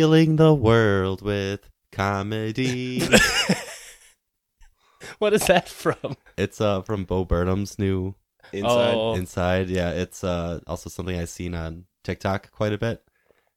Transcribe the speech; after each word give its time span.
Healing 0.00 0.36
the 0.36 0.54
world 0.54 1.20
with 1.20 1.68
comedy. 1.92 3.00
what 5.18 5.34
is 5.34 5.46
that 5.46 5.68
from? 5.68 6.16
it's 6.38 6.58
uh 6.58 6.80
from 6.80 7.04
Bo 7.04 7.26
Burnham's 7.26 7.78
new 7.78 8.14
Inside. 8.50 8.94
Oh. 8.94 9.12
Inside. 9.12 9.68
Yeah, 9.68 9.90
it's 9.90 10.24
uh 10.24 10.60
also 10.66 10.88
something 10.88 11.18
I've 11.18 11.28
seen 11.28 11.54
on 11.54 11.84
TikTok 12.02 12.50
quite 12.50 12.72
a 12.72 12.78
bit. 12.78 13.02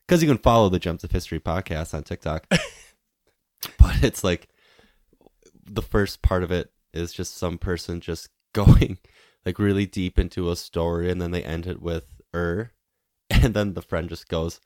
Because 0.05 0.21
you 0.21 0.27
can 0.27 0.37
follow 0.37 0.67
the 0.67 0.79
Gems 0.79 1.05
of 1.05 1.11
History 1.11 1.39
podcast 1.39 1.93
on 1.93 2.03
TikTok. 2.03 2.45
but 3.79 4.03
it's 4.03 4.21
like 4.21 4.49
the 5.65 5.81
first 5.81 6.21
part 6.21 6.43
of 6.43 6.51
it 6.51 6.73
is 6.93 7.13
just 7.13 7.37
some 7.37 7.57
person 7.57 8.01
just 8.01 8.27
going 8.53 8.97
like 9.45 9.59
really 9.59 9.85
deep 9.85 10.19
into 10.19 10.51
a 10.51 10.57
story 10.57 11.09
and 11.09 11.21
then 11.21 11.31
they 11.31 11.41
end 11.41 11.67
it 11.67 11.81
with 11.81 12.19
er 12.35 12.73
and 13.29 13.53
then 13.53 13.75
the 13.75 13.81
friend 13.81 14.09
just 14.09 14.27
goes 14.27 14.59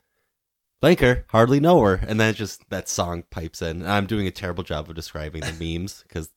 Blanker, 0.81 1.25
hardly 1.29 1.59
know 1.59 1.81
her. 1.81 1.95
And 1.95 2.19
then 2.19 2.33
just 2.33 2.69
that 2.69 2.87
song 2.87 3.23
pipes 3.31 3.61
in. 3.61 3.81
And 3.81 3.89
I'm 3.89 4.05
doing 4.05 4.27
a 4.27 4.31
terrible 4.31 4.63
job 4.63 4.89
of 4.89 4.95
describing 4.95 5.41
the 5.41 5.53
memes 5.79 6.03
because 6.07 6.29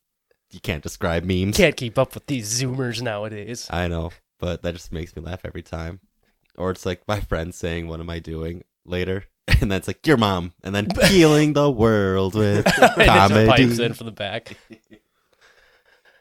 you 0.51 0.59
can't 0.59 0.83
describe 0.83 1.23
memes. 1.23 1.57
Can't 1.57 1.77
keep 1.77 1.97
up 1.97 2.13
with 2.13 2.25
these 2.25 2.61
Zoomers 2.61 3.01
nowadays. 3.01 3.67
I 3.69 3.87
know, 3.87 4.11
but 4.39 4.63
that 4.63 4.73
just 4.73 4.91
makes 4.91 5.15
me 5.15 5.21
laugh 5.21 5.41
every 5.45 5.61
time. 5.61 5.99
Or 6.57 6.71
it's 6.71 6.85
like 6.85 7.07
my 7.07 7.21
friend 7.21 7.55
saying, 7.55 7.87
"What 7.87 8.01
am 8.01 8.09
I 8.09 8.19
doing?" 8.19 8.63
later, 8.85 9.25
and 9.47 9.71
then 9.71 9.73
it's 9.73 9.87
like 9.87 10.05
your 10.05 10.17
mom, 10.17 10.53
and 10.63 10.75
then 10.75 10.87
healing 11.05 11.53
the 11.53 11.71
world 11.71 12.35
with 12.35 12.65
And 12.65 13.01
it 13.01 13.05
just 13.05 13.49
pipes 13.49 13.79
in 13.79 13.93
from 13.93 14.07
the 14.07 14.11
back. 14.11 14.57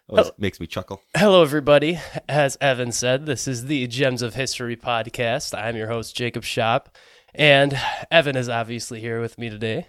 Always 0.08 0.32
makes 0.38 0.58
me 0.58 0.66
chuckle. 0.66 1.00
Hello, 1.16 1.42
everybody. 1.42 2.00
As 2.28 2.58
Evan 2.60 2.90
said, 2.90 3.26
this 3.26 3.46
is 3.46 3.66
the 3.66 3.86
Gems 3.86 4.22
of 4.22 4.34
History 4.34 4.76
podcast. 4.76 5.56
I'm 5.56 5.76
your 5.76 5.86
host, 5.86 6.16
Jacob 6.16 6.42
Shop, 6.42 6.96
and 7.34 7.78
Evan 8.10 8.36
is 8.36 8.48
obviously 8.48 9.00
here 9.00 9.20
with 9.20 9.38
me 9.38 9.48
today. 9.50 9.88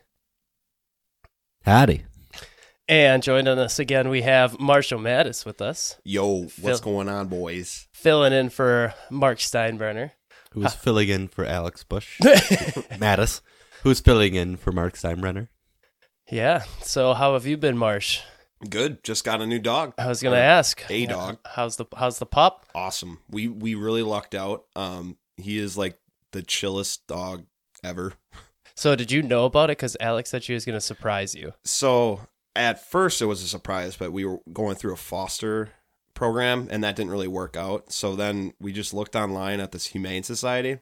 Howdy. 1.66 2.03
And 2.88 3.23
joining 3.23 3.58
us 3.58 3.80
again, 3.80 4.09
we 4.09 4.23
have 4.23 4.59
Marshall 4.59 5.00
Mattis 5.00 5.45
with 5.45 5.62
us, 5.62 5.97
Yo, 6.03 6.47
Phil- 6.47 6.66
what's 6.69 6.81
going 6.81 7.08
on, 7.08 7.28
boys? 7.28 7.88
filling 7.94 8.34
in 8.34 8.50
for 8.50 8.94
Mark 9.09 9.38
Steinbrenner. 9.38 10.12
Who's 10.53 10.73
filling 10.73 11.08
in 11.08 11.30
for 11.30 11.45
Alex 11.45 11.86
Bush? 11.86 12.19
Mattis. 12.22 13.39
Who's 13.84 14.02
filling 14.02 14.36
in 14.36 14.58
for 14.58 14.73
Mark 14.73 14.95
Steinbrenner? 14.95 15.47
Yeah. 16.30 16.64
So, 16.81 17.14
how 17.14 17.34
have 17.34 17.45
you 17.45 17.56
been, 17.56 17.78
Marsh? 17.78 18.19
Good. 18.69 19.02
Just 19.03 19.23
got 19.23 19.39
a 19.42 19.47
new 19.47 19.59
dog. 19.59 19.94
I 19.97 20.08
was 20.08 20.22
gonna 20.22 20.36
Or 20.36 20.39
ask. 20.39 20.84
a 20.89 21.06
dog. 21.06 21.38
How's 21.45 21.78
the 21.78 21.86
How's 21.95 22.19
the 22.19 22.25
pup? 22.25 22.66
Awesome. 22.75 23.19
We 23.30 23.47
we 23.47 23.75
really 23.75 24.03
lucked 24.03 24.36
out. 24.36 24.66
Um, 24.75 25.17
he 25.38 25.58
is 25.58 25.78
like 25.78 25.97
the 26.32 26.42
chillest 26.42 27.06
dog 27.08 27.46
ever. 27.84 28.14
So, 28.76 28.96
did 28.96 29.12
you 29.12 29.22
know 29.22 29.46
about 29.46 29.70
it? 29.70 29.78
Because 29.78 29.98
Alex 30.00 30.30
said 30.30 30.44
she 30.44 30.54
was 30.54 30.66
gonna 30.66 30.82
surprise 30.82 31.36
you. 31.36 31.54
So 31.64 32.22
at 32.56 32.86
first 32.86 33.22
it 33.22 33.26
was 33.26 33.42
a 33.42 33.48
surprise, 33.48 33.96
but 33.96 34.12
we 34.12 34.25
were 34.25 34.40
going 34.52 34.75
through 34.75 34.94
a 34.94 34.97
foster 34.97 35.72
program 36.14 36.68
and 36.70 36.84
that 36.84 36.96
didn't 36.96 37.12
really 37.12 37.28
work 37.28 37.56
out. 37.56 37.91
So 37.91 38.16
then 38.16 38.53
we 38.59 38.74
just 38.74 38.94
looked 38.94 39.16
online 39.16 39.59
at 39.59 39.72
this 39.72 39.88
humane 39.88 40.24
society. 40.24 40.80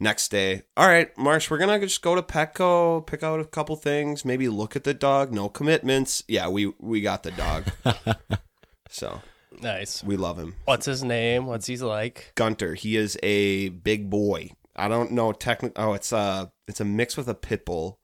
Next 0.00 0.28
day, 0.28 0.62
all 0.76 0.88
right, 0.88 1.16
Marsh, 1.16 1.48
we're 1.48 1.58
gonna 1.58 1.78
just 1.78 2.02
go 2.02 2.16
to 2.16 2.22
Petco, 2.22 3.06
pick 3.06 3.22
out 3.22 3.38
a 3.38 3.44
couple 3.44 3.76
things, 3.76 4.24
maybe 4.24 4.48
look 4.48 4.74
at 4.74 4.82
the 4.82 4.92
dog. 4.92 5.32
No 5.32 5.48
commitments. 5.48 6.24
Yeah, 6.26 6.48
we 6.48 6.72
we 6.80 7.00
got 7.00 7.22
the 7.22 7.30
dog, 7.30 7.66
so 8.88 9.20
Nice. 9.62 10.02
we 10.04 10.16
love 10.16 10.38
him. 10.38 10.54
What's 10.64 10.86
his 10.86 11.02
name? 11.04 11.46
What's 11.46 11.66
he 11.66 11.76
like? 11.78 12.32
Gunter. 12.34 12.74
He 12.74 12.96
is 12.96 13.18
a 13.22 13.68
big 13.70 14.10
boy. 14.10 14.50
I 14.76 14.88
don't 14.88 15.12
know 15.12 15.32
technically. 15.32 15.82
Oh, 15.82 15.92
it's 15.92 16.12
a 16.12 16.52
it's 16.66 16.80
a 16.80 16.84
mix 16.84 17.16
with 17.16 17.28
a 17.28 17.34
pit 17.34 17.64
bull. 17.64 17.98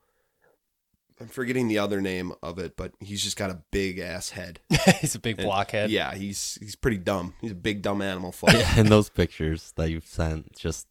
I'm 1.20 1.28
forgetting 1.28 1.68
the 1.68 1.78
other 1.78 2.00
name 2.00 2.32
of 2.42 2.58
it, 2.58 2.76
but 2.78 2.92
he's 2.98 3.22
just 3.22 3.36
got 3.36 3.50
a 3.50 3.60
big 3.70 3.98
ass 3.98 4.30
head. 4.30 4.60
He's 5.02 5.14
a 5.14 5.18
big 5.18 5.38
And- 5.38 5.44
blockhead. 5.46 5.90
Yeah, 5.90 6.14
he's 6.14 6.56
he's 6.62 6.76
pretty 6.76 6.96
dumb. 6.96 7.34
He's 7.42 7.50
a 7.52 7.54
big 7.56 7.82
dumb 7.82 8.00
animal. 8.00 8.32
Fuck. 8.32 8.54
and 8.78 8.88
those 8.88 9.10
pictures 9.10 9.72
that 9.76 9.90
you've 9.90 10.06
sent, 10.06 10.56
just 10.56 10.86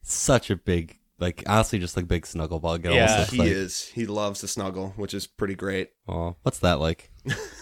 such 0.00 0.48
a 0.50 0.56
big, 0.56 1.00
like 1.18 1.42
honestly, 1.46 1.78
just 1.78 1.98
like 1.98 2.08
big 2.08 2.24
snuggle 2.24 2.60
bug. 2.60 2.86
It 2.86 2.94
Yeah. 2.94 3.12
almost 3.12 3.30
he 3.32 3.38
like, 3.38 3.48
is. 3.48 3.88
He 3.88 4.06
loves 4.06 4.40
to 4.40 4.48
snuggle, 4.48 4.94
which 4.96 5.12
is 5.12 5.26
pretty 5.26 5.54
great. 5.54 5.90
Oh, 6.08 6.36
what's 6.42 6.60
that 6.60 6.80
like? 6.80 7.10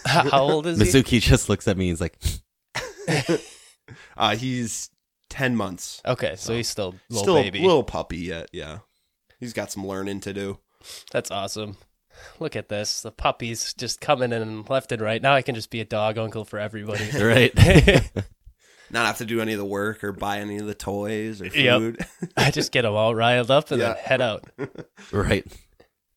How 0.05 0.29
how 0.29 0.43
old 0.43 0.67
is 0.67 0.77
he? 0.79 0.85
Mizuki 0.85 1.19
just 1.21 1.49
looks 1.49 1.67
at 1.67 1.77
me. 1.77 1.87
He's 1.89 2.01
like, 2.01 2.17
Uh, 4.17 4.35
he's 4.35 4.89
ten 5.29 5.55
months. 5.55 6.01
Okay, 6.05 6.35
so 6.37 6.53
he's 6.53 6.67
still 6.67 6.89
a 6.89 7.13
little 7.13 7.23
Still 7.23 7.35
baby. 7.35 7.59
a 7.59 7.61
little 7.67 7.83
puppy 7.83 8.17
yet. 8.19 8.49
Yeah, 8.53 8.79
he's 9.39 9.53
got 9.53 9.71
some 9.71 9.85
learning 9.87 10.19
to 10.21 10.33
do. 10.33 10.59
That's 11.11 11.31
awesome. 11.31 11.77
Look 12.39 12.55
at 12.55 12.69
this. 12.69 13.01
The 13.01 13.11
puppies 13.11 13.73
just 13.73 13.99
coming 13.99 14.31
in 14.31 14.63
left 14.63 14.91
and 14.91 15.01
right. 15.01 15.21
Now 15.21 15.33
I 15.33 15.41
can 15.41 15.55
just 15.55 15.71
be 15.71 15.81
a 15.81 15.85
dog 15.85 16.17
uncle 16.17 16.45
for 16.45 16.59
everybody. 16.59 17.09
right. 17.19 17.51
Not 18.91 19.07
have 19.07 19.17
to 19.17 19.25
do 19.25 19.41
any 19.41 19.53
of 19.53 19.57
the 19.59 19.65
work 19.65 20.03
or 20.03 20.11
buy 20.11 20.37
any 20.39 20.57
of 20.57 20.67
the 20.67 20.75
toys 20.75 21.41
or 21.41 21.45
Yep. 21.47 21.79
food. 21.79 22.05
I 22.37 22.51
just 22.51 22.71
get 22.71 22.83
them 22.83 22.93
all 22.93 23.15
riled 23.15 23.49
up 23.49 23.71
and 23.71 23.81
then 23.81 23.95
head 23.95 24.21
out. 24.21 24.43
Right. 25.11 25.47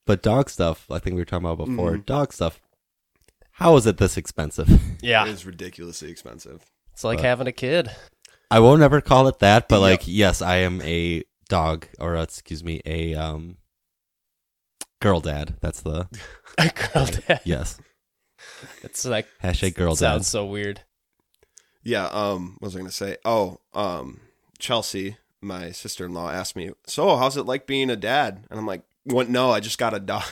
But 0.05 0.23
dog 0.23 0.51
stuff, 0.51 0.85
I 0.91 0.99
think 0.99 1.15
we 1.15 1.23
were 1.23 1.25
talking 1.25 1.47
about 1.49 1.65
before. 1.67 1.93
Mhm. 1.97 2.05
Dog 2.05 2.35
stuff. 2.35 2.61
How 3.59 3.77
is 3.77 3.87
it 3.87 3.99
this 3.99 4.17
expensive? 4.17 4.69
Yeah, 5.03 5.25
It 5.27 5.31
is 5.31 5.47
ridiculously 5.47 6.11
expensive. 6.11 6.63
it's 6.93 7.05
like 7.05 7.19
But- 7.19 7.27
having 7.27 7.47
a 7.47 7.53
kid. 7.53 7.91
I 8.51 8.61
won't 8.61 8.83
ever 8.83 9.01
call 9.01 9.27
it 9.29 9.39
that, 9.41 9.69
but 9.69 9.77
Yep. 9.77 9.83
like, 9.83 10.03
yes, 10.07 10.41
I 10.43 10.57
am 10.59 10.81
a 10.83 11.23
dog, 11.49 11.87
or 11.99 12.17
uh, 12.17 12.23
excuse 12.23 12.63
me, 12.65 12.81
a 12.87 13.15
um, 13.15 13.57
girl 15.01 15.21
dad. 15.21 15.57
That's 15.61 15.81
the 15.81 16.09
A 16.59 16.71
girl 16.71 17.07
dad. 17.29 17.41
yes. 17.45 17.79
It's 18.83 19.05
like 19.05 19.27
Hashtag 19.43 19.75
girl 19.75 19.95
dad. 19.95 19.99
sounds 19.99 20.29
so 20.29 20.45
weird. 20.47 20.83
Yeah, 21.83 22.07
um, 22.07 22.57
what 22.59 22.69
was 22.69 22.77
I 22.77 22.79
gonna 22.79 22.91
say? 22.91 23.17
Oh, 23.25 23.59
um, 23.75 24.21
Chelsea, 24.59 25.17
my 25.41 25.71
sister 25.73 26.05
in 26.07 26.13
law, 26.15 26.31
asked 26.31 26.57
me, 26.57 26.71
So, 26.87 27.17
how's 27.17 27.37
it 27.37 27.47
like 27.47 27.67
being 27.67 27.91
a 27.91 27.97
dad? 27.97 28.45
And 28.51 28.59
I'm 28.59 28.67
like, 28.67 28.83
What 29.05 29.29
no, 29.29 29.51
I 29.51 29.61
just 29.61 29.79
got 29.79 29.93
a 29.95 30.01
dog. 30.01 30.25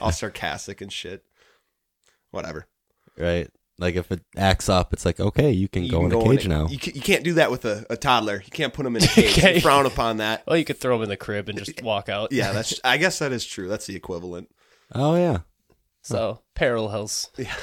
All 0.00 0.12
sarcastic 0.12 0.80
and 0.80 0.92
shit. 0.92 1.24
Whatever. 2.34 2.66
Right. 3.16 3.48
Like 3.78 3.96
if 3.96 4.12
it 4.12 4.20
acts 4.36 4.68
up, 4.68 4.92
it's 4.92 5.04
like 5.04 5.18
okay, 5.18 5.50
you 5.50 5.66
can 5.68 5.82
You 5.84 5.90
go 5.90 6.00
can 6.08 6.12
in 6.12 6.18
a 6.20 6.24
cage 6.24 6.46
now. 6.48 6.68
You, 6.68 6.78
ca- 6.78 6.92
you 6.94 7.00
can't 7.00 7.24
do 7.24 7.34
that 7.34 7.50
with 7.50 7.64
a, 7.64 7.84
a 7.90 7.96
toddler. 7.96 8.36
You 8.44 8.50
can't 8.52 8.72
put 8.72 8.86
him 8.86 8.94
in 8.96 9.02
a 9.02 9.06
cage. 9.08 9.36
Okay. 9.38 9.54
You 9.56 9.60
frown 9.60 9.84
upon 9.86 10.18
that. 10.18 10.44
Well, 10.46 10.56
you 10.56 10.64
could 10.64 10.78
throw 10.78 10.94
him 10.96 11.02
in 11.02 11.08
the 11.08 11.16
crib 11.16 11.48
and 11.48 11.58
just 11.58 11.82
walk 11.82 12.08
out. 12.08 12.30
Yeah, 12.32 12.52
that's. 12.52 12.78
I 12.84 12.98
guess 12.98 13.18
that 13.18 13.32
is 13.32 13.44
true. 13.44 13.68
That's 13.68 13.86
the 13.86 13.96
equivalent. 13.96 14.48
oh 14.94 15.16
yeah. 15.16 15.38
So 16.02 16.42
parallels, 16.54 17.30
Yeah. 17.38 17.54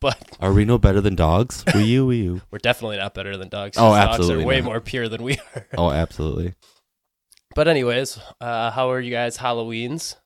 but 0.00 0.16
Are 0.40 0.54
we 0.54 0.64
no 0.64 0.78
better 0.78 1.02
than 1.02 1.14
dogs? 1.16 1.62
Wee 1.74 1.82
you, 1.84 2.06
wee 2.06 2.22
you. 2.22 2.40
we're 2.50 2.58
definitely 2.58 2.96
not 2.96 3.12
better 3.12 3.36
than 3.36 3.50
dogs. 3.50 3.76
Oh, 3.76 3.90
'cause 3.90 3.96
Dogs 4.06 4.14
absolutely 4.20 4.44
are 4.44 4.46
way 4.46 4.56
not. 4.60 4.64
more 4.64 4.80
pure 4.80 5.06
than 5.08 5.22
we 5.22 5.34
are. 5.54 5.66
Oh, 5.76 5.90
absolutely. 5.90 6.54
But 7.54 7.68
anyways, 7.68 8.18
uh, 8.40 8.70
how 8.70 8.90
are 8.90 9.00
you 9.00 9.10
guys 9.10 9.36
Halloweens? 9.36 10.16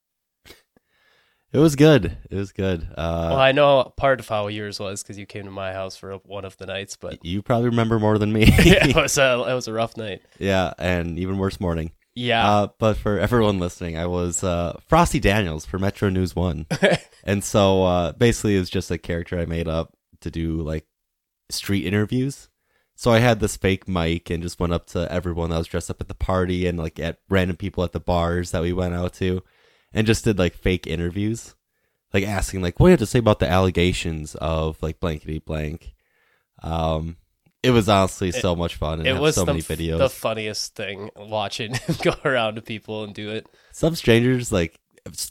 It 1.55 1.59
was 1.59 1.77
good. 1.77 2.17
It 2.31 2.35
was 2.37 2.51
good. 2.53 2.89
well, 2.97 3.33
Uh, 3.33 3.37
I 3.37 3.53
know 3.53 3.93
part 3.97 4.19
of 4.21 4.29
how 4.29 4.49
yours 4.49 4.81
was 4.81 5.03
because 5.03 5.17
you 5.19 5.25
came 5.25 5.45
to 5.45 5.51
my 5.53 5.73
house 5.73 5.97
for 5.97 6.15
one 6.25 6.45
of 6.45 6.56
the 6.56 6.67
nights, 6.67 6.97
but 6.97 7.25
you 7.25 7.43
probably 7.43 7.69
remember 7.69 7.99
more 8.01 8.19
than 8.19 8.33
me. 8.33 8.45
yeah, 8.65 8.87
it 8.89 8.97
was 8.97 9.17
a 9.19 9.45
it 9.49 9.55
was 9.55 9.69
a 9.69 9.73
rough 9.73 9.97
night. 9.97 10.21
yeah, 10.39 10.75
and 10.79 11.19
even 11.19 11.39
worse 11.39 11.61
morning. 11.61 11.93
Yeah, 12.17 12.49
Uh, 12.49 12.69
but 12.79 12.97
for 12.97 13.19
everyone 13.19 13.59
listening, 13.59 13.97
I 13.97 14.06
was 14.06 14.45
uh, 14.45 14.79
Frosty 14.89 15.19
Daniels 15.21 15.65
for 15.65 15.79
Metro 15.81 16.09
News 16.09 16.35
One, 16.37 16.67
and 17.25 17.43
so 17.43 17.85
uh, 17.85 18.12
basically 18.12 18.56
it's 18.56 18.71
just 18.71 18.91
a 18.91 18.99
character 18.99 19.39
I 19.39 19.47
made 19.47 19.67
up 19.69 19.97
to 20.21 20.31
do 20.31 20.61
like 20.62 20.87
street 21.51 21.87
interviews. 21.87 22.49
So 22.97 23.11
I 23.11 23.19
had 23.19 23.41
this 23.41 23.56
fake 23.56 23.89
mic 23.89 24.31
and 24.31 24.43
just 24.45 24.61
went 24.61 24.73
up 24.73 24.87
to 24.89 25.11
everyone 25.11 25.51
that 25.51 25.59
was 25.59 25.67
dressed 25.67 25.91
up 25.91 26.01
at 26.01 26.06
the 26.06 26.15
party 26.15 26.67
and 26.69 26.79
like 26.79 27.01
at 27.01 27.19
random 27.29 27.56
people 27.56 27.83
at 27.83 27.91
the 27.93 27.99
bars 28.01 28.53
that 28.53 28.62
we 28.62 28.73
went 28.73 28.95
out 28.95 29.12
to, 29.15 29.43
and 29.94 30.06
just 30.06 30.25
did 30.25 30.38
like 30.38 30.55
fake 30.55 30.87
interviews, 30.87 31.55
like 32.12 32.25
asking 32.25 32.61
like 32.62 32.79
what 32.79 32.87
do 32.87 32.91
you 32.91 32.93
have 32.94 33.00
to 33.00 33.06
say 33.06 33.19
about 33.20 33.38
the 33.38 33.49
allegations 33.49 34.35
of 34.35 34.82
like 34.82 35.00
blankety 35.00 35.38
blank. 35.38 35.94
Um, 36.62 37.17
it 37.62 37.70
was 37.70 37.88
honestly 37.88 38.31
so 38.31 38.55
much 38.55 38.75
fun 38.76 38.99
and 39.00 39.08
it 39.08 39.19
was 39.20 39.35
so 39.35 39.44
the, 39.44 39.52
many 39.55 39.62
videos. 39.62 39.99
the 39.99 40.11
funniest 40.11 40.75
thing 40.75 41.11
watching 41.17 41.75
him 41.87 41.96
go 42.02 42.14
around 42.25 42.56
to 42.56 42.62
people 42.62 43.05
and 43.05 43.14
do 43.14 43.31
it. 43.31 43.46
some 43.73 43.94
strangers 43.94 44.52
like 44.52 44.79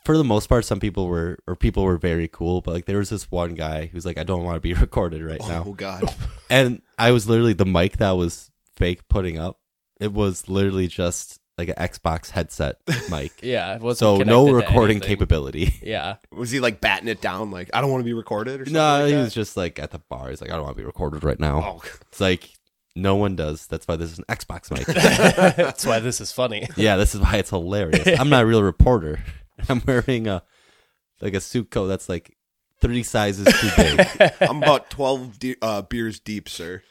for 0.04 0.18
the 0.18 0.24
most 0.24 0.48
part 0.48 0.66
some 0.66 0.80
people 0.80 1.08
were 1.08 1.38
or 1.48 1.56
people 1.56 1.84
were 1.84 1.98
very 1.98 2.28
cool 2.28 2.62
but 2.62 2.74
like 2.74 2.86
there 2.86 2.98
was 2.98 3.10
this 3.10 3.30
one 3.32 3.54
guy 3.56 3.86
who's 3.88 4.06
like 4.06 4.18
i 4.20 4.24
don't 4.24 4.44
want 4.44 4.56
to 4.56 4.60
be 4.62 4.74
recorded 4.80 5.24
right 5.24 5.42
Oh 5.42 5.48
now 5.48 5.64
Oh 5.66 5.74
God. 5.74 6.04
and 6.50 6.82
i 6.98 7.12
was 7.12 7.28
literally 7.30 7.54
the 7.54 7.66
mic 7.66 7.98
that 7.98 8.12
was 8.12 8.50
fake 8.76 9.08
putting 9.08 9.38
up 9.40 9.60
it 10.00 10.12
was 10.12 10.48
literally 10.50 10.88
just 10.88 11.40
like 11.58 11.70
an 11.70 11.76
xbox 11.76 12.30
headset 12.32 12.78
mic 13.12 13.32
Yeah, 13.44 13.76
it 13.76 13.82
wasn't 13.82 14.00
so 14.00 14.24
no 14.24 14.50
recording 14.52 15.00
capability 15.00 15.76
Yeah, 15.84 16.16
Was 16.32 16.52
he 16.52 16.60
like 16.60 16.82
batting 16.82 17.08
it 17.08 17.22
down? 17.22 17.52
Like 17.52 17.70
I 17.74 17.82
don't 17.82 17.92
want 17.92 18.02
to 18.02 18.06
be 18.06 18.14
recorded 18.14 18.56
or 18.62 18.66
something. 18.66 18.74
no 18.74 19.00
like 19.00 19.08
he 19.08 19.14
that? 19.14 19.22
was 19.22 19.34
just 19.34 19.56
like 19.58 19.78
at 19.80 19.92
the 19.92 20.00
bar 20.00 20.30
he's 20.30 20.42
like 20.42 20.50
i 20.52 20.54
don't 20.56 20.64
want 20.64 20.76
to 20.76 20.82
be 20.82 20.86
recorded 20.86 21.24
right 21.24 21.40
now 21.40 21.62
Oh, 21.64 21.82
it's 22.10 22.20
like 22.22 22.50
No 22.96 23.16
one 23.16 23.36
does. 23.36 23.66
That's 23.68 23.88
why 23.88 23.96
this 23.96 24.12
is 24.12 24.20
an 24.20 24.26
Xbox 24.30 24.70
mic. 24.70 24.86
That's 25.58 25.84
why 25.84 26.00
this 26.00 26.22
is 26.22 26.32
funny. 26.32 26.68
yeah, 26.78 26.96
this 26.96 27.16
is 27.16 27.22
why 27.22 27.38
it's 27.38 27.50
hilarious. 27.50 28.20
I'm 28.20 28.30
not 28.30 28.44
a 28.44 28.46
real 28.46 28.62
reporter. 28.62 29.20
I'm 29.68 29.82
wearing 29.88 30.28
a 30.28 30.44
like 31.20 31.34
a 31.34 31.40
suit 31.42 31.72
coat 31.72 31.88
that's 31.88 32.08
like 32.10 32.36
three 32.82 33.02
sizes 33.02 33.48
too 33.48 33.70
big. 33.78 34.32
I'm 34.42 34.62
about 34.62 34.90
12 34.92 35.40
de- 35.40 35.56
uh, 35.62 35.82
beers 35.84 36.20
deep, 36.20 36.48
sir. 36.50 36.84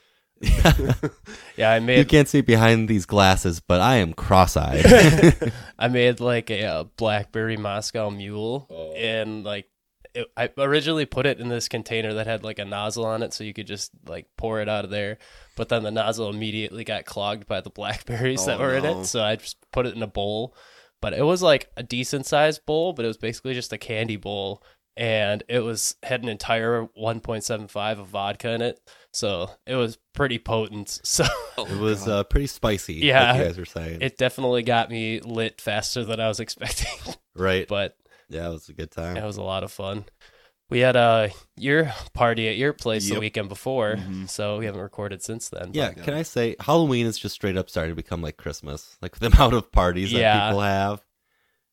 Yeah, 1.56 1.70
I 1.70 1.80
made. 1.80 1.98
you 1.98 2.04
can't 2.06 2.28
see 2.28 2.40
behind 2.40 2.88
these 2.88 3.04
glasses, 3.06 3.60
but 3.60 3.80
I 3.80 3.96
am 3.96 4.14
cross-eyed. 4.14 5.52
I 5.78 5.88
made 5.90 6.18
like 6.18 6.50
a, 6.50 6.64
uh 6.64 6.84
blackberry 6.96 7.56
Moscow 7.56 8.10
Mule, 8.10 8.94
and 8.96 9.44
like 9.44 9.66
it, 10.14 10.26
I 10.36 10.50
originally 10.58 11.04
put 11.06 11.26
it 11.26 11.40
in 11.40 11.48
this 11.48 11.68
container 11.68 12.14
that 12.14 12.26
had 12.26 12.42
like 12.42 12.58
a 12.58 12.64
nozzle 12.64 13.04
on 13.04 13.22
it, 13.22 13.32
so 13.34 13.44
you 13.44 13.52
could 13.54 13.66
just 13.66 13.90
like 14.06 14.26
pour 14.36 14.60
it 14.60 14.68
out 14.68 14.84
of 14.84 14.90
there. 14.90 15.18
But 15.56 15.68
then 15.68 15.82
the 15.82 15.90
nozzle 15.90 16.30
immediately 16.30 16.84
got 16.84 17.04
clogged 17.04 17.46
by 17.46 17.60
the 17.60 17.70
blackberries 17.70 18.44
that 18.46 18.58
Oh, 18.58 18.62
were 18.62 18.74
in 18.74 18.84
it, 18.84 19.04
so 19.04 19.22
I 19.22 19.36
just 19.36 19.58
put 19.72 19.86
it 19.86 19.94
in 19.94 20.02
a 20.02 20.06
bowl. 20.08 20.54
But 21.02 21.12
it 21.12 21.22
was 21.24 21.42
like 21.42 21.70
a 21.76 21.82
decent 21.82 22.26
sized 22.26 22.64
bowl, 22.64 22.92
but 22.94 23.04
it 23.04 23.08
was 23.08 23.18
basically 23.18 23.54
just 23.54 23.72
a 23.72 23.78
candy 23.78 24.16
bowl, 24.16 24.62
and 24.96 25.42
it 25.48 25.60
was 25.60 25.96
had 26.02 26.22
an 26.22 26.28
entire 26.28 26.86
1.75 26.98 27.98
of 28.00 28.06
vodka 28.08 28.50
in 28.52 28.62
it, 28.62 28.80
so 29.12 29.50
it 29.66 29.76
was 29.76 29.98
pretty 30.14 30.38
potent. 30.38 31.00
So 31.04 31.24
it 31.58 31.78
was 31.78 32.08
uh, 32.08 32.24
pretty 32.24 32.46
spicy. 32.46 32.94
Yeah. 32.94 33.32
like 33.32 33.38
you 33.40 33.44
guys 33.46 33.58
were 33.58 33.64
saying. 33.64 33.98
it 34.00 34.16
definitely 34.18 34.62
got 34.62 34.90
me 34.90 35.20
lit 35.20 35.60
faster 35.60 36.04
than 36.04 36.20
I 36.20 36.28
was 36.28 36.40
expecting. 36.46 37.14
right. 37.34 37.66
but 37.68 37.96
yeah, 38.28 38.48
it 38.48 38.52
was 38.52 38.68
a 38.68 38.72
good 38.72 38.90
time. 38.90 39.16
It 39.16 39.24
was 39.24 39.36
a 39.36 39.42
lot 39.42 39.62
of 39.64 39.70
fun. 39.72 40.04
We 40.70 40.78
had 40.78 40.96
uh, 40.96 41.28
your 41.58 41.92
party 42.14 42.48
at 42.48 42.56
your 42.56 42.72
place 42.72 43.06
the 43.10 43.20
weekend 43.20 43.50
before, 43.50 43.96
Mhm. 43.96 44.26
so 44.26 44.56
we 44.58 44.64
haven't 44.64 44.80
recorded 44.80 45.22
since 45.22 45.50
then. 45.50 45.66
but- 45.66 45.74
Yeah, 45.74 45.90
can 45.92 46.14
I 46.14 46.22
say 46.22 46.56
Halloween 46.60 47.04
is 47.04 47.18
just 47.18 47.34
straight 47.34 47.58
up 47.58 47.68
starting 47.68 47.92
to 47.92 47.96
become 47.96 48.22
like 48.22 48.38
Christmas, 48.38 48.96
like 49.02 49.18
the 49.18 49.26
amount 49.34 49.52
of 49.52 49.70
parties 49.70 50.12
that 50.12 50.46
people 50.46 50.60
have. 50.62 51.04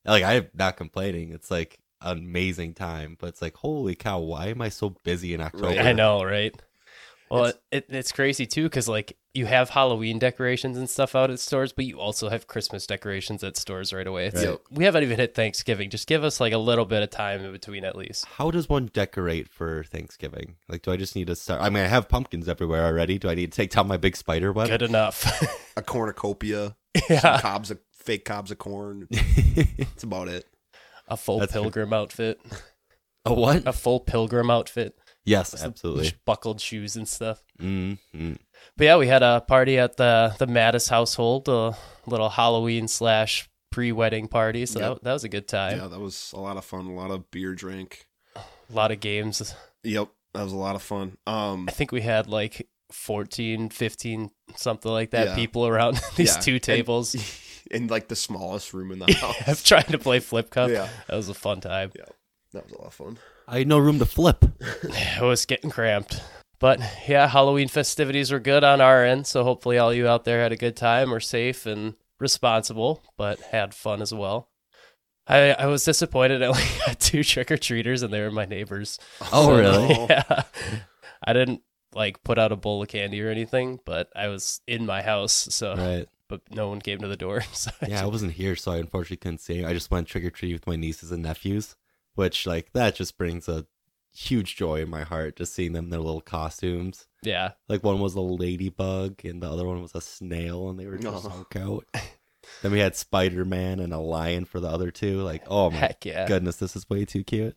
Like 0.03 0.23
I'm 0.23 0.47
not 0.53 0.75
complaining; 0.75 1.31
it's 1.31 1.49
like 1.49 1.75
an 1.75 1.79
amazing 2.01 2.73
time, 2.73 3.17
but 3.19 3.27
it's 3.27 3.41
like 3.41 3.55
holy 3.57 3.95
cow, 3.95 4.19
why 4.19 4.47
am 4.47 4.61
I 4.61 4.69
so 4.69 4.95
busy 5.03 5.33
in 5.33 5.41
October? 5.41 5.79
I 5.79 5.93
know, 5.93 6.23
right? 6.23 6.55
Well, 7.31 7.45
It's- 7.45 7.59
it, 7.71 7.85
it's 7.89 8.11
crazy 8.11 8.45
too 8.47 8.63
because 8.63 8.87
like 8.87 9.15
you 9.35 9.45
have 9.45 9.69
Halloween 9.69 10.17
decorations 10.17 10.75
and 10.75 10.89
stuff 10.89 11.13
out 11.15 11.29
at 11.29 11.39
stores, 11.39 11.71
but 11.71 11.85
you 11.85 11.99
also 11.99 12.29
have 12.29 12.47
Christmas 12.47 12.87
decorations 12.87 13.43
at 13.43 13.55
stores 13.55 13.93
right 13.93 14.07
away. 14.07 14.25
It's, 14.25 14.43
Right. 14.43 14.57
We 14.71 14.85
haven't 14.85 15.03
even 15.03 15.19
hit 15.19 15.35
Thanksgiving. 15.35 15.91
Just 15.91 16.07
give 16.07 16.23
us 16.23 16.39
like 16.39 16.51
a 16.51 16.57
little 16.57 16.85
bit 16.85 17.03
of 17.03 17.11
time 17.11 17.45
in 17.45 17.51
between 17.51 17.85
at 17.85 17.95
least. 17.95 18.25
How 18.25 18.49
does 18.49 18.67
one 18.67 18.87
decorate 18.87 19.47
for 19.47 19.83
Thanksgiving? 19.83 20.55
Like, 20.67 20.81
do 20.81 20.91
I 20.91 20.97
just 20.97 21.15
need 21.15 21.27
to 21.27 21.35
start? 21.35 21.61
I 21.61 21.69
mean, 21.69 21.83
I 21.83 21.87
have 21.87 22.09
pumpkins 22.09 22.49
everywhere 22.49 22.83
already. 22.85 23.19
Do 23.19 23.29
I 23.29 23.35
need 23.35 23.51
to 23.51 23.55
take 23.55 23.69
down 23.69 23.87
my 23.87 23.97
big 23.97 24.17
spider 24.17 24.51
web? 24.51 24.67
Good 24.69 24.81
enough. 24.81 25.23
A 25.77 25.83
cornucopia, 25.83 26.75
some 26.97 27.03
yeah, 27.11 27.39
cobs 27.39 27.69
of 27.69 27.79
fake 27.93 28.25
cobs 28.25 28.49
of 28.49 28.57
corn. 28.57 29.07
That's 29.77 30.01
about 30.03 30.27
it. 30.29 30.47
A 31.09 31.17
full 31.17 31.39
That's 31.39 31.51
true. 31.51 31.63
pilgrim 31.63 31.93
outfit. 31.93 32.39
a 33.25 33.33
what? 33.33 33.67
A 33.67 33.73
full 33.73 33.99
pilgrim 33.99 34.49
outfit. 34.49 34.97
yes, 35.25 35.61
absolutely. 35.63 36.13
Buckled 36.25 36.61
shoes 36.61 36.95
and 36.95 37.07
stuff. 37.07 37.43
Mm-hmm. 37.59 38.33
But 38.77 38.83
yeah, 38.83 38.97
we 38.97 39.07
had 39.07 39.23
a 39.23 39.41
party 39.41 39.77
at 39.77 39.97
the 39.97 40.35
the 40.39 40.47
Mattis 40.47 40.89
household, 40.89 41.47
a 41.49 41.75
little 42.05 42.29
Halloween 42.29 42.87
slash 42.87 43.49
pre 43.71 43.91
wedding 43.91 44.27
party. 44.27 44.65
So 44.65 44.79
Yep. 44.79 44.89
that, 44.95 45.03
that 45.03 45.13
was 45.13 45.23
a 45.23 45.29
good 45.29 45.47
time. 45.47 45.77
Yeah, 45.77 45.87
that 45.87 45.99
was 45.99 46.31
a 46.33 46.39
lot 46.39 46.57
of 46.57 46.65
fun. 46.65 46.87
A 46.87 46.93
lot 46.93 47.11
of 47.11 47.29
beer 47.31 47.53
drink. 47.55 48.07
A 48.35 48.41
lot 48.71 48.91
of 48.91 48.99
games. 48.99 49.53
Yep, 49.83 50.09
that 50.33 50.43
was 50.43 50.53
a 50.53 50.57
lot 50.57 50.75
of 50.75 50.81
fun. 50.81 51.17
Um, 51.27 51.65
I 51.67 51.71
think 51.71 51.91
we 51.91 52.01
had 52.01 52.27
like 52.27 52.67
14, 52.91 53.69
15, 53.69 54.29
something 54.55 54.91
like 54.91 55.11
that 55.11 55.27
Yeah. 55.29 55.35
people 55.35 55.65
around 55.67 55.99
these 56.15 56.35
Yeah, 56.35 56.41
two 56.41 56.53
and- 56.53 56.63
tables. 56.63 57.15
in 57.71 57.87
like 57.87 58.07
the 58.07 58.15
smallest 58.15 58.73
room 58.73 58.91
in 58.91 58.99
the 58.99 59.05
I'm 59.23 59.33
house. 59.45 59.63
trying 59.63 59.85
to 59.91 59.97
play 59.99 60.19
flip 60.19 60.49
cup. 60.49 60.69
Yeah, 60.69 60.89
That 61.07 61.15
was 61.15 61.29
a 61.29 61.33
fun 61.33 61.61
time. 61.61 61.91
Yeah. 61.95 62.05
That 62.53 62.63
was 62.65 62.73
a 62.73 62.77
lot 62.77 62.87
of 62.87 62.93
fun. 62.93 63.17
I 63.47 63.59
had 63.59 63.67
no 63.67 63.77
room 63.77 63.99
to 63.99 64.05
flip. 64.05 64.43
It 64.83 65.21
was 65.21 65.45
getting 65.45 65.69
cramped. 65.69 66.21
But 66.59 66.79
yeah, 67.07 67.27
Halloween 67.27 67.67
festivities 67.67 68.31
were 68.31 68.39
good 68.39 68.63
on 68.63 68.81
our 68.81 69.03
end. 69.05 69.27
So 69.27 69.43
hopefully 69.43 69.77
all 69.77 69.93
you 69.93 70.07
out 70.07 70.25
there 70.25 70.41
had 70.41 70.51
a 70.51 70.57
good 70.57 70.75
time, 70.75 71.09
were 71.11 71.19
safe 71.19 71.65
and 71.65 71.93
responsible, 72.19 73.01
but 73.17 73.39
had 73.39 73.73
fun 73.73 74.01
as 74.01 74.13
well. 74.13 74.49
I, 75.27 75.51
I 75.51 75.65
was 75.67 75.85
disappointed. 75.85 76.41
I 76.43 76.47
only 76.47 76.63
got 76.85 76.99
two 76.99 77.23
trick 77.23 77.51
or 77.51 77.57
treaters, 77.57 78.01
and 78.01 78.11
they 78.11 78.21
were 78.21 78.31
my 78.31 78.45
neighbors. 78.45 78.97
Oh, 79.31 79.45
So, 79.45 79.57
really? 79.57 80.07
Yeah. 80.09 80.41
I 81.23 81.33
didn't 81.33 81.61
like 81.93 82.23
put 82.23 82.39
out 82.39 82.51
a 82.51 82.55
bowl 82.55 82.81
of 82.81 82.87
candy 82.89 83.21
or 83.21 83.29
anything, 83.29 83.79
but 83.85 84.09
I 84.15 84.27
was 84.27 84.61
in 84.67 84.85
my 84.85 85.01
house, 85.01 85.33
so 85.51 85.75
Right. 85.75 86.07
But 86.29 86.41
no 86.51 86.69
one 86.69 86.79
came 86.79 86.99
to 86.99 87.07
the 87.09 87.17
door. 87.17 87.41
So 87.53 87.71
I 87.81 87.87
Yeah, 87.87 88.03
I 88.03 88.05
wasn't 88.05 88.33
here, 88.33 88.55
so 88.55 88.71
I 88.71 88.77
unfortunately 88.77 89.17
couldn't 89.17 89.41
see. 89.41 89.65
I 89.65 89.73
just 89.73 89.91
went 89.91 90.07
trick 90.07 90.23
or 90.23 90.29
treat 90.29 90.53
with 90.53 90.65
my 90.67 90.77
nieces 90.77 91.11
and 91.11 91.23
nephews, 91.23 91.75
which 92.15 92.45
like 92.47 92.71
that 92.73 92.95
just 92.95 93.17
brings 93.17 93.49
a 93.49 93.65
huge 94.11 94.55
joy 94.55 94.81
in 94.81 94.89
my 94.89 95.03
heart 95.03 95.35
just 95.35 95.53
seeing 95.53 95.73
them 95.73 95.85
in 95.85 95.89
their 95.91 95.99
little 95.99 96.21
costumes. 96.21 97.07
yeah, 97.23 97.51
Like 97.67 97.83
one 97.83 97.99
was 97.99 98.15
a 98.15 98.21
ladybug 98.21 99.23
and 99.25 99.41
the 99.43 99.49
other 99.51 99.65
one 99.67 99.81
was 99.81 99.93
a 99.95 100.01
snail, 100.01 100.69
and 100.69 100.79
they 100.79 100.87
were 100.87 100.97
just 100.97 101.25
Oh. 101.25 101.29
so 101.29 101.45
cute. 101.51 101.87
then 102.63 102.71
we 102.71 102.79
had 102.79 102.95
Spider 102.95 103.45
Man 103.45 103.79
and 103.79 103.93
a 103.93 103.99
lion 103.99 104.45
for 104.45 104.59
the 104.59 104.67
other 104.69 104.91
two. 104.91 105.21
Like, 105.21 105.43
oh 105.47 105.69
my 105.69 105.77
heck 105.77 106.05
yeah. 106.05 106.27
goodness, 106.27 106.55
this 106.57 106.75
is 106.75 106.89
way 106.89 107.05
too 107.05 107.23
cute. 107.23 107.55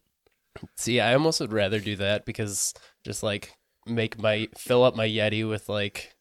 See, 0.77 1.01
I 1.01 1.15
almost 1.15 1.41
would 1.41 1.53
rather 1.53 1.81
do 1.81 1.97
that 1.97 2.27
because 2.27 2.75
just 3.05 3.23
like 3.23 3.55
make 3.87 4.21
my 4.21 4.49
fill 4.57 4.85
up 4.85 4.95
my 4.95 5.09
Yeti 5.09 5.49
with 5.49 5.69
like 5.69 6.15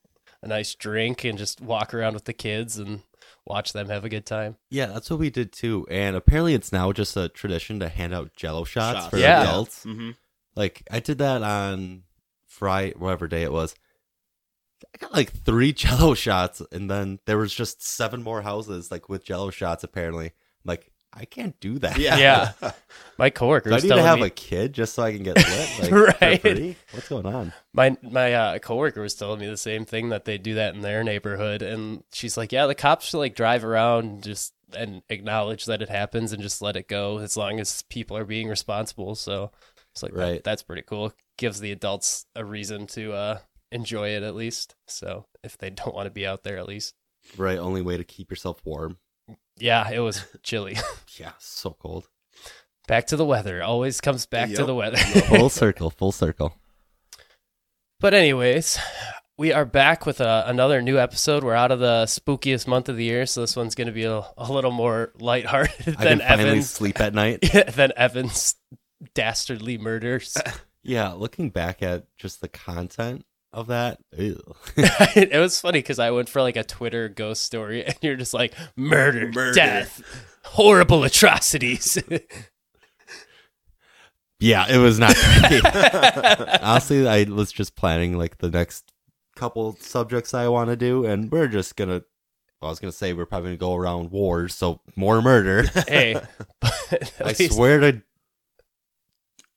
a 0.44 0.48
nice 0.48 0.76
drink 0.76 1.24
and 1.24 1.38
just 1.38 1.62
walk 1.62 1.94
around 1.94 2.14
with 2.14 2.26
the 2.26 2.34
kids 2.34 2.78
and 2.78 3.02
watch 3.46 3.74
them 3.74 3.90
have 3.90 4.06
a 4.06 4.10
good 4.10 4.26
time. 4.26 4.58
Yeah, 4.70 4.88
that's 4.88 5.10
what 5.10 5.20
we 5.20 5.30
did 5.30 5.52
too. 5.52 5.86
And 5.90 6.16
apparently, 6.16 6.54
it's 6.54 6.72
now 6.72 6.92
just 6.92 7.16
a 7.18 7.30
tradition 7.30 7.80
to 7.80 7.90
hand 7.90 8.14
out 8.14 8.36
Jello 8.36 8.64
shots, 8.64 9.00
Shots. 9.00 9.08
for 9.10 9.18
Yeah. 9.18 9.44
adults. 9.44 9.86
Mm-hmm. 9.86 10.12
Like 10.56 10.84
I 10.92 11.00
did 11.00 11.20
that 11.20 11.44
on 11.44 12.04
Friday, 12.48 12.94
whatever 12.98 13.28
day 13.28 13.44
it 13.44 13.52
was. 13.52 13.76
I 14.94 14.98
got 14.98 15.14
like 15.14 15.32
three 15.32 15.74
Jello 15.74 16.14
shots, 16.14 16.62
and 16.72 16.90
then 16.90 17.20
there 17.26 17.38
was 17.38 17.54
just 17.54 17.84
seven 17.84 18.24
more 18.24 18.42
houses 18.42 18.92
like 18.92 19.10
with 19.10 19.24
Jello 19.26 19.50
shots. 19.52 19.84
Apparently, 19.84 20.26
I'm 20.28 20.32
like 20.66 20.91
I 21.14 21.26
can't 21.26 21.60
do 21.60 21.78
that. 21.80 21.98
Yeah. 21.98 22.18
Yeah. 22.62 22.72
My 23.18 23.30
coworker 23.30 23.70
Do 23.70 23.76
I 23.76 23.80
need 23.80 23.90
to 23.90 24.02
have 24.02 24.20
me 24.20 24.28
a 24.28 24.30
kid 24.30 24.74
just 24.74 24.96
so 24.96 25.04
I 25.04 25.14
can 25.14 25.24
get 25.24 25.36
lit? 25.36 25.80
Like, 25.92 26.22
Right. 26.22 26.78
What's 26.92 27.10
going 27.10 27.26
on? 27.26 27.54
my 27.74 27.98
my 28.02 28.34
uh, 28.34 28.60
coworker 28.60 29.02
was 29.02 29.14
telling 29.16 29.40
me 29.40 29.48
the 29.48 29.58
same 29.58 29.86
thing 29.86 30.10
that 30.10 30.26
they 30.26 30.38
do 30.38 30.56
that 30.56 30.74
in 30.74 30.82
their 30.82 31.04
neighborhood, 31.04 31.62
and 31.62 32.04
she's 32.14 32.38
like, 32.38 32.52
"Yeah, 32.52 32.66
the 32.68 32.76
cops 32.76 33.08
should 33.08 33.18
like 33.20 33.36
drive 33.36 33.64
around 33.66 34.06
and 34.06 34.24
just 34.24 34.54
and 34.76 35.04
acknowledge 35.10 35.66
that 35.66 35.82
it 35.82 35.90
happens 35.90 36.32
and 36.32 36.42
just 36.42 36.62
let 36.62 36.76
it 36.78 36.88
go 36.88 37.18
as 37.20 37.36
long 37.38 37.60
as 37.60 37.82
people 37.84 38.16
are 38.18 38.26
being 38.26 38.48
responsible." 38.48 39.14
So 39.16 39.52
it's 39.92 40.02
like, 40.04 40.14
that- 40.14 40.20
Right. 40.20 40.44
that's 40.44 40.64
pretty 40.64 40.84
cool. 40.84 41.14
Gives 41.38 41.60
the 41.60 41.72
adults 41.74 42.26
a 42.36 42.46
reason 42.46 42.88
to 42.88 43.14
uh, 43.14 43.40
enjoy 43.72 44.10
it 44.16 44.24
at 44.24 44.36
least. 44.36 44.76
So 44.88 45.26
if 45.44 45.58
they 45.58 45.70
don't 45.70 45.94
want 45.94 46.06
to 46.08 46.12
be 46.12 46.26
out 46.26 46.44
there, 46.44 46.58
at 46.58 46.68
least, 46.68 46.96
Right, 47.38 47.58
only 47.60 47.82
way 47.82 47.98
to 47.98 48.04
keep 48.04 48.32
yourself 48.32 48.62
warm. 48.66 48.98
Yeah, 49.62 49.90
it 49.92 50.00
was 50.00 50.26
chilly. 50.44 50.78
Yeah, 51.20 51.34
so 51.40 51.76
cold. 51.80 52.08
back 52.88 53.08
to 53.08 53.18
the 53.18 53.26
weather. 53.26 53.62
Always 53.62 54.02
comes 54.02 54.26
back 54.26 54.50
to 54.54 54.64
the 54.64 54.74
weather. 54.74 54.98
Full 54.98 55.50
circle, 55.62 55.92
full 55.92 56.14
circle. 56.14 56.56
But 58.00 58.16
anyways, 58.16 58.80
we 59.38 59.52
are 59.54 59.66
back 59.66 60.06
with 60.08 60.20
a, 60.20 60.46
another 60.48 60.82
new 60.82 60.98
episode. 60.98 61.44
We're 61.44 61.54
out 61.54 61.72
of 61.72 61.80
the 61.80 62.06
spookiest 62.06 62.66
month 62.66 62.90
of 62.90 62.96
the 62.96 63.04
year, 63.04 63.28
so 63.28 63.42
this 63.42 63.56
one's 63.56 63.76
going 63.76 63.88
to 63.88 63.94
be 63.94 64.06
a, 64.06 64.24
a 64.38 64.52
little 64.52 64.72
more 64.72 65.12
lighthearted 65.20 65.90
I 65.90 65.92
can 65.92 66.04
than 66.04 66.20
finally 66.20 66.50
Evan's 66.50 66.70
sleep 66.72 67.00
at 67.00 67.14
night. 67.14 67.42
than 67.76 67.92
Evan's 67.96 68.56
dastardly 69.14 69.78
murders. 69.78 70.38
Yeah, 70.82 71.12
looking 71.12 71.52
back 71.52 71.84
at 71.84 72.06
just 72.18 72.42
the 72.42 72.48
content 72.48 73.26
of 73.54 73.68
that, 73.68 74.00
it 74.14 75.40
was 75.40 75.60
funny 75.60 75.80
because 75.80 76.00
I 76.00 76.12
went 76.12 76.30
for 76.30 76.42
like 76.42 76.56
a 76.56 76.64
Twitter 76.64 77.10
ghost 77.10 77.44
story, 77.44 77.84
and 77.86 77.96
you're 78.02 78.16
just 78.16 78.34
like 78.34 78.54
murder, 78.76 79.32
Murder. 79.32 79.54
death, 79.54 80.02
horrible 80.46 81.04
atrocities. 81.04 81.98
yeah, 84.40 84.66
it 84.70 84.78
was 84.78 85.00
not. 85.00 85.16
Honestly, 86.62 87.08
I 87.08 87.24
was 87.24 87.52
just 87.52 87.76
planning 87.76 88.18
like 88.18 88.38
the 88.40 88.50
next 88.50 88.92
couple 89.36 89.76
subjects 89.80 90.34
I 90.34 90.48
want 90.48 90.70
to 90.70 90.76
do, 90.76 91.06
and 91.06 91.32
we're 91.32 91.48
just 91.48 91.76
gonna. 91.76 92.02
Well, 92.62 92.70
I 92.70 92.72
was 92.72 92.80
gonna 92.80 92.92
say 92.92 93.14
we're 93.14 93.26
probably 93.26 93.50
gonna 93.50 93.58
go 93.58 93.76
around 93.76 94.12
wars, 94.12 94.54
so 94.56 94.82
more 94.96 95.22
murder. 95.22 95.64
hey, 95.88 96.16
but 96.60 97.14
I 97.20 97.34
least- 97.38 97.54
swear 97.56 97.80
to 97.80 98.02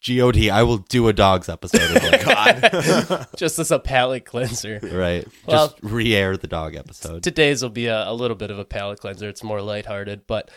God, 0.06 0.50
I 0.50 0.62
will 0.64 0.78
do 0.78 1.08
a 1.08 1.12
dogs 1.12 1.48
episode 1.48 1.96
again. 1.96 2.20
God. 2.24 3.26
just 3.36 3.58
as 3.58 3.70
a 3.70 3.78
palate 3.78 4.24
cleanser. 4.24 4.78
right, 4.82 5.26
Well- 5.46 5.68
just 5.68 5.78
re-air 5.82 6.36
the 6.36 6.46
dog 6.46 6.74
episode. 6.74 7.22
Today's 7.22 7.62
will 7.62 7.70
be 7.70 7.86
a, 7.86 8.08
a 8.08 8.12
little 8.14 8.36
bit 8.36 8.50
of 8.50 8.58
a 8.58 8.64
palate 8.64 9.00
cleanser. 9.00 9.28
It's 9.28 9.42
more 9.42 9.62
lighthearted. 9.62 10.26
But 10.26 10.50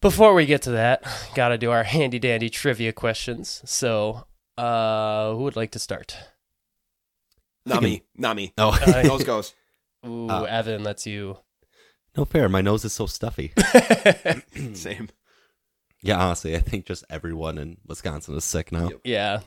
before 0.00 0.34
we 0.34 0.46
get 0.46 0.62
to 0.62 0.70
that, 0.72 1.02
got 1.34 1.48
to 1.48 1.58
do 1.58 1.70
our 1.72 1.82
handy 1.82 2.18
dandy 2.20 2.48
trivia 2.50 2.92
questions. 2.92 3.62
So, 3.64 4.26
uh, 4.56 5.32
who 5.32 5.38
would 5.44 5.56
like 5.56 5.72
to 5.72 5.78
start? 5.80 6.16
Not 7.66 7.82
me. 7.82 8.02
Not 8.16 8.36
me. 8.36 8.52
Oh, 8.56 8.70
Uh, 8.80 9.02
Those 9.02 9.24
goes. 9.24 9.54
Ooh, 10.06 10.28
Uh, 10.28 10.44
Evan, 10.44 10.84
that's 10.84 11.06
you. 11.06 11.38
No 12.16 12.24
fair. 12.24 12.48
My 12.48 12.60
nose 12.60 12.84
is 12.84 12.92
so 12.92 13.06
stuffy. 13.06 13.52
Same. 14.72 15.08
Yeah, 16.00 16.18
honestly, 16.18 16.54
I 16.54 16.60
think 16.60 16.86
just 16.86 17.04
everyone 17.10 17.58
in 17.58 17.78
Wisconsin 17.86 18.36
is 18.36 18.44
sick 18.44 18.72
now. 18.72 18.90
Yeah. 19.04 19.40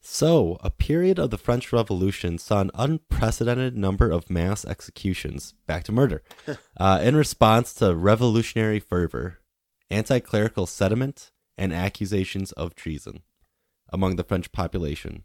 So, 0.00 0.58
a 0.60 0.70
period 0.70 1.18
of 1.18 1.30
the 1.30 1.38
French 1.38 1.72
Revolution 1.72 2.38
saw 2.38 2.60
an 2.60 2.70
unprecedented 2.74 3.76
number 3.76 4.10
of 4.10 4.30
mass 4.30 4.64
executions, 4.64 5.54
back 5.66 5.84
to 5.84 5.92
murder, 5.92 6.22
uh, 6.76 7.00
in 7.02 7.16
response 7.16 7.74
to 7.74 7.94
revolutionary 7.94 8.80
fervor, 8.80 9.38
anti 9.90 10.20
clerical 10.20 10.66
sentiment, 10.66 11.32
and 11.58 11.72
accusations 11.72 12.52
of 12.52 12.74
treason 12.74 13.22
among 13.90 14.16
the 14.16 14.24
French 14.24 14.52
population. 14.52 15.24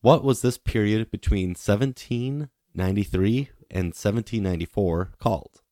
What 0.00 0.22
was 0.22 0.42
this 0.42 0.58
period 0.58 1.10
between 1.10 1.50
1793 1.50 3.50
and 3.70 3.86
1794 3.86 5.12
called? 5.18 5.62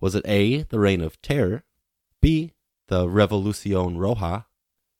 Was 0.00 0.14
it 0.14 0.24
A, 0.26 0.62
the 0.62 0.78
Reign 0.78 1.00
of 1.00 1.20
Terror, 1.20 1.64
B, 2.22 2.52
the 2.88 3.06
Revolucion 3.06 3.96
Roja, 3.96 4.46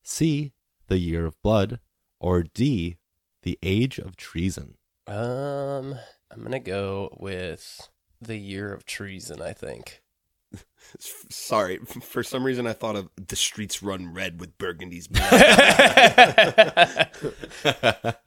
C, 0.02 0.52
the 0.88 0.99
Year 0.99 1.26
of 1.26 1.40
Blood, 1.42 1.80
or 2.19 2.42
D, 2.42 2.99
the 3.42 3.59
Age 3.62 3.99
of 3.99 4.16
Treason? 4.16 4.76
Um, 5.07 5.97
I'm 6.30 6.42
gonna 6.42 6.61
go 6.61 7.16
with 7.19 7.88
the 8.21 8.37
year 8.37 8.73
of 8.73 8.85
treason. 8.85 9.42
I 9.42 9.52
think. 9.52 10.02
Sorry, 10.99 11.78
for 11.78 12.23
some 12.23 12.45
reason 12.45 12.66
I 12.66 12.73
thought 12.73 12.97
of 12.97 13.09
the 13.16 13.37
streets 13.37 13.83
run 13.83 14.12
red 14.12 14.40
with 14.40 14.57
Burgundy's 14.59 15.09
blood. 15.09 15.33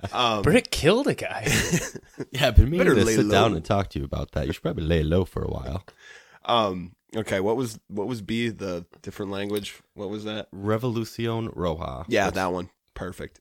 um, 0.12 0.42
Brick 0.42 0.72
killed 0.72 1.08
a 1.08 1.16
guy. 1.16 1.48
Yeah, 2.32 2.48
I've 2.48 2.56
been 2.56 2.70
meaning 2.70 2.88
to 2.88 3.06
lay 3.06 3.16
sit 3.16 3.30
down 3.30 3.54
and 3.54 3.64
talk 3.64 3.90
to 3.92 4.00
you 4.00 4.06
about 4.06 4.32
that. 4.32 4.48
You 4.48 4.54
should 4.54 4.64
probably 4.64 4.86
lay 4.86 5.04
low 5.04 5.24
for 5.26 5.44
a 5.44 5.50
while. 5.50 5.84
Um, 6.46 6.94
okay, 7.16 7.40
what 7.40 7.56
was 7.58 7.80
what 7.88 8.08
was 8.08 8.22
B? 8.22 8.50
The 8.50 8.86
different 9.02 9.32
language. 9.32 9.82
What 9.94 10.10
was 10.10 10.24
that? 10.26 10.52
Revolucion 10.52 11.54
Roja. 11.54 12.06
Yeah, 12.08 12.28
which- 12.28 12.36
that 12.36 12.52
one. 12.52 12.70
Perfect. 12.94 13.40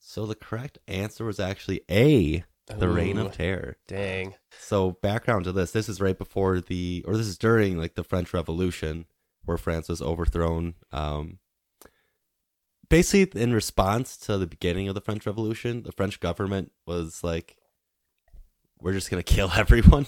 So 0.00 0.24
the 0.24 0.34
correct 0.34 0.78
answer 0.88 1.24
was 1.24 1.38
actually 1.38 1.82
A, 1.90 2.44
the 2.68 2.88
Reign 2.88 3.18
of 3.18 3.32
Terror. 3.32 3.76
Dang. 3.86 4.34
So 4.58 4.92
background 5.02 5.44
to 5.44 5.52
this, 5.52 5.72
this 5.72 5.88
is 5.88 6.00
right 6.00 6.16
before 6.16 6.60
the, 6.60 7.04
or 7.06 7.16
this 7.16 7.26
is 7.26 7.36
during 7.36 7.76
like 7.76 7.94
the 7.94 8.04
French 8.04 8.32
Revolution, 8.32 9.04
where 9.44 9.58
France 9.58 9.88
was 9.88 10.00
overthrown. 10.00 10.74
Um, 10.92 11.40
basically, 12.88 13.42
in 13.42 13.52
response 13.52 14.16
to 14.18 14.38
the 14.38 14.46
beginning 14.46 14.88
of 14.88 14.94
the 14.94 15.00
French 15.00 15.26
Revolution, 15.26 15.82
the 15.82 15.92
French 15.92 16.20
government 16.20 16.72
was 16.86 17.22
like, 17.22 17.56
"We're 18.80 18.92
just 18.94 19.10
gonna 19.10 19.22
kill 19.22 19.50
everyone." 19.56 20.06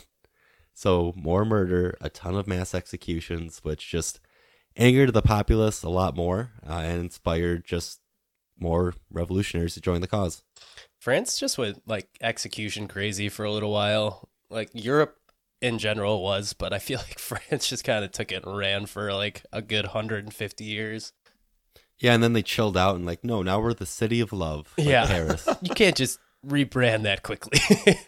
So 0.80 1.12
more 1.14 1.44
murder, 1.44 1.94
a 2.00 2.08
ton 2.08 2.34
of 2.37 2.46
mass 2.46 2.75
executions, 2.75 3.58
which 3.62 3.87
just 3.90 4.18
angered 4.78 5.12
the 5.12 5.20
populace 5.20 5.82
a 5.82 5.90
lot 5.90 6.16
more 6.16 6.52
uh, 6.66 6.72
and 6.72 7.00
inspired 7.02 7.66
just 7.66 8.00
more 8.58 8.94
revolutionaries 9.10 9.75
to 9.75 9.82
join 9.82 10.00
the 10.00 10.06
cause. 10.06 10.42
France 10.99 11.38
just 11.38 11.58
went 11.58 11.87
like 11.87 12.08
execution 12.22 12.88
crazy 12.88 13.28
for 13.28 13.44
a 13.44 13.52
little 13.52 13.70
while. 13.70 14.30
Like 14.49 14.70
Europe 14.72 15.18
in 15.60 15.78
general 15.78 16.22
was, 16.22 16.54
but 16.54 16.72
I 16.72 16.78
feel 16.78 16.99
like 17.06 17.18
France 17.18 17.68
just 17.68 17.84
kind 17.84 18.02
of 18.02 18.10
took 18.10 18.32
it 18.32 18.46
and 18.46 18.56
ran 18.56 18.87
for 18.87 19.12
like 19.12 19.44
a 19.52 19.60
good 19.60 19.84
150 19.84 20.64
years. 20.64 21.12
Yeah, 21.99 22.14
and 22.14 22.22
then 22.22 22.32
they 22.32 22.42
chilled 22.42 22.78
out 22.78 22.96
and 22.96 23.04
like, 23.04 23.22
no, 23.22 23.42
now 23.42 23.60
we're 23.60 23.75
the 23.75 23.84
city 23.84 24.20
of 24.20 24.32
love, 24.32 24.72
like 24.78 24.87
Yeah. 24.87 25.06
Paris. 25.06 25.46
You 25.60 25.75
can't 25.75 25.94
just 25.94 26.18
rebrand 26.46 27.02
that 27.02 27.22
quickly. 27.22 27.60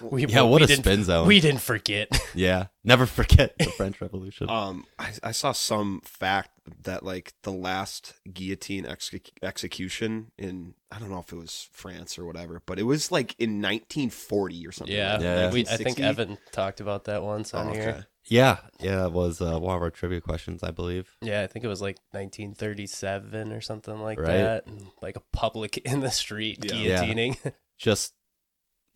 we, 0.00 0.26
Yeah, 0.26 0.42
what 0.42 0.60
we 0.60 0.64
a 0.64 0.66
didn't- 0.66 0.84
spin 0.84 1.04
zone. 1.04 1.26
We 1.26 1.40
didn't 1.40 1.60
forget. 1.60 2.08
Yeah, 2.34 2.68
never 2.82 3.04
forget 3.04 3.58
the 3.58 3.64
French 3.76 4.00
Revolution. 4.00 4.48
Um, 4.48 4.86
I, 4.98 5.10
I 5.22 5.32
saw 5.32 5.52
some 5.52 6.00
fact 6.02 6.48
that 6.84 7.02
like 7.04 7.34
the 7.42 7.52
last 7.52 8.14
guillotine 8.32 8.86
ex- 8.86 9.10
execution 9.42 10.30
in 10.38 10.72
I 10.90 10.98
don't 10.98 11.10
know 11.10 11.18
if 11.18 11.30
it 11.32 11.36
was 11.36 11.68
France 11.72 12.18
or 12.18 12.24
whatever, 12.24 12.62
but 12.64 12.78
it 12.78 12.84
was 12.84 13.12
like 13.12 13.34
in 13.38 13.60
1940 13.60 14.66
or 14.66 14.72
something. 14.72 14.96
yeah, 14.96 15.12
like 15.14 15.22
Yeah. 15.22 15.50
We, 15.52 15.60
I 15.66 15.76
think 15.76 16.00
Evan 16.00 16.38
talked 16.52 16.80
about 16.80 17.04
that 17.04 17.22
once 17.22 17.52
Oh, 17.52 17.58
on 17.58 17.68
okay. 17.68 17.80
here. 17.80 18.06
yeah, 18.24 18.58
yeah, 18.80 19.04
it 19.06 19.12
was 19.12 19.42
uh, 19.42 19.58
one 19.58 19.76
of 19.76 19.82
our 19.82 19.90
trivia 19.90 20.20
questions, 20.22 20.62
I 20.62 20.70
believe. 20.70 21.14
Yeah, 21.20 21.42
I 21.42 21.46
think 21.48 21.64
it 21.66 21.68
was 21.68 21.82
like 21.82 21.98
1937 22.12 23.52
or 23.52 23.60
something 23.60 23.98
like 24.00 24.18
Right. 24.18 24.28
that. 24.38 24.66
And 24.66 24.86
like 25.00 25.16
a 25.16 25.22
public 25.32 25.78
in 25.84 26.00
the 26.00 26.10
street 26.10 26.64
Yeah. 26.64 26.74
Yeah. 26.74 27.04
guillotining. 27.04 27.52
Just 27.78 28.14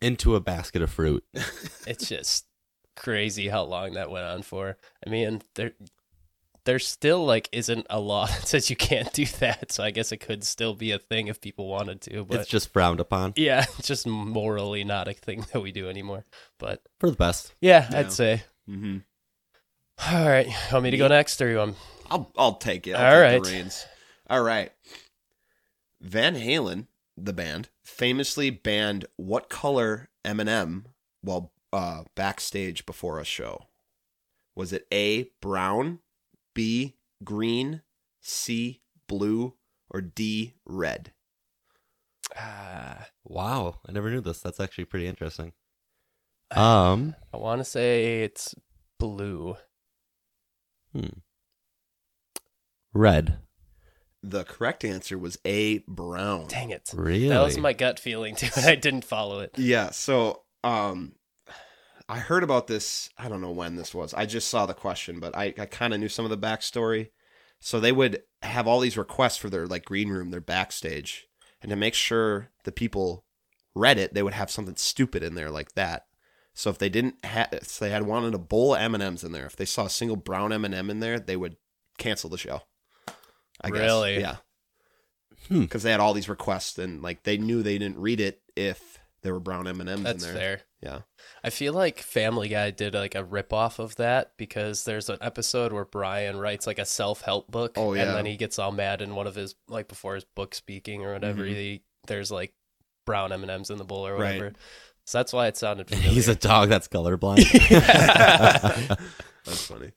into 0.01 0.35
a 0.35 0.39
basket 0.39 0.81
of 0.81 0.91
fruit. 0.91 1.23
it's 1.87 2.07
just 2.07 2.45
crazy 2.95 3.47
how 3.47 3.63
long 3.63 3.93
that 3.93 4.09
went 4.09 4.25
on 4.25 4.41
for. 4.41 4.77
I 5.05 5.09
mean, 5.09 5.41
there 5.55 5.71
there 6.65 6.79
still 6.79 7.25
like 7.25 7.47
isn't 7.53 7.87
a 7.89 7.99
law 7.99 8.25
that 8.27 8.47
says 8.47 8.69
you 8.69 8.75
can't 8.75 9.11
do 9.13 9.25
that, 9.39 9.71
so 9.71 9.83
I 9.83 9.91
guess 9.91 10.11
it 10.11 10.17
could 10.17 10.43
still 10.43 10.73
be 10.73 10.91
a 10.91 10.99
thing 10.99 11.27
if 11.27 11.39
people 11.41 11.67
wanted 11.67 12.01
to. 12.01 12.25
But 12.25 12.41
it's 12.41 12.49
just 12.49 12.73
frowned 12.73 12.99
upon 12.99 13.33
yeah, 13.35 13.65
it's 13.77 13.87
just 13.87 14.05
morally 14.07 14.83
not 14.83 15.07
a 15.07 15.13
thing 15.13 15.45
that 15.53 15.61
we 15.61 15.71
do 15.71 15.89
anymore. 15.89 16.25
But 16.57 16.81
for 16.99 17.09
the 17.09 17.15
best. 17.15 17.53
yeah, 17.61 17.87
Yeah. 17.91 17.99
I'd 17.99 18.11
say. 18.11 18.43
Mm-hmm. 18.69 18.97
All 20.13 20.27
right, 20.29 20.47
want 20.71 20.83
me 20.83 20.91
to 20.91 20.97
go 20.97 21.07
next, 21.07 21.41
or 21.41 21.49
you 21.49 21.57
want? 21.57 21.75
I'll 22.11 22.31
I'll 22.37 22.55
take 22.55 22.85
it. 22.85 22.93
I'll 22.93 23.05
All 23.15 23.21
take 23.21 23.31
right. 23.31 23.43
the 23.43 23.49
reins. 23.51 23.85
All 24.29 24.43
right. 24.43 24.71
Van 26.01 26.35
Halen, 26.35 26.85
the 27.15 27.33
band, 27.33 27.69
famously 27.87 28.49
banned 28.49 29.05
what 29.15 29.49
color 29.49 30.09
M&M 30.25 30.87
while 31.21 31.53
uh, 31.71 32.03
backstage 32.15 32.85
before 32.85 33.19
a 33.19 33.25
show? 33.25 33.63
Was 34.55 34.73
it 34.73 34.87
A 34.91 35.31
brown, 35.41 35.99
B 36.53 36.97
green, 37.23 37.81
C 38.21 38.81
blue, 39.07 39.53
or 39.89 40.01
D 40.01 40.53
red? 40.65 41.13
Ah, 42.37 43.07
Wow, 43.23 43.79
I 43.87 43.91
never 43.91 44.09
knew 44.09 44.21
this. 44.21 44.41
That's 44.41 44.59
actually 44.59 44.85
pretty 44.85 45.07
interesting. 45.07 45.53
Um, 46.51 47.15
I 47.33 47.37
want 47.37 47.59
to 47.59 47.65
say 47.65 48.23
it's 48.23 48.55
blue. 48.99 49.57
hmm. 50.93 51.19
red. 52.93 53.39
The 54.29 54.43
correct 54.43 54.83
answer 54.83 55.17
was 55.17 55.37
A 55.45 55.79
brown. 55.87 56.47
Dang 56.47 56.69
it! 56.71 56.91
Really? 56.93 57.29
That 57.29 57.43
was 57.43 57.57
my 57.57 57.73
gut 57.73 57.99
feeling 57.99 58.35
too, 58.35 58.49
and 58.55 58.65
I 58.69 58.75
didn't 58.75 59.05
follow 59.05 59.39
it. 59.39 59.51
Yeah, 59.57 59.91
so 59.91 60.43
um 60.63 61.13
I 62.09 62.19
heard 62.19 62.43
about 62.43 62.67
this, 62.67 63.09
I 63.17 63.27
don't 63.27 63.41
know 63.41 63.51
when 63.51 63.75
this 63.75 63.93
was. 63.93 64.13
I 64.13 64.25
just 64.25 64.47
saw 64.47 64.65
the 64.65 64.73
question, 64.73 65.19
but 65.19 65.35
I, 65.35 65.53
I 65.57 65.65
kind 65.65 65.93
of 65.93 65.99
knew 65.99 66.07
some 66.07 66.23
of 66.23 66.31
the 66.31 66.37
backstory. 66.37 67.09
So 67.59 67.79
they 67.79 67.91
would 67.91 68.21
have 68.43 68.65
all 68.67 68.79
these 68.79 68.97
requests 68.97 69.37
for 69.37 69.49
their 69.49 69.67
like 69.67 69.83
green 69.83 70.09
room, 70.09 70.31
their 70.31 70.39
backstage. 70.39 71.27
And 71.61 71.69
to 71.69 71.75
make 71.75 71.93
sure 71.95 72.51
the 72.63 72.71
people 72.71 73.25
read 73.75 73.97
it, 73.97 74.13
they 74.13 74.23
would 74.23 74.33
have 74.33 74.51
something 74.51 74.77
stupid 74.77 75.21
in 75.21 75.35
there 75.35 75.49
like 75.49 75.73
that. 75.73 76.05
So 76.53 76.69
if 76.69 76.77
they 76.77 76.89
didn't 76.89 77.23
have, 77.23 77.49
if 77.51 77.77
they 77.77 77.89
had 77.89 78.03
wanted 78.03 78.33
a 78.33 78.39
bowl 78.39 78.73
of 78.73 78.81
M&Ms 78.81 79.23
in 79.23 79.31
there, 79.31 79.45
if 79.45 79.55
they 79.55 79.65
saw 79.65 79.85
a 79.85 79.89
single 79.89 80.17
brown 80.17 80.53
M&M 80.53 80.89
in 80.89 80.99
there, 81.01 81.19
they 81.19 81.35
would 81.35 81.57
cancel 81.97 82.29
the 82.29 82.37
show. 82.37 82.61
I 83.61 83.69
guess. 83.69 83.79
Really? 83.79 84.19
Yeah. 84.19 84.37
Hmm. 85.47 85.61
Because 85.61 85.83
they 85.83 85.91
had 85.91 85.99
all 85.99 86.13
these 86.13 86.29
requests 86.29 86.77
and 86.77 87.01
like 87.01 87.23
they 87.23 87.37
knew 87.37 87.63
they 87.63 87.77
didn't 87.77 87.99
read 87.99 88.19
it 88.19 88.41
if 88.55 88.99
there 89.23 89.33
were 89.33 89.39
brown 89.39 89.67
M&Ms 89.67 89.87
in 89.97 90.03
That's 90.03 90.23
there. 90.25 90.33
fair. 90.33 90.61
Yeah. 90.81 90.99
I 91.43 91.49
feel 91.49 91.73
like 91.73 91.99
Family 91.99 92.49
Guy 92.49 92.69
did 92.71 92.93
like 92.93 93.15
a 93.15 93.23
rip 93.23 93.51
off 93.53 93.79
of 93.79 93.95
that 93.95 94.33
because 94.37 94.83
there's 94.85 95.09
an 95.09 95.17
episode 95.21 95.73
where 95.73 95.85
Brian 95.85 96.37
writes 96.37 96.67
like 96.67 96.77
a 96.79 96.85
self 96.85 97.21
help 97.21 97.49
book. 97.49 97.73
Oh, 97.77 97.93
yeah. 97.93 98.03
And 98.03 98.11
then 98.15 98.25
he 98.25 98.37
gets 98.37 98.59
all 98.59 98.71
mad 98.71 99.01
in 99.01 99.15
one 99.15 99.25
of 99.27 99.35
his 99.35 99.55
like 99.67 99.87
before 99.87 100.15
his 100.15 100.23
book 100.23 100.53
speaking 100.53 101.03
or 101.03 101.13
whatever. 101.13 101.43
Mhm. 101.43 101.49
He, 101.53 101.83
there's 102.07 102.31
like 102.31 102.53
brown 103.05 103.31
M 103.31 103.41
and 103.41 103.49
M's 103.51 103.69
in 103.69 103.77
the 103.77 103.83
bowl 103.85 104.05
or 104.07 104.13
Right. 104.13 104.35
whatever. 104.37 104.53
So 105.05 105.17
that's 105.19 105.33
why 105.33 105.47
it 105.47 105.57
sounded 105.57 105.87
familiar. 105.87 106.09
He's 106.13 106.27
a 106.27 106.35
dog 106.35 106.69
that's 106.69 106.87
colorblind. 106.89 107.37
That's 109.45 109.65
funny. 109.65 109.91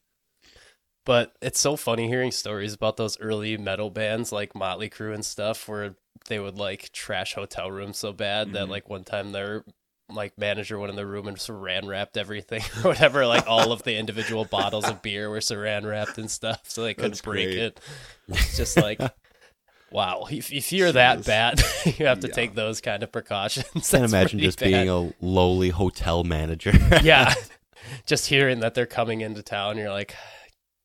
But 1.10 1.34
it's 1.42 1.58
so 1.58 1.74
funny 1.74 2.06
hearing 2.06 2.30
stories 2.30 2.72
about 2.72 2.96
those 2.96 3.18
early 3.18 3.56
metal 3.56 3.90
bands 3.90 4.30
like 4.30 4.54
Motley 4.54 4.88
Crue 4.88 5.12
and 5.12 5.24
stuff 5.24 5.68
where 5.68 5.96
they 6.28 6.38
would 6.38 6.56
like 6.56 6.92
trash 6.92 7.34
hotel 7.34 7.68
rooms 7.68 7.98
so 7.98 8.12
bad 8.12 8.52
that 8.52 8.66
Mhm. 8.66 8.70
like 8.70 8.88
one 8.88 9.02
time 9.02 9.32
their 9.32 9.64
like 10.08 10.38
manager 10.38 10.78
went 10.78 10.90
in 10.90 10.94
the 10.94 11.04
room 11.06 11.26
and 11.26 11.36
saran 11.36 11.88
wrapped 11.88 12.16
everything 12.16 12.62
or 12.76 12.82
whatever. 12.90 13.26
Like 13.26 13.48
all 13.48 13.72
of 13.72 13.82
the 13.82 13.96
individual 13.96 14.44
bottles 14.44 14.88
of 14.88 15.02
beer 15.02 15.28
were 15.28 15.40
saran 15.40 15.84
wrapped 15.84 16.16
and 16.16 16.30
stuff 16.30 16.60
so 16.68 16.84
they 16.84 16.94
couldn't 16.94 17.10
That's 17.10 17.22
break 17.22 17.48
great. 17.48 17.58
it. 17.58 17.80
It's 18.28 18.56
just 18.56 18.76
like 18.76 19.00
wow. 19.90 20.26
If, 20.30 20.52
if 20.52 20.72
you're 20.72 20.92
that 20.92 21.24
bad, 21.24 21.60
you 21.98 22.06
have 22.06 22.20
to 22.20 22.28
Yeah. 22.28 22.34
take 22.34 22.54
those 22.54 22.80
kind 22.80 23.02
of 23.02 23.10
precautions. 23.10 23.90
Can't 23.90 24.04
imagine 24.04 24.38
just 24.38 24.60
bad. 24.60 24.66
being 24.66 24.88
a 24.88 25.12
lowly 25.20 25.70
hotel 25.70 26.22
manager. 26.22 26.70
yeah. 27.02 27.34
Just 28.06 28.28
hearing 28.28 28.60
that 28.60 28.74
they're 28.74 28.86
coming 28.86 29.22
into 29.22 29.42
town, 29.42 29.76
you're 29.76 29.90
like, 29.90 30.14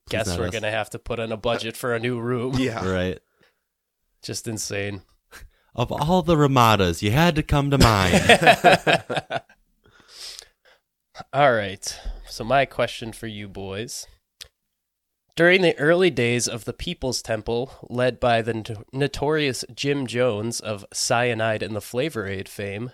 guess 0.09 0.38
we're 0.38 0.47
us. 0.47 0.53
gonna 0.53 0.71
have 0.71 0.89
to 0.91 1.00
put 1.00 1.19
in 1.19 1.31
a 1.31 1.38
budget 1.38 1.75
for 1.75 1.93
a 1.93 2.00
new 2.00 2.19
room. 2.19 2.55
Yeah. 2.59 2.88
right. 2.88 3.19
Just 4.24 4.47
insane. 4.47 5.01
Of 5.75 5.91
all 5.91 6.21
the 6.21 6.38
Ramadas, 6.38 7.03
you 7.03 7.12
had 7.12 7.35
to 7.35 7.43
come 7.43 7.69
to 7.69 7.77
mine. 7.77 8.21
All 11.33 11.53
right. 11.53 12.00
So, 12.27 12.43
my 12.43 12.65
question 12.65 13.12
for 13.13 13.27
you 13.27 13.47
boys. 13.47 14.07
During 15.35 15.62
the 15.62 15.77
early 15.77 16.09
days 16.09 16.47
of 16.47 16.63
the 16.63 16.74
People's 16.74 17.21
Temple, 17.21 17.71
led 17.89 18.19
by 18.21 18.41
the 18.41 18.53
not- 18.53 18.93
notorious 18.93 19.65
Jim 19.74 20.07
Jones 20.07 20.62
of 20.62 20.85
Cyanide 20.93 21.62
and 21.62 21.75
the 21.75 21.81
Flavor 21.81 22.25
Aid 22.25 22.47
fame, 22.47 22.91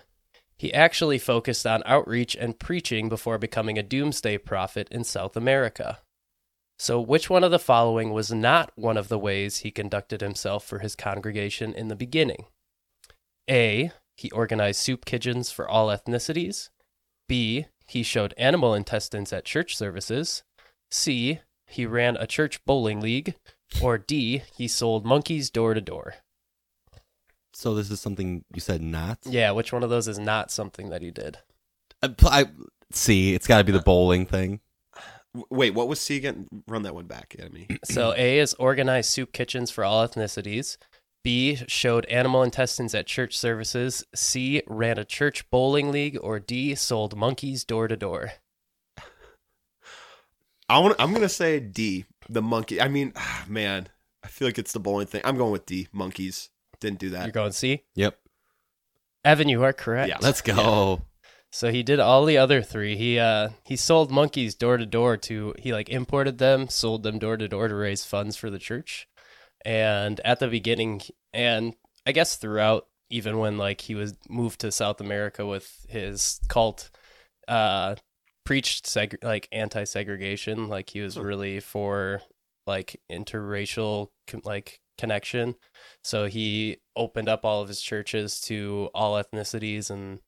he 0.58 0.74
actually 0.74 1.18
focused 1.18 1.66
on 1.66 1.82
outreach 1.86 2.34
and 2.36 2.58
preaching 2.58 3.08
before 3.08 3.38
becoming 3.38 3.78
a 3.78 3.82
doomsday 3.82 4.38
prophet 4.38 4.88
in 4.90 5.04
South 5.04 5.36
America. 5.36 5.98
So, 6.78 7.00
which 7.00 7.30
one 7.30 7.44
of 7.44 7.50
the 7.50 7.58
following 7.58 8.12
was 8.12 8.32
not 8.32 8.72
one 8.74 8.96
of 8.96 9.08
the 9.08 9.18
ways 9.18 9.58
he 9.58 9.70
conducted 9.70 10.20
himself 10.20 10.64
for 10.64 10.80
his 10.80 10.96
congregation 10.96 11.74
in 11.74 11.88
the 11.88 11.96
beginning? 11.96 12.46
A. 13.48 13.92
He 14.16 14.30
organized 14.30 14.80
soup 14.80 15.04
kitchens 15.04 15.50
for 15.50 15.68
all 15.68 15.88
ethnicities. 15.88 16.70
B. 17.28 17.66
He 17.86 18.02
showed 18.02 18.34
animal 18.36 18.74
intestines 18.74 19.32
at 19.32 19.44
church 19.44 19.76
services. 19.76 20.42
C. 20.90 21.40
He 21.66 21.86
ran 21.86 22.16
a 22.16 22.26
church 22.26 22.64
bowling 22.64 23.00
league. 23.00 23.34
Or 23.80 23.96
D. 23.96 24.42
He 24.56 24.68
sold 24.68 25.06
monkeys 25.06 25.50
door 25.50 25.74
to 25.74 25.80
door. 25.80 26.14
So 27.54 27.74
this 27.74 27.90
is 27.90 28.00
something 28.00 28.44
you 28.54 28.60
said 28.60 28.82
not. 28.82 29.18
Yeah, 29.24 29.50
which 29.52 29.72
one 29.72 29.82
of 29.82 29.90
those 29.90 30.08
is 30.08 30.18
not 30.18 30.50
something 30.50 30.90
that 30.90 31.02
he 31.02 31.10
did? 31.10 31.38
Uh, 32.02 32.08
I, 32.24 32.40
I 32.40 32.44
see. 32.92 33.34
It's 33.34 33.46
got 33.46 33.58
to 33.58 33.64
be 33.64 33.72
the 33.72 33.78
uh, 33.78 33.82
bowling 33.82 34.26
thing. 34.26 34.60
W- 35.34 35.46
Wait, 35.50 35.74
what 35.74 35.88
was 35.88 36.00
C 36.00 36.16
again? 36.16 36.46
Run 36.68 36.82
that 36.82 36.94
one 36.94 37.06
back 37.06 37.34
at 37.38 37.52
me. 37.54 37.66
So 37.84 38.14
A 38.16 38.38
is 38.38 38.54
organized 38.54 39.10
soup 39.10 39.32
kitchens 39.32 39.70
for 39.70 39.84
all 39.84 40.06
ethnicities. 40.06 40.76
B 41.24 41.56
showed 41.68 42.04
animal 42.06 42.42
intestines 42.42 42.94
at 42.94 43.06
church 43.06 43.38
services. 43.38 44.04
C 44.14 44.62
ran 44.66 44.98
a 44.98 45.04
church 45.04 45.48
bowling 45.50 45.92
league. 45.92 46.18
Or 46.20 46.40
D 46.40 46.74
sold 46.74 47.16
monkeys 47.16 47.64
door 47.64 47.86
to 47.88 47.96
door. 47.96 48.32
I 50.68 50.78
want. 50.78 50.96
I'm 50.98 51.12
gonna 51.12 51.28
say 51.28 51.60
D. 51.60 52.06
The 52.28 52.42
monkey. 52.42 52.80
I 52.80 52.88
mean, 52.88 53.12
ah, 53.16 53.44
man, 53.48 53.88
I 54.24 54.28
feel 54.28 54.48
like 54.48 54.58
it's 54.58 54.72
the 54.72 54.80
bowling 54.80 55.06
thing. 55.06 55.20
I'm 55.24 55.36
going 55.36 55.52
with 55.52 55.66
D. 55.66 55.88
Monkeys 55.92 56.50
didn't 56.80 56.98
do 56.98 57.10
that. 57.10 57.24
You're 57.24 57.32
going 57.32 57.52
C. 57.52 57.82
Yep. 57.94 58.18
Evan, 59.24 59.48
you 59.48 59.62
are 59.62 59.72
correct. 59.72 60.08
Yeah. 60.08 60.18
Let's 60.20 60.40
go. 60.40 61.02
So 61.52 61.70
he 61.70 61.82
did 61.82 62.00
all 62.00 62.24
the 62.24 62.38
other 62.38 62.62
three. 62.62 62.96
He 62.96 63.18
uh 63.18 63.50
he 63.64 63.76
sold 63.76 64.10
monkeys 64.10 64.54
door 64.54 64.76
to 64.78 64.86
door 64.86 65.16
to 65.18 65.54
he 65.58 65.72
like 65.72 65.88
imported 65.88 66.38
them, 66.38 66.68
sold 66.68 67.02
them 67.02 67.18
door 67.18 67.36
to 67.36 67.46
door 67.48 67.68
to 67.68 67.74
raise 67.74 68.04
funds 68.04 68.36
for 68.36 68.50
the 68.50 68.58
church. 68.58 69.06
And 69.64 70.20
at 70.24 70.40
the 70.40 70.48
beginning 70.48 71.02
and 71.32 71.74
I 72.06 72.12
guess 72.12 72.36
throughout 72.36 72.86
even 73.10 73.38
when 73.38 73.58
like 73.58 73.82
he 73.82 73.94
was 73.94 74.14
moved 74.28 74.60
to 74.60 74.72
South 74.72 75.00
America 75.00 75.44
with 75.46 75.86
his 75.88 76.40
cult 76.48 76.90
uh 77.48 77.96
preached 78.44 78.86
seg- 78.86 79.22
like 79.22 79.48
anti-segregation, 79.52 80.68
like 80.68 80.90
he 80.90 81.00
was 81.00 81.16
Hmm. 81.16 81.22
really 81.22 81.60
for 81.60 82.22
like 82.66 83.00
interracial 83.10 84.08
like 84.44 84.80
connection. 84.98 85.56
So 86.02 86.26
he 86.26 86.78
opened 86.96 87.28
up 87.28 87.44
all 87.44 87.60
of 87.60 87.68
his 87.68 87.80
churches 87.82 88.40
to 88.42 88.88
all 88.94 89.22
ethnicities 89.22 89.90
and 89.90 90.20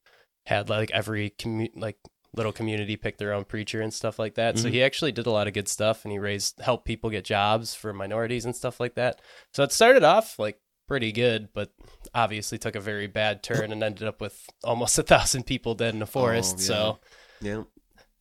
had 0.47 0.69
like 0.69 0.91
every 0.91 1.31
commu- 1.31 1.73
like 1.75 1.97
little 2.37 2.53
community 2.53 2.97
pick 2.97 3.17
their 3.19 3.33
own 3.33 3.45
preacher 3.45 3.81
and 3.81 3.95
stuff 3.95 4.19
like 4.19 4.35
that. 4.35 4.59
So 4.59 4.69
Mhm. 4.69 4.73
he 4.73 4.83
actually 4.83 5.13
did 5.13 5.27
a 5.27 5.31
lot 5.31 5.47
of 5.47 5.55
good 5.55 5.69
stuff 5.69 6.05
and 6.05 6.11
he 6.13 6.19
raised 6.19 6.61
helped 6.61 6.85
people 6.85 7.09
get 7.11 7.25
jobs 7.25 7.75
for 7.75 7.93
minorities 7.93 8.45
and 8.45 8.57
stuff 8.57 8.81
like 8.81 8.95
that. 8.97 9.21
So 9.53 9.63
it 9.63 9.71
started 9.73 10.03
off 10.03 10.37
like 10.39 10.59
pretty 10.89 11.13
good, 11.13 11.49
but 11.55 11.71
obviously 12.15 12.59
took 12.59 12.75
a 12.75 12.81
very 12.81 13.07
bad 13.07 13.43
turn 13.43 13.71
and 13.73 13.83
ended 13.83 14.07
up 14.09 14.21
with 14.21 14.49
almost 14.65 14.99
a 14.99 15.03
thousand 15.05 15.45
people 15.47 15.75
dead 15.75 15.95
in 15.95 16.03
a 16.03 16.07
forest. 16.07 16.57
Oh, 16.57 16.61
yeah. 16.61 16.67
So 16.67 16.99
yeah. 17.41 17.63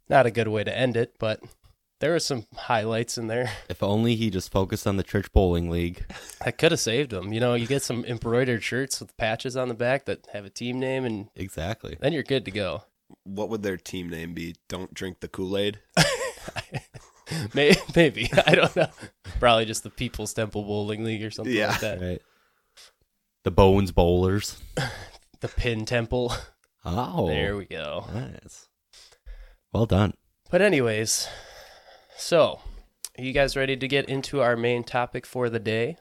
not 0.10 0.26
a 0.28 0.32
good 0.32 0.48
way 0.48 0.64
to 0.64 0.78
end 0.78 0.96
it, 0.96 1.16
but 1.20 1.42
there 2.04 2.12
were 2.12 2.20
some 2.20 2.46
highlights 2.56 3.18
in 3.18 3.28
there 3.28 3.50
If 3.70 3.82
only 3.82 4.16
he 4.18 4.30
just 4.30 4.52
focused 4.52 4.86
on 4.86 4.98
the 4.98 5.04
church 5.04 5.32
bowling 5.32 5.70
league. 5.70 6.04
that 6.44 6.58
could 6.58 6.72
have 6.74 6.82
saved 6.82 7.14
him. 7.14 7.32
You 7.32 7.40
know, 7.40 7.54
you 7.54 7.66
get 7.66 7.82
some 7.82 8.04
embroidered 8.04 8.62
shirts 8.62 9.00
with 9.00 9.16
patches 9.16 9.56
on 9.56 9.70
the 9.70 9.74
back 9.74 10.04
that 10.06 10.28
have 10.34 10.44
a 10.44 10.50
team 10.50 10.80
name, 10.82 11.06
and 11.06 11.30
Exactly. 11.36 11.96
then 12.02 12.12
you're 12.12 12.24
good 12.24 12.44
to 12.44 12.52
go. 12.52 12.84
What 13.24 13.48
would 13.50 13.64
their 13.64 13.78
team 13.78 14.10
name 14.10 14.34
be? 14.34 14.56
Don't 14.68 14.94
drink 14.94 15.22
the 15.22 15.30
Kool 15.30 15.58
Aid. 15.58 15.80
Maybe, 17.54 17.80
maybe 17.96 18.30
I 18.46 18.54
don't 18.54 18.76
know. 18.76 18.90
Probably 19.40 19.66
just 19.66 19.84
the 19.84 19.90
People's 19.90 20.34
Temple 20.34 20.64
Bowling 20.64 21.04
League 21.06 21.24
or 21.24 21.32
something 21.32 21.54
Yeah. 21.56 21.68
like 21.70 21.80
that. 21.80 22.02
Right. 22.02 22.22
The 23.44 23.52
Bones 23.52 23.92
Bowlers. 23.92 24.62
The 25.40 25.48
Pin 25.48 25.86
Temple. 25.86 26.34
Oh. 26.86 27.28
There 27.28 27.56
we 27.58 27.66
go. 27.66 28.06
Nice. 28.14 28.68
Well 29.74 29.86
done. 29.86 30.14
But 30.52 30.62
anyways, 30.62 31.28
so 32.18 32.60
are 33.18 33.24
you 33.24 33.34
guys 33.34 33.56
ready 33.56 33.76
to 33.78 33.88
get 33.88 34.10
into 34.10 34.42
our 34.42 34.56
main 34.56 34.84
topic 34.84 35.26
for 35.26 35.50
the 35.50 35.60
day? 35.60 35.98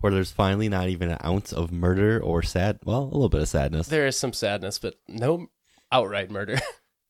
Where 0.00 0.12
there's 0.12 0.30
finally 0.30 0.68
not 0.68 0.88
even 0.88 1.10
an 1.10 1.18
ounce 1.24 1.52
of 1.52 1.70
murder 1.70 2.18
or 2.22 2.42
sad. 2.42 2.78
Well, 2.84 3.02
a 3.02 3.04
little 3.04 3.28
bit 3.28 3.42
of 3.42 3.48
sadness. 3.48 3.86
There 3.88 4.06
is 4.06 4.16
some 4.16 4.32
sadness, 4.32 4.78
but 4.78 4.94
no 5.08 5.48
outright 5.92 6.30
murder. 6.30 6.58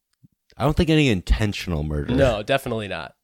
I 0.57 0.64
don't 0.64 0.77
think 0.77 0.90
any 0.90 1.09
intentional 1.09 1.83
murder. 1.85 2.14
no, 2.14 2.42
definitely 2.42 2.88
not. 2.88 3.14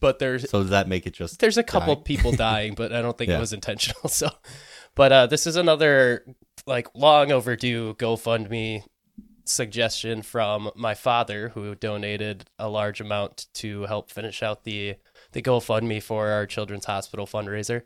But 0.00 0.18
there's 0.18 0.48
So 0.48 0.60
does 0.60 0.70
that 0.70 0.86
make 0.88 1.06
it 1.06 1.14
just? 1.14 1.40
there's 1.40 1.58
a 1.58 1.62
couple 1.64 1.94
dying? 1.94 2.04
people 2.04 2.32
dying, 2.32 2.74
but 2.74 2.92
I 2.92 3.02
don't 3.02 3.16
think 3.18 3.30
Yeah. 3.30 3.38
it 3.38 3.40
was 3.40 3.52
intentional. 3.52 4.08
So, 4.08 4.30
but 4.94 5.10
uh, 5.12 5.26
this 5.26 5.46
is 5.46 5.56
another 5.56 6.24
like 6.66 6.86
long 6.94 7.32
overdue 7.32 7.94
GoFundMe 7.94 8.84
suggestion 9.44 10.22
from 10.22 10.70
my 10.74 10.94
father, 10.94 11.50
who 11.50 11.74
donated 11.74 12.44
a 12.58 12.68
large 12.68 13.00
amount 13.00 13.46
to 13.54 13.82
help 13.84 14.10
finish 14.10 14.42
out 14.42 14.64
the 14.64 14.96
the 15.32 15.42
GoFundMe 15.42 16.02
for 16.02 16.28
our 16.28 16.46
Children's 16.46 16.84
Hospital 16.84 17.26
fundraiser. 17.26 17.82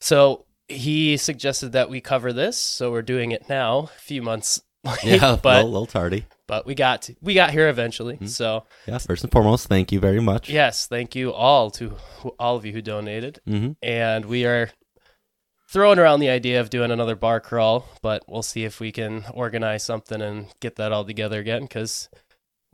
So 0.00 0.44
he 0.68 1.16
suggested 1.16 1.72
that 1.72 1.88
we 1.90 2.00
cover 2.00 2.32
this, 2.32 2.56
so 2.58 2.90
we're 2.90 3.02
doing 3.02 3.30
it 3.32 3.48
now, 3.48 3.84
a 3.96 4.00
few 4.00 4.20
months 4.22 4.60
late, 4.84 5.04
Yeah, 5.20 5.36
but 5.42 5.62
a 5.62 5.66
little, 5.66 5.86
tardy. 5.86 6.26
but 6.46 6.66
we 6.66 6.74
got 6.74 7.02
to, 7.02 7.14
we 7.22 7.34
got 7.34 7.50
here 7.50 7.68
eventually. 7.68 8.16
Mhm. 8.18 8.28
So 8.28 8.64
Yeah. 8.86 8.98
First 8.98 9.22
and 9.24 9.32
foremost, 9.32 9.68
thank 9.68 9.92
you 9.92 10.00
very 10.00 10.20
much. 10.20 10.50
yes, 10.50 10.86
thank 10.86 11.14
you 11.14 11.32
all 11.32 11.70
to 11.72 11.90
who- 12.20 12.34
all 12.38 12.56
of 12.56 12.64
you 12.66 12.72
who 12.72 12.82
donated 12.82 13.40
hmm 13.46 13.72
and 13.82 14.24
we 14.26 14.44
are 14.44 14.70
throwing 15.72 15.98
around 15.98 16.20
the 16.20 16.28
idea 16.28 16.60
of 16.60 16.68
doing 16.70 16.90
another 16.90 17.16
bar 17.16 17.40
crawl, 17.40 17.88
but 18.02 18.22
we'll 18.28 18.42
see 18.42 18.64
if 18.64 18.78
we 18.78 18.92
can 18.92 19.24
organize 19.32 19.82
something 19.82 20.20
and 20.20 20.46
get 20.60 20.76
that 20.76 20.92
all 20.92 21.04
together 21.04 21.40
again 21.40 21.62
because 21.62 22.10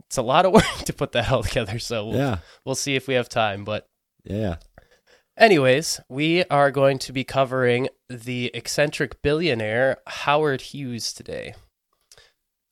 it's 0.01 0.17
a 0.17 0.21
lot 0.21 0.45
of 0.45 0.51
work 0.59 0.65
to 0.85 0.91
put 0.93 1.13
that 1.13 1.31
all 1.31 1.41
together. 1.43 1.79
So 1.79 2.07
we'll, 2.07 2.17
Yeah. 2.17 2.37
we'll 2.65 2.75
see 2.75 2.95
if 2.95 3.07
we 3.07 3.13
have 3.13 3.29
time. 3.29 3.63
But, 3.63 3.87
Yeah. 4.25 4.57
anyways, 5.37 6.01
we 6.09 6.43
are 6.45 6.71
going 6.71 6.99
to 6.99 7.13
be 7.13 7.23
covering 7.23 7.87
the 8.09 8.51
eccentric 8.53 9.21
billionaire 9.21 9.97
Howard 10.05 10.61
Hughes 10.61 11.13
today. 11.13 11.55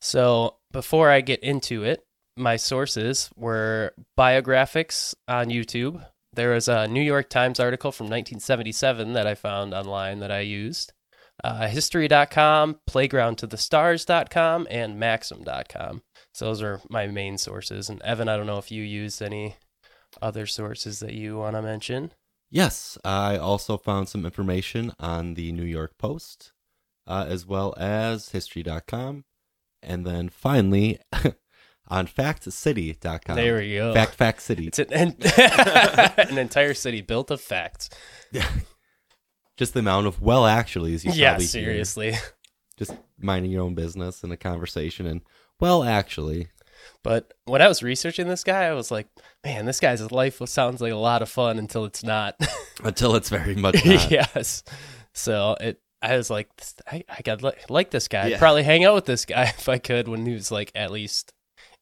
So 0.00 0.56
before 0.72 1.10
I 1.10 1.22
get 1.22 1.40
into 1.42 1.84
it, 1.84 2.04
my 2.36 2.56
sources 2.56 3.30
were 3.34 3.94
biographics 4.16 5.14
on 5.26 5.46
YouTube. 5.48 6.06
There 6.38 6.54
was 6.54 6.68
a 6.68 6.86
New 6.86 7.02
York 7.02 7.30
Times 7.30 7.58
article 7.58 7.90
from 7.90 8.04
1977 8.04 9.12
that 9.14 9.26
I 9.26 9.34
found 9.34 9.74
online 9.74 10.20
that 10.20 10.30
I 10.30 10.38
used. 10.38 10.92
Uh, 11.42 11.66
history.com, 11.66 12.78
playgroundtothestars.com, 12.88 14.68
and 14.70 15.00
maxim.com. 15.00 16.02
So 16.32 16.44
those 16.44 16.62
are 16.62 16.80
my 16.88 17.08
main 17.08 17.38
sources. 17.38 17.88
And 17.88 18.00
Evan, 18.02 18.28
I 18.28 18.36
don't 18.36 18.46
know 18.46 18.58
if 18.58 18.70
you 18.70 18.84
used 18.84 19.20
any 19.20 19.56
other 20.22 20.46
sources 20.46 21.00
that 21.00 21.14
you 21.14 21.38
want 21.38 21.56
to 21.56 21.62
mention. 21.62 22.12
Yes. 22.48 22.96
I 23.04 23.36
also 23.36 23.76
found 23.76 24.08
some 24.08 24.24
information 24.24 24.92
on 25.00 25.34
the 25.34 25.50
New 25.50 25.64
York 25.64 25.98
Post, 25.98 26.52
uh, 27.04 27.26
as 27.28 27.46
well 27.46 27.74
as 27.76 28.28
history.com. 28.28 29.24
And 29.82 30.06
then 30.06 30.28
finally 30.28 31.00
on 31.88 32.06
factcity.com. 32.06 33.36
there 33.36 33.56
we 33.56 33.74
go. 33.74 33.92
Fact, 33.94 34.14
fact 34.14 34.42
city. 34.42 34.66
It's 34.68 34.78
an, 34.78 35.16
an 36.18 36.38
entire 36.38 36.74
city 36.74 37.00
built 37.00 37.30
of 37.30 37.40
facts. 37.40 37.90
Just 39.56 39.74
the 39.74 39.80
amount 39.80 40.06
of 40.06 40.22
well 40.22 40.46
actually, 40.46 40.92
actuallys 40.94 41.04
you 41.04 41.12
Yeah, 41.12 41.30
probably 41.30 41.46
hear. 41.46 41.50
seriously. 41.64 42.14
Just 42.78 42.92
minding 43.18 43.50
your 43.50 43.62
own 43.62 43.74
business 43.74 44.22
in 44.22 44.30
a 44.30 44.36
conversation 44.36 45.06
and 45.06 45.22
well 45.58 45.82
actually. 45.82 46.48
But 47.02 47.34
when 47.44 47.60
I 47.60 47.66
was 47.68 47.82
researching 47.82 48.28
this 48.28 48.44
guy, 48.44 48.64
I 48.64 48.72
was 48.72 48.90
like, 48.92 49.08
man, 49.44 49.66
this 49.66 49.80
guy's 49.80 50.12
life 50.12 50.40
sounds 50.46 50.80
like 50.80 50.92
a 50.92 50.96
lot 50.96 51.22
of 51.22 51.28
fun 51.28 51.58
until 51.58 51.84
it's 51.84 52.04
not. 52.04 52.36
Until 52.84 53.16
it's 53.16 53.28
very 53.28 53.56
much 53.56 53.84
not. 53.84 54.08
yes. 54.08 54.62
So 55.12 55.56
it, 55.60 55.80
I 56.00 56.16
was 56.16 56.30
like, 56.30 56.48
I, 56.86 57.02
I 57.08 57.22
got 57.22 57.42
like, 57.42 57.68
like 57.68 57.90
this 57.90 58.06
guy. 58.06 58.26
I'd 58.26 58.38
probably 58.38 58.62
hang 58.62 58.84
out 58.84 58.94
with 58.94 59.04
this 59.06 59.24
guy 59.24 59.42
if 59.58 59.68
I 59.68 59.78
could 59.78 60.06
when 60.06 60.24
he 60.24 60.32
was 60.34 60.52
like 60.52 60.70
at 60.76 60.92
least 60.92 61.32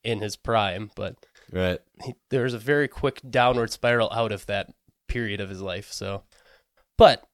in 0.07 0.21
his 0.21 0.37
prime. 0.37 0.91
But 0.95 1.17
Right. 1.53 1.79
he, 2.03 2.15
there 2.31 2.45
was 2.45 2.55
a 2.55 2.59
very 2.59 2.89
quick 2.89 3.21
downward 3.29 3.71
spiral 3.71 4.11
out 4.13 4.33
of 4.33 4.47
that 4.47 4.73
period 5.09 5.41
of 5.41 5.49
his 5.51 5.61
life. 5.61 5.93
So, 5.93 6.23
but 6.97 7.25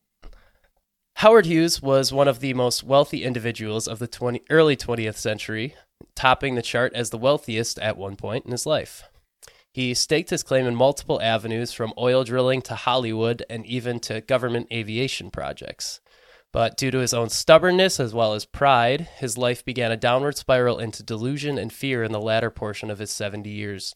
Howard 1.17 1.47
Hughes 1.47 1.81
was 1.81 2.13
one 2.13 2.29
of 2.29 2.41
the 2.41 2.55
most 2.55 2.83
wealthy 2.83 3.23
individuals 3.25 3.87
of 3.87 3.99
the 3.99 4.07
20, 4.09 4.43
early 4.51 4.77
20th 4.77 5.17
century. 5.17 5.75
topping 6.17 6.57
the 6.57 6.63
chart 6.63 6.93
as 6.95 7.11
the 7.11 7.17
wealthiest 7.17 7.79
at 7.79 7.97
one 7.97 8.17
point 8.17 8.45
in 8.45 8.51
his 8.51 8.67
life. 8.67 9.05
He 9.73 9.95
staked 9.95 10.31
his 10.31 10.43
claim 10.43 10.67
in 10.67 10.75
multiple 10.75 11.23
avenues 11.23 11.73
from 11.73 11.95
oil 11.97 12.25
drilling 12.25 12.61
to 12.63 12.75
Hollywood 12.75 13.45
and 13.49 13.65
even 13.65 14.01
to 14.01 14.21
government 14.21 14.67
aviation 14.73 15.31
projects. 15.31 16.01
But 16.53 16.77
due 16.77 16.91
to 16.91 16.99
his 16.99 17.15
own 17.15 17.31
stubbornness 17.31 17.99
as 17.99 18.13
well 18.13 18.35
as 18.35 18.45
pride, 18.45 19.09
his 19.17 19.39
life 19.39 19.65
began 19.65 19.91
a 19.91 19.97
downward 19.97 20.37
spiral 20.37 20.79
into 20.79 21.03
delusion 21.03 21.57
and 21.57 21.73
fear 21.73 22.05
in 22.05 22.13
the 22.13 22.21
latter 22.21 22.51
portion 22.51 22.91
of 22.91 22.99
his 22.99 23.11
70 23.11 23.49
years. 23.49 23.95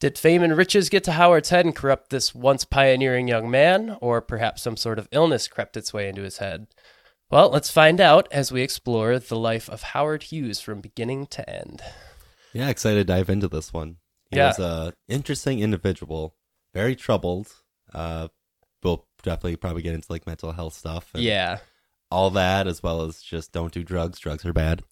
Did 0.00 0.18
fame 0.18 0.42
and 0.42 0.56
riches 0.56 0.88
get 0.88 1.04
to 1.04 1.12
Howard's 1.12 1.50
head 1.50 1.66
and 1.66 1.76
corrupt 1.76 2.10
this 2.10 2.34
once 2.34 2.64
pioneering 2.64 3.28
young 3.28 3.50
man, 3.50 3.96
or 4.00 4.20
perhaps 4.20 4.62
some 4.62 4.76
sort 4.76 4.98
of 4.98 5.08
illness 5.12 5.46
crept 5.46 5.76
its 5.76 5.92
way 5.92 6.08
into 6.08 6.22
his 6.22 6.38
head? 6.38 6.66
Well, 7.30 7.50
let's 7.50 7.70
find 7.70 8.00
out 8.00 8.26
as 8.32 8.50
we 8.50 8.62
explore 8.62 9.18
the 9.18 9.38
life 9.38 9.68
of 9.68 9.82
Howard 9.82 10.24
Hughes 10.24 10.58
from 10.60 10.80
beginning 10.80 11.26
to 11.28 11.48
end. 11.48 11.82
Yeah, 12.52 12.68
excited 12.68 13.06
to 13.06 13.12
dive 13.12 13.30
into 13.30 13.46
this 13.46 13.72
one. 13.72 13.98
He 14.30 14.38
Yeah. 14.38 14.48
was 14.48 14.58
a 14.58 14.94
interesting 15.06 15.60
individual, 15.60 16.34
very 16.74 16.96
troubled. 16.96 17.52
Uh, 17.94 18.28
we'll 18.82 19.06
definitely 19.22 19.56
probably 19.56 19.82
get 19.82 19.94
into 19.94 20.10
like 20.10 20.26
mental 20.26 20.52
health 20.52 20.74
stuff. 20.74 21.10
And 21.14 21.22
Yeah. 21.22 21.58
all 22.10 22.30
that, 22.30 22.66
as 22.66 22.82
well 22.82 23.02
as 23.02 23.20
just 23.22 23.52
don't 23.52 23.72
do 23.72 23.84
drugs. 23.84 24.18
Drugs 24.18 24.44
are 24.44 24.52
bad. 24.52 24.82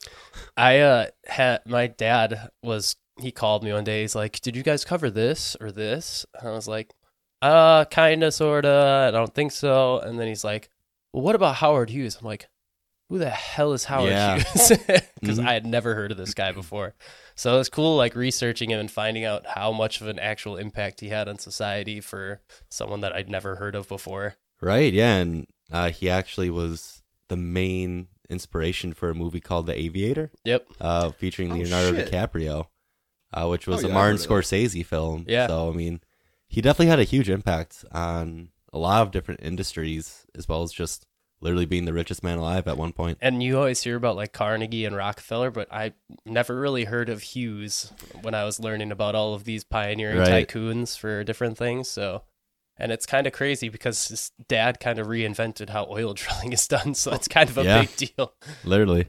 I 0.57 0.79
uh 0.79 1.07
had 1.27 1.61
my 1.67 1.87
dad 1.89 2.51
was 2.63 2.97
he 3.21 3.33
called 3.33 3.65
me 3.65 3.73
one 3.73 3.85
day. 3.85 4.03
He's 4.03 4.15
like, 4.15 4.41
"Did 4.41 4.55
you 4.55 4.63
guys 4.63 4.85
cover 4.85 5.11
this 5.11 5.57
or 5.61 5.73
this?" 5.73 6.25
And 6.39 6.49
I 6.49 6.53
was 6.53 6.69
like, 6.69 6.95
"Uh, 7.43 7.85
kinda, 7.87 8.31
sorta. 8.31 9.07
I 9.09 9.11
don't 9.11 9.35
think 9.35 9.51
so." 9.53 9.99
And 9.99 10.19
then 10.21 10.29
he's 10.29 10.45
like, 10.45 10.69
"Well, 11.13 11.23
what 11.25 11.35
about 11.35 11.57
Howard 11.57 11.91
Hughes?" 11.91 12.17
I'm 12.21 12.27
like, 12.27 12.49
"Who 13.09 13.19
the 13.19 13.31
hell 13.31 13.73
is 13.73 13.85
Howard 13.85 14.11
Yeah. 14.11 14.35
Hughes?" 14.39 14.73
Because 15.21 15.39
Mhm. 15.41 15.47
I 15.49 15.53
had 15.53 15.67
never 15.67 15.95
heard 15.95 16.13
of 16.13 16.17
this 16.17 16.35
guy 16.35 16.53
before. 16.53 16.95
So 17.35 17.55
it 17.55 17.59
was 17.59 17.69
cool, 17.69 17.97
like 17.97 18.15
researching 18.15 18.71
him 18.71 18.79
and 18.81 18.91
finding 18.91 19.25
out 19.25 19.47
how 19.47 19.73
much 19.73 20.01
of 20.01 20.07
an 20.09 20.19
actual 20.19 20.57
impact 20.57 21.01
he 21.01 21.09
had 21.09 21.29
on 21.29 21.39
society 21.39 22.01
for 22.01 22.41
someone 22.69 23.01
that 23.01 23.13
I'd 23.15 23.29
never 23.29 23.57
heard 23.57 23.75
of 23.75 23.89
before. 23.89 24.37
Right? 24.61 24.93
Yeah, 24.93 25.17
and 25.17 25.47
uh, 25.73 25.91
he 25.91 26.09
actually 26.11 26.51
was 26.51 27.03
the 27.29 27.37
main 27.37 28.09
inspiration 28.31 28.93
for 28.93 29.11
a 29.11 29.15
movie 29.15 29.41
called 29.41 29.67
The 29.67 29.77
Aviator, 29.79 30.31
Yep. 30.45 30.67
uh, 30.81 31.11
featuring 31.11 31.51
Oh, 31.53 31.57
Leonardo 31.57 31.95
shit. 31.97 32.11
DiCaprio, 32.11 32.67
uh, 33.33 33.47
which 33.49 33.67
was 33.67 33.83
Oh, 33.85 33.87
a 33.87 33.89
yeah, 33.91 33.95
I 33.95 33.99
Martin 33.99 34.17
heard 34.19 34.23
of 34.25 34.29
that. 34.29 34.45
Scorsese 34.45 34.87
film. 34.87 35.25
Yeah. 35.29 35.47
So 35.49 35.71
I 35.71 35.73
mean, 35.75 36.01
he 36.49 36.61
definitely 36.61 36.87
had 36.91 36.99
a 37.01 37.05
huge 37.05 37.29
impact 37.31 37.85
on 37.93 38.51
a 38.73 38.79
lot 38.79 39.03
of 39.03 39.11
different 39.11 39.41
industries, 39.43 40.27
as 40.35 40.49
well 40.49 40.63
as 40.63 40.73
just 40.73 41.07
literally 41.41 41.67
being 41.67 41.85
the 41.85 41.93
richest 41.93 42.23
man 42.23 42.39
alive 42.39 42.67
at 42.67 42.77
one 42.77 42.93
point. 42.93 43.19
And 43.21 43.43
you 43.43 43.57
always 43.59 43.83
hear 43.83 43.97
about 43.97 44.17
like 44.17 44.33
Carnegie 44.33 44.85
and 44.85 44.97
Rockefeller, 44.97 45.51
but 45.51 45.73
I 45.73 45.93
never 46.25 46.59
really 46.59 46.85
heard 46.85 47.09
of 47.09 47.23
Hughes 47.23 47.93
when 48.23 48.35
I 48.35 48.45
was 48.45 48.59
learning 48.59 48.91
about 48.93 49.15
all 49.15 49.35
of 49.35 49.45
these 49.45 49.65
pioneering 49.65 50.19
Right. 50.19 50.49
tycoons 50.49 50.99
for 50.99 51.23
different 51.25 51.57
things. 51.57 51.89
So, 51.89 52.23
and 52.77 52.91
it's 52.93 53.07
kind 53.07 53.27
of 53.27 53.33
crazy 53.33 53.69
because 53.69 54.09
his 54.09 54.33
dad 54.49 54.81
kind 54.81 54.99
of 54.99 55.07
reinvented 55.07 55.71
how 55.71 55.87
oil 55.91 56.13
drilling 56.15 56.53
is 56.53 56.67
done. 56.67 56.95
So 56.95 57.13
it's 57.13 57.29
kind 57.29 57.49
of 57.49 57.59
a 57.59 57.65
Yeah. 57.65 57.81
big 57.83 57.97
deal. 57.97 58.35
Literally. 58.65 59.09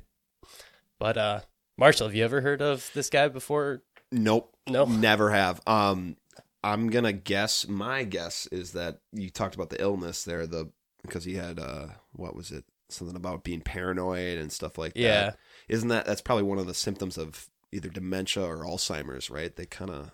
But, 1.00 1.18
uh, 1.18 1.40
Marshall, 1.78 2.08
have 2.08 2.16
you 2.16 2.24
ever 2.26 2.42
heard 2.42 2.62
of 2.62 2.90
this 2.94 3.10
guy 3.10 3.28
before? 3.30 3.82
Nope. 4.12 4.54
No. 4.68 4.86
Never 4.86 5.32
have. 5.32 5.62
Um, 5.66 6.18
I'm 6.64 6.90
gonna 6.90 7.14
guess. 7.14 7.68
My 7.68 8.04
guess 8.04 8.46
is 8.48 8.74
that 8.74 9.00
you 9.14 9.30
talked 9.30 9.56
about 9.56 9.70
the 9.70 9.82
illness 9.82 10.26
there, 10.26 10.46
the 10.46 10.70
because 11.04 11.24
he 11.24 11.36
had 11.36 11.58
uh, 11.58 11.88
what 12.14 12.36
was 12.36 12.52
it? 12.52 12.64
Something 12.90 13.16
about 13.16 13.44
being 13.44 13.62
paranoid 13.62 14.38
and 14.40 14.52
stuff 14.52 14.78
like 14.78 14.94
that. 14.96 15.00
Yeah. 15.00 15.32
Isn't 15.68 15.90
that 15.90 16.06
that's 16.06 16.22
probably 16.22 16.44
one 16.44 16.58
of 16.58 16.66
the 16.68 16.74
symptoms 16.74 17.18
of 17.18 17.48
either 17.72 17.90
dementia 17.90 18.44
or 18.44 18.66
Alzheimer's, 18.66 19.30
right? 19.30 19.56
They 19.56 19.66
kind 19.68 19.92
of 19.92 20.12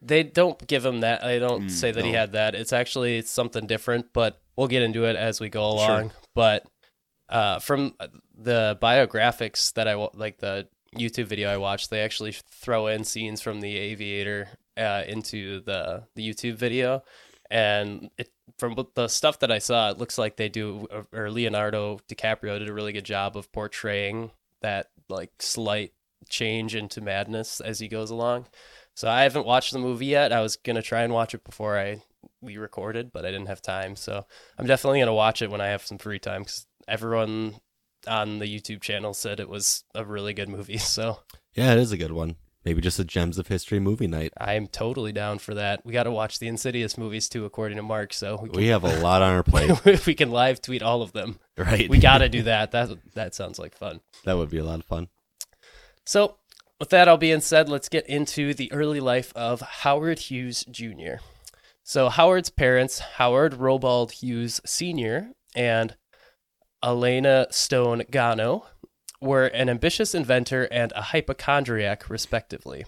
they 0.00 0.22
don't 0.22 0.64
give 0.68 0.84
him 0.84 1.00
that. 1.00 1.24
I 1.24 1.38
don't 1.38 1.64
Mm, 1.64 1.70
say 1.70 1.90
that 1.90 2.04
he 2.04 2.12
had 2.12 2.32
that. 2.32 2.54
It's 2.54 2.72
actually 2.72 3.22
something 3.22 3.66
different, 3.66 4.12
but 4.12 4.40
we'll 4.56 4.68
get 4.68 4.82
into 4.82 5.04
it 5.06 5.16
as 5.16 5.40
we 5.40 5.48
go 5.48 5.60
Sure. 5.78 5.88
along. 5.98 6.12
But 6.34 6.66
uh, 7.28 7.58
from 7.60 7.94
the 8.36 8.78
biographics 8.80 9.72
that 9.72 9.88
I 9.88 9.94
like, 10.14 10.38
the 10.38 10.68
YouTube 10.96 11.24
video 11.26 11.50
I 11.50 11.56
watched, 11.56 11.88
they 11.90 12.00
actually 12.00 12.32
throw 12.32 12.86
in 12.88 13.04
scenes 13.04 13.40
from 13.40 13.60
The 13.60 13.76
Aviator 13.76 14.48
uh, 14.76 15.02
into 15.08 15.60
the 15.62 16.04
the 16.14 16.28
YouTube 16.28 16.54
video, 16.56 17.02
and 17.52 18.10
it 18.16 18.32
from 18.58 18.74
the 18.94 19.08
stuff 19.08 19.40
that 19.40 19.52
I 19.52 19.58
saw, 19.58 19.90
it 19.90 19.98
looks 19.98 20.16
like 20.16 20.36
they 20.36 20.48
do, 20.48 20.88
uh, 20.90 21.02
or 21.12 21.30
Leonardo 21.30 22.00
DiCaprio 22.08 22.58
did 22.58 22.68
a 22.68 22.72
really 22.72 22.92
good 22.92 23.04
job 23.04 23.36
of 23.36 23.52
portraying 23.52 24.30
that 24.62 24.88
like 25.08 25.30
slight 25.38 25.92
change 26.28 26.74
into 26.74 27.02
madness 27.02 27.60
as 27.60 27.78
he 27.78 27.88
goes 27.88 28.10
along. 28.10 28.46
So 28.94 29.08
I 29.08 29.22
haven't 29.22 29.46
watched 29.46 29.72
the 29.72 29.78
movie 29.78 30.06
yet. 30.06 30.32
I 30.32 30.40
was 30.40 30.56
gonna 30.56 30.80
try 30.82 31.02
and 31.02 31.12
watch 31.12 31.34
it 31.34 31.44
before 31.44 31.78
I 31.78 32.02
we 32.40 32.56
recorded, 32.56 33.12
but 33.12 33.26
I 33.26 33.30
didn't 33.30 33.48
have 33.48 33.60
time. 33.60 33.96
So 33.96 34.24
I'm 34.58 34.66
definitely 34.66 35.00
gonna 35.00 35.14
watch 35.14 35.42
it 35.42 35.50
when 35.50 35.60
I 35.60 35.68
have 35.68 35.84
some 35.84 35.98
free 35.98 36.18
time 36.18 36.42
because 36.42 36.66
everyone 36.88 37.56
on 38.06 38.38
the 38.38 38.46
YouTube 38.46 38.80
channel 38.80 39.12
said 39.12 39.40
it 39.40 39.48
was 39.48 39.84
a 39.94 40.06
really 40.06 40.32
good 40.32 40.48
movie. 40.48 40.78
So 40.78 41.18
Yeah, 41.52 41.72
it 41.72 41.78
is 41.78 41.92
a 41.92 41.98
good 41.98 42.12
one. 42.12 42.36
Maybe 42.64 42.80
just 42.80 42.98
a 42.98 43.04
Gems 43.04 43.38
of 43.38 43.48
History 43.48 43.80
movie 43.80 44.06
night. 44.06 44.32
I'm 44.38 44.68
totally 44.68 45.10
down 45.12 45.38
for 45.40 45.54
that. 45.54 45.84
We 45.84 45.92
got 45.92 46.04
to 46.04 46.12
watch 46.12 46.38
the 46.38 46.46
Insidious 46.48 46.96
movies 46.96 47.28
too, 47.28 47.44
according 47.44 47.76
to 47.76 47.82
Mark. 47.82 48.12
So 48.12 48.38
we 48.40 48.48
We 48.50 48.66
have 48.68 48.84
a 48.84 49.00
lot 49.00 49.20
on 49.22 49.32
our 49.34 49.42
plate, 49.44 49.70
if 49.84 50.06
we 50.06 50.14
can 50.14 50.30
live 50.30 50.62
tweet 50.62 50.82
all 50.82 51.02
of 51.02 51.12
them. 51.12 51.40
right? 51.56 51.88
We 51.88 51.98
got 51.98 52.18
to 52.18 52.28
do 52.28 52.42
that. 52.42 52.70
That 52.70 52.90
that 53.14 53.34
sounds 53.34 53.58
like 53.58 53.76
fun. 53.76 54.00
that 54.24 54.36
would 54.36 54.50
be 54.50 54.58
a 54.58 54.64
lot 54.64 54.78
of 54.80 54.84
fun. 54.86 55.08
So, 56.06 56.36
with 56.78 56.90
that 56.90 57.08
all 57.08 57.16
being 57.16 57.40
said, 57.40 57.68
let's 57.68 57.88
get 57.88 58.06
into 58.08 58.54
the 58.54 58.72
early 58.72 59.00
life 59.00 59.32
of 59.36 59.60
Howard 59.60 60.18
Hughes 60.18 60.64
Jr. 60.70 61.14
So, 61.84 62.08
Howard's 62.08 62.50
parents, 62.50 62.98
Howard 62.98 63.54
Robard 63.54 64.10
Hughes 64.12 64.60
Sr. 64.64 65.30
and 65.56 65.96
Elena 66.82 67.46
Stone 67.50 68.04
Gano, 68.10 68.66
were 69.22 69.46
an 69.46 69.68
ambitious 69.68 70.14
inventor 70.14 70.68
and 70.70 70.92
a 70.92 71.02
hypochondriac, 71.02 72.10
respectively. 72.10 72.84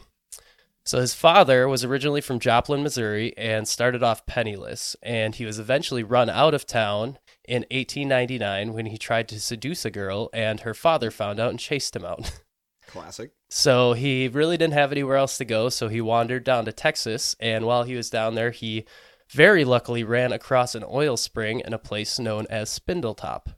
So, 0.85 1.01
his 1.01 1.15
father 1.15 1.67
was 1.67 1.83
originally 1.85 2.21
from 2.21 2.41
Joplin, 2.41 2.83
Missouri, 2.83 3.33
and 3.39 3.67
started 3.67 4.03
off 4.03 4.27
penniless, 4.27 4.97
and 5.03 5.35
he 5.35 5.47
was 5.47 5.59
eventually 5.59 6.03
run 6.03 6.29
out 6.29 6.53
of 6.53 6.67
town 6.67 7.19
in 7.47 7.63
1899 7.71 8.75
when 8.75 8.87
he 8.87 8.99
tried 8.99 9.29
to 9.29 9.41
seduce 9.41 9.87
a 9.87 9.91
girl, 9.91 10.29
and 10.35 10.61
her 10.61 10.75
father 10.75 11.11
found 11.11 11.41
out 11.41 11.51
and 11.51 11.59
chased 11.59 11.97
him 11.97 12.05
out. 12.05 12.41
classic. 12.95 13.33
So 13.51 13.93
he 13.93 14.29
really 14.29 14.57
didn't 14.57 14.75
have 14.75 14.93
anywhere 14.93 15.17
else 15.17 15.37
to 15.39 15.45
go. 15.45 15.69
So 15.69 15.89
he 15.89 16.01
wandered 16.01 16.45
down 16.45 16.65
to 16.65 16.73
Texas. 16.73 17.37
And 17.41 17.67
while 17.67 17.83
he 17.83 17.97
was 17.97 18.11
down 18.11 18.35
there, 18.35 18.51
he 18.51 18.85
very 19.31 19.65
luckily 19.65 20.05
ran 20.05 20.33
across 20.33 20.75
an 20.75 20.85
oil 20.87 21.17
spring 21.17 21.61
in 21.65 21.73
a 21.73 21.79
place 21.79 22.19
known 22.19 22.47
as 22.51 22.71
Spindletop. 22.71 23.55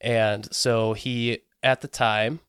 And 0.00 0.52
so 0.54 0.94
he, 0.94 1.40
at 1.62 1.80
the 1.80 1.88
time, 1.88 2.40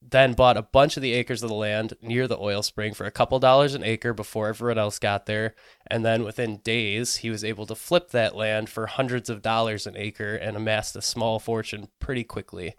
then 0.00 0.32
bought 0.32 0.56
a 0.56 0.62
bunch 0.62 0.96
of 0.96 1.02
the 1.02 1.12
acres 1.12 1.42
of 1.42 1.48
the 1.48 1.54
land 1.54 1.94
near 2.02 2.26
the 2.26 2.38
oil 2.38 2.62
spring 2.62 2.92
for 2.92 3.04
a 3.04 3.10
couple 3.10 3.38
dollars 3.38 3.74
an 3.74 3.84
acre 3.84 4.12
before 4.12 4.48
everyone 4.48 4.78
else 4.78 4.98
got 4.98 5.26
there. 5.26 5.54
And 5.86 6.04
then 6.04 6.24
within 6.24 6.58
days, 6.58 7.16
he 7.16 7.30
was 7.30 7.44
able 7.44 7.66
to 7.66 7.74
flip 7.74 8.10
that 8.10 8.34
land 8.34 8.68
for 8.68 8.86
hundreds 8.86 9.30
of 9.30 9.42
dollars 9.42 9.86
an 9.86 9.96
acre 9.96 10.34
and 10.34 10.56
amassed 10.56 10.96
a 10.96 11.02
small 11.02 11.38
fortune 11.38 11.88
pretty 12.00 12.24
quickly. 12.24 12.74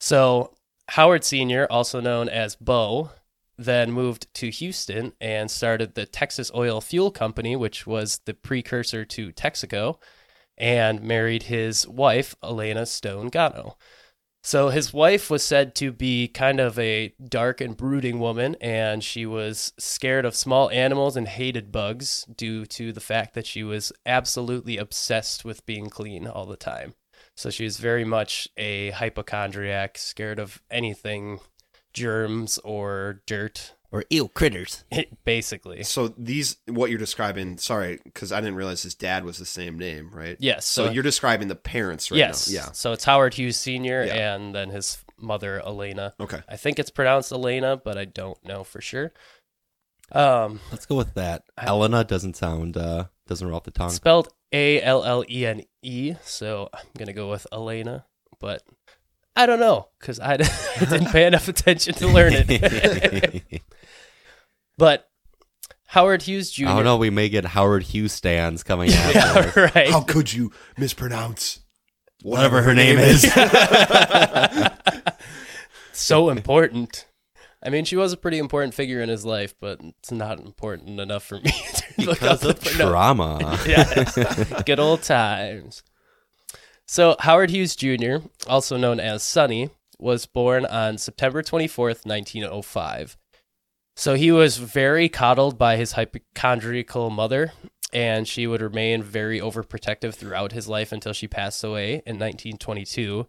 So 0.00 0.54
Howard 0.90 1.24
Sr., 1.24 1.66
also 1.70 2.00
known 2.00 2.28
as 2.28 2.56
Bo, 2.56 3.10
then 3.56 3.92
moved 3.92 4.32
to 4.34 4.50
Houston 4.50 5.12
and 5.20 5.50
started 5.50 5.94
the 5.94 6.06
Texas 6.06 6.50
Oil 6.54 6.80
Fuel 6.80 7.10
Company, 7.10 7.56
which 7.56 7.86
was 7.86 8.20
the 8.26 8.34
precursor 8.34 9.04
to 9.04 9.32
Texaco, 9.32 9.98
and 10.58 11.02
married 11.02 11.44
his 11.44 11.86
wife, 11.86 12.34
Elena 12.42 12.84
Stone 12.84 13.28
Gano. 13.28 13.76
So 14.46 14.68
his 14.68 14.92
wife 14.92 15.30
was 15.30 15.42
said 15.42 15.74
to 15.76 15.90
be 15.90 16.28
kind 16.28 16.60
of 16.60 16.78
a 16.78 17.14
dark 17.26 17.62
and 17.62 17.74
brooding 17.74 18.18
woman, 18.18 18.56
and 18.60 19.02
she 19.02 19.24
was 19.24 19.72
scared 19.78 20.26
of 20.26 20.36
small 20.36 20.68
animals 20.68 21.16
and 21.16 21.26
hated 21.26 21.72
bugs 21.72 22.26
due 22.26 22.66
to 22.66 22.92
the 22.92 23.00
fact 23.00 23.32
that 23.34 23.46
she 23.46 23.64
was 23.64 23.90
absolutely 24.04 24.76
obsessed 24.76 25.46
with 25.46 25.64
being 25.64 25.88
clean 25.88 26.26
all 26.26 26.44
the 26.44 26.58
time. 26.58 26.92
So 27.34 27.48
she 27.48 27.64
was 27.64 27.78
very 27.78 28.04
much 28.04 28.46
a 28.58 28.90
hypochondriac, 28.90 29.96
scared 29.96 30.38
of 30.38 30.62
anything 30.70 31.40
germs 31.94 32.58
or 32.58 33.22
dirt, 33.26 33.72
Or 33.94 34.04
eel 34.10 34.26
critters. 34.28 34.84
basically. 35.24 35.84
So 35.84 36.08
these 36.18 36.56
what 36.66 36.90
you're 36.90 36.98
describing. 36.98 37.58
Sorry, 37.58 38.00
because 38.02 38.32
I 38.32 38.40
didn't 38.40 38.56
realize 38.56 38.82
his 38.82 38.96
dad 38.96 39.24
was 39.24 39.38
the 39.38 39.46
same 39.46 39.78
name, 39.78 40.10
right? 40.12 40.36
Yes. 40.40 40.66
So, 40.66 40.86
So, 40.86 40.92
you're 40.92 41.04
describing 41.04 41.46
the 41.46 41.54
parents 41.54 42.10
right 42.10 42.18
yes. 42.18 42.50
now. 42.50 42.54
Yeah. 42.56 42.72
So 42.72 42.92
it's 42.92 43.04
Howard 43.04 43.34
Hughes 43.34 43.56
Sr. 43.56 44.04
Yeah. 44.04 44.34
and 44.34 44.52
then 44.52 44.70
his 44.70 44.98
mother, 45.16 45.62
Elena. 45.64 46.12
Okay. 46.18 46.40
I 46.48 46.56
think 46.56 46.80
it's 46.80 46.90
pronounced 46.90 47.30
Elena, 47.30 47.76
but 47.76 47.96
I 47.96 48.04
don't 48.04 48.44
know 48.44 48.64
for 48.64 48.80
sure. 48.80 49.12
Um, 50.10 50.58
Let's 50.72 50.86
go 50.86 50.96
with 50.96 51.14
that. 51.14 51.44
I- 51.56 51.66
Elena 51.66 52.02
doesn't 52.02 52.36
sound 52.36 52.76
uh 52.76 53.04
doesn't 53.28 53.46
roll 53.46 53.58
off 53.58 53.62
the 53.64 53.70
tongue. 53.70 53.90
spelled 53.90 54.28
A 54.52 54.82
L 54.82 55.04
L 55.04 55.24
E 55.30 55.46
N 55.46 55.62
E. 55.82 56.14
So 56.24 56.68
I'm 56.74 56.86
gonna 56.98 57.12
go 57.12 57.30
with 57.30 57.46
Elena, 57.52 58.06
but 58.40 58.64
I 59.36 59.46
don't 59.46 59.60
know 59.60 59.88
because 60.00 60.18
I, 60.20 60.32
I 60.34 60.36
didn't 60.80 61.06
pay 61.10 61.26
enough 61.26 61.46
attention 61.48 61.94
to 61.94 62.08
learn 62.08 62.32
it. 62.36 63.62
but 64.78 65.08
Howard 65.86 66.22
Hughes 66.22 66.50
Jr. 66.50 66.66
Oh 66.68 66.82
no, 66.82 66.96
we 66.96 67.10
may 67.10 67.28
get 67.28 67.44
Howard 67.44 67.84
Hughes 67.84 68.12
stands 68.12 68.62
coming 68.62 68.92
out. 68.92 69.14
Yeah, 69.14 69.70
right. 69.74 69.90
How 69.90 70.00
could 70.00 70.32
you 70.32 70.52
mispronounce 70.78 71.60
Whatever 72.22 72.62
her 72.62 72.74
name 72.74 72.96
is. 72.98 73.20
so 75.92 76.30
important. 76.30 77.06
I 77.62 77.68
mean, 77.70 77.84
she 77.84 77.96
was 77.96 78.12
a 78.14 78.16
pretty 78.16 78.38
important 78.38 78.72
figure 78.74 79.00
in 79.02 79.10
his 79.10 79.24
life, 79.26 79.54
but 79.60 79.78
it's 79.82 80.10
not 80.10 80.38
important 80.40 81.00
enough 81.00 81.22
for 81.24 81.36
me 81.36 81.50
to 81.96 82.02
look 82.06 82.22
up 82.22 82.40
because 82.40 82.44
of 82.44 82.60
the 82.60 82.70
pronoun- 82.70 82.90
trauma. 82.90 83.58
yes. 83.66 84.62
Good 84.64 84.80
old 84.80 85.02
times. 85.02 85.82
So, 86.86 87.16
Howard 87.20 87.50
Hughes 87.50 87.76
Jr., 87.76 88.16
also 88.46 88.76
known 88.76 89.00
as 89.00 89.22
Sonny, 89.22 89.70
was 89.98 90.26
born 90.26 90.66
on 90.66 90.98
September 90.98 91.42
24th, 91.42 92.06
1905. 92.06 93.16
So, 93.96 94.14
he 94.14 94.32
was 94.32 94.58
very 94.58 95.08
coddled 95.08 95.56
by 95.56 95.76
his 95.76 95.92
hypochondriacal 95.92 97.10
mother, 97.10 97.52
and 97.92 98.26
she 98.26 98.46
would 98.46 98.60
remain 98.60 99.02
very 99.02 99.40
overprotective 99.40 100.14
throughout 100.14 100.52
his 100.52 100.68
life 100.68 100.90
until 100.90 101.12
she 101.12 101.28
passed 101.28 101.62
away 101.62 102.02
in 102.06 102.18
1922. 102.18 103.28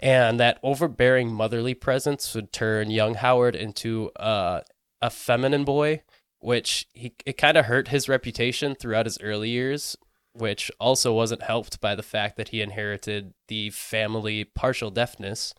And 0.00 0.40
that 0.40 0.58
overbearing 0.62 1.32
motherly 1.32 1.74
presence 1.74 2.34
would 2.34 2.52
turn 2.52 2.90
young 2.90 3.14
Howard 3.14 3.54
into 3.54 4.10
uh, 4.16 4.62
a 5.02 5.10
feminine 5.10 5.64
boy 5.64 6.02
which 6.40 6.88
he 6.92 7.14
it 7.24 7.36
kind 7.36 7.56
of 7.56 7.66
hurt 7.66 7.88
his 7.88 8.08
reputation 8.08 8.74
throughout 8.74 9.06
his 9.06 9.20
early 9.20 9.50
years, 9.50 9.96
which 10.32 10.70
also 10.80 11.12
wasn't 11.12 11.42
helped 11.42 11.80
by 11.80 11.94
the 11.94 12.02
fact 12.02 12.36
that 12.36 12.48
he 12.48 12.62
inherited 12.62 13.34
the 13.48 13.70
family 13.70 14.44
partial 14.44 14.90
deafness, 14.90 15.54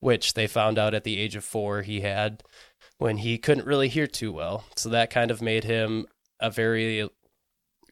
which 0.00 0.34
they 0.34 0.46
found 0.46 0.78
out 0.78 0.94
at 0.94 1.04
the 1.04 1.18
age 1.18 1.36
of 1.36 1.44
4 1.44 1.82
he 1.82 2.00
had 2.00 2.42
when 3.02 3.18
he 3.18 3.36
couldn't 3.36 3.66
really 3.66 3.88
hear 3.88 4.06
too 4.06 4.32
well. 4.32 4.64
So 4.76 4.88
that 4.90 5.10
kind 5.10 5.30
of 5.30 5.42
made 5.42 5.64
him 5.64 6.06
a 6.40 6.50
very 6.50 7.08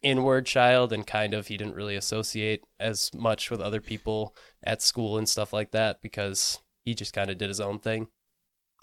inward 0.02 0.46
child 0.46 0.92
and 0.92 1.06
kind 1.06 1.34
of 1.34 1.48
he 1.48 1.56
didn't 1.56 1.74
really 1.74 1.96
associate 1.96 2.62
as 2.78 3.10
much 3.12 3.50
with 3.50 3.60
other 3.60 3.80
people 3.80 4.34
at 4.62 4.80
school 4.80 5.18
and 5.18 5.28
stuff 5.28 5.52
like 5.52 5.72
that 5.72 6.00
because 6.00 6.60
he 6.84 6.94
just 6.94 7.12
kind 7.12 7.30
of 7.30 7.36
did 7.38 7.48
his 7.48 7.60
own 7.60 7.78
thing 7.78 8.08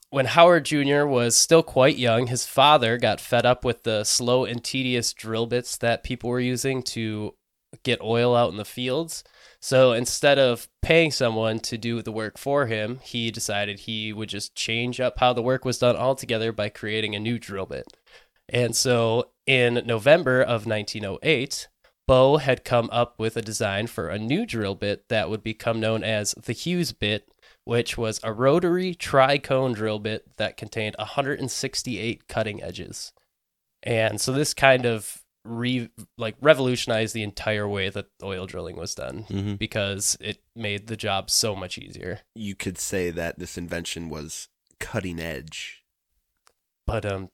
when 0.09 0.25
Howard 0.25 0.65
Jr. 0.65 1.05
was 1.05 1.35
still 1.35 1.63
quite 1.63 1.97
young, 1.97 2.27
his 2.27 2.45
father 2.45 2.97
got 2.97 3.19
fed 3.19 3.45
up 3.45 3.65
with 3.65 3.83
the 3.83 4.03
slow 4.03 4.45
and 4.45 4.63
tedious 4.63 5.13
drill 5.13 5.47
bits 5.47 5.77
that 5.77 6.03
people 6.03 6.29
were 6.29 6.39
using 6.39 6.81
to 6.83 7.35
get 7.83 8.01
oil 8.01 8.35
out 8.35 8.49
in 8.49 8.57
the 8.57 8.65
fields. 8.65 9.23
So 9.59 9.91
instead 9.91 10.37
of 10.37 10.67
paying 10.81 11.11
someone 11.11 11.59
to 11.61 11.77
do 11.77 12.01
the 12.01 12.11
work 12.11 12.37
for 12.37 12.67
him, 12.67 12.99
he 13.03 13.31
decided 13.31 13.79
he 13.79 14.13
would 14.13 14.29
just 14.29 14.55
change 14.55 14.99
up 14.99 15.19
how 15.19 15.33
the 15.33 15.41
work 15.41 15.65
was 15.65 15.79
done 15.79 15.95
altogether 15.95 16.51
by 16.51 16.69
creating 16.69 17.15
a 17.15 17.19
new 17.19 17.39
drill 17.39 17.65
bit. 17.65 17.87
And 18.49 18.75
so 18.75 19.31
in 19.45 19.81
November 19.85 20.41
of 20.41 20.65
1908, 20.65 21.67
Bo 22.07 22.37
had 22.37 22.63
come 22.63 22.89
up 22.91 23.15
with 23.19 23.35
a 23.35 23.41
design 23.41 23.87
for 23.87 24.07
a 24.07 24.19
new 24.19 24.45
drill 24.45 24.75
bit 24.75 25.09
that 25.09 25.29
would 25.29 25.43
become 25.43 25.79
known 25.79 26.03
as 26.03 26.33
the 26.33 26.53
Hughes 26.53 26.93
bit, 26.93 27.29
which 27.65 27.97
was 27.97 28.21
a 28.23 28.31
rotary 28.31 28.95
tricone 28.95 29.75
drill 29.75 29.99
bit 29.99 30.37
that 30.37 30.55
contained 30.55 30.95
168 30.97 32.27
cutting 32.29 32.63
edges. 32.63 33.11
And 33.83 34.21
so 34.21 34.31
this 34.31 34.53
kind 34.53 34.85
of 34.85 35.23
re 35.47 35.89
like 36.17 36.35
revolutionized 36.41 37.13
the 37.13 37.23
entire 37.23 37.67
way 37.67 37.89
that 37.89 38.07
oil 38.21 38.45
drilling 38.45 38.75
was 38.75 38.93
done 38.95 39.19
hmm 39.27 39.53
because 39.55 40.17
it 40.19 40.39
made 40.55 40.87
the 40.87 40.97
job 40.97 41.29
so 41.29 41.55
much 41.55 41.77
easier. 41.77 42.19
You 42.35 42.55
could 42.55 42.77
say 42.77 43.09
that 43.11 43.39
this 43.39 43.57
invention 43.57 44.09
was 44.09 44.49
cutting 44.79 45.19
edge. 45.19 45.83
But 46.85 47.05
um 47.05 47.29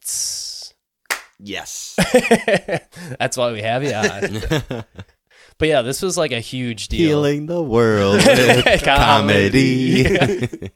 Yes. 1.39 1.95
that's 3.19 3.35
why 3.37 3.51
we 3.51 3.61
have 3.61 3.83
you 3.83 3.93
on. 3.93 4.83
But 5.59 5.67
yeah, 5.67 5.81
this 5.83 6.01
was 6.01 6.17
like 6.17 6.31
a 6.31 6.39
huge 6.39 6.87
deal. 6.87 7.09
Healing 7.09 7.45
the 7.45 7.61
world 7.61 8.15
with 8.25 8.83
Comedy. 8.83 10.03
comedy. 10.03 10.71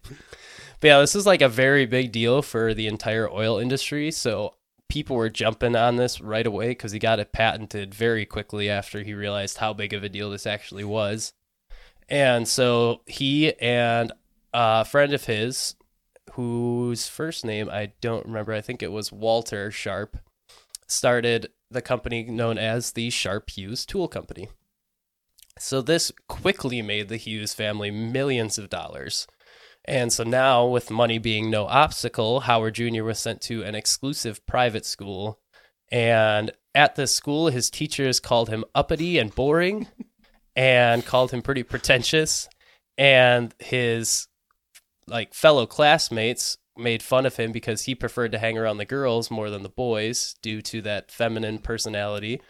But 0.80 0.88
yeah, 0.88 1.00
this 1.00 1.16
is 1.16 1.26
like 1.26 1.42
a 1.42 1.50
very 1.50 1.88
big 1.88 2.12
deal 2.12 2.44
for 2.44 2.76
the 2.76 2.86
entire 2.88 3.30
oil 3.30 3.58
industry. 3.58 4.12
So 4.12 4.54
people 4.90 5.16
were 5.16 5.30
jumping 5.30 5.76
on 5.76 5.96
this 5.96 6.22
right 6.22 6.48
away 6.48 6.70
because 6.70 6.92
he 6.92 7.00
got 7.00 7.20
it 7.20 7.32
patented 7.32 7.94
very 7.94 8.26
quickly 8.26 8.70
after 8.70 9.04
he 9.04 9.14
realized 9.14 9.58
how 9.58 9.74
big 9.74 9.94
of 9.94 10.04
a 10.04 10.10
deal 10.10 10.30
this 10.30 10.48
actually 10.48 10.84
was. 10.84 11.34
And 12.10 12.48
so 12.48 13.02
he 13.06 13.54
and 13.60 14.12
a 14.54 14.86
friend 14.86 15.14
of 15.14 15.26
his, 15.26 15.76
whose 16.34 17.08
first 17.08 17.44
name 17.46 17.70
I 17.70 17.92
don't 18.02 18.26
remember, 18.26 18.54
I 18.54 18.62
think 18.62 18.82
it 18.82 18.92
was 18.92 19.12
Walter 19.12 19.72
Sharp, 19.72 20.18
started 20.88 21.52
the 21.70 21.82
company 21.82 22.24
known 22.24 22.58
as 22.58 22.94
the 22.94 23.10
Sharp 23.10 23.50
Hughes 23.50 23.86
Tool 23.86 24.08
Company. 24.08 24.48
So 25.60 25.82
this 25.82 26.12
quickly 26.28 26.82
made 26.82 27.10
the 27.10 27.18
Hughes 27.18 27.54
family 27.54 27.92
millions 27.92 28.58
of 28.58 28.70
dollars. 28.70 29.28
And 29.88 30.12
so 30.12 30.24
now, 30.24 30.66
with 30.66 30.92
money 30.92 31.18
being 31.18 31.50
no 31.50 31.66
obstacle, 31.66 32.42
Howard 32.42 32.76
Jr. 32.76 33.04
was 33.04 33.20
sent 33.20 33.42
to 33.44 33.64
an 33.64 33.74
exclusive 33.74 34.46
private 34.46 34.86
school. 34.86 35.40
And 35.90 36.52
at 36.76 36.96
this 36.96 37.16
school, 37.16 37.48
his 37.48 37.70
teachers 37.70 38.20
called 38.20 38.50
him 38.50 38.66
uppity 38.76 39.18
and 39.18 39.34
boring 39.34 39.88
and 40.56 41.06
called 41.06 41.32
him 41.32 41.42
pretty 41.42 41.64
pretentious. 41.64 42.50
And 42.98 43.56
his 43.60 44.28
like 45.08 45.34
fellow 45.34 45.66
classmates 45.66 46.58
made 46.78 47.02
fun 47.02 47.26
of 47.26 47.38
him 47.38 47.52
because 47.52 47.84
he 47.84 47.96
preferred 47.96 48.32
to 48.34 48.40
hang 48.40 48.58
around 48.58 48.78
the 48.78 48.86
girls 48.86 49.32
more 49.32 49.50
than 49.50 49.64
the 49.64 49.70
boys 49.70 50.36
due 50.42 50.62
to 50.64 50.82
that 50.82 51.12
feminine 51.12 51.60
personality. 51.60 52.42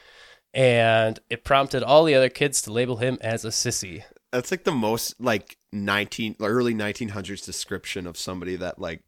And 0.54 1.20
it 1.30 1.44
prompted 1.44 1.84
all 1.84 2.04
the 2.04 2.16
other 2.16 2.30
kids 2.30 2.62
to 2.64 2.74
label 2.74 2.98
him 2.98 3.18
as 3.22 3.46
a 3.46 3.50
sissy. 3.50 4.04
That's 4.32 4.52
like 4.52 4.64
the 4.66 4.72
most 4.72 5.20
like 5.22 5.58
19 5.72 6.36
early 6.42 6.74
1900s 6.74 7.46
description 7.46 8.06
of 8.08 8.18
somebody 8.18 8.56
that 8.58 8.80
like 8.80 9.02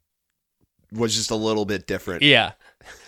was 0.92 1.16
just 1.16 1.30
a 1.30 1.36
little 1.36 1.66
bit 1.66 1.86
different. 1.86 2.24
Yeah. 2.24 2.54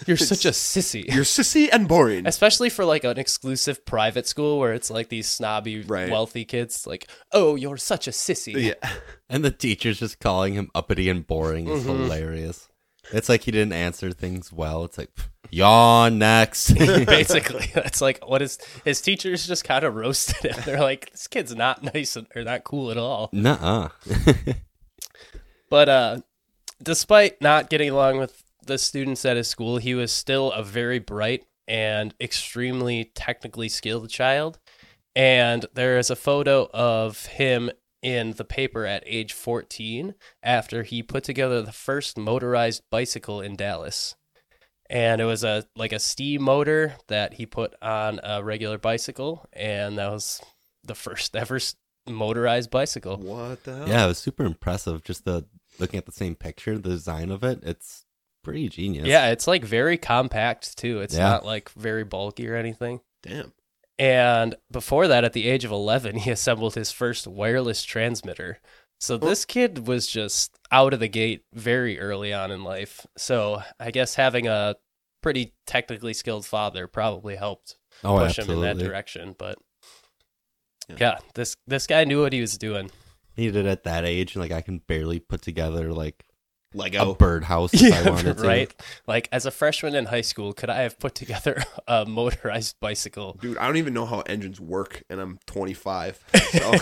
You're 0.06 0.18
such 0.18 0.46
a 0.46 0.50
sissy. 0.50 1.06
You're 1.12 1.24
sissy 1.24 1.68
and 1.72 1.88
boring. 1.88 2.28
Especially 2.28 2.70
for 2.70 2.86
like 2.86 3.04
an 3.04 3.18
exclusive 3.18 3.86
private 3.86 4.28
school 4.28 4.60
where 4.60 4.74
it's 4.74 4.92
like 4.92 5.10
these 5.10 5.28
snobby, 5.28 5.82
Right. 5.82 6.12
wealthy 6.12 6.46
kids, 6.46 6.86
like, 6.86 7.08
oh, 7.32 7.56
you're 7.56 7.78
such 7.78 8.08
a 8.08 8.12
sissy. 8.12 8.62
Yeah. 8.62 8.90
and 9.30 9.44
the 9.44 9.50
teacher's 9.52 10.00
just 10.00 10.20
calling 10.20 10.54
him 10.54 10.70
uppity 10.76 11.10
and 11.10 11.26
boring 11.26 11.68
is 11.70 11.84
Mhm. 11.84 12.02
hilarious. 12.04 12.68
It's 13.14 13.30
like 13.30 13.44
he 13.44 13.52
didn't 13.52 13.74
answer 13.74 14.12
things 14.12 14.54
well. 14.54 14.84
It's 14.84 14.98
like, 15.00 15.10
yawn 15.52 16.18
next. 16.18 16.74
Basically, 17.06 17.70
that's 17.74 18.02
like 18.02 18.28
what 18.28 18.42
his 18.42 18.58
his 18.84 19.02
teachers 19.02 19.46
just 19.46 19.64
kind 19.64 19.84
of 19.84 19.96
roasted 19.96 20.52
him. 20.52 20.62
They're 20.66 20.80
like, 20.80 21.12
this 21.12 21.28
kid's 21.28 21.56
not 21.56 21.84
nice 21.94 22.18
or 22.36 22.44
not 22.44 22.64
cool 22.64 22.90
at 22.92 22.98
all. 22.98 23.30
Nuh-uh. 23.32 23.90
But 25.72 25.88
uh, 25.88 26.18
despite 26.84 27.42
not 27.42 27.70
getting 27.70 27.90
along 27.90 28.20
with 28.20 28.44
the 28.68 28.78
students 28.78 29.24
at 29.24 29.38
his 29.38 29.48
school, 29.48 29.78
he 29.78 29.96
was 29.96 30.12
still 30.12 30.52
a 30.52 30.64
very 30.64 31.00
bright 31.00 31.46
and 31.66 32.14
extremely 32.20 33.06
technically 33.16 33.70
skilled 33.70 34.10
child. 34.10 34.60
And 35.16 35.66
there 35.74 35.98
is 35.98 36.10
a 36.10 36.16
photo 36.18 36.70
of 36.74 37.26
him 37.28 37.72
in 38.02 38.32
the 38.32 38.44
paper 38.44 38.86
at 38.86 39.04
age 39.06 39.32
14 39.32 40.14
after 40.44 40.84
he 40.84 41.02
put 41.02 41.24
together 41.24 41.62
the 41.62 41.72
first 41.72 42.18
motorized 42.18 42.84
bicycle 42.90 43.40
in 43.40 43.56
Dallas. 43.56 44.16
And 44.92 45.22
it 45.22 45.26
was 45.26 45.46
a 45.46 45.64
like 45.78 45.94
a 45.94 46.00
steam 46.00 46.42
motor 46.44 46.96
that 47.08 47.34
he 47.36 47.46
put 47.46 47.74
on 47.82 48.20
a 48.24 48.44
regular 48.44 48.78
bicycle, 48.78 49.48
and 49.54 49.98
that 49.98 50.12
was 50.12 50.42
the 50.84 50.96
first 50.96 51.34
ever 51.36 51.60
motorized 52.10 52.70
bicycle. 52.70 53.16
What 53.18 53.64
the 53.64 53.78
hell? 53.78 53.88
yeah, 53.88 54.04
it 54.04 54.08
was 54.10 54.18
super 54.18 54.44
impressive. 54.44 55.04
Just 55.06 55.24
the 55.24 55.46
looking 55.80 55.98
at 55.98 56.06
the 56.06 56.12
same 56.12 56.36
picture, 56.36 56.78
the 56.78 56.90
design 56.90 57.32
of 57.32 57.42
it, 57.44 57.60
it's 57.64 58.04
pretty 58.44 58.68
genius. 58.68 59.08
Yeah, 59.08 59.30
it's 59.30 59.48
like 59.48 59.64
very 59.64 59.98
compact 59.98 60.78
too. 60.78 61.00
It's 61.00 61.16
Yeah. 61.16 61.30
not 61.30 61.46
like 61.46 61.70
very 61.72 62.04
bulky 62.04 62.50
or 62.50 62.56
anything. 62.56 63.00
Damn. 63.24 63.54
And 63.98 64.56
before 64.72 65.08
that, 65.08 65.24
at 65.24 65.34
the 65.34 65.48
age 65.48 65.64
of 65.64 65.72
11, 65.72 66.16
he 66.18 66.32
assembled 66.32 66.76
his 66.76 66.92
first 66.92 67.28
wireless 67.28 67.84
transmitter. 67.84 68.60
So 69.02 69.18
this 69.18 69.46
kid 69.46 69.88
was 69.88 70.06
just 70.06 70.56
out 70.72 70.94
of 70.94 71.00
the 71.00 71.08
gate 71.08 71.44
very 71.54 72.00
early 72.00 72.34
on 72.34 72.52
in 72.52 72.64
life. 72.64 73.06
So 73.18 73.64
I 73.80 73.90
guess 73.90 74.14
having 74.14 74.48
a 74.48 74.76
pretty 75.22 75.56
technically 75.66 76.14
skilled 76.14 76.46
father 76.46 76.86
probably 76.86 77.36
helped 77.36 77.78
oh, 78.04 78.20
push 78.20 78.38
him 78.38 78.52
in 78.52 78.62
that 78.62 78.78
direction. 78.78 79.36
But 79.38 79.58
Yeah. 80.88 80.96
yeah, 81.00 81.18
this 81.34 81.56
this 81.66 81.88
guy 81.88 82.04
knew 82.04 82.22
what 82.22 82.32
he 82.32 82.42
was 82.42 82.60
doing. 82.60 82.92
He 83.36 83.46
did 83.50 83.66
it 83.66 83.70
at 83.70 83.84
that 83.86 84.06
age, 84.06 84.36
and 84.36 84.42
like 84.42 84.52
I 84.52 84.62
can 84.62 84.78
barely 84.80 85.20
put 85.20 85.42
together 85.42 85.92
like 85.92 86.24
Lego. 86.74 87.12
a 87.12 87.16
birdhouse 87.16 87.74
if 87.74 87.94
I 88.08 88.10
wanted 88.10 88.38
to. 88.38 88.44
right? 88.48 88.74
Like 89.08 89.28
as 89.32 89.46
a 89.46 89.52
freshman 89.52 89.94
in 89.96 90.06
high 90.06 90.22
school, 90.22 90.54
could 90.54 90.70
I 90.70 90.82
have 90.84 90.98
put 91.00 91.16
together 91.16 91.64
a 91.88 92.06
motorized 92.06 92.80
bicycle? 92.80 93.38
Dude, 93.42 93.58
I 93.58 93.68
don't 93.68 93.78
even 93.78 93.94
know 93.94 94.06
how 94.06 94.22
engines 94.22 94.60
work, 94.62 95.04
and 95.10 95.20
I'm 95.20 95.40
25. 95.48 96.24
So 96.52 96.74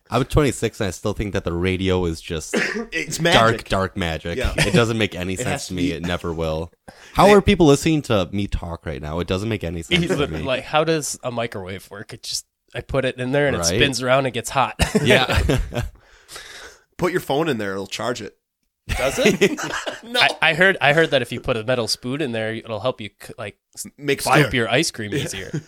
I'm 0.10 0.24
26 0.24 0.80
and 0.80 0.88
I 0.88 0.90
still 0.90 1.12
think 1.12 1.32
that 1.34 1.44
the 1.44 1.52
radio 1.52 2.04
is 2.06 2.20
just 2.20 2.54
it's 2.92 3.18
dark, 3.18 3.22
magic. 3.22 3.68
dark 3.68 3.68
dark 3.68 3.96
magic. 3.96 4.38
Yeah. 4.38 4.52
It 4.56 4.72
doesn't 4.74 4.98
make 4.98 5.14
any 5.14 5.36
sense 5.36 5.64
to 5.64 5.68
to 5.68 5.74
me. 5.74 5.82
be- 5.88 5.92
It 5.92 6.02
never 6.02 6.32
will. 6.32 6.72
How 7.14 7.30
are 7.30 7.40
people 7.40 7.66
listening 7.66 8.02
to 8.02 8.28
me 8.32 8.46
talk 8.46 8.86
right 8.86 9.00
now? 9.02 9.20
It 9.20 9.26
doesn't 9.28 9.48
make 9.48 9.62
any 9.64 9.82
sense 9.82 10.06
to 10.08 10.26
me. 10.28 10.42
like, 10.42 10.64
how 10.64 10.84
does 10.84 11.18
a 11.22 11.30
microwave 11.30 11.90
work? 11.90 12.12
It 12.12 12.22
just 12.22 12.46
I 12.74 12.80
put 12.80 13.04
it 13.04 13.16
in 13.18 13.32
there 13.32 13.46
and 13.46 13.56
it 13.56 13.64
spins 13.64 14.02
around 14.02 14.26
and 14.26 14.34
gets 14.34 14.50
hot. 14.50 14.74
yeah. 15.02 15.58
Put 16.98 17.12
your 17.12 17.20
phone 17.20 17.48
in 17.48 17.58
there; 17.58 17.72
it'll 17.72 17.86
charge 17.86 18.22
it. 18.22 18.36
Does 18.88 19.18
it? 19.18 19.60
No, 20.04 20.20
I, 20.20 20.28
I 20.50 20.54
heard 20.54 20.76
I 20.80 20.92
heard 20.92 21.10
that 21.10 21.22
if 21.22 21.32
you 21.32 21.40
put 21.40 21.56
a 21.56 21.64
metal 21.64 21.88
spoon 21.88 22.20
in 22.22 22.30
there, 22.30 22.54
it'll 22.54 22.78
help 22.78 23.00
you 23.00 23.10
like 23.36 23.58
make 23.98 24.22
scoop 24.22 24.54
your 24.54 24.68
ice 24.68 24.92
cream 24.92 25.12
easier. 25.12 25.50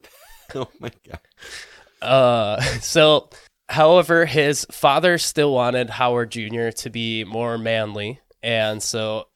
oh 0.54 0.68
my 0.80 0.90
god. 1.06 1.20
Uh, 2.00 2.60
so, 2.80 3.28
however, 3.68 4.24
his 4.24 4.66
father 4.70 5.18
still 5.18 5.52
wanted 5.52 5.90
Howard 5.90 6.30
Jr. 6.30 6.70
to 6.70 6.88
be 6.90 7.24
more 7.24 7.58
manly, 7.58 8.20
and 8.42 8.82
so, 8.82 9.28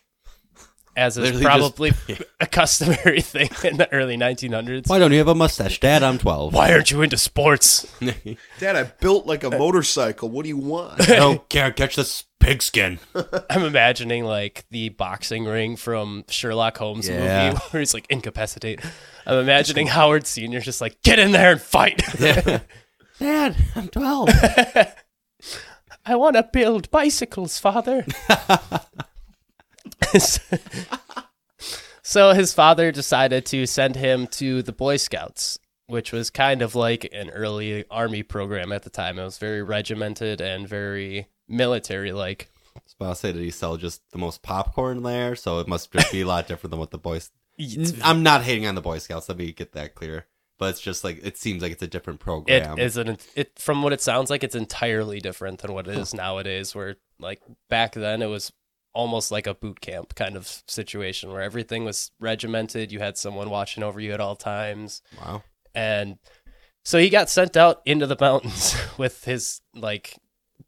as 0.96 1.18
is 1.18 1.24
Literally 1.33 1.44
probably 1.44 1.90
just- 2.09 2.22
a 2.40 2.46
customary 2.46 3.20
thing 3.20 3.50
in 3.64 3.77
the 3.77 3.92
early 3.92 4.16
1900s, 4.16 4.88
Why 4.88 4.98
don't 4.98 5.12
you 5.12 5.18
have 5.18 5.29
a 5.29 5.35
mustache, 5.35 5.79
Dad? 5.79 6.03
I'm 6.03 6.16
12. 6.16 6.55
why 6.55 6.72
aren't 6.72 6.90
you 6.90 7.03
into 7.03 7.18
sports? 7.18 7.87
Dad, 8.59 8.77
I 8.77 8.85
built 8.85 9.27
like 9.27 9.44
a 9.44 9.50
motorcycle. 9.50 10.31
What 10.31 10.44
do 10.44 10.48
you 10.48 10.57
want? 10.57 11.03
I 11.03 11.16
don't 11.16 11.46
care. 11.50 11.70
Catch 11.70 11.96
this 11.96 12.24
pigskin. 12.44 12.98
I'm 13.50 13.64
imagining 13.64 14.24
like 14.24 14.64
the 14.70 14.90
boxing 14.90 15.44
ring 15.44 15.76
from 15.76 16.24
Sherlock 16.28 16.76
Holmes 16.78 17.09
Yeah. 17.09 17.50
movie 17.50 17.59
where 17.70 17.80
he's 17.80 17.94
like 17.94 18.07
incapacitate. 18.11 18.80
I'm 19.26 19.38
imagining 19.38 19.87
Howard 19.88 20.26
Sr. 20.26 20.61
just 20.61 20.80
like, 20.80 21.00
get 21.02 21.18
in 21.18 21.33
there 21.33 21.52
and 21.52 21.61
fight. 21.61 22.02
Dad, 23.18 23.57
I'm 23.74 23.88
12. 23.88 24.28
I 26.07 26.16
want 26.16 26.37
to 26.37 26.42
build 26.52 26.90
bicycles, 26.90 27.59
father. 27.59 28.04
so 32.02 32.33
his 32.33 32.52
father 32.52 32.92
decided 32.92 33.46
to 33.46 33.66
send 33.66 33.96
him 33.96 34.26
to 34.28 34.62
the 34.62 34.72
Boy 34.72 34.96
Scouts, 34.96 35.59
which 35.87 36.12
was 36.12 36.30
kind 36.30 36.61
of 36.62 36.74
like 36.74 37.09
an 37.12 37.30
early 37.30 37.85
army 37.90 38.22
program 38.22 38.72
at 38.72 38.83
the 38.83 38.90
time. 38.90 39.18
It 39.18 39.24
was 39.24 39.38
very 39.38 39.62
regimented 39.62 40.40
and 40.40 40.68
very 40.68 41.28
military 41.48 42.12
like. 42.12 42.48
I 42.76 42.80
about 42.98 43.11
to 43.11 43.14
say, 43.16 43.33
did 43.33 43.42
he 43.42 43.50
sell 43.50 43.76
just 43.76 44.02
the 44.11 44.18
most 44.18 44.42
popcorn 44.42 45.02
there? 45.02 45.37
So 45.37 45.59
it 45.61 45.68
must 45.68 45.90
just 45.92 46.11
be 46.12 46.20
a 46.22 46.26
lot 46.26 46.46
different 46.48 46.70
than 46.70 46.80
what 46.80 46.90
the 46.90 46.98
Boys. 46.98 47.30
I'm 48.02 48.22
not 48.22 48.42
hating 48.42 48.66
on 48.66 48.74
the 48.74 48.80
Boy 48.80 48.98
Scouts. 48.98 49.28
Let 49.28 49.38
me 49.38 49.52
get 49.52 49.72
that 49.72 49.94
clear. 49.94 50.26
But 50.59 50.70
it's 50.70 50.80
just 50.80 51.02
like 51.04 51.20
it 51.24 51.37
seems 51.37 51.62
like 51.62 51.72
it's 51.72 51.83
a 51.83 51.88
different 51.88 52.20
program. 52.20 52.78
is 52.78 52.96
an 52.96 53.18
it 53.35 53.59
from 53.59 53.83
what 53.83 53.92
it 53.92 54.00
sounds 54.00 54.30
like 54.30 54.44
it's 54.44 54.54
entirely 54.54 55.18
different 55.20 55.61
than 55.61 55.72
what 55.72 55.88
it 55.88 55.96
is 55.98 56.14
nowadays 56.14 56.74
where 56.74 56.96
like 57.18 57.42
back 57.68 57.94
then 57.94 58.22
it 58.22 58.26
was 58.26 58.52
almost 58.92 59.33
like 59.33 59.48
a 59.48 59.54
boot 59.54 59.80
camp 59.80 60.14
kind 60.14 60.37
of 60.37 60.62
situation 60.68 61.33
where 61.33 61.42
everything 61.42 61.85
was 61.85 62.12
regimented, 62.20 62.92
you 62.92 63.00
had 63.00 63.18
someone 63.18 63.50
watching 63.50 63.83
over 63.83 63.98
you 64.00 64.12
at 64.12 64.20
all 64.20 64.37
times 64.37 65.02
Wow. 65.20 65.42
and 65.74 66.18
so 66.85 66.98
he 66.98 67.09
got 67.11 67.28
sent 67.28 67.57
out 67.57 67.80
into 67.85 68.07
the 68.07 68.16
mountains 68.20 68.76
with 68.96 69.24
his 69.24 69.61
like 69.74 70.16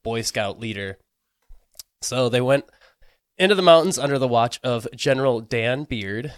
boy 0.07 0.23
scout 0.23 0.59
leader. 0.59 0.99
So 2.01 2.29
they 2.29 2.41
went 2.41 2.65
into 3.37 3.55
the 3.55 3.63
mountains 3.63 3.99
under 3.99 4.19
the 4.19 4.29
watch 4.29 4.59
of 4.63 4.89
General 4.95 5.41
Dan 5.41 5.85
Beard 5.85 6.33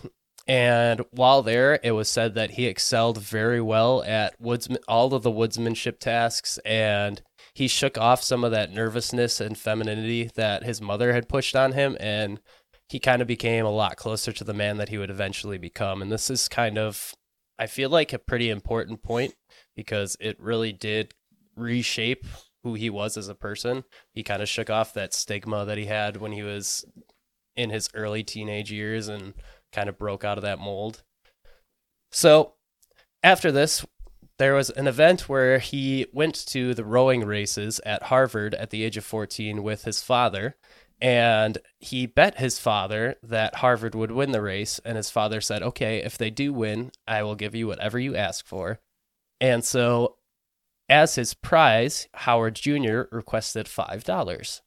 and 0.48 1.04
while 1.10 1.42
there, 1.42 1.78
it 1.82 1.90
was 1.90 2.08
said 2.08 2.34
that 2.34 2.52
he 2.52 2.64
excelled 2.64 3.18
very 3.18 3.60
well 3.60 4.02
at 4.02 4.34
woodsman, 4.40 4.78
all 4.88 5.12
of 5.12 5.22
the 5.22 5.30
woodsmanship 5.30 5.98
tasks, 5.98 6.58
and 6.64 7.20
he 7.52 7.68
shook 7.68 7.98
off 7.98 8.22
some 8.22 8.44
of 8.44 8.50
that 8.52 8.72
nervousness 8.72 9.42
and 9.42 9.58
femininity 9.58 10.30
that 10.36 10.64
his 10.64 10.80
mother 10.80 11.12
had 11.12 11.28
pushed 11.28 11.54
on 11.54 11.72
him, 11.72 11.98
and 12.00 12.40
he 12.88 12.98
kind 12.98 13.20
of 13.20 13.28
became 13.28 13.66
a 13.66 13.70
lot 13.70 13.98
closer 13.98 14.32
to 14.32 14.42
the 14.42 14.54
man 14.54 14.78
that 14.78 14.88
he 14.88 14.96
would 14.96 15.10
eventually 15.10 15.58
become. 15.58 16.00
And 16.00 16.10
this 16.10 16.30
is 16.30 16.48
kind 16.48 16.78
of, 16.78 17.12
I 17.58 17.66
feel 17.66 17.90
like, 17.90 18.14
a 18.14 18.18
pretty 18.18 18.48
important 18.48 19.02
point 19.02 19.34
because 19.76 20.16
it 20.18 20.40
really 20.40 20.72
did 20.72 21.12
reshape 21.56 22.24
who 22.62 22.74
he 22.74 22.90
was 22.90 23.16
as 23.16 23.28
a 23.28 23.34
person. 23.34 23.84
He 24.12 24.22
kind 24.22 24.42
of 24.42 24.48
shook 24.48 24.70
off 24.70 24.94
that 24.94 25.14
stigma 25.14 25.64
that 25.64 25.78
he 25.78 25.86
had 25.86 26.16
when 26.16 26.32
he 26.32 26.42
was 26.42 26.84
in 27.56 27.70
his 27.70 27.88
early 27.94 28.22
teenage 28.22 28.70
years 28.70 29.08
and 29.08 29.34
kind 29.72 29.88
of 29.88 29.98
broke 29.98 30.24
out 30.24 30.38
of 30.38 30.42
that 30.42 30.58
mold. 30.58 31.02
So, 32.10 32.54
after 33.22 33.50
this, 33.50 33.84
there 34.38 34.54
was 34.54 34.70
an 34.70 34.86
event 34.86 35.28
where 35.28 35.58
he 35.58 36.06
went 36.12 36.34
to 36.46 36.72
the 36.72 36.84
rowing 36.84 37.24
races 37.24 37.80
at 37.84 38.04
Harvard 38.04 38.54
at 38.54 38.70
the 38.70 38.84
age 38.84 38.96
of 38.96 39.04
14 39.04 39.62
with 39.62 39.84
his 39.84 40.00
father. 40.00 40.56
And 41.00 41.58
he 41.78 42.06
bet 42.06 42.38
his 42.38 42.58
father 42.58 43.16
that 43.22 43.56
Harvard 43.56 43.94
would 43.94 44.10
win 44.10 44.32
the 44.32 44.42
race. 44.42 44.80
And 44.84 44.96
his 44.96 45.10
father 45.10 45.40
said, 45.40 45.62
Okay, 45.62 45.98
if 45.98 46.18
they 46.18 46.30
do 46.30 46.52
win, 46.52 46.90
I 47.06 47.22
will 47.22 47.34
give 47.34 47.54
you 47.54 47.66
whatever 47.66 47.98
you 47.98 48.16
ask 48.16 48.46
for. 48.46 48.80
And 49.40 49.64
so, 49.64 50.16
as 50.88 51.14
his 51.16 51.34
prize, 51.34 52.08
Howard 52.14 52.54
Jr. 52.56 53.02
requested 53.10 53.66
$5. 53.66 54.60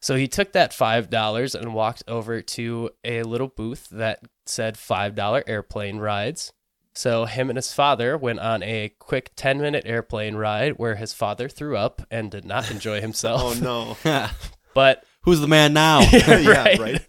So 0.00 0.16
he 0.16 0.28
took 0.28 0.52
that 0.52 0.72
$5 0.72 1.54
and 1.54 1.74
walked 1.74 2.02
over 2.06 2.40
to 2.42 2.90
a 3.04 3.22
little 3.22 3.48
booth 3.48 3.88
that 3.90 4.20
said 4.46 4.74
$5 4.76 5.42
airplane 5.46 5.98
rides. 5.98 6.52
So 6.94 7.24
him 7.24 7.50
and 7.50 7.56
his 7.56 7.72
father 7.72 8.16
went 8.16 8.38
on 8.38 8.62
a 8.62 8.90
quick 9.00 9.32
10 9.34 9.60
minute 9.60 9.84
airplane 9.86 10.36
ride 10.36 10.74
where 10.78 10.94
his 10.94 11.12
father 11.12 11.48
threw 11.48 11.76
up 11.76 12.02
and 12.10 12.30
did 12.30 12.44
not 12.44 12.70
enjoy 12.70 13.00
himself. 13.02 13.60
Oh 13.62 13.96
no. 14.04 14.28
But 14.74 15.04
Who's 15.22 15.40
the 15.40 15.48
man 15.48 15.72
now? 15.72 16.00
yeah, 16.12 16.46
Right. 16.48 16.78
right. 16.78 17.06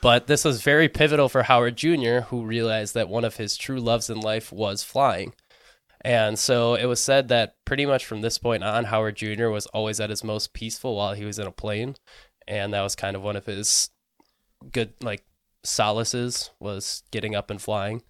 but 0.00 0.26
this 0.28 0.44
was 0.44 0.62
very 0.62 0.88
pivotal 0.88 1.28
for 1.28 1.42
Howard 1.42 1.76
Jr., 1.76 2.20
who 2.28 2.44
realized 2.46 2.94
that 2.94 3.08
one 3.08 3.24
of 3.24 3.36
his 3.36 3.56
true 3.56 3.80
loves 3.80 4.08
in 4.08 4.20
life 4.20 4.52
was 4.52 4.82
flying. 4.82 5.34
And 6.06 6.38
so 6.38 6.76
it 6.76 6.86
was 6.86 7.02
said 7.02 7.26
that 7.28 7.56
pretty 7.64 7.84
much 7.84 8.06
from 8.06 8.20
this 8.20 8.38
point 8.38 8.62
on, 8.62 8.84
Howard 8.84 9.16
Jr. 9.16 9.48
was 9.48 9.66
always 9.66 9.98
at 9.98 10.08
his 10.08 10.22
most 10.22 10.52
peaceful 10.52 10.94
while 10.94 11.14
he 11.14 11.24
was 11.24 11.40
in 11.40 11.48
a 11.48 11.50
plane. 11.50 11.96
And 12.46 12.72
that 12.72 12.82
was 12.82 12.94
kind 12.94 13.16
of 13.16 13.22
one 13.22 13.34
of 13.34 13.46
his 13.46 13.90
good, 14.70 14.92
like, 15.02 15.24
solaces 15.64 16.50
was 16.60 17.02
getting 17.10 17.34
up 17.34 17.50
and 17.50 17.60
flying. 17.60 18.02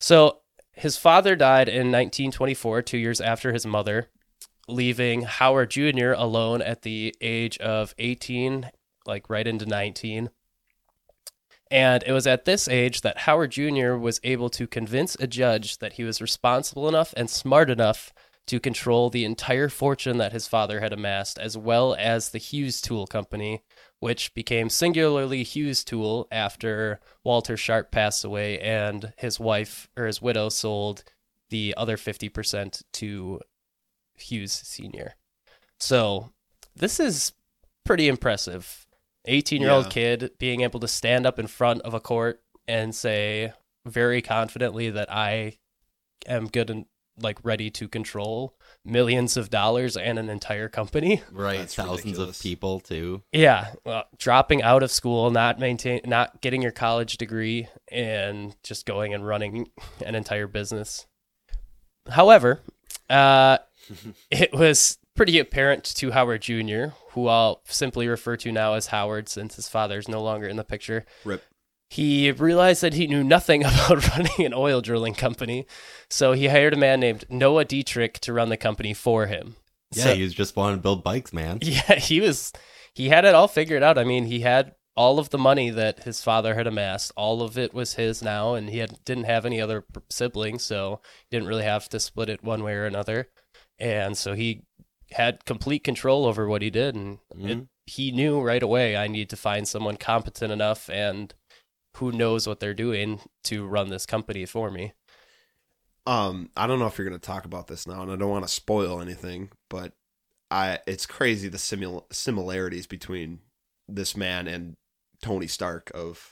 So 0.00 0.38
his 0.72 0.96
father 0.96 1.36
died 1.36 1.68
in 1.68 1.92
1924, 1.92 2.80
two 2.80 2.96
years 2.96 3.20
after 3.20 3.52
his 3.52 3.66
mother, 3.66 4.08
leaving 4.66 5.22
Howard 5.24 5.72
Jr. 5.72 6.12
alone 6.12 6.62
at 6.62 6.80
the 6.80 7.14
age 7.20 7.58
of 7.58 7.94
18, 7.98 8.70
like 9.04 9.28
right 9.28 9.46
into 9.46 9.66
19. 9.66 10.30
And 11.72 12.04
it 12.06 12.12
was 12.12 12.26
at 12.26 12.44
this 12.44 12.68
age 12.68 13.00
that 13.00 13.20
Howard 13.20 13.52
Jr. 13.52 13.94
was 13.94 14.20
able 14.22 14.50
to 14.50 14.66
convince 14.66 15.14
a 15.14 15.26
judge 15.26 15.78
that 15.78 15.94
he 15.94 16.04
was 16.04 16.20
responsible 16.20 16.86
enough 16.86 17.14
and 17.16 17.30
smart 17.30 17.70
enough 17.70 18.12
to 18.48 18.60
control 18.60 19.08
the 19.08 19.24
entire 19.24 19.70
fortune 19.70 20.18
that 20.18 20.32
his 20.32 20.46
father 20.46 20.80
had 20.80 20.92
amassed, 20.92 21.38
as 21.38 21.56
well 21.56 21.96
as 21.98 22.28
the 22.28 22.38
Hughes 22.38 22.82
Tool 22.82 23.06
Company, 23.06 23.62
which 24.00 24.34
became 24.34 24.68
singularly 24.68 25.42
Hughes 25.44 25.82
Tool 25.82 26.28
after 26.30 27.00
Walter 27.24 27.56
Sharp 27.56 27.90
passed 27.90 28.22
away 28.22 28.58
and 28.58 29.14
his 29.16 29.40
wife 29.40 29.88
or 29.96 30.04
his 30.04 30.20
widow 30.20 30.50
sold 30.50 31.04
the 31.48 31.72
other 31.78 31.96
50% 31.96 32.82
to 32.92 33.40
Hughes 34.18 34.52
Sr. 34.52 35.14
So 35.80 36.32
this 36.76 37.00
is 37.00 37.32
pretty 37.82 38.08
impressive. 38.08 38.81
18 39.26 39.60
year 39.60 39.70
old 39.70 39.90
kid 39.90 40.32
being 40.38 40.62
able 40.62 40.80
to 40.80 40.88
stand 40.88 41.26
up 41.26 41.38
in 41.38 41.46
front 41.46 41.82
of 41.82 41.94
a 41.94 42.00
court 42.00 42.42
and 42.66 42.94
say 42.94 43.52
very 43.86 44.22
confidently 44.22 44.90
that 44.90 45.12
I 45.12 45.58
am 46.26 46.46
good 46.46 46.70
and 46.70 46.86
like 47.20 47.38
ready 47.42 47.70
to 47.70 47.88
control 47.88 48.56
millions 48.84 49.36
of 49.36 49.50
dollars 49.50 49.96
and 49.96 50.18
an 50.18 50.28
entire 50.28 50.68
company. 50.68 51.22
right. 51.32 51.58
That's 51.58 51.74
Thousands 51.74 52.04
ridiculous. 52.04 52.38
of 52.38 52.42
people 52.42 52.80
too. 52.80 53.22
Yeah, 53.32 53.72
well, 53.84 54.04
dropping 54.18 54.62
out 54.62 54.82
of 54.82 54.90
school, 54.90 55.30
not 55.30 55.58
maintain, 55.58 56.00
not 56.04 56.40
getting 56.40 56.62
your 56.62 56.72
college 56.72 57.18
degree, 57.18 57.68
and 57.90 58.56
just 58.62 58.86
going 58.86 59.14
and 59.14 59.26
running 59.26 59.68
an 60.04 60.14
entire 60.14 60.46
business. 60.46 61.06
However, 62.08 62.60
uh, 63.10 63.58
it 64.30 64.52
was 64.52 64.98
pretty 65.14 65.38
apparent 65.38 65.84
to 65.84 66.10
Howard 66.12 66.42
Jr., 66.42 66.86
who 67.10 67.28
I'll 67.28 67.60
simply 67.66 68.08
refer 68.08 68.36
to 68.38 68.52
now 68.52 68.74
as 68.74 68.88
Howard 68.88 69.28
since 69.28 69.56
his 69.56 69.68
father 69.68 69.98
is 69.98 70.08
no 70.08 70.22
longer 70.22 70.46
in 70.46 70.56
the 70.56 70.64
picture. 70.64 71.04
Rip. 71.24 71.42
He 71.90 72.30
realized 72.32 72.82
that 72.82 72.94
he 72.94 73.06
knew 73.06 73.22
nothing 73.22 73.62
about 73.64 74.08
running 74.16 74.46
an 74.46 74.54
oil 74.54 74.80
drilling 74.80 75.14
company, 75.14 75.66
so 76.08 76.32
he 76.32 76.48
hired 76.48 76.72
a 76.72 76.78
man 76.78 77.00
named 77.00 77.24
Noah 77.28 77.64
Dietrich 77.66 78.18
to 78.20 78.32
run 78.32 78.48
the 78.48 78.56
company 78.56 78.94
for 78.94 79.26
him. 79.26 79.56
Yeah, 79.94 80.04
So- 80.04 80.14
he 80.14 80.22
was 80.22 80.34
just 80.34 80.56
wanting 80.56 80.78
to 80.78 80.82
build 80.82 81.04
bikes, 81.04 81.32
man. 81.32 81.58
Yeah, 81.62 81.96
he 81.96 82.20
was 82.20 82.52
he 82.94 83.08
had 83.10 83.24
it 83.26 83.34
all 83.34 83.48
figured 83.48 83.82
out. 83.82 83.98
I 83.98 84.04
mean, 84.04 84.24
he 84.26 84.40
had 84.40 84.74
all 84.96 85.18
of 85.18 85.30
the 85.30 85.38
money 85.38 85.70
that 85.70 86.04
his 86.04 86.22
father 86.22 86.54
had 86.54 86.66
amassed. 86.66 87.12
All 87.16 87.40
of 87.42 87.56
it 87.58 87.72
was 87.74 87.94
his 87.94 88.22
now 88.22 88.54
and 88.54 88.68
he 88.70 88.78
had 88.78 88.98
didn't 89.04 89.24
have 89.24 89.44
any 89.44 89.60
other 89.60 89.84
siblings, 90.10 90.62
so 90.64 91.00
he 91.28 91.36
didn't 91.36 91.48
really 91.48 91.64
have 91.64 91.88
to 91.90 92.00
split 92.00 92.30
it 92.30 92.42
one 92.42 92.62
way 92.62 92.72
or 92.74 92.86
another. 92.86 93.28
And 93.78 94.16
so 94.16 94.34
he 94.34 94.62
had 95.14 95.44
complete 95.44 95.84
control 95.84 96.26
over 96.26 96.46
what 96.48 96.62
he 96.62 96.70
did 96.70 96.94
and 96.94 97.18
it, 97.32 97.36
Mhm. 97.58 97.68
he 97.86 98.10
knew 98.10 98.40
right 98.40 98.62
away 98.62 98.96
I 98.96 99.08
need 99.08 99.30
to 99.30 99.36
find 99.36 99.66
someone 99.66 99.96
competent 99.96 100.52
enough 100.52 100.88
and 100.90 101.34
who 101.96 102.10
knows 102.12 102.46
what 102.46 102.60
they're 102.60 102.74
doing 102.74 103.20
to 103.44 103.66
run 103.66 103.88
this 103.90 104.06
company 104.06 104.46
for 104.46 104.70
me. 104.70 104.92
Um, 106.06 106.50
I 106.56 106.66
don't 106.66 106.78
know 106.78 106.86
if 106.86 106.98
you're 106.98 107.08
going 107.08 107.20
to 107.20 107.24
talk 107.26 107.44
about 107.44 107.68
this 107.68 107.86
now, 107.86 108.02
and 108.02 108.10
I 108.10 108.16
don't 108.16 108.30
want 108.30 108.44
to 108.46 108.52
spoil 108.52 109.00
anything, 109.00 109.50
but 109.70 109.92
I 110.50 110.80
it's 110.86 111.06
crazy 111.06 111.48
the 111.48 111.58
simul- 111.58 112.06
similarities 112.10 112.86
between 112.86 113.40
this 113.88 114.16
man 114.16 114.48
and 114.48 114.74
Tony 115.22 115.46
Stark. 115.46 115.90
Of 115.94 116.31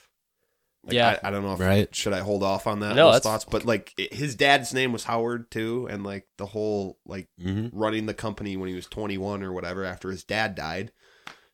like, 0.83 0.93
Yeah. 0.93 1.19
I, 1.23 1.27
I 1.27 1.31
don't 1.31 1.43
know 1.43 1.53
if 1.53 1.59
Right. 1.59 1.93
should 1.95 2.13
I 2.13 2.19
hold 2.19 2.43
off 2.43 2.65
on 2.67 2.79
that 2.79 2.95
No, 2.95 3.07
that's- 3.07 3.23
thoughts, 3.23 3.45
but 3.45 3.65
like 3.65 3.93
it- 3.97 4.13
his 4.13 4.35
dad's 4.35 4.73
name 4.73 4.91
was 4.91 5.03
Howard 5.05 5.51
too, 5.51 5.87
and 5.89 6.03
like 6.03 6.27
the 6.37 6.47
whole 6.47 6.97
like 7.05 7.27
hmm 7.41 7.67
running 7.71 8.05
the 8.05 8.13
company 8.13 8.57
when 8.57 8.69
he 8.69 8.75
was 8.75 8.87
21 8.87 9.43
or 9.43 9.51
whatever 9.53 9.83
after 9.85 10.09
his 10.11 10.23
dad 10.23 10.55
died. 10.55 10.91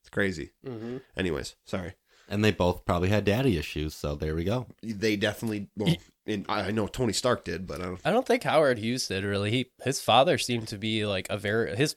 It's 0.02 0.10
crazy. 0.10 0.52
Mm-hmm. 0.66 0.98
Anyways, 1.18 1.56
sorry. 1.66 1.96
And 2.30 2.44
they 2.44 2.52
both 2.52 2.84
probably 2.86 3.08
had 3.10 3.24
daddy 3.26 3.58
issues, 3.58 3.94
so 3.94 4.16
there 4.16 4.36
we 4.36 4.44
go. 4.44 4.68
They 4.84 5.16
definitely. 5.16 5.70
Well, 5.78 5.96
and 6.26 6.46
I 6.50 6.64
I 6.68 6.72
know 6.72 6.88
Tony 6.88 7.14
Stark 7.14 7.46
did, 7.46 7.66
but 7.66 7.80
I 7.80 7.86
don't. 7.86 8.02
I 8.04 8.12
don't 8.12 8.26
think 8.28 8.44
Howard 8.44 8.80
Hughes 8.80 9.08
did 9.08 9.24
really. 9.24 9.50
He 9.52 9.72
his 9.84 10.02
father 10.02 10.38
seemed 10.38 10.68
to 10.70 10.78
be 10.78 11.06
like 11.06 11.28
a 11.30 11.38
very 11.38 11.74
his 11.78 11.96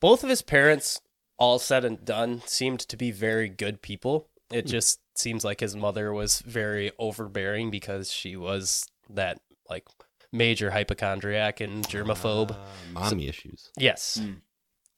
both 0.00 0.22
of 0.24 0.30
his 0.30 0.40
parents, 0.42 1.00
all 1.38 1.58
said 1.58 1.84
and 1.84 2.02
done, 2.04 2.42
seemed 2.46 2.80
to 2.80 2.96
be 2.96 3.10
very 3.10 3.48
good 3.50 3.82
people. 3.82 4.28
It 4.50 4.66
just 4.66 4.99
seems 5.20 5.44
like 5.44 5.60
his 5.60 5.76
mother 5.76 6.12
was 6.12 6.40
very 6.40 6.90
overbearing 6.98 7.70
because 7.70 8.10
she 8.12 8.36
was 8.36 8.86
that 9.10 9.40
like 9.68 9.86
major 10.32 10.70
hypochondriac 10.70 11.60
and 11.60 11.86
germaphobe. 11.86 12.52
Uh, 12.52 12.56
mommy 12.92 13.28
issues. 13.28 13.70
yes. 13.78 14.18
Mm. 14.20 14.40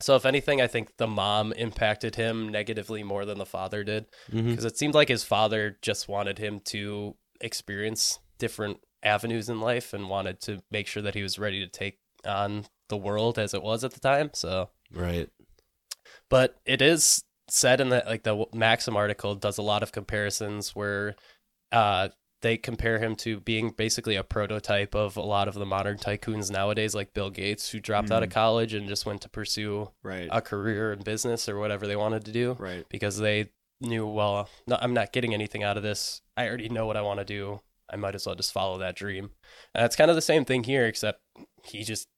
So 0.01 0.17
if 0.17 0.27
anything, 0.27 0.61
I 0.61 0.67
think 0.67 0.97
the 0.97 1.07
mom 1.07 1.53
impacted 1.53 2.17
him 2.17 2.49
negatively 2.49 3.05
more 3.05 3.25
than 3.25 3.39
the 3.39 3.47
father 3.47 3.85
did 3.85 4.07
because 4.33 4.65
it 4.65 4.77
seemed 4.77 4.95
like 4.95 5.09
his 5.09 5.23
father 5.23 5.79
just 5.81 6.09
wanted 6.09 6.39
him 6.39 6.59
to 6.67 7.15
experience 7.41 8.19
different 8.39 8.79
avenues 9.05 9.49
in 9.49 9.61
life 9.61 9.93
and 9.95 10.09
wanted 10.09 10.41
to 10.41 10.61
make 10.73 10.89
sure 10.89 11.03
that 11.05 11.15
he 11.15 11.23
was 11.23 11.39
ready 11.39 11.61
to 11.65 11.71
take 11.71 11.99
on 12.27 12.65
the 12.89 12.97
world 12.97 13.39
as 13.39 13.55
it 13.55 13.63
was 13.63 13.85
at 13.85 13.93
the 13.93 14.01
time. 14.01 14.31
So, 14.35 14.71
Right. 14.93 15.29
but 16.29 16.57
it 16.67 16.83
is 16.83 17.23
said 17.49 17.81
in 17.81 17.89
the 17.91 18.03
like 18.07 18.23
the 18.23 18.47
Maxim 18.55 18.97
article 18.97 19.35
does 19.35 19.59
a 19.59 19.63
lot 19.63 19.83
of 19.83 19.93
comparisons 19.93 20.75
where 20.75 21.15
uh 21.73 22.09
they 22.41 22.57
compare 22.57 22.99
him 22.99 23.15
to 23.15 23.39
being 23.41 23.71
basically 23.71 24.17
a 24.17 24.25
prototype 24.25 24.97
of 24.97 25.17
a 25.17 25.21
lot 25.23 25.47
of 25.47 25.55
the 25.55 25.65
modern 25.67 25.97
tycoons 25.97 26.51
nowadays 26.51 26.93
like 26.95 27.15
Bill 27.15 27.31
Gates 27.31 27.71
who 27.71 27.79
dropped 27.79 28.11
out 28.11 28.25
of 28.25 28.31
Mhm. 28.31 28.33
college 28.33 28.75
and 28.75 28.89
just 28.89 29.07
went 29.07 29.23
to 29.23 29.29
pursue 29.29 29.93
Right. 30.03 30.29
a 30.31 30.41
career 30.41 30.93
in 30.93 31.03
business 31.03 31.49
or 31.49 31.59
whatever 31.61 31.87
they 31.87 31.95
wanted 31.95 32.25
to 32.25 32.33
do 32.33 32.55
right. 32.59 32.85
because 32.89 33.19
they 33.19 33.51
knew, 33.81 34.07
well, 34.09 34.49
no, 34.67 34.77
I'm 34.81 34.93
not 34.93 35.13
getting 35.13 35.33
anything 35.35 35.63
out 35.63 35.77
of 35.77 35.85
this. 35.85 36.21
I 36.37 36.49
already 36.49 36.69
know 36.69 36.85
what 36.87 36.97
I 36.97 37.03
want 37.03 37.19
to 37.21 37.25
do. 37.25 37.61
I 37.89 37.95
might 37.97 38.15
as 38.17 38.27
well 38.27 38.35
just 38.35 38.53
follow 38.53 38.79
that 38.79 38.97
dream. 38.97 39.31
And 39.75 39.85
it's 39.85 39.95
kind 39.97 40.11
of 40.11 40.17
the 40.17 40.21
same 40.23 40.45
thing 40.45 40.65
here, 40.65 40.87
except 40.87 41.21
he 41.65 41.85
just 41.85 42.09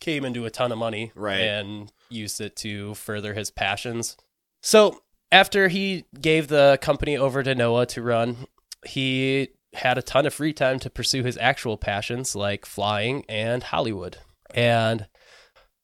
came 0.00 0.24
into 0.24 0.46
a 0.46 0.50
ton 0.50 0.72
of 0.72 0.78
money 0.78 1.12
Right. 1.14 1.40
and 1.42 1.92
used 2.08 2.40
it 2.40 2.56
to 2.56 2.94
further 2.94 3.34
his 3.34 3.50
passions. 3.52 4.16
So 4.62 5.02
after 5.32 5.68
he 5.68 6.04
gave 6.20 6.48
the 6.48 6.78
company 6.80 7.16
over 7.16 7.42
to 7.42 7.54
Noah 7.54 7.86
to 7.86 8.02
run, 8.02 8.46
he 8.86 9.48
had 9.74 9.98
a 9.98 10.02
ton 10.02 10.26
of 10.26 10.34
free 10.34 10.52
time 10.52 10.78
to 10.80 10.90
pursue 10.90 11.22
his 11.22 11.38
actual 11.38 11.76
passions 11.76 12.34
like 12.34 12.66
flying 12.66 13.24
and 13.28 13.62
Hollywood. 13.62 14.18
And 14.54 15.06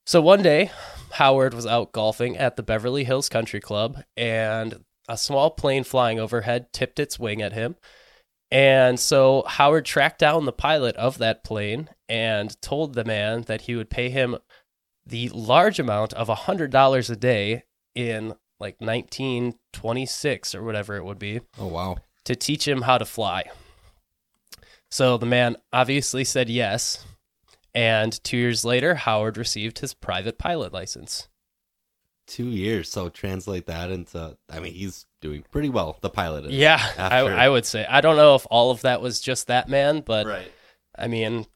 so 0.06 0.20
one 0.20 0.42
day, 0.42 0.70
Howard 1.12 1.54
was 1.54 1.66
out 1.66 1.92
golfing 1.92 2.36
at 2.36 2.56
the 2.56 2.62
Beverly 2.62 3.04
Hills 3.04 3.28
Country 3.28 3.60
Club, 3.60 4.02
and 4.16 4.84
a 5.08 5.16
small 5.16 5.50
plane 5.50 5.84
flying 5.84 6.18
overhead 6.18 6.72
tipped 6.72 6.98
its 6.98 7.18
wing 7.18 7.42
at 7.42 7.52
him. 7.52 7.76
And 8.50 9.00
so 9.00 9.44
Howard 9.46 9.84
tracked 9.84 10.20
down 10.20 10.44
the 10.44 10.52
pilot 10.52 10.94
of 10.96 11.18
that 11.18 11.42
plane 11.42 11.88
and 12.08 12.60
told 12.62 12.94
the 12.94 13.04
man 13.04 13.42
that 13.42 13.62
he 13.62 13.74
would 13.74 13.90
pay 13.90 14.10
him 14.10 14.36
the 15.04 15.28
large 15.30 15.78
amount 15.78 16.12
of 16.12 16.28
$100 16.28 17.10
a 17.10 17.16
day 17.16 17.64
in 17.94 18.34
like 18.60 18.80
1926 18.80 20.54
or 20.54 20.62
whatever 20.62 20.96
it 20.96 21.04
would 21.04 21.18
be 21.18 21.40
Oh 21.58 21.66
wow. 21.66 21.96
to 22.24 22.34
teach 22.36 22.66
him 22.66 22.82
how 22.82 22.98
to 22.98 23.04
fly. 23.04 23.44
So 24.90 25.16
the 25.18 25.26
man 25.26 25.56
obviously 25.72 26.24
said 26.24 26.48
yes. 26.48 27.04
And 27.74 28.22
two 28.24 28.36
years 28.38 28.64
later, 28.64 28.94
Howard 28.94 29.36
received 29.36 29.80
his 29.80 29.92
private 29.92 30.38
pilot 30.38 30.72
license. 30.72 31.28
Two 32.26 32.46
years. 32.48 32.88
So 32.90 33.08
translate 33.10 33.66
that 33.66 33.90
into. 33.90 34.36
I 34.50 34.60
mean, 34.60 34.72
he's 34.72 35.04
doing 35.20 35.44
pretty 35.50 35.68
well. 35.68 35.98
The 36.00 36.08
pilot 36.08 36.46
is. 36.46 36.52
Yeah, 36.52 36.80
I, 36.98 37.18
I 37.20 37.48
would 37.48 37.66
say. 37.66 37.84
I 37.86 38.00
don't 38.00 38.16
know 38.16 38.34
if 38.34 38.46
all 38.50 38.70
of 38.70 38.80
that 38.82 39.02
was 39.02 39.20
just 39.20 39.48
that 39.48 39.68
man, 39.68 40.00
but 40.00 40.26
Right. 40.26 40.50
I 40.98 41.08
mean, 41.08 41.46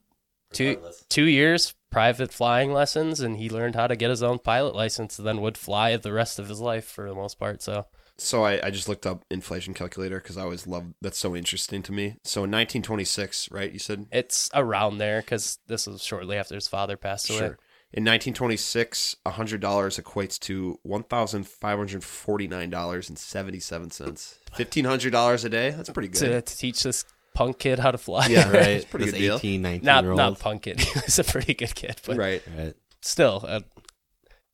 two 0.53 0.67
Regardless. 0.69 1.05
two 1.09 1.25
years 1.25 1.73
private 1.89 2.31
flying 2.31 2.71
lessons, 2.71 3.19
and 3.19 3.37
he 3.37 3.49
learned 3.49 3.75
how 3.75 3.85
to 3.87 3.95
get 3.95 4.09
his 4.09 4.23
own 4.23 4.39
pilot 4.39 4.73
license, 4.75 5.17
and 5.19 5.27
then 5.27 5.41
would 5.41 5.57
fly 5.57 5.95
the 5.97 6.13
rest 6.13 6.39
of 6.39 6.47
his 6.47 6.59
life 6.61 6.85
for 6.85 7.07
the 7.09 7.15
most 7.15 7.37
part. 7.37 7.61
So 7.61 7.85
So 8.17 8.43
I, 8.45 8.65
I 8.65 8.69
just 8.71 8.87
looked 8.87 9.05
up 9.05 9.25
inflation 9.29 9.73
calculator 9.73 10.19
because 10.19 10.37
I 10.37 10.43
always 10.43 10.65
love 10.67 10.85
that's 11.01 11.17
so 11.19 11.35
interesting 11.35 11.83
to 11.83 11.91
me. 11.91 12.15
So 12.23 12.45
in 12.45 12.51
1926, 12.51 13.51
right? 13.51 13.71
You 13.71 13.79
said 13.79 14.05
it's 14.11 14.49
around 14.53 14.99
there 14.99 15.21
because 15.21 15.59
this 15.67 15.85
was 15.87 16.01
shortly 16.03 16.37
after 16.37 16.55
his 16.55 16.67
father 16.69 16.95
passed 16.97 17.29
away. 17.29 17.39
sure. 17.39 17.57
In 17.93 18.05
1926, 18.05 19.17
hundred 19.27 19.59
dollars 19.59 19.97
equates 19.99 20.39
to 20.41 20.79
one 20.83 21.03
thousand 21.03 21.45
five 21.45 21.77
hundred 21.77 22.05
forty 22.05 22.47
nine 22.47 22.69
dollars 22.69 23.09
and 23.09 23.19
seventy 23.19 23.59
seven 23.59 23.91
cents. 23.91 24.39
Fifteen 24.55 24.85
hundred 24.85 25.11
dollars 25.11 25.43
a 25.43 25.49
day. 25.49 25.71
That's 25.71 25.89
pretty 25.89 26.07
To, 26.09 26.25
good. 26.25 26.45
to 26.45 26.57
teach 26.57 26.83
this 26.83 27.03
punk 27.33 27.59
kid 27.59 27.79
how 27.79 27.91
to 27.91 27.97
fly. 27.97 28.27
Yeah. 28.27 28.49
Right. 28.51 28.67
It's 28.67 28.85
pretty 28.85 29.05
this 29.05 29.13
good 29.13 29.19
deal. 29.19 29.35
18, 29.37 29.61
19 29.61 29.85
not 29.85 30.03
year 30.03 30.11
old. 30.11 30.17
not 30.17 30.39
punk 30.39 30.63
kid. 30.63 30.79
He 30.81 30.99
was 31.05 31.19
a 31.19 31.23
pretty 31.23 31.53
good 31.53 31.73
kid, 31.75 31.99
but 32.05 32.17
right. 32.17 32.43
Right. 32.57 32.73
still, 33.01 33.43
uh, 33.47 33.61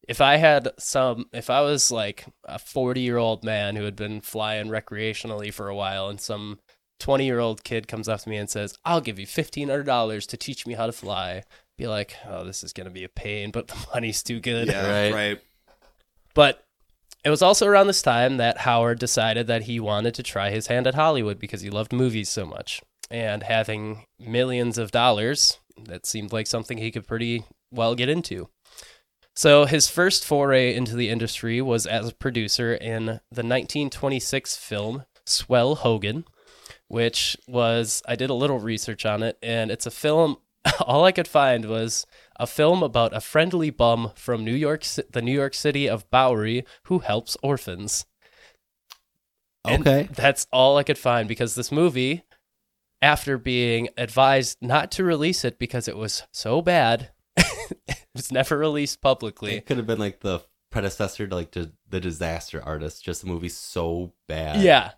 if 0.08 0.22
I 0.22 0.38
had 0.38 0.70
some, 0.80 1.26
if 1.34 1.50
I 1.50 1.62
was 1.62 1.92
like 1.92 2.26
a 2.46 2.58
forty-year-old 2.60 3.44
man 3.44 3.76
who 3.76 3.84
had 3.84 3.96
been 3.98 4.22
flying 4.22 4.68
recreationally 4.68 5.54
for 5.54 5.68
a 5.68 5.76
while, 5.76 6.08
and 6.08 6.22
some 6.22 6.60
twenty-year-old 7.00 7.64
kid 7.66 7.90
comes 7.90 8.08
up 8.08 8.22
to 8.22 8.30
me 8.30 8.38
and 8.38 8.50
says, 8.50 8.78
"I'll 8.86 9.02
give 9.02 9.20
you 9.20 9.26
fifteen 9.28 9.68
hundred 9.68 9.86
dollars 9.86 10.26
to 10.28 10.38
teach 10.38 10.66
me 10.66 10.76
how 10.76 10.86
to 10.86 10.94
fly," 10.94 11.44
be 11.78 11.88
like, 11.88 12.16
"Oh, 12.26 12.46
this 12.46 12.64
is 12.64 12.72
gonna 12.72 12.90
be 12.90 13.04
a 13.04 13.10
pain, 13.10 13.52
but 13.52 13.68
the 13.68 13.76
money's 13.94 14.24
too 14.24 14.40
good." 14.40 14.70
Yeah. 14.70 14.90
Right. 14.90 15.14
Right. 15.14 15.42
But 16.34 16.64
it 17.24 17.30
was 17.30 17.42
also 17.42 17.66
around 17.68 17.88
this 17.88 18.02
time 18.02 18.38
that 18.38 18.60
Howard 18.60 19.00
decided 19.00 19.48
that 19.48 19.64
he 19.64 19.80
wanted 19.80 20.14
to 20.16 20.24
try 20.24 20.50
his 20.50 20.68
hand 20.68 20.88
at 20.88 20.96
Hollywood 20.96 21.40
because 21.40 21.62
he 21.62 21.70
loved 21.70 21.94
movies 21.94 22.30
so 22.30 22.46
much. 22.46 22.82
And 23.10 23.44
having 23.44 24.06
millions 24.20 24.78
of 24.78 24.92
dollars, 24.92 25.60
that 25.86 26.06
seemed 26.06 26.34
like 26.34 26.48
something 26.48 26.78
he 26.78 26.92
could 26.92 27.08
pretty 27.08 27.44
well 27.72 27.96
get 27.96 28.10
into. 28.10 28.50
So 29.36 29.66
his 29.66 29.88
first 29.88 30.26
foray 30.26 30.74
into 30.74 30.96
the 30.96 31.10
industry 31.10 31.62
was 31.62 31.86
as 31.86 32.10
a 32.10 32.16
producer 32.16 32.74
in 32.74 33.06
the 33.06 33.44
1926 33.44 34.58
film 34.58 35.06
Swell 35.28 35.76
Hogan, 35.76 36.26
which 36.88 37.38
was, 37.48 38.02
I 38.08 38.16
did 38.16 38.30
a 38.30 38.36
little 38.36 38.60
research 38.60 39.06
on 39.06 39.22
it, 39.22 39.38
and 39.44 39.70
it's 39.70 39.86
a 39.86 39.92
film. 39.92 40.38
All 40.82 41.06
I 41.06 41.12
could 41.12 41.28
find 41.28 41.66
was 41.66 42.08
a 42.40 42.48
film 42.48 42.84
about 42.84 43.16
a 43.16 43.22
friendly 43.22 43.70
bum 43.70 44.12
from 44.16 44.44
New 44.46 44.54
York, 44.54 44.84
the 44.84 45.22
New 45.22 45.34
York 45.34 45.54
City 45.54 45.88
of 45.90 46.10
Bowery, 46.10 46.64
who 46.84 47.00
helps 47.00 47.36
orphans. 47.42 48.06
And 49.66 49.82
Okay. 49.86 50.08
that's 50.14 50.48
all 50.52 50.78
I 50.78 50.84
could 50.84 50.98
find 50.98 51.28
because 51.28 51.56
this 51.56 51.72
movie, 51.72 52.24
after 53.02 53.38
being 53.38 53.90
advised 53.98 54.58
not 54.62 54.92
to 54.92 55.04
release 55.04 55.44
it 55.44 55.60
because 55.60 55.88
it 55.88 55.98
was 55.98 56.24
so 56.32 56.62
bad, 56.62 57.12
it 57.36 58.06
was 58.16 58.32
never 58.32 58.58
released 58.58 59.02
publicly. 59.02 59.56
It 59.56 59.66
could 59.66 59.78
have 59.78 59.88
been 59.88 60.00
like 60.00 60.22
the 60.22 60.42
predecessor 60.72 61.28
to 61.28 61.36
like 61.36 61.52
the, 61.52 61.72
the 61.90 62.00
Disaster 62.00 62.62
Artist. 62.64 63.04
Just 63.04 63.24
a 63.24 63.28
movie 63.28 63.50
so 63.50 64.14
bad. 64.28 64.62
Yeah. 64.62 64.92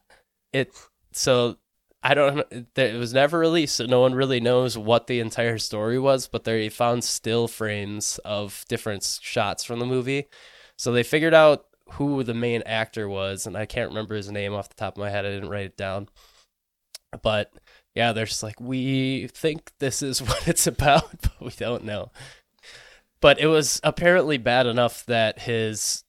It 0.54 0.72
so 1.12 1.58
I 2.02 2.14
don't 2.14 2.38
know 2.38 2.66
it 2.76 2.97
was 2.97 3.14
never 3.14 3.39
released, 3.39 3.76
so 3.76 3.86
no 3.86 4.02
one 4.02 4.16
really 4.16 4.39
knows 4.39 4.78
what 4.78 5.08
the 5.08 5.20
entire 5.20 5.58
story 5.58 6.00
was, 6.00 6.28
but 6.28 6.45
they 6.45 6.70
found 6.70 7.04
still 7.04 7.47
frames 7.47 8.20
of 8.24 8.64
different 8.70 9.20
shots 9.22 9.64
from 9.64 9.80
the 9.80 9.86
movie. 9.86 10.28
So 10.78 10.93
they 10.93 11.04
figured 11.04 11.34
out 11.34 11.66
who 11.93 12.24
the 12.24 12.34
main 12.34 12.62
actor 12.66 13.10
was, 13.10 13.45
and 13.45 13.58
I 13.58 13.66
can't 13.66 13.89
remember 13.89 14.16
his 14.16 14.32
name 14.32 14.54
off 14.54 14.70
the 14.70 14.76
top 14.76 14.95
of 14.95 15.02
my 15.02 15.10
head. 15.10 15.26
I 15.26 15.30
didn't 15.32 15.50
write 15.50 15.66
it 15.66 15.78
down. 15.78 16.08
But 17.22 17.52
yeah, 17.95 18.14
they're 18.14 18.26
just 18.26 18.43
like, 18.43 18.62
we 18.62 19.28
think 19.28 19.72
this 19.80 20.02
is 20.02 20.22
what 20.28 20.47
it's 20.47 20.68
about, 20.68 21.10
but 21.22 21.41
we 21.41 21.52
don't 21.52 21.84
know. 21.84 22.12
but 23.22 23.39
it 23.39 23.47
was 23.47 23.82
apparently 23.84 24.38
bad 24.38 24.68
enough 24.68 25.06
that 25.08 25.39
his 25.39 26.04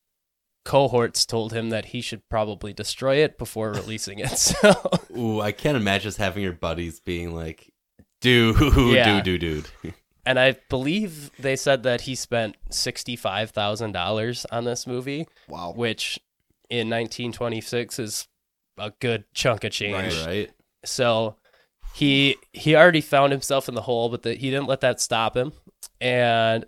cohorts 0.64 1.24
told 1.26 1.52
him 1.52 1.70
that 1.70 1.86
he 1.86 2.00
should 2.00 2.28
probably 2.28 2.72
destroy 2.72 3.16
it 3.16 3.38
before 3.38 3.70
releasing 3.72 4.18
it. 4.18 4.30
So 4.38 4.74
Ooh, 5.16 5.40
I 5.40 5.52
can't 5.52 5.76
imagine 5.76 6.04
just 6.08 6.18
having 6.18 6.42
your 6.42 6.52
buddies 6.52 7.00
being 7.00 7.34
like, 7.34 7.72
dude, 8.20 8.56
Yeah. 8.94 9.20
dude, 9.20 9.40
dude, 9.40 9.66
dude. 9.82 9.94
and 10.26 10.38
I 10.38 10.56
believe 10.68 11.30
they 11.38 11.56
said 11.56 11.82
that 11.84 12.02
he 12.02 12.14
spent 12.14 12.56
$65,000 12.70 14.46
on 14.52 14.64
this 14.64 14.86
movie, 14.86 15.26
Wow. 15.48 15.72
which 15.76 16.18
in 16.68 16.88
1926 16.88 17.98
is 17.98 18.28
a 18.78 18.92
good 19.00 19.24
chunk 19.34 19.64
of 19.64 19.72
change. 19.72 20.14
Right. 20.20 20.26
right? 20.26 20.50
So 20.84 21.36
he 21.94 22.36
he 22.52 22.76
already 22.76 23.00
found 23.00 23.32
himself 23.32 23.68
in 23.68 23.74
the 23.74 23.82
hole, 23.82 24.08
but 24.08 24.22
the, 24.22 24.34
he 24.34 24.50
didn't 24.50 24.68
let 24.68 24.80
that 24.80 25.00
stop 25.00 25.36
him. 25.36 25.52
And 26.00 26.64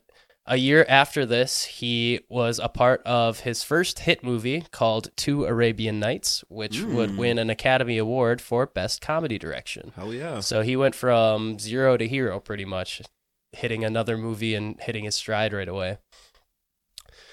a 0.46 0.56
year 0.56 0.84
after 0.88 1.24
this, 1.24 1.64
he 1.64 2.20
was 2.28 2.58
a 2.58 2.68
part 2.68 3.00
of 3.04 3.40
his 3.40 3.62
first 3.62 4.00
hit 4.00 4.24
movie 4.24 4.64
called 4.72 5.10
Two 5.16 5.44
Arabian 5.44 6.00
Knights, 6.00 6.44
which 6.48 6.82
would 6.82 7.10
hmm. 7.10 7.16
win 7.16 7.38
an 7.38 7.48
Academy 7.48 7.96
Award 7.98 8.40
for 8.40 8.66
Best 8.66 9.00
Comedy 9.00 9.38
Direction. 9.38 9.92
Hell 9.94 10.12
yeah. 10.12 10.40
So 10.40 10.62
he 10.62 10.76
went 10.76 10.94
from 10.94 11.58
zero 11.58 11.96
to 11.96 12.08
hero 12.08 12.40
pretty 12.40 12.64
much, 12.64 13.02
hitting 13.52 13.84
another 13.84 14.18
movie 14.18 14.54
and 14.54 14.80
hitting 14.80 15.04
his 15.04 15.14
stride 15.14 15.52
right 15.52 15.68
away. 15.68 15.98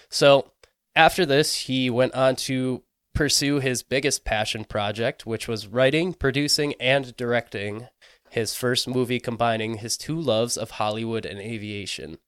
So 0.10 0.52
after 0.96 1.26
this, 1.26 1.56
he 1.56 1.90
went 1.90 2.14
on 2.14 2.36
to 2.38 2.84
pursue 3.16 3.60
his 3.60 3.84
biggest 3.84 4.24
passion 4.24 4.66
project, 4.66 5.26
which 5.26 5.48
was 5.48 5.68
writing, 5.68 6.14
producing, 6.14 6.74
and 6.80 7.16
directing 7.16 7.88
his 8.30 8.54
first 8.54 8.88
movie 8.88 9.20
combining 9.20 9.78
his 9.78 9.98
two 9.98 10.20
loves 10.20 10.58
of 10.58 10.72
Hollywood 10.72 11.26
and 11.26 11.40
aviation. 11.40 12.20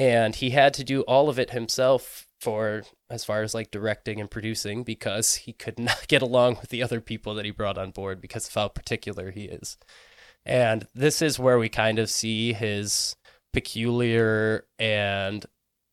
And 0.00 0.34
he 0.34 0.48
had 0.48 0.72
to 0.74 0.82
do 0.82 1.02
all 1.02 1.28
of 1.28 1.38
it 1.38 1.50
himself 1.50 2.26
for 2.40 2.84
as 3.10 3.22
far 3.22 3.42
as 3.42 3.52
like 3.52 3.70
directing 3.70 4.18
and 4.18 4.30
producing 4.30 4.82
because 4.82 5.34
he 5.34 5.52
could 5.52 5.78
not 5.78 6.04
get 6.08 6.22
along 6.22 6.56
with 6.58 6.70
the 6.70 6.82
other 6.82 7.02
people 7.02 7.34
that 7.34 7.44
he 7.44 7.50
brought 7.50 7.76
on 7.76 7.90
board 7.90 8.18
because 8.18 8.48
of 8.48 8.54
how 8.54 8.68
particular 8.68 9.30
he 9.30 9.44
is. 9.44 9.76
And 10.46 10.86
this 10.94 11.20
is 11.20 11.38
where 11.38 11.58
we 11.58 11.68
kind 11.68 11.98
of 11.98 12.08
see 12.08 12.54
his 12.54 13.14
peculiar 13.52 14.64
and 14.78 15.44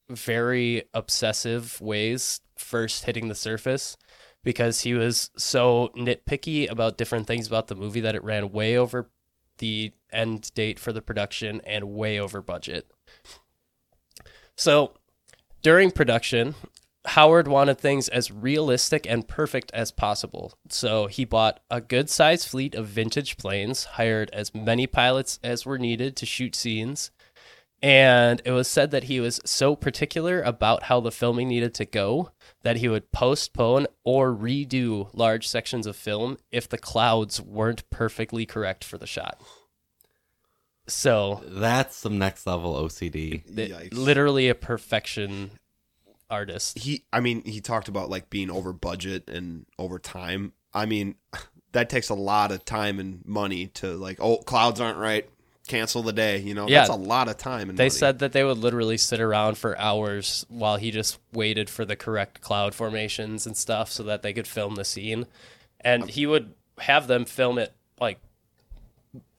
very 0.10 0.84
obsessive 0.94 1.82
ways 1.82 2.40
first 2.58 3.04
hitting 3.04 3.28
the 3.28 3.36
surface 3.36 3.98
because 4.42 4.80
he 4.80 4.94
was 4.94 5.32
so 5.36 5.92
nitpicky 5.98 6.72
about 6.72 6.98
different 6.98 7.28
things 7.28 7.46
about 7.46 7.68
the 7.68 7.76
movie 7.76 8.00
that 8.00 8.16
it 8.16 8.24
ran 8.24 8.54
way 8.54 8.78
over 8.78 9.10
the 9.58 9.92
end 10.14 10.50
date 10.54 10.80
for 10.80 10.94
the 10.94 11.02
production 11.02 11.60
and 11.66 11.90
way 11.90 12.18
over 12.18 12.42
budget. 12.42 12.90
So 14.58 14.94
during 15.62 15.92
production, 15.92 16.56
Howard 17.06 17.48
wanted 17.48 17.78
things 17.78 18.10
as 18.10 18.32
realistic 18.32 19.06
and 19.10 19.28
perfect 19.28 19.72
as 19.74 19.92
possible. 19.92 20.54
So 20.70 21.08
he 21.08 21.24
bought 21.24 21.62
a 21.72 21.80
good 21.80 22.10
sized 22.10 22.48
fleet 22.48 22.76
of 22.76 22.88
vintage 22.88 23.38
planes, 23.38 23.86
hired 23.86 24.30
as 24.32 24.54
many 24.54 24.88
pilots 24.88 25.40
as 25.44 25.66
were 25.66 25.78
needed 25.78 26.18
to 26.18 26.26
shoot 26.26 26.56
scenes, 26.56 27.12
and 27.82 28.42
it 28.44 28.52
was 28.52 28.68
said 28.68 28.92
that 28.92 29.06
he 29.06 29.20
was 29.20 29.40
so 29.46 29.76
particular 29.76 30.42
about 30.42 30.84
how 30.84 31.00
the 31.00 31.12
filming 31.12 31.48
needed 31.48 31.74
to 31.76 31.86
go 31.86 32.32
that 32.64 32.78
he 32.78 32.90
would 32.90 33.12
postpone 33.12 33.86
or 34.04 34.34
redo 34.34 35.10
large 35.14 35.48
sections 35.48 35.86
of 35.86 35.96
film 35.96 36.38
if 36.52 36.68
the 36.68 36.78
clouds 36.78 37.40
weren't 37.40 37.88
perfectly 37.92 38.46
correct 38.46 38.84
for 38.84 38.98
the 38.98 39.06
shot. 39.06 39.40
So, 40.88 41.44
That's 41.46 41.96
some 41.96 42.18
next 42.18 42.48
level 42.48 42.76
OCD. 42.76 43.44
th- 43.56 43.72
Yikes. 43.72 43.94
literally 43.94 44.48
a 44.50 44.56
perfection 44.56 45.52
artist. 46.30 46.78
he 46.78 47.06
i 47.14 47.22
mean 47.22 47.42
he 47.46 47.62
talked 47.62 47.88
about 47.88 48.10
like 48.10 48.30
being 48.30 48.52
over 48.52 48.74
budget 48.74 49.30
and 49.30 49.66
over 49.80 49.98
time 49.98 50.52
i 50.74 50.86
mean 50.86 51.16
that 51.72 51.90
takes 51.90 52.10
a 52.10 52.14
lot 52.14 52.52
of 52.52 52.66
time 52.66 53.00
and 53.00 53.26
money 53.26 53.68
to 53.68 53.96
like 53.96 54.18
oh 54.20 54.36
clouds 54.40 54.82
aren't 54.82 54.98
right 54.98 55.30
cancel 55.70 56.04
the 56.04 56.12
day 56.12 56.38
you 56.40 56.54
know 56.54 56.68
Yeah. 56.68 56.80
that's 56.80 56.90
a 56.90 56.96
lot 56.96 57.30
of 57.30 57.38
time 57.38 57.70
and 57.70 57.78
They 57.80 57.86
money. 57.86 57.90
said 57.92 58.20
that 58.20 58.34
they 58.34 58.44
would 58.44 58.58
literally 58.58 58.98
sit 58.98 59.22
around 59.22 59.58
for 59.58 59.78
hours 59.80 60.46
while 60.50 60.76
he 60.76 60.92
just 60.92 61.18
waited 61.32 61.70
for 61.70 61.86
the 61.86 61.96
correct 61.96 62.42
cloud 62.42 62.76
formations 62.76 63.46
and 63.46 63.56
stuff 63.56 63.90
so 63.90 64.04
that 64.04 64.22
they 64.22 64.34
could 64.34 64.48
film 64.48 64.76
the 64.76 64.84
scene. 64.86 65.28
And 65.80 66.10
he 66.10 66.26
would 66.26 66.54
have 66.80 67.08
them 67.08 67.24
film 67.24 67.58
it 67.58 67.74
like 68.02 68.20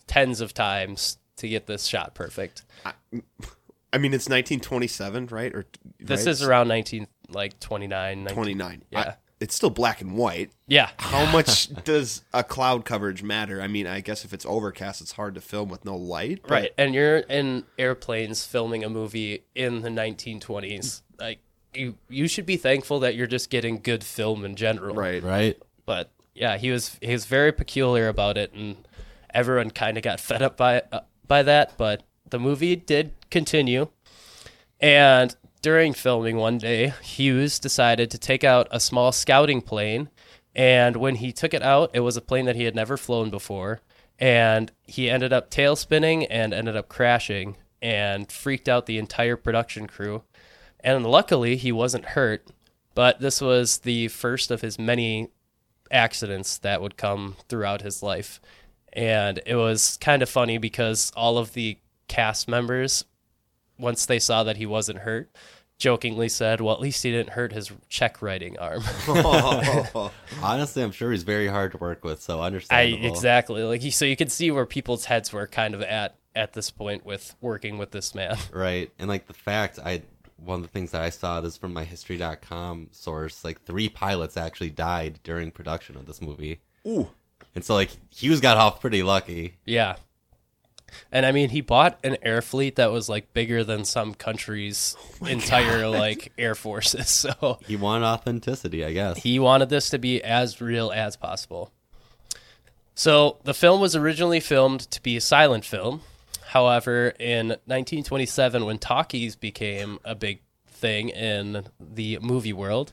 tens 0.06 0.40
of 0.40 0.54
times 0.54 1.18
to 1.38 1.48
get 1.48 1.66
this 1.66 1.84
shot 1.86 2.14
perfect. 2.14 2.62
i 3.92 3.98
mean 3.98 4.12
it's 4.14 4.28
1927 4.28 5.26
right 5.28 5.54
or 5.54 5.64
This 6.00 6.20
right? 6.26 6.30
is 6.30 6.42
around 6.42 6.68
19 6.68 7.06
like 7.30 7.58
29 7.60 8.24
19 8.24 8.34
29 8.34 8.82
Yeah. 8.90 8.98
I- 9.00 9.14
it's 9.40 9.54
still 9.54 9.70
black 9.70 10.00
and 10.00 10.16
white 10.16 10.50
Yeah. 10.66 10.90
how 10.98 11.30
much 11.30 11.72
does 11.84 12.24
a 12.34 12.42
cloud 12.42 12.84
coverage 12.84 13.22
matter 13.22 13.60
i 13.62 13.68
mean 13.68 13.86
i 13.86 14.00
guess 14.00 14.24
if 14.24 14.32
it's 14.32 14.44
overcast 14.44 15.00
it's 15.00 15.12
hard 15.12 15.34
to 15.36 15.40
film 15.40 15.68
with 15.68 15.84
no 15.84 15.96
light 15.96 16.40
but- 16.42 16.50
Right. 16.50 16.70
And 16.76 16.94
you're 16.94 17.18
in 17.18 17.64
airplanes 17.78 18.44
filming 18.44 18.82
a 18.84 18.88
movie 18.90 19.44
in 19.54 19.82
the 19.82 19.90
1920s. 19.90 21.02
Like 21.20 21.38
you 21.74 21.96
you 22.08 22.26
should 22.28 22.46
be 22.46 22.56
thankful 22.56 23.00
that 23.00 23.14
you're 23.14 23.26
just 23.28 23.48
getting 23.50 23.78
good 23.80 24.02
film 24.02 24.44
in 24.44 24.56
general. 24.56 24.94
right 24.96 25.22
Right? 25.22 25.56
but 25.86 26.10
yeah, 26.34 26.56
he 26.58 26.70
was 26.70 26.96
he 27.02 27.12
was 27.12 27.24
very 27.26 27.50
peculiar 27.52 28.06
about 28.08 28.36
it, 28.38 28.52
and 28.52 28.76
everyone 29.34 29.70
kind 29.70 29.96
of 29.96 30.04
got 30.04 30.20
fed 30.20 30.40
up 30.40 30.56
by 30.56 30.82
uh, 30.92 31.00
by 31.28 31.42
that. 31.44 31.76
But 31.76 32.02
the 32.28 32.38
movie 32.38 32.76
did 32.76 33.12
continue, 33.30 33.88
and 34.80 35.36
during 35.60 35.92
filming 35.92 36.36
one 36.36 36.58
day, 36.58 36.94
Hughes 37.02 37.58
decided 37.58 38.10
to 38.10 38.18
take 38.18 38.44
out 38.44 38.68
a 38.70 38.80
small 38.80 39.12
scouting 39.12 39.60
plane, 39.60 40.08
and 40.54 40.96
when 40.96 41.16
he 41.16 41.32
took 41.32 41.52
it 41.52 41.62
out, 41.62 41.90
it 41.92 42.00
was 42.00 42.16
a 42.16 42.22
plane 42.22 42.46
that 42.46 42.56
he 42.56 42.64
had 42.64 42.74
never 42.74 42.96
flown 42.96 43.30
before, 43.30 43.80
and 44.18 44.72
he 44.82 45.10
ended 45.10 45.32
up 45.32 45.50
tail 45.50 45.76
spinning 45.76 46.26
and 46.26 46.52
ended 46.52 46.76
up 46.76 46.88
crashing 46.88 47.56
and 47.80 48.30
freaked 48.30 48.68
out 48.68 48.86
the 48.86 48.98
entire 48.98 49.36
production 49.36 49.86
crew. 49.86 50.22
And 50.80 51.06
luckily, 51.06 51.56
he 51.56 51.72
wasn't 51.72 52.06
hurt, 52.06 52.46
but 52.94 53.20
this 53.20 53.40
was 53.40 53.78
the 53.78 54.08
first 54.08 54.50
of 54.50 54.60
his 54.60 54.78
many 54.78 55.28
accidents 55.90 56.58
that 56.58 56.82
would 56.82 56.96
come 56.96 57.36
throughout 57.48 57.82
his 57.82 58.02
life. 58.02 58.40
And 58.92 59.40
it 59.46 59.56
was 59.56 59.98
kind 60.00 60.22
of 60.22 60.28
funny 60.28 60.58
because 60.58 61.12
all 61.16 61.38
of 61.38 61.52
the 61.52 61.78
cast 62.08 62.48
members, 62.48 63.04
once 63.78 64.06
they 64.06 64.18
saw 64.18 64.44
that 64.44 64.56
he 64.56 64.66
wasn't 64.66 65.00
hurt, 65.00 65.30
jokingly 65.78 66.28
said, 66.28 66.60
Well, 66.60 66.74
at 66.74 66.80
least 66.80 67.02
he 67.02 67.10
didn't 67.10 67.30
hurt 67.30 67.52
his 67.52 67.70
check 67.88 68.20
writing 68.20 68.58
arm. 68.58 68.82
Honestly, 70.42 70.82
I'm 70.82 70.92
sure 70.92 71.12
he's 71.12 71.22
very 71.22 71.46
hard 71.46 71.72
to 71.72 71.78
work 71.78 72.04
with, 72.04 72.20
so 72.20 72.40
I 72.40 72.46
understandable. 72.46 73.08
exactly 73.08 73.62
like 73.62 73.82
so 73.92 74.04
you 74.04 74.16
can 74.16 74.28
see 74.28 74.50
where 74.50 74.66
people's 74.66 75.06
heads 75.06 75.32
were 75.32 75.46
kind 75.46 75.74
of 75.74 75.82
at 75.82 76.16
at 76.34 76.52
this 76.52 76.70
point 76.70 77.04
with 77.04 77.34
working 77.40 77.78
with 77.78 77.92
this 77.92 78.14
man. 78.14 78.36
Right. 78.52 78.90
And 78.98 79.08
like 79.08 79.26
the 79.26 79.34
fact 79.34 79.78
I 79.84 80.02
one 80.36 80.60
of 80.60 80.62
the 80.62 80.68
things 80.68 80.92
that 80.92 81.02
I 81.02 81.10
saw 81.10 81.40
this 81.40 81.56
from 81.56 81.72
my 81.72 81.84
history.com 81.84 82.88
source, 82.92 83.44
like 83.44 83.62
three 83.62 83.88
pilots 83.88 84.36
actually 84.36 84.70
died 84.70 85.18
during 85.24 85.50
production 85.50 85.96
of 85.96 86.06
this 86.06 86.22
movie. 86.22 86.60
Ooh. 86.86 87.08
And 87.58 87.64
so 87.64 87.74
like 87.74 87.90
Hughes 88.14 88.40
got 88.40 88.56
off 88.56 88.80
pretty 88.80 89.02
lucky. 89.02 89.56
Yeah. 89.64 89.96
And 91.10 91.26
I 91.26 91.32
mean, 91.32 91.48
he 91.50 91.60
bought 91.60 91.98
an 92.04 92.16
air 92.22 92.40
fleet 92.40 92.76
that 92.76 92.92
was 92.92 93.08
like 93.08 93.32
bigger 93.34 93.64
than 93.64 93.84
some 93.84 94.14
countries' 94.14 94.96
oh 95.20 95.26
entire 95.26 95.88
like 95.88 96.32
air 96.38 96.54
forces. 96.54 97.08
So 97.40 97.58
He 97.66 97.74
wanted 97.74 98.06
authenticity, 98.06 98.84
I 98.84 98.92
guess. 98.92 99.18
he 99.18 99.40
wanted 99.40 99.70
this 99.70 99.90
to 99.90 99.98
be 99.98 100.22
as 100.22 100.60
real 100.60 100.92
as 100.92 101.16
possible. 101.16 101.72
So 102.94 103.38
the 103.42 103.54
film 103.54 103.80
was 103.80 103.96
originally 103.96 104.38
filmed 104.38 104.82
to 104.92 105.02
be 105.02 105.16
a 105.16 105.20
silent 105.20 105.64
film. 105.64 106.02
However, 106.50 107.08
in 107.18 107.48
1927, 107.66 108.64
when 108.64 108.78
talkies 108.78 109.34
became 109.34 109.98
a 110.04 110.14
big 110.14 110.42
thing 110.68 111.08
in 111.08 111.64
the 111.80 112.20
movie 112.22 112.52
world, 112.52 112.92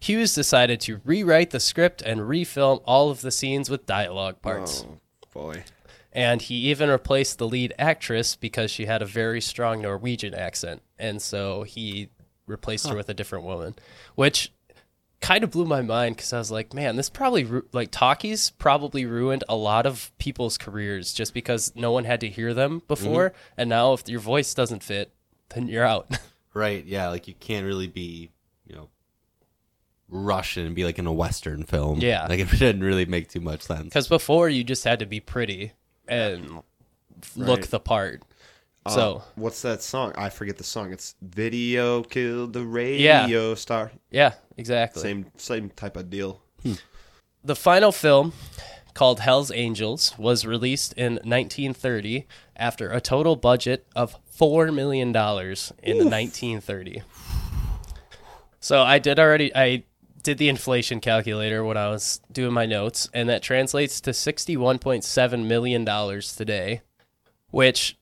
Hughes 0.00 0.34
decided 0.34 0.80
to 0.82 1.00
rewrite 1.04 1.50
the 1.50 1.60
script 1.60 2.02
and 2.02 2.20
refilm 2.20 2.82
all 2.84 3.10
of 3.10 3.20
the 3.20 3.30
scenes 3.30 3.68
with 3.68 3.86
dialogue 3.86 4.40
parts. 4.42 4.84
Oh 4.88 4.98
boy. 5.32 5.64
And 6.12 6.42
he 6.42 6.70
even 6.70 6.90
replaced 6.90 7.38
the 7.38 7.46
lead 7.46 7.74
actress 7.78 8.34
because 8.34 8.70
she 8.70 8.86
had 8.86 9.02
a 9.02 9.06
very 9.06 9.40
strong 9.40 9.82
Norwegian 9.82 10.34
accent. 10.34 10.82
And 10.98 11.22
so 11.22 11.62
he 11.62 12.08
replaced 12.46 12.88
her 12.88 12.96
with 12.96 13.08
a 13.08 13.14
different 13.14 13.44
woman, 13.44 13.76
which 14.16 14.52
kind 15.20 15.44
of 15.44 15.50
blew 15.50 15.66
my 15.66 15.82
mind 15.82 16.16
because 16.16 16.32
I 16.32 16.38
was 16.38 16.50
like, 16.50 16.74
man, 16.74 16.96
this 16.96 17.10
probably, 17.10 17.44
ru- 17.44 17.66
like, 17.72 17.90
talkies 17.92 18.50
probably 18.50 19.04
ruined 19.04 19.44
a 19.48 19.54
lot 19.54 19.86
of 19.86 20.10
people's 20.18 20.58
careers 20.58 21.12
just 21.12 21.34
because 21.34 21.72
no 21.76 21.92
one 21.92 22.04
had 22.04 22.20
to 22.22 22.28
hear 22.28 22.54
them 22.54 22.82
before. 22.88 23.30
Mm-hmm. 23.30 23.60
And 23.60 23.70
now 23.70 23.92
if 23.92 24.08
your 24.08 24.20
voice 24.20 24.52
doesn't 24.54 24.82
fit, 24.82 25.12
then 25.50 25.68
you're 25.68 25.84
out. 25.84 26.18
Right, 26.52 26.84
yeah, 26.84 27.10
like 27.10 27.28
you 27.28 27.34
can't 27.34 27.64
really 27.64 27.86
be, 27.86 28.02
you 28.02 28.26
know, 28.26 28.30
Russian 30.10 30.66
and 30.66 30.74
be 30.74 30.84
like 30.84 30.98
in 30.98 31.06
a 31.06 31.12
Western 31.12 31.62
film. 31.64 32.00
Yeah. 32.00 32.26
Like 32.26 32.40
it 32.40 32.50
didn't 32.58 32.82
really 32.82 33.06
make 33.06 33.28
too 33.28 33.40
much 33.40 33.62
sense. 33.62 33.84
Because 33.84 34.08
before 34.08 34.48
you 34.48 34.64
just 34.64 34.84
had 34.84 34.98
to 34.98 35.06
be 35.06 35.20
pretty 35.20 35.72
and 36.08 36.62
look 37.36 37.60
Right. 37.60 37.70
the 37.70 37.80
part. 37.80 38.22
Uh, 38.86 38.90
So 38.90 39.22
what's 39.36 39.62
that 39.62 39.82
song? 39.82 40.12
I 40.16 40.30
forget 40.30 40.56
the 40.58 40.64
song. 40.64 40.92
It's 40.92 41.14
"Video 41.22 42.02
Killed 42.02 42.52
the 42.54 42.64
Radio 42.64 43.54
Star." 43.54 43.92
yeah, 44.10 44.32
exactly. 44.56 45.02
Same 45.02 45.26
same 45.36 45.70
type 45.70 45.96
of 45.96 46.08
deal. 46.10 46.40
The 47.44 47.56
final 47.56 47.92
film, 47.92 48.32
called 48.94 49.20
Hell's 49.20 49.50
Angels, 49.52 50.14
was 50.18 50.44
released 50.46 50.92
in 50.94 51.14
1930 51.24 52.26
after 52.56 52.90
a 52.90 53.00
total 53.00 53.34
budget 53.36 53.86
of 53.96 54.16
$4 54.38 54.74
million 54.74 55.08
in 55.08 55.14
1930. 55.14 57.02
So 58.60 58.82
I 58.82 58.98
did 58.98 59.18
already, 59.18 59.50
I 59.54 59.84
did 60.22 60.38
the 60.38 60.48
inflation 60.48 61.00
calculator 61.00 61.64
when 61.64 61.76
I 61.76 61.88
was 61.88 62.20
doing 62.30 62.52
my 62.52 62.66
notes, 62.66 63.08
and 63.12 63.28
that 63.28 63.42
translates 63.42 64.00
to 64.02 64.10
$61.7 64.10 65.46
million 65.46 65.84
today, 66.22 66.82
which 67.50 67.98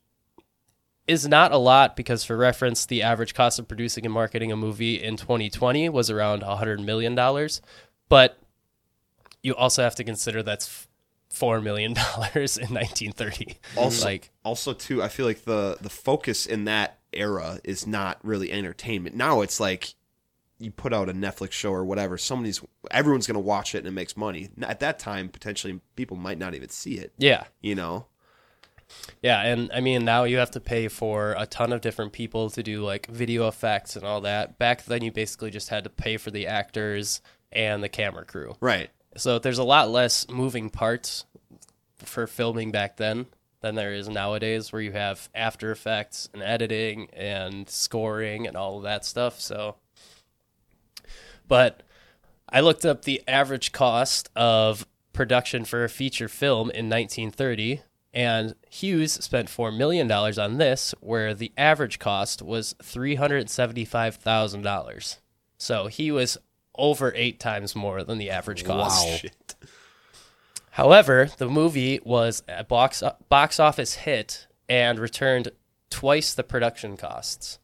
is 1.07 1.27
not 1.27 1.51
a 1.51 1.57
lot 1.57 1.95
because, 1.95 2.23
for 2.23 2.37
reference, 2.37 2.85
the 2.85 3.01
average 3.01 3.33
cost 3.33 3.57
of 3.57 3.67
producing 3.67 4.05
and 4.05 4.13
marketing 4.13 4.51
a 4.51 4.55
movie 4.55 5.01
in 5.01 5.17
2020 5.17 5.89
was 5.89 6.09
around 6.09 6.43
$100 6.43 6.83
million. 6.83 7.15
But 8.09 8.39
you 9.41 9.55
also 9.55 9.81
have 9.83 9.95
to 9.95 10.03
consider 10.03 10.43
that's 10.43 10.87
four 11.29 11.61
million 11.61 11.93
dollars 12.15 12.57
in 12.57 12.73
1930. 12.73 13.57
Also, 13.75 14.05
like 14.05 14.31
also 14.43 14.73
too, 14.73 15.01
I 15.01 15.07
feel 15.07 15.25
like 15.25 15.45
the 15.45 15.77
the 15.79 15.89
focus 15.89 16.45
in 16.45 16.65
that 16.65 16.99
era 17.13 17.59
is 17.63 17.87
not 17.87 18.19
really 18.23 18.51
entertainment. 18.51 19.15
Now 19.15 19.41
it's 19.41 19.59
like 19.59 19.93
you 20.59 20.71
put 20.71 20.93
out 20.93 21.09
a 21.09 21.13
Netflix 21.13 21.53
show 21.53 21.71
or 21.71 21.85
whatever, 21.85 22.17
somebody's 22.17 22.61
everyone's 22.91 23.27
gonna 23.27 23.39
watch 23.39 23.73
it 23.73 23.79
and 23.79 23.87
it 23.87 23.91
makes 23.91 24.15
money. 24.17 24.49
At 24.61 24.79
that 24.81 24.99
time, 24.99 25.29
potentially 25.29 25.79
people 25.95 26.17
might 26.17 26.37
not 26.37 26.53
even 26.53 26.69
see 26.69 26.95
it. 26.95 27.13
yeah, 27.17 27.45
You 27.61 27.75
know, 27.75 28.07
yeah, 29.21 29.41
and 29.41 29.71
I 29.73 29.79
mean 29.81 30.05
now 30.05 30.23
you 30.23 30.37
have 30.37 30.51
to 30.51 30.59
pay 30.59 30.87
for 30.87 31.35
a 31.37 31.45
ton 31.45 31.71
of 31.73 31.81
different 31.81 32.11
people 32.11 32.49
to 32.51 32.63
do 32.63 32.83
like 32.83 33.07
video 33.07 33.47
effects 33.47 33.95
and 33.95 34.05
all 34.05 34.21
that. 34.21 34.57
Back 34.57 34.85
then, 34.85 35.03
you 35.03 35.11
basically 35.11 35.51
just 35.51 35.69
had 35.69 35.83
to 35.83 35.89
pay 35.89 36.17
for 36.17 36.31
the 36.31 36.47
actors 36.47 37.21
and 37.51 37.83
the 37.83 37.89
camera 37.89 38.25
crew. 38.25 38.55
right? 38.61 38.89
So 39.17 39.39
there's 39.39 39.57
a 39.57 39.63
lot 39.63 39.89
less 39.89 40.29
moving 40.29 40.69
parts 40.69 41.25
for 41.97 42.27
filming 42.27 42.71
back 42.71 42.97
then 42.97 43.25
than 43.61 43.75
there 43.75 43.93
is 43.93 44.07
nowadays, 44.07 44.71
where 44.71 44.81
you 44.81 44.91
have 44.93 45.29
After 45.35 45.71
Effects 45.71 46.29
and 46.33 46.41
editing 46.41 47.09
and 47.11 47.67
scoring 47.69 48.47
and 48.47 48.55
all 48.55 48.77
of 48.77 48.83
that 48.83 49.03
stuff. 49.03 49.41
So, 49.41 49.75
but 51.49 51.83
I 52.49 52.61
looked 52.61 52.85
up 52.85 53.03
the 53.03 53.21
average 53.27 53.73
cost 53.73 54.29
of 54.35 54.87
production 55.11 55.65
for 55.65 55.83
a 55.83 55.89
feature 55.89 56.29
film 56.29 56.71
in 56.71 56.89
1930, 56.89 57.81
and 58.13 58.55
Hughes 58.69 59.13
spent 59.13 59.49
$4 59.49 59.75
million 59.75 60.09
on 60.09 60.57
this, 60.57 60.95
where 61.01 61.33
the 61.33 61.51
average 61.57 61.99
cost 61.99 62.41
was 62.41 62.73
$375,000. 62.81 65.17
So 65.57 65.87
he 65.87 66.11
was 66.11 66.37
over 66.75 67.11
eight 67.15 67.39
times 67.39 67.75
more 67.75 68.03
than 68.03 68.17
the 68.17 68.29
average 68.29 68.63
cost. 68.63 69.19
Shit. 69.19 69.55
However, 70.71 71.29
the 71.37 71.49
movie 71.49 71.99
was 72.05 72.41
a 72.47 72.63
box 72.63 73.03
box 73.27 73.59
office 73.59 73.95
hit 73.95 74.47
and 74.69 74.97
returned 74.97 75.51
twice 75.89 76.33
the 76.33 76.43
production 76.43 76.95
costs. 76.95 77.59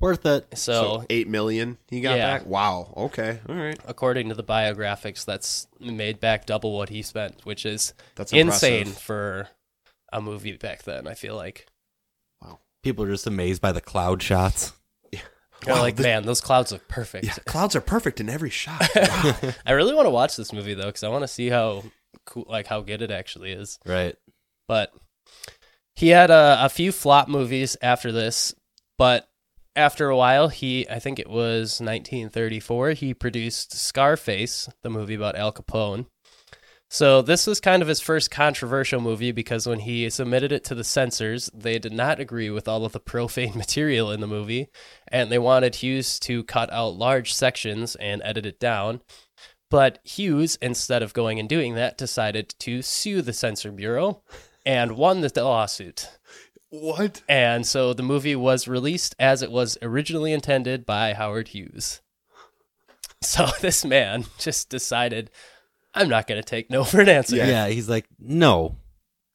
Worth 0.00 0.26
it. 0.26 0.46
So, 0.58 0.72
So 1.00 1.06
eight 1.08 1.28
million 1.28 1.78
he 1.88 2.00
got 2.00 2.16
Yeah. 2.18 2.38
back. 2.38 2.46
Wow. 2.46 2.92
Okay. 2.96 3.40
All 3.48 3.54
right. 3.54 3.78
according 3.86 4.28
to 4.28 4.34
the 4.34 4.42
biographics, 4.44 5.24
that's 5.24 5.66
made 5.80 6.20
back 6.20 6.46
double 6.46 6.76
what 6.76 6.88
he 6.90 7.02
spent, 7.02 7.40
which 7.44 7.64
is 7.64 7.94
That's 8.16 8.32
insane 8.32 8.80
impressive. 8.82 9.02
for 9.02 9.48
a 10.12 10.20
movie 10.20 10.56
back 10.56 10.82
then. 10.82 11.06
I 11.06 11.14
feel 11.14 11.36
like 11.36 11.66
Wow. 12.42 12.58
People 12.82 13.04
are 13.04 13.10
just 13.10 13.26
amazed 13.26 13.62
by 13.62 13.72
the 13.72 13.80
cloud 13.80 14.22
shots. 14.22 14.72
They're 15.10 15.74
Wow, 15.76 15.80
like, 15.80 15.96
this- 15.96 16.04
man, 16.04 16.24
those 16.26 16.42
clouds 16.42 16.72
look 16.72 16.86
perfect. 16.88 17.24
Yeah, 17.24 17.34
clouds 17.46 17.74
are 17.74 17.80
perfect 17.80 18.20
in 18.20 18.28
every 18.28 18.50
shot. 18.50 18.86
Wow. 18.96 19.34
I 19.64 19.72
really 19.72 19.94
want 19.94 20.04
to 20.06 20.10
watch 20.10 20.36
this 20.36 20.52
movie 20.52 20.74
though, 20.74 20.86
because 20.86 21.04
I 21.04 21.08
want 21.08 21.22
to 21.22 21.28
see 21.28 21.48
how 21.48 21.84
cool, 22.26 22.44
like 22.48 22.66
how 22.66 22.82
good 22.82 23.00
it 23.00 23.10
actually 23.10 23.52
is. 23.52 23.78
Right. 23.86 24.16
but 24.68 24.92
he 25.96 26.08
had 26.08 26.30
a, 26.30 26.58
a 26.64 26.68
few 26.68 26.90
flop 26.92 27.28
movies 27.28 27.76
after 27.80 28.10
this 28.12 28.54
but 28.98 29.26
after 29.76 30.08
a 30.08 30.16
while 30.16 30.48
he 30.48 30.88
i 30.88 30.98
think 30.98 31.18
it 31.18 31.28
was 31.28 31.80
1934 31.80 32.90
he 32.90 33.14
produced 33.14 33.72
scarface 33.72 34.68
the 34.82 34.90
movie 34.90 35.14
about 35.14 35.36
al 35.36 35.52
capone 35.52 36.06
so 36.90 37.22
this 37.22 37.46
was 37.46 37.60
kind 37.60 37.82
of 37.82 37.88
his 37.88 38.00
first 38.00 38.30
controversial 38.30 39.00
movie 39.00 39.32
because 39.32 39.66
when 39.66 39.80
he 39.80 40.08
submitted 40.10 40.52
it 40.52 40.62
to 40.64 40.74
the 40.74 40.84
censors 40.84 41.50
they 41.54 41.78
did 41.78 41.92
not 41.92 42.20
agree 42.20 42.50
with 42.50 42.68
all 42.68 42.84
of 42.84 42.92
the 42.92 43.00
profane 43.12 43.56
material 43.56 44.10
in 44.10 44.20
the 44.20 44.26
movie 44.26 44.68
and 45.08 45.30
they 45.30 45.38
wanted 45.38 45.76
hughes 45.76 46.18
to 46.20 46.44
cut 46.44 46.72
out 46.72 46.96
large 46.96 47.34
sections 47.34 47.96
and 47.96 48.22
edit 48.24 48.46
it 48.46 48.60
down 48.60 49.00
but 49.74 49.98
Hughes, 50.04 50.56
instead 50.62 51.02
of 51.02 51.14
going 51.14 51.40
and 51.40 51.48
doing 51.48 51.74
that, 51.74 51.98
decided 51.98 52.54
to 52.60 52.80
sue 52.80 53.22
the 53.22 53.32
censor 53.32 53.72
bureau 53.72 54.22
and 54.64 54.96
won 54.96 55.20
the 55.20 55.32
lawsuit. 55.42 56.10
What? 56.80 57.22
And 57.28 57.66
so 57.66 57.92
the 57.92 58.02
movie 58.02 58.36
was 58.36 58.68
released 58.68 59.14
as 59.18 59.42
it 59.42 59.50
was 59.50 59.78
originally 59.82 60.32
intended 60.32 60.84
by 60.84 61.12
Howard 61.14 61.48
Hughes. 61.48 62.00
So 63.20 63.46
this 63.60 63.84
man 63.84 64.24
just 64.38 64.68
decided, 64.68 65.30
I'm 65.94 66.08
not 66.08 66.26
going 66.26 66.42
to 66.42 66.46
take 66.48 66.70
no 66.70 66.84
for 66.84 67.00
an 67.00 67.08
answer. 67.08 67.36
Yeah. 67.36 67.68
he's 67.68 67.88
like, 67.88 68.06
no, 68.18 68.76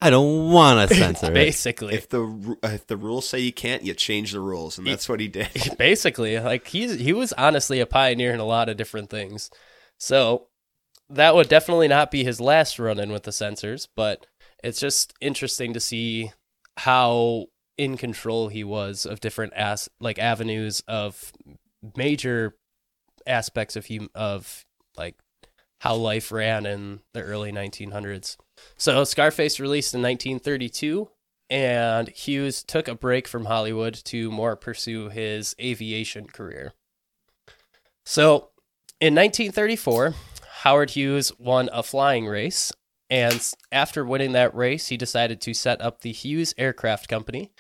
I 0.02 0.10
don't 0.10 0.52
want 0.52 0.90
to 0.90 0.96
censor 1.00 1.28
it. 1.28 1.34
Basically, 1.34 1.94
If 1.96 2.10
the 2.10 2.58
if 2.64 2.88
the 2.88 2.98
rules 2.98 3.28
say 3.28 3.40
you 3.40 3.52
can't, 3.54 3.84
you 3.84 3.94
change 3.94 4.32
the 4.32 4.40
rules, 4.40 4.78
and 4.78 4.88
that's 4.88 5.10
what 5.10 5.20
he 5.20 5.28
did. 5.28 5.50
basically 5.78 6.40
like 6.40 6.68
he's 6.68 7.00
he 7.00 7.14
was 7.14 7.34
honestly 7.34 7.80
a 7.80 7.86
pioneer 7.86 8.34
in 8.34 8.40
a 8.40 8.46
lot 8.46 8.70
of 8.70 8.78
different 8.78 9.10
things 9.10 9.50
so 9.98 10.48
that 11.10 11.36
would 11.36 11.50
definitely 11.50 11.88
not 11.88 12.12
be 12.12 12.24
his 12.24 12.40
last 12.40 12.80
run 12.80 13.00
in 13.00 13.12
with 13.12 13.24
the 13.24 13.32
censors 13.32 13.88
but 13.96 14.26
it's 14.64 14.80
just 14.80 15.14
interesting 15.22 15.74
to 15.74 15.80
see 15.80 16.32
how 16.80 17.46
in 17.78 17.98
control 17.98 18.50
he 18.50 18.64
was 18.64 19.06
of 19.06 19.20
different 19.20 19.54
as 19.54 19.90
like 20.00 20.20
avenues 20.20 20.82
of 20.88 21.32
major 21.96 22.56
aspects 23.26 23.76
of 23.76 23.88
hum- 23.88 24.10
of 24.16 24.66
like 24.98 25.16
how 25.82 25.96
life 25.96 26.32
ran 26.32 26.66
in 26.66 27.00
the 27.14 27.22
early 27.22 27.52
1900s 27.52 28.36
so 28.78 29.04
scarface 29.04 29.60
released 29.60 29.94
in 29.94 30.02
1932 30.02 31.10
and 31.50 32.10
Hughes 32.10 32.64
took 32.64 32.88
a 32.88 32.96
break 32.96 33.28
from 33.28 33.46
Hollywood 33.46 33.96
to 34.06 34.32
more 34.32 34.56
pursue 34.56 35.10
his 35.10 35.56
aviation 35.60 36.28
career. 36.28 36.74
So, 38.06 38.50
in 39.02 39.16
1934, 39.16 40.14
Howard 40.62 40.92
Hughes 40.92 41.32
won 41.40 41.70
a 41.72 41.82
flying 41.82 42.28
race, 42.28 42.72
and 43.10 43.54
after 43.72 44.06
winning 44.06 44.34
that 44.34 44.56
race, 44.56 44.88
he 44.88 44.98
decided 44.98 45.42
to 45.42 45.54
set 45.54 45.82
up 45.82 46.02
the 46.02 46.12
Hughes 46.12 46.54
Aircraft 46.58 47.08
Company 47.08 47.52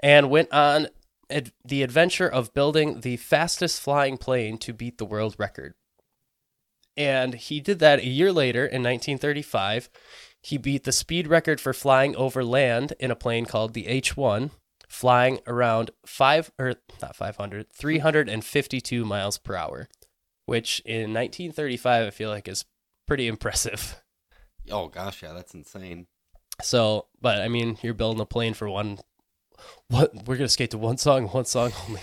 and 0.00 0.30
went 0.30 0.52
on 0.52 0.88
ad- 1.30 1.52
the 1.64 1.82
adventure 1.82 2.28
of 2.28 2.52
building 2.52 3.00
the 3.00 3.16
fastest 3.16 3.80
flying 3.80 4.16
plane 4.16 4.58
to 4.58 4.72
beat 4.72 4.98
the 4.98 5.04
world 5.04 5.36
record. 5.38 5.74
And 6.96 7.34
he 7.34 7.60
did 7.60 7.78
that 7.78 8.00
a 8.00 8.06
year 8.06 8.32
later 8.32 8.60
in 8.60 8.82
1935. 8.82 9.88
He 10.42 10.58
beat 10.58 10.84
the 10.84 10.92
speed 10.92 11.28
record 11.28 11.60
for 11.60 11.72
flying 11.72 12.16
over 12.16 12.44
land 12.44 12.94
in 12.98 13.10
a 13.10 13.16
plane 13.16 13.46
called 13.46 13.74
the 13.74 13.84
H1, 13.84 14.50
flying 14.88 15.38
around 15.46 15.92
5 16.04 16.52
or 16.58 16.74
not 17.00 17.16
500, 17.16 17.72
352 17.72 19.04
miles 19.04 19.38
per 19.38 19.54
hour, 19.54 19.88
which 20.46 20.80
in 20.84 21.14
1935 21.14 22.06
I 22.08 22.10
feel 22.10 22.30
like 22.30 22.48
is 22.48 22.64
pretty 23.06 23.28
impressive. 23.28 24.01
Oh 24.70 24.88
gosh, 24.88 25.22
yeah, 25.22 25.32
that's 25.32 25.54
insane. 25.54 26.06
So, 26.62 27.06
but 27.20 27.40
I 27.40 27.48
mean, 27.48 27.78
you're 27.82 27.94
building 27.94 28.20
a 28.20 28.26
plane 28.26 28.54
for 28.54 28.68
one 28.68 28.98
what 29.88 30.12
we're 30.26 30.36
going 30.36 30.46
to 30.46 30.48
skate 30.48 30.70
to 30.72 30.78
one 30.78 30.96
song, 30.96 31.28
one 31.28 31.44
song 31.44 31.72
only. 31.86 32.00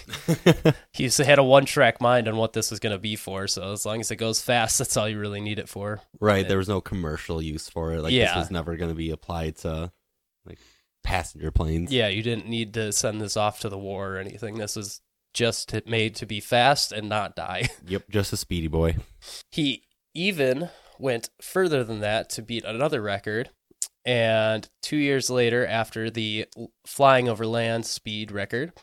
He's 0.94 1.18
had 1.18 1.40
a 1.40 1.44
one 1.44 1.66
track 1.66 2.00
mind 2.00 2.28
on 2.28 2.38
what 2.38 2.54
this 2.54 2.72
was 2.72 2.80
going 2.80 2.94
to 2.96 3.00
be 3.00 3.16
for, 3.16 3.48
so 3.48 3.74
as 3.74 3.86
long 3.86 4.00
as 4.00 4.12
it 4.12 4.16
goes 4.18 4.42
fast, 4.42 4.78
that's 4.78 4.96
all 4.96 5.10
you 5.10 5.20
really 5.20 5.42
need 5.42 5.60
it 5.60 5.68
for. 5.68 6.02
Right, 6.20 6.48
there 6.48 6.58
was 6.58 6.70
no 6.70 6.80
commercial 6.82 7.42
use 7.42 7.68
for 7.70 7.94
it. 7.94 8.02
Like 8.02 8.14
Yeah. 8.14 8.28
this 8.28 8.36
was 8.36 8.52
never 8.52 8.76
going 8.78 8.92
to 8.92 8.96
be 8.96 9.10
applied 9.10 9.58
to 9.58 9.92
like 10.46 10.60
passenger 11.04 11.52
planes. 11.52 11.92
Yeah, 11.92 12.08
you 12.08 12.24
didn't 12.24 12.48
need 12.48 12.74
to 12.76 12.92
send 12.92 13.20
this 13.20 13.36
off 13.36 13.60
to 13.62 13.70
the 13.70 13.78
war 13.78 14.16
or 14.16 14.18
anything. 14.18 14.58
This 14.58 14.76
was 14.76 15.02
just 15.34 15.74
made 15.86 16.16
to 16.16 16.26
be 16.26 16.40
fast 16.40 16.92
and 16.92 17.10
not 17.10 17.36
die. 17.36 17.70
Yep, 17.88 18.04
just 18.10 18.34
a 18.34 18.38
speedy 18.38 18.68
boy. 18.68 18.96
He 19.52 19.84
even 20.14 20.70
went 21.00 21.30
further 21.42 21.84
than 21.84 22.00
that 22.02 22.30
to 22.32 22.42
beat 22.42 22.66
another 22.66 23.02
record. 23.02 23.50
And 24.06 24.68
two 24.82 24.98
years 24.98 25.30
later, 25.30 25.66
after 25.66 26.10
the 26.10 26.48
flying 26.86 27.30
over 27.30 27.46
land 27.46 27.86
speed 27.86 28.32
record, 28.32 28.74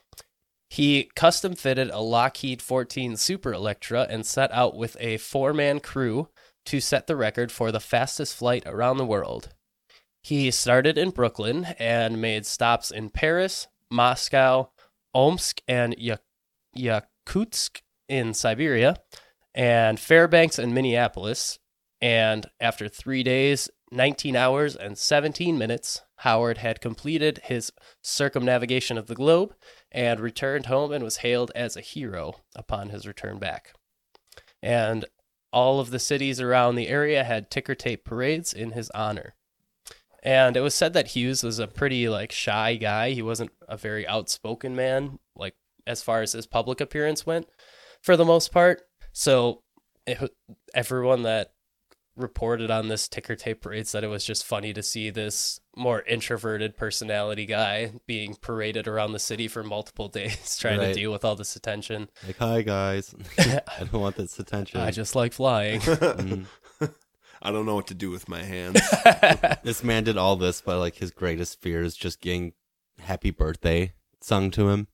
he 0.69 1.11
custom 1.15 1.55
fitted 1.55 1.91
a 1.91 2.01
Lockheed 2.01 2.61
14 2.61 3.17
Super 3.17 3.53
Electra 3.53 4.07
and 4.09 4.27
set 4.27 4.53
out 4.53 4.77
with 4.77 4.97
a 5.01 5.17
four 5.19 5.53
man 5.53 5.81
crew 5.81 6.29
to 6.67 6.81
set 6.81 7.07
the 7.07 7.17
record 7.17 7.53
for 7.53 7.71
the 7.71 7.81
fastest 7.81 8.35
flight 8.37 8.65
around 8.67 8.99
the 8.99 9.07
world. 9.07 9.51
He 10.23 10.51
started 10.51 10.99
in 10.99 11.11
Brooklyn 11.11 11.67
and 11.79 12.21
made 12.21 12.47
stops 12.47 12.91
in 12.91 13.11
Paris, 13.11 13.69
Moscow, 13.91 14.71
Omsk, 15.15 15.61
and 15.69 15.95
Ya- 15.99 16.17
Yakutsk 16.77 17.81
in 18.09 18.35
Siberia, 18.35 18.97
and 19.55 20.01
Fairbanks 20.01 20.59
and 20.59 20.75
Minneapolis. 20.75 21.61
And 22.01 22.47
after 22.61 22.89
three 22.89 23.23
days, 23.23 23.71
19 23.91 24.37
hours, 24.37 24.77
and 24.77 24.99
17 24.99 25.57
minutes, 25.57 26.03
Howard 26.17 26.59
had 26.59 26.81
completed 26.81 27.41
his 27.45 27.73
circumnavigation 28.03 28.99
of 28.99 29.07
the 29.07 29.15
globe 29.15 29.55
and 29.93 30.21
returned 30.21 30.67
home 30.67 30.93
and 30.93 31.05
was 31.05 31.19
hailed 31.19 31.53
as 31.55 31.77
a 31.77 31.81
hero 31.81 32.35
upon 32.55 32.91
his 32.91 33.07
return 33.07 33.39
back. 33.39 33.73
And 34.63 35.05
all 35.53 35.81
of 35.81 35.91
the 35.91 35.99
cities 35.99 36.41
around 36.41 36.75
the 36.75 36.89
area 36.89 37.25
had 37.25 37.51
ticker 37.51 37.75
tape 37.75 38.05
parades 38.05 38.53
in 38.53 38.73
his 38.73 38.91
honor. 38.91 39.35
And 40.23 40.57
it 40.57 40.61
was 40.61 40.75
said 40.75 40.93
that 40.95 41.09
Hughes 41.09 41.43
was 41.43 41.59
a 41.59 41.69
pretty 41.69 42.09
like 42.09 42.33
shy 42.33 42.75
guy. 42.75 43.11
He 43.11 43.23
wasn't 43.23 43.53
a 43.69 43.77
very 43.77 44.07
outspoken 44.07 44.75
man, 44.75 45.19
like 45.37 45.55
as 45.87 46.03
far 46.03 46.21
as 46.21 46.33
his 46.33 46.47
public 46.47 46.81
appearance 46.81 47.25
went, 47.25 47.47
for 48.03 48.17
the 48.17 48.25
most 48.25 48.51
part. 48.51 48.83
So 49.13 49.63
it, 50.05 50.19
everyone 50.75 51.23
that 51.23 51.53
reported 52.17 52.71
on 52.71 52.89
this 52.89 53.09
ticker 53.09 53.37
tape 53.37 53.61
parade 53.61 53.87
said 53.87 54.03
it 54.03 54.09
was 54.09 54.25
just 54.25 54.45
funny 54.45 54.73
to 54.73 54.83
see 54.83 55.11
this 55.11 55.61
more 55.77 56.01
introverted 56.03 56.77
personality 56.77 57.45
guy 57.47 57.93
being 58.07 58.35
paraded 58.35 58.89
around 58.89 59.13
the 59.13 59.19
city 59.19 59.47
for 59.49 59.63
multiple 59.63 60.09
days 60.21 60.57
trying 60.59 60.79
Right. 60.79 60.89
to 60.89 60.95
deal 60.95 61.13
with 61.13 61.25
all 61.25 61.37
this 61.37 61.55
attention. 61.57 62.09
Like, 62.27 62.39
hi 62.39 62.63
guys, 62.63 63.15
I 63.39 63.61
don't 63.81 64.01
want 64.01 64.17
this 64.17 64.39
attention. 64.39 64.81
I 64.81 64.91
just 64.91 65.15
like 65.15 65.33
flying. 65.33 65.81
Mhm. 65.81 66.47
I 67.43 67.53
don't 67.53 67.67
know 67.67 67.75
what 67.75 67.87
to 67.89 67.95
do 67.95 68.11
with 68.11 68.29
my 68.29 68.43
hands. 68.43 68.81
This 69.63 69.85
man 69.85 70.05
did 70.05 70.17
all 70.17 70.37
this, 70.37 70.63
but 70.63 70.79
like 70.79 70.97
his 70.97 71.11
greatest 71.11 71.61
fear 71.61 71.83
is 71.83 71.95
just 71.95 72.21
getting 72.23 72.55
"Happy 72.99 73.31
Birthday" 73.31 73.93
sung 74.23 74.51
to 74.53 74.71
him. 74.71 74.89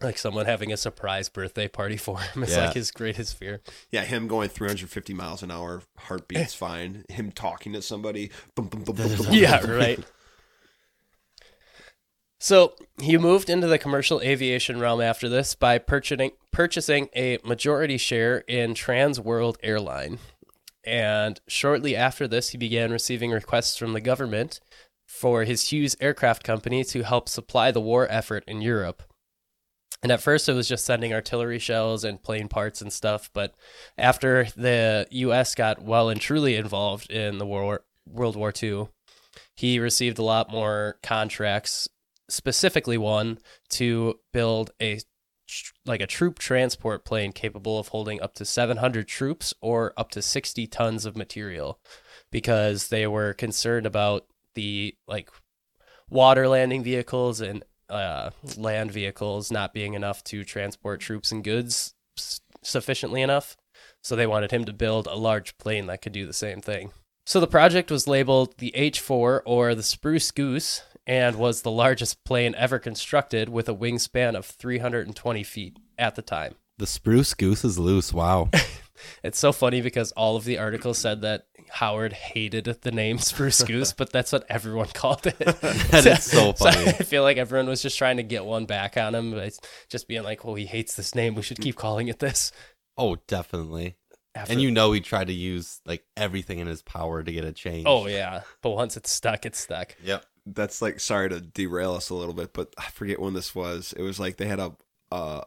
Like 0.00 0.18
someone 0.18 0.46
having 0.46 0.72
a 0.72 0.76
surprise 0.76 1.28
birthday 1.28 1.68
party 1.68 1.96
for 1.96 2.18
him 2.20 2.42
is 2.44 2.50
Yeah. 2.56 2.66
like 2.66 2.74
his 2.74 2.90
greatest 2.90 3.36
fear. 3.36 3.60
yeah, 3.90 4.02
him 4.04 4.28
going 4.28 4.48
350 4.48 5.12
miles 5.14 5.42
an 5.42 5.50
hour, 5.50 5.82
heartbeat's 5.98 6.54
fine. 6.54 7.04
Him 7.08 7.30
talking 7.32 7.72
to 7.74 7.82
somebody, 7.82 8.30
Yeah, 9.30 9.64
right. 9.66 10.00
So 12.38 12.72
he 13.00 13.18
moved 13.18 13.50
into 13.50 13.66
the 13.66 13.78
commercial 13.78 14.20
aviation 14.22 14.80
realm 14.80 15.00
after 15.02 15.28
this 15.28 15.54
by 15.54 15.78
purchasing 15.78 16.30
purchasing 16.50 17.08
a 17.14 17.38
majority 17.44 17.98
share 17.98 18.38
in 18.48 18.74
Trans 18.74 19.20
World 19.20 19.58
Airline. 19.62 20.18
And 20.84 21.38
shortly 21.46 21.94
after 21.94 22.26
this, 22.26 22.50
he 22.50 22.58
began 22.58 22.90
receiving 22.90 23.30
requests 23.30 23.76
from 23.76 23.92
the 23.92 24.00
government 24.00 24.60
for 25.06 25.44
his 25.44 25.68
Hughes 25.70 25.96
Aircraft 26.00 26.42
Company 26.42 26.82
to 26.84 27.02
help 27.02 27.28
supply 27.28 27.70
the 27.70 27.80
war 27.80 28.06
effort 28.10 28.42
in 28.46 28.62
Europe. 28.62 29.02
And 30.02 30.10
at 30.10 30.22
first, 30.22 30.48
it 30.48 30.54
was 30.54 30.68
just 30.68 30.84
sending 30.84 31.12
artillery 31.12 31.58
shells 31.58 32.04
and 32.04 32.22
plane 32.22 32.48
parts 32.48 32.80
and 32.80 32.92
stuff. 32.92 33.30
But 33.34 33.54
after 33.98 34.46
the 34.56 35.06
U.S. 35.10 35.54
got 35.54 35.82
well 35.82 36.08
and 36.08 36.20
truly 36.20 36.56
involved 36.56 37.10
in 37.10 37.38
the 37.38 37.46
war, 37.46 37.84
World 38.06 38.36
War 38.36 38.52
II, 38.62 38.88
he 39.54 39.78
received 39.78 40.18
a 40.18 40.22
lot 40.24 40.50
more 40.50 40.98
contracts, 41.02 41.86
specifically 42.28 42.96
one 42.96 43.38
to 43.70 44.18
build 44.32 44.70
a 44.80 45.00
like 45.84 46.00
a 46.00 46.06
troop 46.06 46.38
transport 46.38 47.04
plane 47.04 47.32
capable 47.32 47.78
of 47.78 47.88
holding 47.88 48.22
up 48.22 48.34
to 48.34 48.44
700 48.44 49.08
troops 49.08 49.52
or 49.60 49.92
up 49.96 50.10
to 50.12 50.22
60 50.22 50.66
tons 50.68 51.04
of 51.04 51.16
material 51.16 51.80
because 52.30 52.88
they 52.88 53.06
were 53.06 53.34
concerned 53.34 53.84
about 53.84 54.26
the 54.54 54.94
like 55.08 55.28
water 56.08 56.46
landing 56.46 56.84
vehicles 56.84 57.40
and 57.40 57.64
uh, 57.90 58.30
land 58.56 58.92
vehicles 58.92 59.50
not 59.50 59.74
being 59.74 59.94
enough 59.94 60.22
to 60.24 60.44
transport 60.44 61.00
troops 61.00 61.32
and 61.32 61.44
goods 61.44 61.94
sufficiently 62.62 63.22
enough. 63.22 63.56
So 64.02 64.16
they 64.16 64.26
wanted 64.26 64.50
him 64.50 64.64
to 64.64 64.72
build 64.72 65.06
a 65.06 65.16
large 65.16 65.58
plane 65.58 65.86
that 65.86 66.02
could 66.02 66.12
do 66.12 66.26
the 66.26 66.32
same 66.32 66.60
thing. 66.60 66.92
So 67.26 67.38
the 67.38 67.46
project 67.46 67.90
was 67.90 68.08
labeled 68.08 68.56
the 68.58 68.72
H4 68.76 69.42
or 69.44 69.74
the 69.74 69.82
Spruce 69.82 70.30
Goose 70.30 70.82
and 71.06 71.36
was 71.36 71.62
the 71.62 71.70
largest 71.70 72.24
plane 72.24 72.54
ever 72.56 72.78
constructed 72.78 73.48
with 73.48 73.68
a 73.68 73.74
wingspan 73.74 74.36
of 74.36 74.46
320 74.46 75.42
feet 75.42 75.76
at 75.98 76.14
the 76.14 76.22
time. 76.22 76.54
The 76.78 76.86
spruce 76.86 77.34
goose 77.34 77.64
is 77.64 77.78
loose. 77.78 78.12
Wow. 78.12 78.48
It's 79.22 79.38
so 79.38 79.52
funny 79.52 79.80
because 79.80 80.12
all 80.12 80.36
of 80.36 80.44
the 80.44 80.58
articles 80.58 80.98
said 80.98 81.22
that 81.22 81.46
Howard 81.72 82.12
hated 82.12 82.64
the 82.82 82.90
name 82.92 83.18
Spruce 83.20 83.62
Goose, 83.62 83.92
but 83.92 84.10
that's 84.12 84.32
what 84.32 84.44
everyone 84.48 84.88
called 84.94 85.26
it. 85.26 85.38
that 85.38 86.06
is 86.06 86.24
so 86.24 86.52
funny. 86.52 86.86
I 86.88 86.92
feel 86.92 87.22
like 87.22 87.36
everyone 87.36 87.68
was 87.68 87.82
just 87.82 87.96
trying 87.98 88.16
to 88.18 88.22
get 88.22 88.44
one 88.44 88.66
back 88.66 88.96
on 88.96 89.14
him, 89.14 89.32
by 89.32 89.50
just 89.88 90.08
being 90.08 90.22
like, 90.22 90.44
"Well, 90.44 90.54
he 90.56 90.66
hates 90.66 90.94
this 90.96 91.14
name. 91.14 91.34
We 91.34 91.42
should 91.42 91.60
keep 91.60 91.76
calling 91.76 92.08
it 92.08 92.18
this." 92.18 92.52
Oh, 92.98 93.16
definitely. 93.26 93.96
After- 94.34 94.52
And 94.52 94.62
you 94.62 94.70
know 94.70 94.92
he 94.92 95.00
tried 95.00 95.26
to 95.26 95.32
use 95.32 95.80
like 95.86 96.04
everything 96.16 96.58
in 96.60 96.66
his 96.66 96.82
power 96.82 97.22
to 97.22 97.32
get 97.32 97.44
it 97.44 97.56
changed. 97.56 97.88
oh 97.88 98.06
yeah, 98.06 98.42
but 98.62 98.70
once 98.70 98.96
it's 98.96 99.10
stuck, 99.10 99.44
it's 99.46 99.58
stuck. 99.58 99.96
Yep. 100.04 100.24
That's 100.46 100.80
like 100.80 101.00
sorry 101.00 101.28
to 101.30 101.40
derail 101.40 101.94
us 101.94 102.10
a 102.10 102.14
little 102.14 102.34
bit, 102.34 102.52
but 102.52 102.72
I 102.78 102.90
forget 102.90 103.20
when 103.20 103.34
this 103.34 103.54
was. 103.54 103.92
It 103.96 104.02
was 104.02 104.18
like 104.20 104.36
they 104.36 104.46
had 104.46 104.60
a 104.60 104.72
uh 105.10 105.42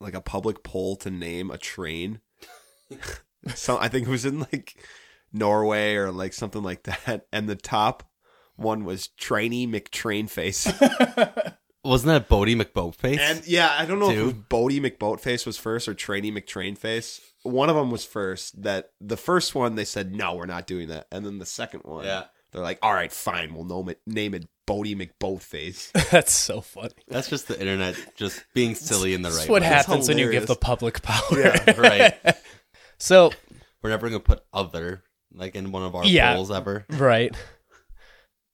like 0.00 0.14
a 0.14 0.20
public 0.20 0.62
poll 0.62 0.96
to 0.96 1.10
name 1.10 1.50
a 1.50 1.58
train. 1.58 2.20
so 3.54 3.78
I 3.78 3.88
think 3.88 4.06
it 4.06 4.10
was 4.10 4.24
in 4.24 4.40
like 4.40 4.74
Norway 5.32 5.94
or 5.96 6.10
like 6.12 6.32
something 6.32 6.62
like 6.62 6.82
that, 6.84 7.26
and 7.32 7.48
the 7.48 7.56
top 7.56 8.02
one 8.56 8.84
was 8.84 9.08
Trainy 9.20 9.66
McTrainface. 9.68 11.54
Wasn't 11.84 12.06
that 12.08 12.28
Boaty 12.28 12.54
McBoatface? 12.60 13.18
and 13.18 13.44
yeah, 13.46 13.74
I 13.76 13.86
don't 13.86 13.98
know 13.98 14.10
if 14.10 14.16
it 14.16 14.20
Two? 14.20 14.24
was 14.26 14.34
Boaty 14.34 14.80
McBoatface 14.80 15.44
was 15.44 15.56
first 15.58 15.88
or 15.88 15.94
Trainy 15.94 16.32
McTrainface. 16.32 17.18
One 17.42 17.68
of 17.68 17.74
them 17.74 17.90
was 17.90 18.04
first. 18.04 18.62
That 18.62 18.90
the 19.00 19.16
first 19.16 19.54
one 19.56 19.74
they 19.74 19.84
said 19.84 20.14
no, 20.14 20.34
we're 20.36 20.46
not 20.46 20.68
doing 20.68 20.88
that, 20.88 21.06
and 21.10 21.26
then 21.26 21.38
the 21.38 21.46
second 21.46 21.80
one, 21.84 22.04
Yeah. 22.04 22.24
they're 22.52 22.62
like, 22.62 22.78
all 22.82 22.94
right, 22.94 23.10
fine, 23.10 23.52
we'll 23.54 23.64
name 23.64 23.88
it 23.88 24.00
name 24.06 24.34
it 24.34 24.46
Boaty 24.68 24.94
McBoatface. 24.94 25.90
that's 26.10 26.32
so 26.32 26.60
funny. 26.60 26.92
That's 27.08 27.28
just 27.28 27.48
the 27.48 27.58
internet 27.58 27.96
just 28.14 28.44
being 28.54 28.76
silly 28.76 29.12
in 29.12 29.22
the 29.22 29.30
right. 29.30 29.38
That's 29.38 29.48
what 29.48 29.62
way. 29.62 29.68
Happens 29.68 30.08
when 30.08 30.18
you 30.18 30.30
give 30.30 30.46
the 30.46 30.54
public 30.54 31.02
power. 31.02 31.20
Yeah, 31.32 31.80
right. 31.80 32.14
so 32.98 33.32
We're 33.82 33.90
never 33.90 34.08
gonna 34.08 34.20
put 34.20 34.44
other 34.52 35.02
like 35.34 35.54
in 35.54 35.72
one 35.72 35.82
of 35.82 35.94
our 35.94 36.04
Yeah. 36.04 36.34
polls 36.34 36.50
ever. 36.50 36.84
Right. 36.90 37.34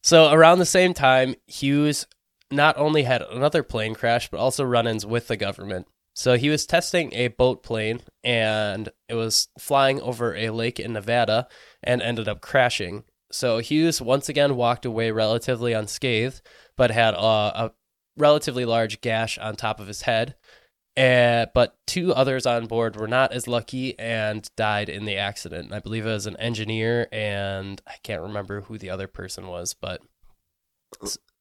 So 0.02 0.30
around 0.32 0.58
the 0.58 0.66
same 0.66 0.94
time, 0.94 1.34
Hughes 1.46 2.06
not 2.50 2.76
only 2.78 3.02
had 3.02 3.22
another 3.22 3.62
plane 3.62 3.94
crash, 3.94 4.30
but 4.30 4.38
also 4.40 4.64
run 4.64 4.86
ins 4.86 5.04
with 5.04 5.28
the 5.28 5.36
government. 5.36 5.86
So 6.14 6.36
he 6.36 6.48
was 6.50 6.66
testing 6.66 7.12
a 7.14 7.28
boat 7.28 7.62
plane 7.62 8.00
and 8.24 8.88
it 9.08 9.14
was 9.14 9.48
flying 9.58 10.00
over 10.00 10.34
a 10.34 10.50
lake 10.50 10.80
in 10.80 10.92
Nevada 10.92 11.46
and 11.82 12.00
ended 12.02 12.26
up 12.28 12.40
crashing. 12.40 13.04
So 13.30 13.58
Hughes 13.58 14.00
once 14.00 14.28
again 14.28 14.56
walked 14.56 14.84
away 14.86 15.10
relatively 15.10 15.72
unscathed, 15.74 16.40
but 16.76 16.90
had 16.90 17.14
a, 17.14 17.18
a 17.18 17.72
relatively 18.16 18.64
large 18.64 19.00
gash 19.00 19.36
on 19.38 19.54
top 19.54 19.78
of 19.78 19.86
his 19.86 20.02
head. 20.02 20.34
Uh, 20.98 21.46
but 21.54 21.76
two 21.86 22.12
others 22.12 22.44
on 22.44 22.66
board 22.66 22.96
were 22.96 23.06
not 23.06 23.32
as 23.32 23.46
lucky 23.46 23.96
and 23.98 24.50
died 24.56 24.88
in 24.88 25.04
the 25.04 25.16
accident. 25.16 25.72
I 25.72 25.78
believe 25.78 26.04
it 26.04 26.10
was 26.10 26.26
an 26.26 26.36
engineer, 26.38 27.06
and 27.12 27.80
I 27.86 27.94
can't 28.02 28.22
remember 28.22 28.62
who 28.62 28.78
the 28.78 28.90
other 28.90 29.06
person 29.06 29.46
was. 29.46 29.74
But 29.74 30.00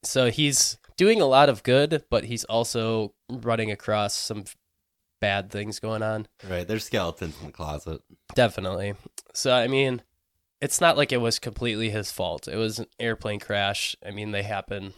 so 0.04 0.30
he's 0.30 0.78
doing 0.96 1.22
a 1.22 1.26
lot 1.26 1.50
of 1.50 1.64
good, 1.64 2.04
but 2.10 2.26
he's 2.26 2.44
also 2.44 3.14
running 3.30 3.72
across 3.72 4.14
some 4.14 4.44
bad 5.20 5.50
things 5.50 5.80
going 5.80 6.04
on. 6.04 6.28
Right. 6.48 6.68
There's 6.68 6.86
skeletons 6.86 7.36
in 7.40 7.48
the 7.48 7.52
closet. 7.52 8.02
Definitely. 8.36 8.94
So 9.34 9.52
I 9.54 9.68
mean, 9.68 10.04
it's 10.62 10.80
not 10.80 10.98
like 10.98 11.12
it 11.12 11.22
was 11.22 11.40
completely 11.40 11.90
his 11.90 12.12
fault. 12.12 12.48
It 12.48 12.58
was 12.58 12.78
an 12.78 12.88
airplane 13.00 13.40
crash. 13.40 13.96
I 14.06 14.12
mean, 14.12 14.32
they 14.32 14.44
happen, 14.44 14.94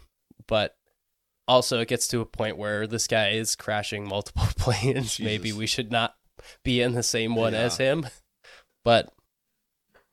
but 0.47 0.75
also 1.49 1.79
it 1.79 1.87
gets 1.89 2.07
to 2.09 2.21
a 2.21 2.25
point 2.25 2.57
where 2.57 2.87
this 2.87 3.07
guy 3.07 3.29
is 3.31 3.55
crashing 3.55 4.07
multiple 4.07 4.47
planes. 4.57 5.19
Maybe 5.19 5.51
we 5.51 5.65
should 5.67 5.91
not 5.91 6.15
be 6.63 6.81
in 6.81 6.93
the 6.93 7.03
same 7.03 7.35
one 7.35 7.53
Yeah. 7.53 7.59
as 7.61 7.77
him. 7.77 8.07
But 8.85 9.11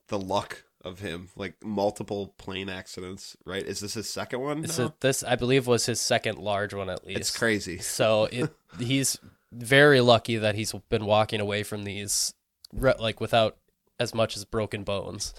the 0.08 0.18
luck 0.18 0.64
of 0.84 1.00
him, 1.00 1.28
like 1.36 1.54
multiple 1.64 2.34
plane 2.38 2.68
accidents. 2.68 3.36
Right? 3.44 3.62
Is 3.64 3.80
this 3.80 3.94
his 3.94 4.08
second 4.08 4.40
one? 4.40 4.64
a, 4.64 4.94
this, 5.00 5.22
I 5.22 5.36
believe, 5.36 5.66
was 5.66 5.86
his 5.86 6.00
second 6.00 6.38
large 6.38 6.72
one 6.74 6.88
at 6.90 7.06
least. 7.06 7.20
it's 7.20 7.36
crazy. 7.36 7.78
So 7.82 8.24
it, 8.24 8.50
he's 8.78 9.18
very 9.52 10.00
lucky 10.00 10.36
that 10.38 10.54
he's 10.54 10.72
been 10.88 11.04
walking 11.06 11.40
away 11.40 11.62
from 11.62 11.84
these 11.84 12.34
like 12.72 13.20
without 13.20 13.56
as 14.00 14.14
much 14.14 14.36
as 14.36 14.44
broken 14.44 14.84
bones, 14.84 15.32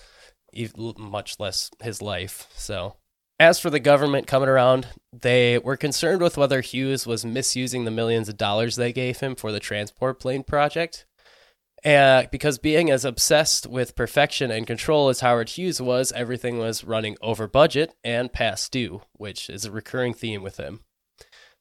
much 0.97 1.39
less 1.39 1.69
his 1.81 2.01
life. 2.01 2.47
So 2.55 2.95
as 3.39 3.59
for 3.59 3.69
the 3.69 3.79
government 3.79 4.27
coming 4.27 4.49
around, 4.49 4.87
they 5.13 5.59
were 5.59 5.77
concerned 5.77 6.21
with 6.21 6.37
whether 6.37 6.61
Hughes 6.61 7.05
was 7.05 7.25
misusing 7.25 7.85
the 7.85 7.91
millions 7.91 8.29
of 8.29 8.37
dollars 8.37 8.75
they 8.75 8.91
gave 8.91 9.19
him 9.19 9.35
for 9.35 9.51
the 9.51 9.59
transport 9.59 10.19
plane 10.19 10.43
project. 10.43 11.05
Uh, 11.85 12.23
because 12.31 12.57
being 12.57 12.89
as 12.89 13.05
obsessed 13.05 13.67
with 13.67 13.95
perfection 13.95 14.49
and 14.49 14.65
control 14.65 15.09
as 15.09 15.19
Howard 15.19 15.49
Hughes 15.49 15.79
was, 15.79 16.11
everything 16.13 16.57
was 16.57 16.83
running 16.83 17.15
over 17.21 17.47
budget 17.47 17.93
and 18.03 18.33
past 18.33 18.71
due, 18.71 19.01
which 19.13 19.49
is 19.49 19.63
a 19.63 19.71
recurring 19.71 20.15
theme 20.15 20.41
with 20.41 20.57
him. 20.57 20.81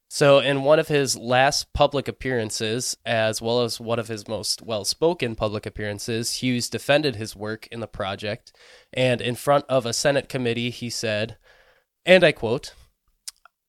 So, 0.08 0.38
in 0.38 0.62
one 0.62 0.78
of 0.78 0.88
his 0.88 1.16
last 1.16 1.72
public 1.72 2.06
appearances, 2.06 2.96
as 3.04 3.42
well 3.42 3.62
as 3.62 3.80
one 3.80 3.98
of 3.98 4.08
his 4.08 4.28
most 4.28 4.62
well 4.62 4.84
spoken 4.84 5.34
public 5.34 5.66
appearances, 5.66 6.34
Hughes 6.34 6.70
defended 6.70 7.16
his 7.16 7.36
work 7.36 7.66
in 7.72 7.80
the 7.80 7.88
project. 7.88 8.52
And 8.92 9.20
in 9.20 9.34
front 9.34 9.64
of 9.68 9.84
a 9.84 9.92
Senate 9.92 10.28
committee, 10.28 10.70
he 10.70 10.90
said, 10.90 11.36
and 12.06 12.24
I 12.24 12.32
quote, 12.32 12.72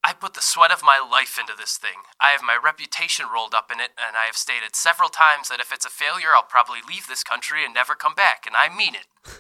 I 0.04 0.14
put 0.14 0.36
the 0.36 0.42
sweat 0.42 0.72
of 0.72 0.82
my 0.84 1.00
life 1.12 1.38
into 1.38 1.54
this 1.58 1.76
thing. 1.78 2.04
I 2.22 2.30
have 2.30 2.42
my 2.42 2.58
reputation 2.64 3.26
rolled 3.34 3.54
up 3.54 3.70
in 3.74 3.80
it, 3.82 3.90
and 3.98 4.16
I 4.16 4.26
have 4.28 4.38
stated 4.38 4.74
several 4.76 5.10
times 5.10 5.50
that 5.50 5.60
if 5.60 5.74
it's 5.74 5.86
a 5.86 5.90
failure, 5.90 6.30
I'll 6.34 6.44
probably 6.44 6.80
leave 6.88 7.08
this 7.08 7.24
country 7.24 7.66
and 7.66 7.74
never 7.74 7.94
come 7.94 8.16
back, 8.16 8.46
and 8.46 8.56
I 8.56 8.74
mean 8.74 8.96
it. 8.96 9.08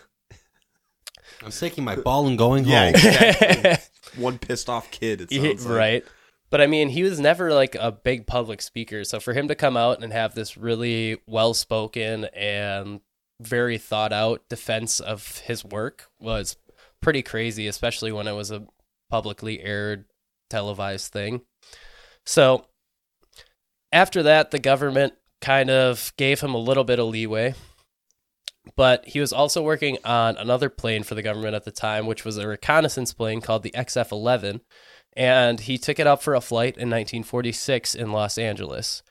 I'm 1.43 1.51
taking 1.51 1.83
my 1.83 1.95
ball 1.95 2.27
and 2.27 2.37
going 2.37 2.65
Yeah, 2.65 2.85
home. 2.85 2.95
exactly. 2.95 4.21
One 4.21 4.37
pissed 4.39 4.69
off 4.69 4.89
kid. 4.91 5.21
It 5.21 5.31
Yeah, 5.31 5.41
sounds 5.49 5.65
like. 5.65 5.75
right. 5.77 6.05
But 6.49 6.61
I 6.61 6.67
mean, 6.67 6.89
he 6.89 7.03
was 7.03 7.19
never 7.19 7.53
like 7.53 7.75
a 7.75 7.91
big 7.91 8.25
public 8.25 8.61
speaker. 8.61 9.03
So 9.03 9.19
for 9.19 9.33
him 9.33 9.47
to 9.49 9.55
come 9.55 9.75
out 9.77 10.01
and 10.01 10.11
have 10.13 10.33
this 10.33 10.57
really 10.57 11.17
well 11.27 11.53
spoken 11.53 12.25
and 12.33 13.01
very 13.41 13.77
thought 13.77 14.13
out 14.13 14.47
defense 14.49 14.99
of 14.99 15.39
his 15.39 15.63
work 15.65 16.07
was 16.19 16.55
pretty 17.01 17.21
crazy, 17.21 17.67
especially 17.67 18.11
when 18.11 18.27
it 18.27 18.31
was 18.33 18.49
a 18.49 18.65
publicly 19.09 19.61
aired 19.61 20.05
televised 20.49 21.11
thing. 21.11 21.41
So 22.25 22.65
after 23.91 24.23
that, 24.23 24.51
the 24.51 24.59
government 24.59 25.13
kind 25.41 25.69
of 25.69 26.13
gave 26.17 26.41
him 26.41 26.53
a 26.53 26.59
little 26.59 26.83
bit 26.83 26.99
of 26.99 27.07
leeway. 27.07 27.55
But 28.75 29.05
he 29.07 29.21
was 29.21 29.31
also 29.31 29.61
working 29.61 29.97
on 30.03 30.35
another 30.35 30.69
plane 30.69 31.03
for 31.03 31.15
the 31.15 31.21
government 31.21 31.55
at 31.55 31.63
the 31.63 31.71
time, 31.71 32.05
which 32.05 32.25
was 32.25 32.37
a 32.37 32.47
reconnaissance 32.47 33.13
plane 33.13 33.39
called 33.39 33.63
the 33.63 33.71
XF 33.71 34.11
11 34.11 34.61
and 35.17 35.61
he 35.61 35.79
took 35.79 35.99
it 35.99 36.05
up 36.05 36.21
for 36.21 36.35
a 36.35 36.41
flight 36.41 36.77
in 36.77 36.89
1946 36.89 37.95
in 37.95 38.11
Los 38.11 38.37
Angeles. 38.37 39.01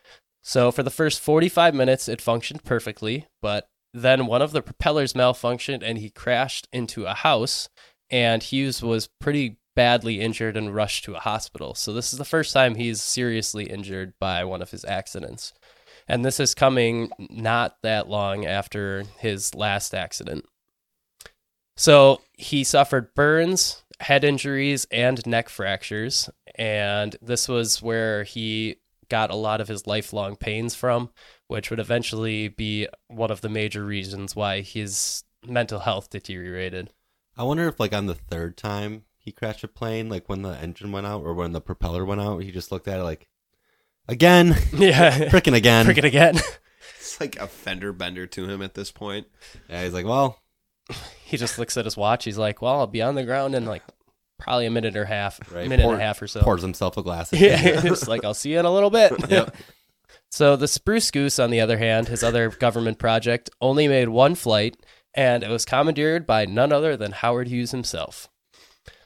So 0.44 0.70
for 0.70 0.84
the 0.84 0.90
first 0.90 1.20
45 1.20 1.74
minutes, 1.74 2.08
it 2.08 2.22
functioned 2.22 2.62
perfectly, 2.62 3.26
but 3.42 3.66
then 3.92 4.26
one 4.26 4.40
of 4.40 4.52
the 4.52 4.62
propellers 4.62 5.14
malfunctioned 5.14 5.82
and 5.82 5.98
he 5.98 6.08
crashed 6.08 6.68
into 6.72 7.06
a 7.06 7.14
house, 7.14 7.68
and 8.08 8.40
Hughes 8.40 8.82
was 8.82 9.08
pretty 9.20 9.56
badly 9.76 10.20
injured 10.20 10.56
and 10.56 10.74
rushed 10.74 11.04
to 11.04 11.14
a 11.14 11.20
hospital. 11.20 11.74
So 11.74 11.92
this 11.92 12.12
is 12.12 12.18
the 12.18 12.24
first 12.24 12.52
time 12.52 12.74
he's 12.74 13.00
seriously 13.00 13.66
injured 13.66 14.14
by 14.18 14.42
one 14.42 14.62
of 14.62 14.72
his 14.72 14.84
accidents. 14.84 15.52
And 16.08 16.24
this 16.24 16.40
is 16.40 16.54
coming 16.54 17.10
not 17.18 17.76
that 17.82 18.08
long 18.08 18.44
after 18.44 19.04
his 19.18 19.54
last 19.54 19.94
accident. 19.94 20.44
So 21.76 22.22
he 22.32 22.64
suffered 22.64 23.14
burns, 23.14 23.84
head 24.00 24.24
injuries, 24.24 24.86
and 24.90 25.24
neck 25.26 25.48
fractures. 25.48 26.30
And 26.54 27.14
this 27.20 27.48
was 27.48 27.82
where 27.82 28.24
he 28.24 28.76
got 29.08 29.30
a 29.30 29.36
lot 29.36 29.60
of 29.60 29.68
his 29.68 29.86
lifelong 29.86 30.36
pains 30.36 30.74
from, 30.74 31.10
which 31.48 31.70
would 31.70 31.80
eventually 31.80 32.48
be 32.48 32.88
one 33.08 33.30
of 33.30 33.40
the 33.40 33.48
major 33.48 33.84
reasons 33.84 34.34
why 34.34 34.62
his 34.62 35.22
mental 35.46 35.80
health 35.80 36.08
deteriorated. 36.10 36.90
I 37.36 37.42
wonder 37.42 37.68
if, 37.68 37.78
like, 37.78 37.92
on 37.92 38.06
the 38.06 38.14
third 38.14 38.56
time 38.56 39.04
he 39.26 39.32
crashed 39.32 39.62
a 39.64 39.68
plane, 39.68 40.08
like 40.08 40.26
when 40.28 40.40
the 40.40 40.56
engine 40.58 40.90
went 40.92 41.06
out 41.06 41.22
or 41.22 41.34
when 41.34 41.52
the 41.52 41.60
propeller 41.60 42.04
went 42.06 42.22
out, 42.22 42.38
he 42.42 42.50
just 42.50 42.72
looked 42.72 42.88
at 42.88 42.98
it 43.00 43.02
like, 43.02 43.28
again, 44.08 44.56
Yeah. 44.72 45.10
frickin' 45.28 45.52
again. 45.54 45.84
Freaking 45.84 46.04
again. 46.04 46.38
It's 46.98 47.20
like 47.20 47.36
a 47.36 47.46
fender 47.46 47.92
bender 47.92 48.26
to 48.26 48.48
him 48.48 48.62
at 48.62 48.74
this 48.74 48.90
point. 48.92 49.26
Yeah, 49.68 49.84
he's 49.84 49.92
like, 49.92 50.06
well, 50.06 50.40
he 51.24 51.36
just 51.36 51.56
looks 51.58 51.76
at 51.76 51.84
his 51.84 51.96
watch. 51.96 52.24
He's 52.24 52.36
like, 52.38 52.60
well, 52.62 52.80
I'll 52.80 52.86
be 52.86 53.00
on 53.02 53.14
the 53.14 53.24
ground 53.24 53.54
in 53.54 53.64
like 53.64 53.82
probably 54.38 54.66
a 54.66 54.70
minute 54.70 54.96
or 54.96 55.02
a 55.04 55.06
half, 55.06 55.40
Right. 55.52 55.68
minute 55.68 55.82
Pour- 55.84 55.92
and 55.94 56.02
a 56.02 56.04
half 56.04 56.20
or 56.22 56.26
so. 56.26 56.40
pours 56.42 56.62
himself 56.62 56.96
a 56.96 57.02
glass. 57.02 57.32
Of 57.32 57.40
Yeah, 57.40 57.60
yeah. 57.62 57.80
it's 57.84 58.06
like 58.08 58.24
I'll 58.24 58.34
see 58.34 58.52
you 58.52 58.58
in 58.58 58.64
a 58.66 58.72
little 58.74 58.90
bit. 58.90 59.12
Yep. 59.30 59.54
So 60.30 60.56
the 60.56 60.68
Spruce 60.68 61.10
Goose, 61.12 61.38
on 61.38 61.50
the 61.50 61.60
other 61.60 61.78
hand, 61.78 62.08
his 62.08 62.22
other 62.24 62.50
government 62.50 62.98
project, 62.98 63.50
only 63.60 63.86
made 63.88 64.08
one 64.08 64.34
flight, 64.34 64.76
and 65.14 65.42
it 65.44 65.48
was 65.48 65.64
commandeered 65.64 66.26
by 66.26 66.44
none 66.44 66.72
other 66.72 66.96
than 66.96 67.12
Howard 67.12 67.48
Hughes 67.48 67.70
himself. 67.70 68.28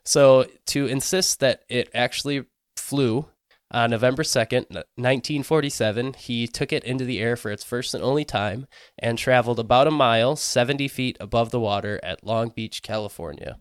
So 0.04 0.46
to 0.66 0.86
insist 0.86 1.40
that 1.40 1.62
it 1.68 1.90
actually 1.94 2.44
flew 2.76 3.26
on 3.72 3.90
November 3.90 4.22
2nd, 4.22 4.70
1947, 4.70 6.14
he 6.14 6.46
took 6.48 6.72
it 6.72 6.84
into 6.84 7.04
the 7.04 7.20
air 7.20 7.36
for 7.36 7.52
its 7.52 7.62
first 7.62 7.94
and 7.94 8.02
only 8.02 8.24
time 8.24 8.66
and 8.98 9.16
traveled 9.16 9.60
about 9.60 9.86
a 9.86 9.92
mile, 9.92 10.34
70 10.34 10.88
feet 10.88 11.16
above 11.20 11.50
the 11.50 11.60
water 11.60 12.00
at 12.02 12.24
Long 12.24 12.48
Beach, 12.48 12.82
California. 12.82 13.58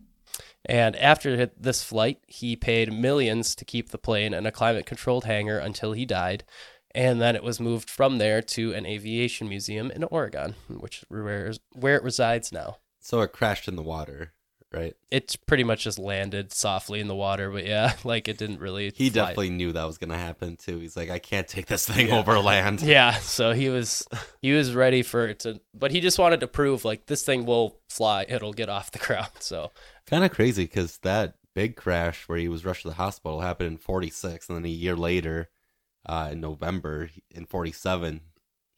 And 0.64 0.96
after 0.96 1.46
this 1.56 1.82
flight, 1.82 2.18
he 2.26 2.56
paid 2.56 2.92
millions 2.92 3.54
to 3.54 3.64
keep 3.64 3.90
the 3.90 3.98
plane 3.98 4.34
in 4.34 4.46
a 4.46 4.52
climate 4.52 4.86
controlled 4.86 5.24
hangar 5.24 5.58
until 5.58 5.92
he 5.92 6.04
died. 6.04 6.44
And 6.92 7.20
then 7.20 7.36
it 7.36 7.44
was 7.44 7.60
moved 7.60 7.88
from 7.88 8.18
there 8.18 8.42
to 8.42 8.74
an 8.74 8.84
aviation 8.84 9.48
museum 9.48 9.90
in 9.92 10.04
Oregon, 10.04 10.56
which 10.68 11.04
where, 11.08 11.52
where 11.72 11.96
it 11.96 12.02
resides 12.02 12.50
now. 12.50 12.78
So 12.98 13.20
it 13.20 13.32
crashed 13.32 13.68
in 13.68 13.76
the 13.76 13.82
water, 13.82 14.32
right? 14.72 14.94
It's 15.10 15.36
pretty 15.36 15.64
much 15.64 15.84
just 15.84 15.98
landed 15.98 16.52
softly 16.52 17.00
in 17.00 17.08
the 17.08 17.14
water, 17.14 17.50
but 17.50 17.66
yeah, 17.66 17.94
like 18.04 18.28
it 18.28 18.38
didn't 18.38 18.60
really. 18.60 18.92
He 18.94 19.10
fly. 19.10 19.22
definitely 19.22 19.50
knew 19.50 19.72
that 19.72 19.84
was 19.84 19.98
going 19.98 20.10
to 20.10 20.16
happen 20.16 20.56
too. 20.56 20.78
He's 20.78 20.96
like, 20.96 21.10
I 21.10 21.18
can't 21.18 21.48
take 21.48 21.66
this 21.66 21.86
thing 21.86 22.10
over 22.12 22.38
land. 22.38 22.80
Yeah, 22.82 23.12
so 23.14 23.52
he 23.52 23.68
was 23.68 24.06
he 24.42 24.52
was 24.52 24.74
ready 24.74 25.02
for 25.02 25.26
it 25.26 25.40
to, 25.40 25.60
but 25.74 25.90
he 25.90 26.00
just 26.00 26.18
wanted 26.18 26.40
to 26.40 26.46
prove 26.46 26.84
like 26.84 27.06
this 27.06 27.22
thing 27.24 27.46
will 27.46 27.78
fly, 27.88 28.24
it'll 28.28 28.52
get 28.52 28.68
off 28.68 28.90
the 28.90 28.98
ground. 29.06 29.30
So 29.40 29.70
Kind 30.06 30.24
of 30.24 30.30
crazy 30.32 30.64
because 30.64 30.98
that 30.98 31.34
big 31.54 31.76
crash 31.76 32.28
where 32.28 32.38
he 32.38 32.48
was 32.48 32.64
rushed 32.64 32.82
to 32.82 32.88
the 32.88 32.94
hospital 32.94 33.40
happened 33.40 33.68
in 33.72 33.76
46, 33.78 34.48
and 34.48 34.56
then 34.56 34.64
a 34.64 34.68
year 34.68 34.96
later, 34.96 35.48
uh, 36.06 36.28
in 36.32 36.40
November 36.40 37.10
in 37.30 37.44
47, 37.44 38.20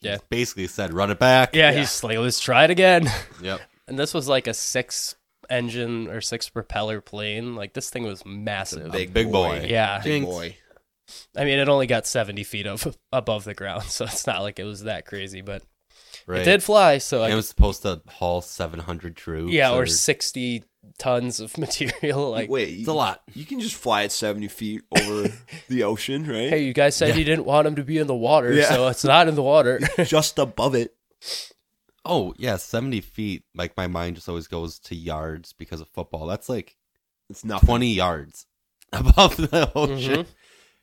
Yeah. 0.01 0.17
basically 0.31 0.67
said, 0.67 0.93
run 0.93 1.11
it 1.11 1.19
back. 1.19 1.55
yeah, 1.55 1.71
he's 1.73 2.03
like, 2.03 2.19
let's 2.19 2.41
try 2.41 2.65
it 2.65 2.71
again. 2.71 3.09
Yep. 3.43 3.61
And 3.89 3.99
this 3.99 4.13
was 4.15 4.27
like 4.29 4.47
a 4.47 4.55
six 4.55 5.15
engine 5.53 6.09
or 6.09 6.21
six 6.21 6.49
propeller 6.49 7.01
plane. 7.01 7.55
Like 7.55 7.75
this 7.75 7.91
thing 7.91 8.05
was 8.05 8.25
massive. 8.27 8.91
big- 8.91 9.13
big 9.13 9.31
boy. 9.31 9.67
Yeah. 9.69 9.99
Big 9.99 10.23
Jinx. 10.23 10.27
boy. 10.27 10.57
I 11.37 11.45
mean, 11.45 11.59
it 11.59 11.69
only 11.69 11.87
got 11.87 12.07
70 12.07 12.43
feet 12.45 12.67
of, 12.67 12.97
above 13.13 13.45
the 13.45 13.55
ground, 13.55 13.83
so 13.89 14.05
it's 14.07 14.27
not 14.27 14.41
like 14.43 14.59
it 14.59 14.65
was 14.65 14.85
that 14.85 15.05
crazy, 15.07 15.43
but 15.43 15.63
Right. 16.27 16.43
it 16.43 16.45
did 16.45 16.63
fly. 16.63 16.99
So 16.99 17.23
And 17.23 17.33
I, 17.33 17.35
it 17.35 17.37
was 17.37 17.49
supposed 17.49 17.83
to 17.83 18.01
haul 18.09 18.41
700 18.41 19.17
troops. 19.17 19.53
yeah, 19.53 19.73
or 19.73 19.87
60 19.87 20.63
tons 20.99 21.41
of 21.41 21.59
material. 21.67 22.31
Like, 22.31 22.49
Wait, 22.49 22.69
It's 22.79 22.89
a 22.89 22.93
lot. 22.93 23.23
You 23.35 23.45
can 23.45 23.61
just 23.61 23.75
fly 23.75 24.05
at 24.05 24.13
70 24.13 24.49
feet 24.49 24.83
over 24.97 25.29
the 25.69 25.83
ocean, 25.83 26.23
right? 26.27 26.49
hey, 26.49 26.63
you 26.65 26.73
guys 26.73 26.95
said 26.97 27.11
Yeah. 27.11 27.17
you 27.17 27.25
didn't 27.25 27.45
want 27.45 27.67
him 27.67 27.75
to 27.77 27.83
be 27.85 27.99
in 27.99 28.07
the 28.07 28.15
water, 28.15 28.53
Yeah. 28.53 28.69
so 28.69 28.87
it's 28.89 29.05
not 29.05 29.27
in 29.29 29.35
the 29.35 29.43
water. 29.43 29.81
just 30.05 30.39
above 30.39 30.75
it. 30.77 30.95
Oh, 32.05 32.35
yeah, 32.37 32.57
70 32.57 33.01
feet. 33.01 33.45
Like, 33.55 33.77
my 33.77 33.87
mind 33.87 34.17
just 34.17 34.29
always 34.29 34.49
goes 34.49 34.79
to 34.81 34.95
yards 34.97 35.53
because 35.53 35.81
of 35.81 35.89
football. 35.89 36.27
That's 36.27 36.49
like 36.49 36.77
It's 37.31 37.45
not 37.45 37.65
20 37.65 37.93
yards 37.93 38.47
above 38.93 39.37
the 39.37 39.71
ocean. 39.75 40.27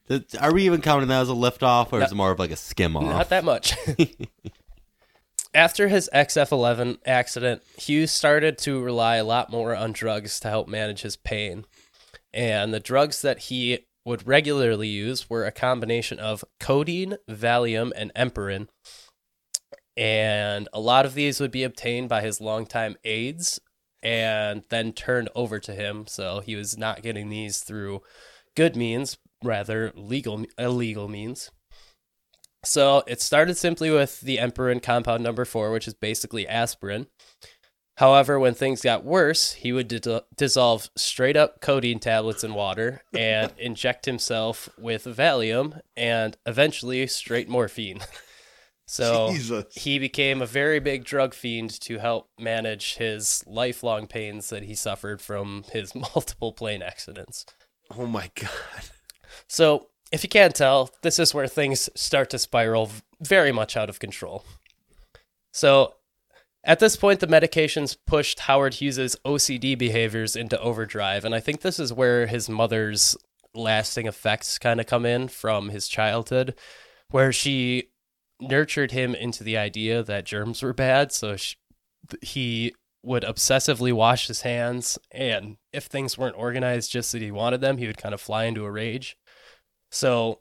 Mhm. 0.10 0.42
Are 0.42 0.54
we 0.54 0.64
even 0.66 0.82
counting 0.82 1.08
that 1.10 1.22
as 1.22 1.30
a 1.30 1.34
liftoff, 1.34 1.94
or 1.94 2.00
No- 2.00 2.06
is 2.06 2.12
it 2.12 2.16
more 2.16 2.32
of 2.32 2.40
like 2.40 2.50
a 2.52 2.56
skim 2.56 2.96
off? 2.98 3.04
Not 3.04 3.30
that 3.30 3.44
much. 3.44 3.76
After 5.54 5.88
his 5.88 6.10
XF 6.14 6.52
11 6.52 7.00
accident, 7.06 7.64
Hughes 7.78 8.12
started 8.12 8.58
to 8.60 8.82
rely 8.82 9.16
a 9.16 9.24
lot 9.24 9.52
more 9.52 9.76
on 9.76 9.92
drugs 9.92 10.40
to 10.42 10.48
help 10.50 10.68
manage 10.68 11.02
his 11.02 11.16
pain. 11.18 11.66
And 12.34 12.72
the 12.74 12.80
drugs 12.80 13.22
that 13.24 13.40
he 13.40 13.88
would 14.06 14.28
regularly 14.28 14.88
use 14.88 15.28
were 15.30 15.46
a 15.46 15.52
combination 15.52 16.20
of 16.20 16.44
codeine, 16.60 17.18
Valium, 17.28 17.92
and 17.96 18.12
Empirin. 18.16 18.68
And 19.98 20.70
a 20.74 20.80
lot 20.80 21.06
of 21.06 21.14
these 21.14 21.40
would 21.40 21.52
be 21.52 21.64
obtained 21.64 22.10
by 22.10 22.22
his 22.22 22.40
longtime 22.40 22.96
aides 23.04 23.60
and 24.02 24.64
then 24.70 24.94
turned 24.94 25.30
over 25.36 25.60
to 25.60 25.74
him. 25.74 26.06
So 26.08 26.40
he 26.40 26.56
was 26.56 26.78
not 26.78 27.02
getting 27.02 27.30
these 27.30 27.60
through 27.60 28.02
good 28.56 28.76
means, 28.76 29.18
rather 29.44 29.92
legal 29.96 30.46
illegal 30.58 31.08
means. 31.08 31.52
So 32.64 33.04
it 33.08 33.22
started 33.22 33.56
simply 33.56 33.90
with 33.90 34.22
the 34.22 34.40
emperor 34.40 34.74
Empirin 34.74 34.84
compound 34.84 35.24
number 35.24 35.46
four, 35.46 35.72
which 35.72 35.88
is 35.88 35.94
basically 35.94 36.48
aspirin. 36.48 37.08
However, 37.98 38.40
when 38.40 38.54
things 38.54 38.82
got 38.82 39.04
worse, 39.04 39.54
he 39.54 39.74
would 39.74 39.90
di- 39.90 40.22
dissolve 40.38 40.90
straight 40.96 41.36
up 41.36 41.60
codeine 41.60 42.00
tablets 42.00 42.44
in 42.44 42.54
water 42.54 43.02
and 43.14 43.52
inject 43.58 44.06
himself 44.06 44.70
with 44.78 45.04
Valium 45.04 45.82
and 45.98 46.38
eventually 46.46 47.06
straight 47.08 47.50
morphine. 47.50 48.00
So 49.00 49.30
Jesus. 49.30 49.66
he 49.76 50.00
became 50.00 50.42
a 50.42 50.48
very 50.48 50.80
big 50.80 51.06
drug 51.06 51.36
fiend 51.36 51.80
to 51.82 52.00
help 52.00 52.28
manage 52.40 52.96
his 52.96 53.44
lifelong 53.46 54.08
pains 54.08 54.50
that 54.50 54.64
he 54.64 54.74
suffered 54.74 55.22
from 55.22 55.64
his 55.72 55.94
multiple 56.16 56.54
plane 56.54 56.82
accidents. 56.82 57.46
Oh 57.96 58.08
my 58.08 58.32
god. 58.34 58.90
So, 59.48 59.90
if 60.12 60.24
you 60.24 60.30
can't 60.30 60.56
tell, 60.56 60.90
this 61.04 61.20
is 61.20 61.36
where 61.36 61.46
things 61.46 61.88
start 61.94 62.32
to 62.32 62.40
spiral 62.40 62.90
very 63.22 63.52
much 63.52 63.78
out 63.78 63.90
of 63.90 64.00
control. 64.00 64.44
So, 65.54 65.94
at 66.64 66.80
this 66.80 66.96
point, 66.96 67.20
the 67.20 67.28
medications 67.28 67.96
pushed 68.08 68.40
Howard 68.40 68.76
Hughes's 68.76 69.16
OCD 69.24 69.78
behaviors 69.78 70.36
into 70.36 70.60
overdrive, 70.60 71.26
and 71.26 71.36
I 71.36 71.40
think 71.40 71.62
this 71.62 71.80
is 71.80 71.94
where 71.94 72.26
his 72.26 72.50
mother's 72.50 73.16
lasting 73.54 74.08
effects 74.08 74.58
kind 74.58 74.80
of 74.80 74.88
come 74.88 75.06
in 75.06 75.28
from 75.28 75.70
his 75.70 75.88
childhood, 75.88 76.56
where 77.12 77.32
she 77.32 77.90
nurtured 78.40 78.92
him 78.92 79.16
into 79.16 79.44
the 79.44 79.58
idea 79.58 80.04
that 80.04 80.26
germs 80.26 80.64
were 80.64 80.74
bad. 80.74 81.12
So 81.12 81.36
she, 81.36 81.56
he 82.22 82.74
would 83.04 83.24
obsessively 83.24 83.94
wash 83.94 84.28
his 84.28 84.42
hands, 84.42 85.00
and 85.12 85.58
if 85.72 85.86
things 85.86 86.18
weren't 86.18 86.38
organized 86.38 86.92
just 86.92 87.14
as 87.16 87.22
he 87.22 87.32
wanted 87.32 87.62
them, 87.62 87.78
he 87.78 87.88
would 87.88 87.98
kind 87.98 88.14
of 88.14 88.22
fly 88.22 88.46
into 88.46 88.66
a 88.66 88.72
rage. 88.72 89.18
So, 89.92 90.40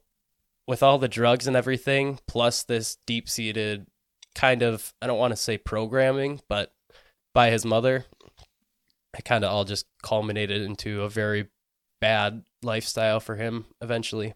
with 0.66 0.82
all 0.82 0.98
the 0.98 1.08
drugs 1.08 1.46
and 1.46 1.56
everything, 1.56 2.18
plus 2.26 2.62
this 2.62 2.98
deep 3.06 3.28
seated 3.28 3.86
kind 4.34 4.62
of, 4.62 4.92
I 5.00 5.06
don't 5.06 5.18
want 5.18 5.32
to 5.32 5.36
say 5.36 5.56
programming, 5.56 6.40
but 6.48 6.72
by 7.32 7.50
his 7.50 7.64
mother, 7.64 8.04
it 9.16 9.24
kind 9.24 9.44
of 9.44 9.50
all 9.50 9.64
just 9.64 9.86
culminated 10.02 10.62
into 10.62 11.02
a 11.02 11.08
very 11.08 11.48
bad 12.00 12.42
lifestyle 12.62 13.20
for 13.20 13.36
him 13.36 13.66
eventually. 13.80 14.34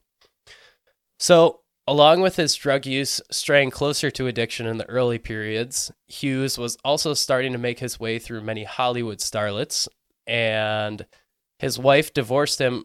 So, 1.19 1.62
along 1.87 2.21
with 2.21 2.37
his 2.37 2.55
drug 2.55 2.87
use 2.87 3.21
straying 3.31 3.71
closer 3.71 4.11
to 4.11 4.27
addiction 4.27 4.67
in 4.67 4.79
the 4.79 4.89
early 4.89 5.19
periods, 5.19 5.91
Hughes 6.07 6.59
was 6.59 6.77
also 6.85 7.15
starting 7.15 7.53
to 7.53 7.59
make 7.59 7.81
his 7.81 7.99
way 7.99 8.19
through 8.19 8.43
many 8.43 8.65
Hollywood 8.65 9.19
starlets, 9.19 9.89
and 10.27 11.07
his 11.59 11.79
wife 11.79 12.15
divorced 12.15 12.61
him. 12.61 12.85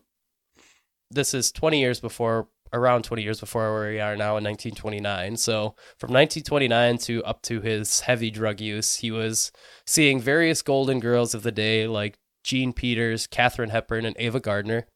This 1.11 1.33
is 1.33 1.51
20 1.51 1.79
years 1.79 1.99
before, 1.99 2.47
around 2.73 3.03
20 3.03 3.21
years 3.21 3.39
before 3.39 3.73
where 3.73 3.91
we 3.91 3.99
are 3.99 4.17
now 4.17 4.37
in 4.37 4.43
1929. 4.43 5.37
So, 5.37 5.75
from 5.97 6.11
1929 6.11 6.97
to 6.99 7.23
up 7.23 7.41
to 7.43 7.61
his 7.61 8.01
heavy 8.01 8.31
drug 8.31 8.59
use, 8.59 8.95
he 8.95 9.11
was 9.11 9.51
seeing 9.85 10.19
various 10.19 10.61
golden 10.61 10.99
girls 10.99 11.33
of 11.33 11.43
the 11.43 11.51
day 11.51 11.87
like 11.87 12.17
Jean 12.43 12.73
Peters, 12.73 13.27
Katharine 13.27 13.69
Hepburn, 13.69 14.05
and 14.05 14.15
Ava 14.19 14.39
Gardner. 14.39 14.87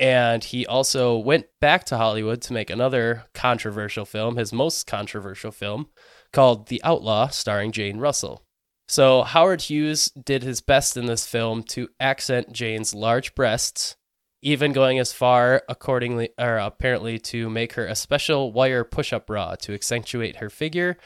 And 0.00 0.42
he 0.42 0.66
also 0.66 1.18
went 1.18 1.46
back 1.60 1.84
to 1.84 1.98
Hollywood 1.98 2.40
to 2.42 2.54
make 2.54 2.70
another 2.70 3.26
controversial 3.34 4.06
film, 4.06 4.36
his 4.36 4.50
most 4.50 4.86
controversial 4.86 5.52
film, 5.52 5.88
called 6.32 6.68
The 6.68 6.80
Outlaw, 6.82 7.28
starring 7.28 7.70
Jane 7.70 7.98
Russell. 7.98 8.42
So 8.88 9.22
Howard 9.22 9.60
Hughes 9.60 10.06
did 10.06 10.42
his 10.42 10.62
best 10.62 10.96
in 10.96 11.04
this 11.04 11.26
film 11.26 11.62
to 11.64 11.90
accent 12.00 12.50
Jane's 12.50 12.94
large 12.94 13.34
breasts, 13.34 13.94
even 14.40 14.72
going 14.72 14.98
as 14.98 15.12
far, 15.12 15.62
accordingly 15.68 16.30
or 16.38 16.56
apparently, 16.56 17.18
to 17.18 17.50
make 17.50 17.74
her 17.74 17.86
a 17.86 17.94
special 17.94 18.52
wire 18.52 18.84
push-up 18.84 19.26
bra 19.26 19.54
to 19.56 19.74
accentuate 19.74 20.36
her 20.36 20.48
figure. 20.48 20.96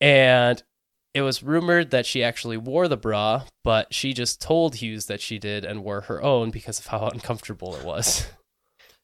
And 0.00 0.60
it 1.14 1.22
was 1.22 1.42
rumored 1.42 1.90
that 1.92 2.04
she 2.06 2.22
actually 2.22 2.56
wore 2.56 2.88
the 2.88 2.96
bra, 2.96 3.44
but 3.62 3.94
she 3.94 4.12
just 4.12 4.42
told 4.42 4.76
Hughes 4.76 5.06
that 5.06 5.20
she 5.20 5.38
did 5.38 5.64
and 5.64 5.84
wore 5.84 6.02
her 6.02 6.22
own 6.22 6.50
because 6.50 6.78
of 6.80 6.86
how 6.86 7.06
uncomfortable 7.12 7.74
it 7.76 7.84
was. 7.84 8.26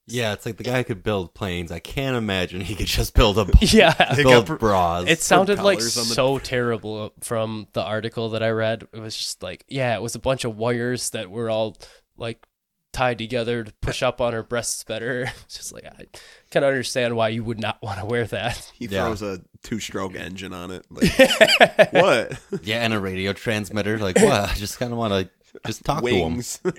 Yeah, 0.07 0.33
it's 0.33 0.45
like 0.45 0.57
the 0.57 0.65
guy 0.65 0.83
could 0.83 1.05
build 1.05 1.35
planes. 1.35 1.71
I 1.71 1.79
can't 1.79 2.17
imagine 2.17 2.63
he 2.63 2.75
could 2.75 2.89
just 2.89 3.15
build 3.15 3.39
a 3.39 3.47
yeah. 3.61 4.15
Build 4.17 4.51
up- 4.51 4.59
bras. 4.59 5.05
It 5.07 5.21
sounded 5.21 5.61
like 5.61 5.79
Propellers 5.79 5.97
on 5.99 6.09
the- 6.09 6.15
so 6.15 6.39
terrible 6.41 7.13
from 7.21 7.69
the 7.75 7.83
article 7.83 8.31
that 8.31 8.43
I 8.43 8.51
read. 8.51 8.89
It 8.93 8.99
was 8.99 9.17
just 9.17 9.41
like, 9.43 9.65
yeah, 9.69 9.95
it 9.95 10.03
was 10.03 10.17
a 10.17 10.19
bunch 10.19 10.45
of 10.45 10.57
wires 10.57 11.11
that 11.11 11.31
were 11.31 11.49
all 11.49 11.77
like 12.17 12.45
tied 12.93 13.19
together 13.19 13.63
to 13.65 13.73
push 13.81 14.03
up 14.03 14.21
on 14.21 14.33
her 14.33 14.43
breasts 14.43 14.83
better. 14.85 15.31
It's 15.45 15.57
just 15.57 15.73
like 15.73 15.85
I 15.87 16.07
can 16.51 16.65
understand 16.65 17.17
why 17.17 17.29
you 17.29 17.45
would 17.45 17.61
not 17.61 17.79
want 17.83 17.99
to 18.01 18.07
wear 18.07 18.25
that. 18.27 18.73
He 18.77 18.87
Yeah. 18.87 19.05
throws 19.07 19.23
a 19.23 19.41
two-stroke 19.63 20.15
engine 20.17 20.53
on 20.53 20.71
it. 20.71 20.85
Like, 20.91 21.93
what? 21.93 22.39
yeah, 22.63 22.85
and 22.85 22.93
a 22.95 23.01
radio 23.01 23.33
transmitter. 23.33 23.99
Like 23.99 24.17
what? 24.17 24.51
I 24.51 24.55
just 24.55 24.79
kind 24.79 24.93
of 24.93 24.99
want 24.99 25.13
to 25.13 25.31
just 25.67 25.85
talk 25.85 26.03
Wings. 26.03 26.59
to 26.65 26.69
him. 26.71 26.75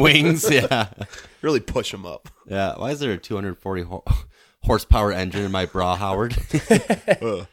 Wings. 0.00 0.48
Yeah. 0.50 0.88
really 1.42 1.60
push 1.60 1.92
him 1.92 2.06
up. 2.06 2.28
Yeah. 2.46 2.74
Why 2.76 2.90
is 2.90 3.00
there 3.00 3.12
a 3.12 3.18
240 3.18 3.82
ho- 3.82 4.04
horsepower 4.62 5.12
engine 5.12 5.44
in 5.44 5.50
my 5.52 5.66
bra, 5.66 5.96
Howard? 5.96 6.36
Ugh. 7.22 7.46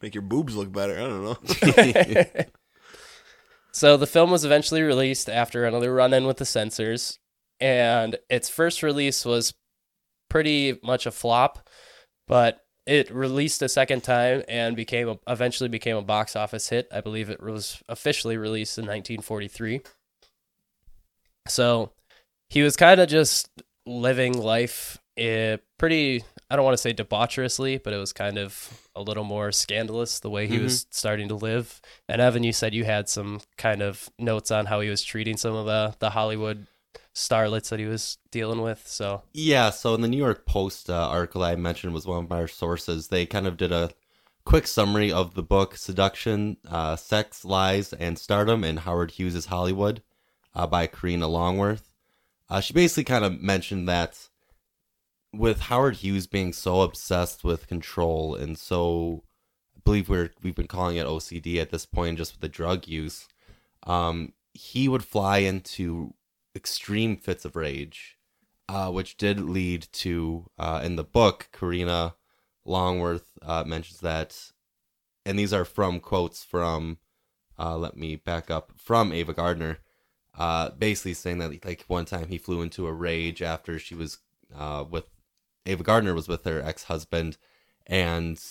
Make 0.00 0.14
your 0.16 0.22
boobs 0.22 0.56
look 0.56 0.72
better. 0.72 0.94
I 0.94 1.06
don't 1.06 1.22
know. 1.24 2.44
So 3.72 3.96
the 3.96 4.06
film 4.06 4.30
was 4.30 4.44
eventually 4.44 4.82
released 4.82 5.30
after 5.30 5.64
another 5.64 5.94
run 5.94 6.12
in 6.12 6.26
with 6.26 6.36
the 6.36 6.44
censors, 6.44 7.18
and 7.60 8.16
its 8.28 8.48
first 8.48 8.82
release 8.82 9.24
was 9.24 9.54
pretty 10.28 10.78
much 10.82 11.06
a 11.06 11.10
flop, 11.10 11.68
but 12.26 12.64
it 12.86 13.10
released 13.10 13.62
a 13.62 13.68
second 13.68 14.02
time 14.02 14.42
and 14.48 14.74
became 14.74 15.08
a, 15.08 15.18
eventually 15.28 15.68
became 15.68 15.96
a 15.96 16.02
box 16.02 16.34
office 16.34 16.68
hit. 16.68 16.88
I 16.92 17.00
believe 17.00 17.30
it 17.30 17.42
was 17.42 17.82
officially 17.88 18.36
released 18.36 18.78
in 18.78 18.84
1943. 18.84 19.82
So 21.48 21.92
he 22.48 22.62
was 22.62 22.76
kind 22.76 23.00
of 23.00 23.08
just 23.08 23.48
living 23.86 24.38
life 24.38 24.98
eh, 25.16 25.56
pretty 25.78 26.24
I 26.50 26.56
don't 26.56 26.64
want 26.66 26.74
to 26.74 26.82
say 26.82 26.92
debaucherously, 26.92 27.78
but 27.78 27.94
it 27.94 27.96
was 27.96 28.12
kind 28.12 28.36
of 28.36 28.86
a 28.94 29.00
little 29.00 29.24
more 29.24 29.52
scandalous 29.52 30.20
the 30.20 30.28
way 30.28 30.46
he 30.46 30.58
was 30.58 30.86
starting 30.90 31.28
to 31.28 31.34
live. 31.34 31.80
And 32.08 32.20
Evan, 32.20 32.44
you 32.44 32.52
said 32.52 32.74
you 32.74 32.84
had 32.84 33.08
some 33.08 33.40
kind 33.56 33.80
of 33.80 34.10
notes 34.18 34.50
on 34.50 34.66
how 34.66 34.80
he 34.80 34.90
was 34.90 35.02
treating 35.02 35.38
some 35.38 35.54
of 35.54 35.64
the 35.66 35.94
the 35.98 36.10
Hollywood 36.10 36.66
starlets 37.14 37.68
that 37.68 37.80
he 37.80 37.86
was 37.86 38.18
dealing 38.30 38.62
with. 38.62 38.86
So 38.86 39.22
Yeah, 39.32 39.70
so 39.70 39.94
in 39.94 40.00
the 40.00 40.08
New 40.08 40.16
York 40.16 40.46
Post 40.46 40.88
uh, 40.90 41.08
article 41.08 41.42
I 41.42 41.56
mentioned 41.56 41.94
was 41.94 42.06
one 42.06 42.24
of 42.24 42.32
our 42.32 42.48
sources. 42.48 43.08
They 43.08 43.26
kind 43.26 43.46
of 43.46 43.56
did 43.56 43.72
a 43.72 43.90
quick 44.44 44.66
summary 44.66 45.12
of 45.12 45.34
the 45.34 45.42
book 45.42 45.76
Seduction, 45.76 46.56
uh, 46.68 46.96
Sex, 46.96 47.44
Lies, 47.44 47.92
and 47.92 48.18
Stardom 48.18 48.64
in 48.64 48.78
Howard 48.78 49.12
Hughes' 49.12 49.46
Hollywood 49.46 50.02
uh, 50.54 50.66
by 50.66 50.86
Karina 50.86 51.28
Longworth. 51.28 51.92
Uh, 52.48 52.60
she 52.60 52.72
basically 52.72 53.04
kind 53.04 53.24
of 53.24 53.40
mentioned 53.40 53.88
that 53.88 54.28
with 55.32 55.60
Howard 55.60 55.96
Hughes 55.96 56.26
being 56.26 56.52
so 56.52 56.82
obsessed 56.82 57.44
with 57.44 57.66
control 57.66 58.34
and 58.34 58.58
so 58.58 59.22
I 59.74 59.80
believe 59.84 60.08
we're 60.08 60.30
we've 60.42 60.54
been 60.54 60.66
calling 60.66 60.96
it 60.96 61.06
OCD 61.06 61.56
at 61.56 61.70
this 61.70 61.86
point 61.86 62.18
just 62.18 62.32
with 62.34 62.40
the 62.40 62.48
drug 62.48 62.86
use, 62.86 63.28
um, 63.84 64.34
he 64.52 64.88
would 64.88 65.04
fly 65.04 65.38
into 65.38 66.12
extreme 66.54 67.16
fits 67.16 67.44
of 67.44 67.56
rage 67.56 68.18
uh, 68.68 68.90
which 68.90 69.16
did 69.16 69.40
lead 69.40 69.86
to 69.92 70.46
uh, 70.58 70.80
in 70.82 70.96
the 70.96 71.04
book 71.04 71.48
Karina 71.52 72.14
Longworth 72.64 73.38
uh, 73.42 73.64
mentions 73.64 74.00
that, 74.00 74.50
and 75.26 75.38
these 75.38 75.52
are 75.52 75.64
from 75.64 76.00
quotes 76.00 76.42
from. 76.44 76.98
Uh, 77.58 77.76
let 77.76 77.96
me 77.96 78.16
back 78.16 78.50
up 78.50 78.72
from 78.76 79.12
Ava 79.12 79.34
Gardner, 79.34 79.78
uh, 80.38 80.70
basically 80.70 81.14
saying 81.14 81.38
that 81.38 81.64
like 81.64 81.84
one 81.86 82.06
time 82.06 82.28
he 82.28 82.38
flew 82.38 82.62
into 82.62 82.86
a 82.86 82.92
rage 82.92 83.42
after 83.42 83.78
she 83.78 83.94
was 83.94 84.18
uh, 84.56 84.84
with 84.88 85.10
Ava 85.66 85.82
Gardner 85.82 86.14
was 86.14 86.28
with 86.28 86.44
her 86.44 86.62
ex 86.62 86.84
husband, 86.84 87.36
and 87.86 88.42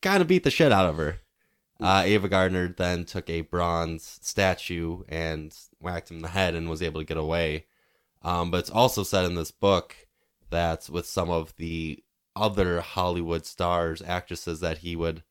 kind 0.00 0.22
of 0.22 0.28
beat 0.28 0.44
the 0.44 0.50
shit 0.50 0.72
out 0.72 0.86
of 0.86 0.96
her. 0.96 1.18
Uh, 1.80 2.02
Ava 2.04 2.28
Gardner 2.28 2.68
then 2.68 3.04
took 3.04 3.30
a 3.30 3.42
bronze 3.42 4.18
statue 4.22 5.02
and 5.08 5.54
whacked 5.80 6.10
him 6.10 6.16
in 6.16 6.22
the 6.22 6.28
head 6.28 6.54
and 6.54 6.68
was 6.68 6.82
able 6.82 7.00
to 7.00 7.06
get 7.06 7.16
away. 7.16 7.66
Um, 8.22 8.50
but 8.50 8.58
it's 8.58 8.70
also 8.70 9.04
said 9.04 9.24
in 9.24 9.36
this 9.36 9.52
book 9.52 9.94
that 10.50 10.88
with 10.90 11.06
some 11.06 11.30
of 11.30 11.54
the 11.56 12.02
other 12.34 12.80
Hollywood 12.80 13.46
stars, 13.46 14.02
actresses 14.02 14.60
that 14.60 14.78
he 14.78 14.96
would 14.96 15.22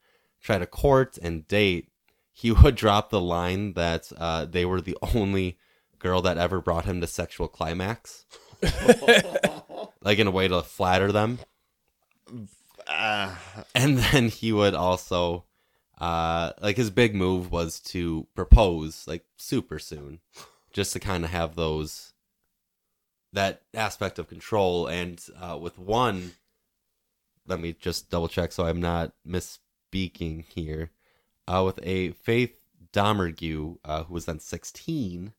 try 0.42 0.58
to 0.58 0.66
court 0.66 1.18
and 1.22 1.48
date, 1.48 1.90
he 2.32 2.52
would 2.54 2.76
drop 2.76 3.10
the 3.10 3.22
line 3.22 3.74
that 3.74 4.12
uh, 4.18 4.46
they 4.46 4.66
were 4.66 4.82
the 4.82 4.98
only 5.14 5.58
girl 6.00 6.22
that 6.22 6.38
ever 6.38 6.62
brought 6.62 6.86
him 6.86 7.02
to 7.02 7.08
sexual 7.08 7.48
climax, 7.48 8.26
like 10.02 10.20
in 10.20 10.28
a 10.28 10.32
way 10.32 10.48
to 10.48 10.62
flatter 10.62 11.12
them. 11.12 11.40
Ah, 12.90 13.38
And 13.76 13.98
then 13.98 14.30
he 14.30 14.54
would 14.54 14.74
also, 14.74 15.44
uh, 15.98 16.52
like 16.62 16.78
his 16.78 16.90
big 16.90 17.16
move 17.16 17.52
was 17.52 17.80
to 17.80 18.28
propose 18.36 19.08
like 19.08 19.26
super 19.38 19.80
soon, 19.80 20.20
just 20.72 20.94
to 20.94 21.00
kind 21.00 21.24
of 21.24 21.32
have 21.32 21.56
those 21.56 22.14
that 23.34 23.64
aspect 23.74 24.20
of 24.20 24.30
control. 24.30 24.88
And 24.88 25.24
uh, 25.40 25.58
with 25.60 25.80
one, 25.80 26.34
let 27.48 27.60
me 27.60 27.76
just 27.80 28.10
double 28.10 28.28
check 28.28 28.52
so 28.52 28.66
I'm 28.66 28.82
not 28.82 29.14
misspeaking 29.28 30.46
here. 30.46 30.92
Uh, 31.48 31.64
with 31.66 31.80
a 31.82 32.12
Faith 32.12 32.60
Domergue, 32.92 33.78
uh, 33.86 34.04
who 34.04 34.14
was 34.14 34.26
then 34.26 34.40
16 34.40 35.34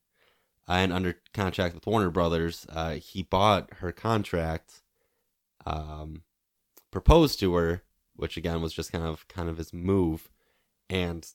uh, 0.69 0.73
and 0.73 0.93
under 0.93 1.17
contract 1.35 1.75
with 1.75 1.87
Warner 1.87 2.11
Brothers, 2.11 2.67
uh, 2.71 2.93
he 2.93 3.23
bought 3.23 3.75
her 3.75 3.93
contract. 3.93 4.83
Um, 5.67 6.23
proposed 6.91 7.39
to 7.41 7.55
her, 7.55 7.83
which 8.17 8.37
again 8.37 8.63
was 8.63 8.73
just 8.73 8.93
kind 8.93 9.05
of 9.05 9.29
kind 9.29 9.49
of 9.49 9.59
his 9.59 9.73
move, 9.73 10.31
and 10.91 11.27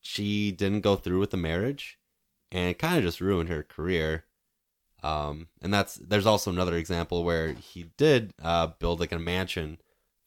she 0.00 0.52
didn't 0.52 0.82
go 0.82 0.96
through 0.96 1.20
with 1.20 1.30
the 1.30 1.36
marriage, 1.36 1.98
and 2.52 2.78
kind 2.78 2.98
of 2.98 3.04
just 3.04 3.20
ruined 3.20 3.48
her 3.48 3.62
career. 3.62 4.24
Um, 5.02 5.48
and 5.60 5.72
that's 5.72 5.96
there's 5.96 6.26
also 6.26 6.50
another 6.50 6.76
example 6.76 7.24
where 7.24 7.52
he 7.52 7.90
did 7.96 8.32
uh, 8.42 8.68
build 8.78 9.00
like 9.00 9.12
a 9.12 9.18
mansion 9.18 9.78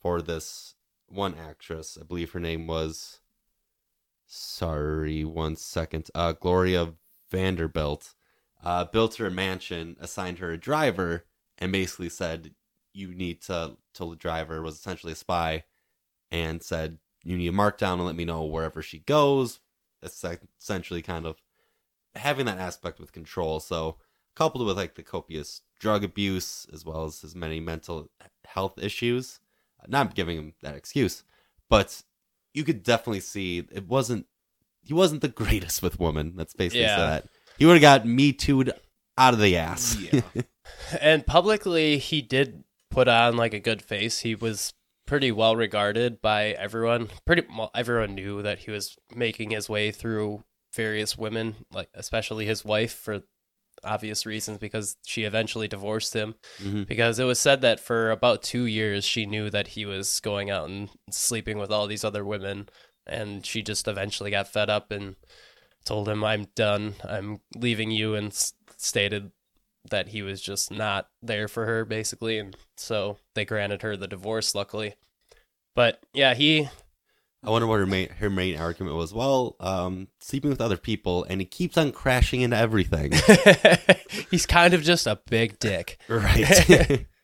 for 0.01 0.21
this 0.21 0.75
one 1.07 1.35
actress. 1.35 1.97
I 1.99 2.03
believe 2.03 2.31
her 2.31 2.39
name 2.39 2.67
was. 2.67 3.21
Sorry, 4.25 5.23
one 5.23 5.55
second. 5.55 6.09
Uh, 6.13 6.33
Gloria 6.33 6.93
Vanderbilt. 7.31 8.13
uh, 8.63 8.83
built 8.85 9.15
her 9.15 9.27
a 9.27 9.31
mansion, 9.31 9.95
assigned 9.99 10.39
her 10.39 10.51
a 10.51 10.57
driver, 10.57 11.25
and 11.57 11.71
basically 11.71 12.09
said, 12.09 12.53
"You 12.93 13.13
need 13.13 13.41
to." 13.43 13.77
Till 13.93 14.09
the 14.09 14.15
driver 14.15 14.61
was 14.61 14.75
essentially 14.75 15.13
a 15.13 15.15
spy, 15.15 15.63
and 16.31 16.61
said, 16.61 16.99
"You 17.23 17.37
need 17.37 17.45
to 17.47 17.51
mark 17.51 17.77
down 17.77 17.99
and 17.99 18.05
let 18.05 18.15
me 18.15 18.25
know 18.25 18.43
wherever 18.43 18.81
she 18.81 18.99
goes." 18.99 19.59
That's 20.01 20.23
essentially 20.59 21.01
kind 21.01 21.25
of 21.25 21.37
having 22.15 22.45
that 22.45 22.57
aspect 22.59 22.99
with 22.99 23.11
control. 23.11 23.59
So 23.59 23.97
coupled 24.35 24.65
with 24.67 24.77
like 24.77 24.95
the 24.95 25.03
copious 25.03 25.61
drug 25.79 26.03
abuse 26.03 26.67
as 26.73 26.85
well 26.85 27.05
as 27.05 27.21
his 27.21 27.35
many 27.35 27.59
mental 27.59 28.09
health 28.45 28.77
issues, 28.79 29.39
not 29.87 30.15
giving 30.15 30.37
him 30.37 30.53
that 30.61 30.75
excuse, 30.75 31.23
but 31.69 32.03
you 32.53 32.63
could 32.63 32.83
definitely 32.83 33.19
see 33.19 33.59
it 33.71 33.87
wasn't 33.87 34.25
he 34.83 34.93
wasn't 34.93 35.21
the 35.21 35.27
greatest 35.43 35.81
with 35.81 35.99
women. 35.99 36.33
Let's 36.35 36.53
basically 36.53 36.81
Yeah. 36.81 36.97
that. 36.97 37.27
He 37.57 37.65
would 37.65 37.73
have 37.73 37.81
got 37.81 38.05
me 38.07 38.33
too'd 38.33 38.71
out 39.17 39.33
of 39.33 39.39
the 39.39 39.57
ass. 39.57 39.97
Yeah. 39.99 40.21
And 41.01 41.25
publicly, 41.25 41.97
he 41.97 42.21
did 42.21 42.63
put 42.91 43.07
on 43.07 43.37
like 43.37 43.53
a 43.53 43.59
good 43.59 43.81
face. 43.81 44.19
He 44.19 44.35
was 44.35 44.73
pretty 45.07 45.31
well 45.31 45.55
regarded 45.55 46.21
by 46.21 46.49
everyone. 46.49 47.09
Pretty 47.25 47.43
well, 47.49 47.71
everyone 47.73 48.13
knew 48.13 48.43
that 48.43 48.59
he 48.59 48.71
was 48.71 48.95
making 49.15 49.49
his 49.49 49.67
way 49.67 49.91
through 49.91 50.43
various 50.75 51.17
women, 51.17 51.55
like 51.71 51.89
especially 51.95 52.45
his 52.45 52.63
wife, 52.63 52.93
for 52.93 53.23
obvious 53.83 54.25
reasons 54.25 54.57
because 54.57 54.97
she 55.05 55.23
eventually 55.23 55.67
divorced 55.67 56.13
him. 56.13 56.35
Mhm. 56.59 56.87
Because 56.87 57.19
it 57.19 57.25
was 57.25 57.39
said 57.39 57.61
that 57.61 57.79
for 57.79 58.11
about 58.11 58.43
two 58.43 58.65
years, 58.65 59.05
she 59.05 59.25
knew 59.25 59.49
that 59.49 59.69
he 59.69 59.85
was 59.85 60.19
going 60.19 60.49
out 60.49 60.67
and 60.69 60.89
sleeping 61.09 61.57
with 61.57 61.71
all 61.71 61.87
these 61.87 62.03
other 62.03 62.25
women, 62.25 62.69
and 63.05 63.45
she 63.45 63.61
just 63.61 63.87
eventually 63.87 64.31
got 64.31 64.51
fed 64.51 64.69
up 64.69 64.91
and 64.91 65.15
told 65.85 66.09
him, 66.09 66.23
"I'm 66.23 66.45
done. 66.55 66.95
I'm 67.03 67.39
leaving 67.55 67.91
you," 67.91 68.13
and 68.15 68.33
stated 68.77 69.31
that 69.89 70.09
he 70.09 70.21
was 70.21 70.41
just 70.41 70.71
not 70.71 71.09
there 71.21 71.47
for 71.47 71.65
her 71.65 71.85
basically 71.85 72.37
and 72.37 72.55
so 72.75 73.17
they 73.35 73.45
granted 73.45 73.81
her 73.81 73.95
the 73.97 74.07
divorce 74.07 74.53
luckily 74.55 74.95
but 75.75 76.01
yeah 76.13 76.33
he 76.33 76.69
I 77.43 77.49
wonder 77.49 77.67
what 77.67 77.79
her 77.79 77.85
main 77.85 78.09
her 78.09 78.29
main 78.29 78.57
argument 78.57 78.95
was. 78.97 79.13
Well, 79.13 79.55
um, 79.59 80.07
sleeping 80.19 80.49
with 80.49 80.59
other 80.59 80.75
people, 80.75 81.23
and 81.29 81.39
he 81.39 81.45
keeps 81.45 81.77
on 81.77 81.91
crashing 81.91 82.41
into 82.41 82.57
everything. 82.57 83.13
he's 84.31 84.45
kind 84.45 84.73
of 84.73 84.81
just 84.81 85.05
a 85.05 85.19
big 85.29 85.59
dick 85.59 85.97
right. 86.09 87.05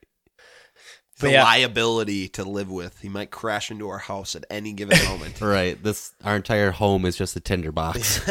The 1.20 1.30
yeah. 1.30 1.44
liability 1.44 2.28
to 2.30 2.42
live 2.42 2.68
with. 2.68 2.98
He 2.98 3.08
might 3.08 3.30
crash 3.30 3.70
into 3.70 3.88
our 3.88 3.98
house 3.98 4.34
at 4.34 4.44
any 4.50 4.72
given 4.72 4.98
moment. 5.04 5.40
right. 5.40 5.80
This 5.80 6.12
our 6.24 6.34
entire 6.34 6.72
home 6.72 7.04
is 7.06 7.16
just 7.16 7.36
a 7.36 7.40
tinderbox. 7.40 8.28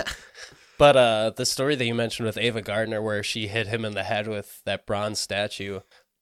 But 0.83 0.97
uh 0.97 1.31
the 1.37 1.45
story 1.45 1.75
that 1.75 1.85
you 1.85 1.95
mentioned 1.95 2.25
with 2.25 2.37
ava 2.37 2.61
gardner 2.61 3.01
where 3.01 3.23
she 3.23 3.47
hit 3.47 3.67
him 3.67 3.85
in 3.85 3.93
the 3.93 4.03
head 4.03 4.27
with 4.27 4.61
that 4.65 4.85
bronze 4.85 5.17
statue 5.17 5.79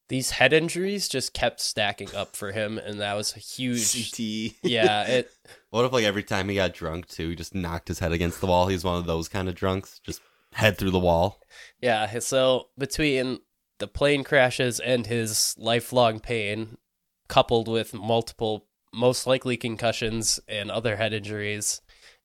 these 0.08 0.32
head 0.32 0.54
injuries 0.54 1.08
just 1.08 1.34
kept 1.34 1.60
stacking 1.60 2.14
up 2.14 2.36
for 2.36 2.52
him 2.52 2.78
and 2.78 3.00
that 3.00 3.16
was 3.16 3.36
a 3.36 3.40
huge 3.40 3.92
CT. 4.12 4.56
yeah 4.62 5.08
it 5.08 5.32
What 5.72 5.86
if 5.86 5.94
like 5.94 6.04
every 6.04 6.24
time 6.24 6.50
he 6.50 6.56
got 6.56 6.74
drunk 6.74 7.08
too, 7.08 7.30
he 7.30 7.36
just 7.36 7.56
knocked 7.56 7.88
his 7.88 8.00
head 8.00 8.12
against 8.12 8.42
the 8.42 8.48
wall? 8.48 8.68
He's 8.68 8.84
one 8.84 8.98
of 8.98 9.06
those 9.06 9.30
kind 9.30 9.48
of 9.48 9.56
drunks, 9.56 10.00
just 10.00 10.22
head 10.52 10.78
through 10.78 10.92
the 10.92 11.00
wall. 11.00 11.40
Yeah, 11.80 12.20
so 12.20 12.68
between 12.78 13.40
the 13.80 13.88
plane 13.88 14.26
crashes 14.26 14.82
and 14.82 15.08
his 15.08 15.56
lifelong 15.58 16.20
pain, 16.20 16.78
coupled 17.30 17.70
with 17.70 17.94
multiple, 17.94 18.68
most 18.94 19.26
likely 19.26 19.56
concussions 19.56 20.42
and 20.46 20.70
other 20.70 20.98
head 20.98 21.14
injuries, 21.14 21.82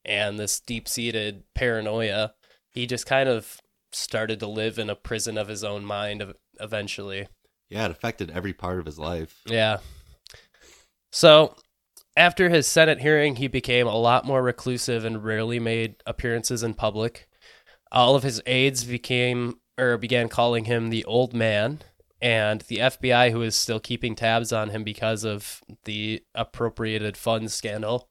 and 0.06 0.38
this 0.38 0.60
deep 0.60 0.88
seated 0.88 1.42
paranoia, 1.54 2.32
he 2.72 2.86
just 2.86 3.06
kind 3.06 3.28
of 3.28 3.60
started 3.92 4.40
to 4.40 4.46
live 4.46 4.78
in 4.78 4.88
a 4.88 4.94
prison 4.94 5.36
of 5.36 5.48
his 5.48 5.64
own 5.64 5.84
mind 5.84 6.24
eventually. 6.60 7.28
Yeah, 7.68 7.86
it 7.86 7.90
affected 7.90 8.30
every 8.30 8.52
part 8.52 8.78
of 8.78 8.86
his 8.86 8.98
life. 8.98 9.42
Yeah. 9.46 9.78
So, 11.12 11.56
after 12.16 12.48
his 12.48 12.66
Senate 12.66 13.00
hearing, 13.00 13.36
he 13.36 13.48
became 13.48 13.86
a 13.86 13.96
lot 13.96 14.24
more 14.24 14.42
reclusive 14.42 15.04
and 15.04 15.24
rarely 15.24 15.58
made 15.58 15.96
appearances 16.06 16.62
in 16.62 16.74
public. 16.74 17.28
All 17.90 18.14
of 18.14 18.22
his 18.22 18.40
aides 18.46 18.84
became 18.84 19.60
or 19.78 19.98
began 19.98 20.28
calling 20.28 20.64
him 20.64 20.88
the 20.88 21.04
old 21.04 21.34
man, 21.34 21.80
and 22.20 22.62
the 22.62 22.78
FBI, 22.78 23.30
who 23.30 23.42
is 23.42 23.54
still 23.56 23.80
keeping 23.80 24.14
tabs 24.14 24.52
on 24.52 24.70
him 24.70 24.84
because 24.84 25.24
of 25.24 25.60
the 25.84 26.22
appropriated 26.34 27.16
funds 27.16 27.52
scandal, 27.52 28.08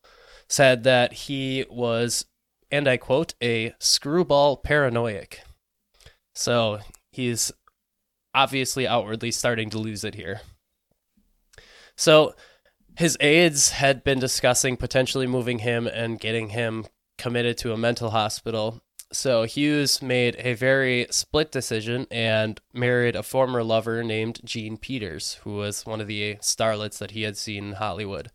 said 0.47 0.83
that 0.83 1.13
he 1.13 1.65
was, 1.69 2.25
and 2.71 2.87
I 2.87 2.97
quote, 2.97 3.33
a 3.41 3.73
screwball 3.79 4.57
paranoiac. 4.57 5.41
So 6.33 6.79
he's 7.11 7.51
obviously 8.33 8.87
outwardly 8.87 9.31
starting 9.31 9.69
to 9.71 9.79
lose 9.79 10.03
it 10.03 10.15
here. 10.15 10.41
So 11.95 12.35
his 12.97 13.17
aides 13.19 13.71
had 13.71 14.03
been 14.03 14.19
discussing 14.19 14.77
potentially 14.77 15.27
moving 15.27 15.59
him 15.59 15.87
and 15.87 16.19
getting 16.19 16.49
him 16.49 16.85
committed 17.17 17.57
to 17.59 17.73
a 17.73 17.77
mental 17.77 18.11
hospital. 18.11 18.81
So 19.11 19.43
Hughes 19.43 20.01
made 20.01 20.35
a 20.39 20.53
very 20.53 21.07
split 21.09 21.51
decision 21.51 22.07
and 22.11 22.59
married 22.73 23.15
a 23.15 23.23
former 23.23 23.63
lover 23.63 24.03
named 24.03 24.41
Jean 24.43 24.77
Peters, 24.77 25.35
who 25.43 25.55
was 25.55 25.85
one 25.85 26.01
of 26.01 26.07
the 26.07 26.35
starlets 26.35 26.97
that 26.97 27.11
he 27.11 27.21
had 27.21 27.37
seen 27.37 27.65
in 27.65 27.73
Hollywood. 27.73 28.31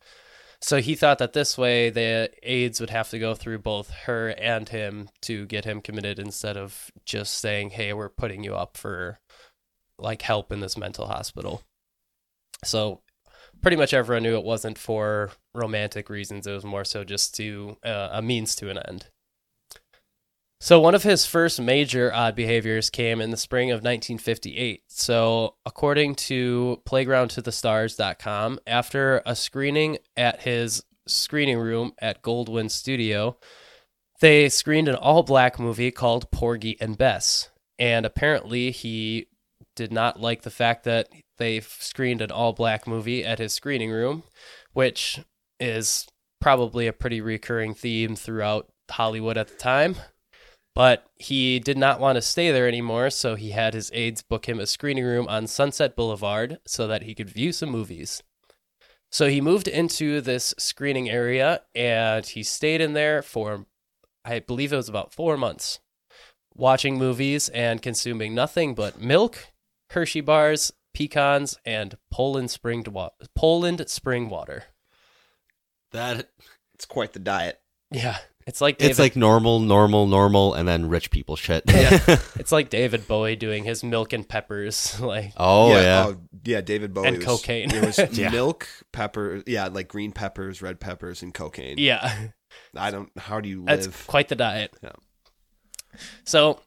So 0.63 0.81
he 0.81 0.95
thought 0.95 1.19
that 1.19 1.33
this 1.33 1.57
way 1.57 1.89
the 1.89 2.31
aides 2.43 2.81
would 2.81 2.91
have 2.91 3.09
to 3.11 3.19
go 3.19 3.35
through 3.35 3.61
both 3.61 3.91
her 3.91 4.29
and 4.31 4.69
him 4.69 5.09
to 5.23 5.47
get 5.47 5.65
him 5.65 5.81
committed 5.81 6.19
instead 6.19 6.57
of 6.57 6.91
just 7.07 7.35
saying, 7.35 7.71
"Hey, 7.71 7.93
we're 7.93 8.11
putting 8.11 8.45
you 8.45 8.55
up 8.55 8.77
for 8.77 9.21
like 9.99 10.23
help 10.23 10.53
in 10.53 10.61
this 10.61 10.77
mental 10.77 11.07
hospital." 11.07 11.63
So 12.65 13.03
pretty 13.63 13.77
much 13.77 13.95
everyone 13.95 14.23
knew 14.23 14.37
it 14.37 14.45
wasn't 14.45 14.79
for 14.79 15.31
romantic 15.55 16.11
reasons. 16.11 16.47
It 16.47 16.53
was 16.53 16.65
more 16.65 16.85
so 16.85 17.05
just 17.05 17.35
to 17.37 17.79
uh, 17.85 18.11
a 18.13 18.23
means 18.23 18.55
to 18.57 18.71
an 18.71 18.79
end. 18.79 19.07
So 20.63 20.79
one 20.79 20.95
of 20.95 21.03
his 21.03 21.25
first 21.25 21.59
major 21.59 22.13
odd 22.13 22.37
behaviors 22.37 22.91
came 22.91 23.23
in 23.23 23.31
the 23.31 23.39
spring 23.39 23.71
of 23.71 23.77
1958. 23.77 24.83
So 24.89 25.55
according 25.65 26.17
to 26.17 26.83
playgroundtothestars.com, 26.87 28.61
after 28.67 29.23
a 29.25 29.35
screening 29.35 29.99
at 30.19 30.43
his 30.43 30.83
screening 31.09 31.59
room 31.59 31.93
at 31.99 32.23
Goldwyn 32.23 32.71
Studio, 32.71 33.39
they 34.21 34.51
screened 34.51 34.89
an 34.89 34.97
all-black 34.97 35.59
movie 35.59 35.91
called 35.91 36.31
Porgy 36.31 36.77
and 36.79 36.99
Bess. 36.99 37.49
And 37.79 38.05
apparently 38.05 38.71
he 38.71 39.29
did 39.75 39.91
not 39.91 40.21
like 40.21 40.43
the 40.43 40.51
fact 40.51 40.85
that 40.85 41.09
they 41.39 41.61
screened 41.61 42.21
an 42.21 42.31
all-black 42.31 42.87
movie 42.87 43.25
at 43.25 43.39
his 43.39 43.55
screening 43.55 43.91
room, 43.91 44.25
which 44.75 45.21
is 45.59 46.07
probably 46.39 46.87
a 46.87 46.93
pretty 46.93 47.23
recurring 47.23 47.73
theme 47.73 48.15
throughout 48.15 48.71
Hollywood 48.91 49.39
at 49.39 49.49
the 49.49 49.57
time. 49.57 49.97
But 50.75 51.07
he 51.17 51.59
did 51.59 51.77
not 51.77 52.01
want 52.01 52.17
to 52.17 52.23
stay 52.23 52.51
there 52.53 52.69
anymore, 52.69 53.11
so 53.11 53.35
he 53.35 53.51
had 53.51 53.75
his 53.75 53.91
aides 53.93 54.23
book 54.23 54.49
him 54.49 54.61
a 54.61 54.67
screening 54.67 55.05
room 55.05 55.27
on 55.29 55.47
Sunset 55.47 55.97
Boulevard 55.97 56.59
so 56.67 56.87
that 56.87 57.03
he 57.03 57.15
could 57.15 57.29
view 57.29 57.53
some 57.53 57.71
movies. 57.71 58.23
So 59.11 59.29
he 59.29 59.41
moved 59.41 59.67
into 59.67 60.21
this 60.21 60.55
screening 60.59 61.11
area 61.11 61.63
and 61.75 62.25
he 62.25 62.45
stayed 62.45 62.81
in 62.81 62.93
there 62.93 63.23
for, 63.23 63.67
I 64.25 64.39
believe 64.39 64.73
it 64.73 64.77
was 64.77 64.89
about 64.89 65.13
four 65.13 65.37
months, 65.37 65.81
watching 66.55 66.97
movies 66.97 67.49
and 67.49 67.83
consuming 67.83 68.35
nothing 68.35 68.75
but 68.77 69.01
milk, 69.01 69.49
Hershey 69.91 70.21
bars, 70.21 70.73
pecans, 70.95 71.59
and 71.65 71.97
Poland 72.13 72.53
spring, 72.53 72.85
wa- 72.89 73.11
Poland 73.35 73.89
spring 73.89 74.29
water. 74.29 74.65
That 75.91 76.31
It's 76.75 76.87
quite 76.87 77.13
the 77.13 77.19
diet. 77.19 77.61
Yeah, 77.91 78.19
it's 78.47 78.61
like 78.61 78.79
David, 78.79 78.91
it's 78.91 78.99
like 78.99 79.17
normal, 79.17 79.61
normal, 79.61 80.07
normal, 80.07 80.55
and 80.55 80.67
then 80.67 80.89
rich 80.89 81.11
people 81.11 81.37
shit. 81.37 81.63
yeah, 81.69 81.99
it's 82.37 82.51
like 82.53 82.71
David 82.71 83.07
Bowie 83.07 83.37
doing 83.37 83.65
his 83.65 83.85
milk 83.85 84.13
and 84.13 84.29
peppers. 84.29 84.99
Like, 85.01 85.33
oh 85.37 85.73
yeah. 85.75 86.07
oh, 86.09 86.17
yeah. 86.45 86.61
David 86.61 86.93
Bowie 86.95 87.09
And 87.09 87.17
was- 87.19 87.27
cocaine. 87.27 87.71
It 87.75 87.85
was 87.85 87.99
Yeah. 88.19 88.31
milk, 88.31 88.69
pepper. 88.93 89.43
Yeah, 89.47 89.69
like 89.69 89.89
green 89.89 90.13
peppers, 90.13 90.63
red 90.63 90.81
peppers, 90.81 91.23
and 91.23 91.33
cocaine. 91.35 91.77
yeah, 91.79 92.29
I 92.77 92.91
don't. 92.91 93.11
How 93.19 93.41
do 93.41 93.49
you 93.49 93.65
That's 93.67 93.87
live? 93.87 94.05
quite 94.07 94.29
the 94.29 94.37
diet. 94.37 94.75
Yeah. 94.83 94.93
So 96.25 96.61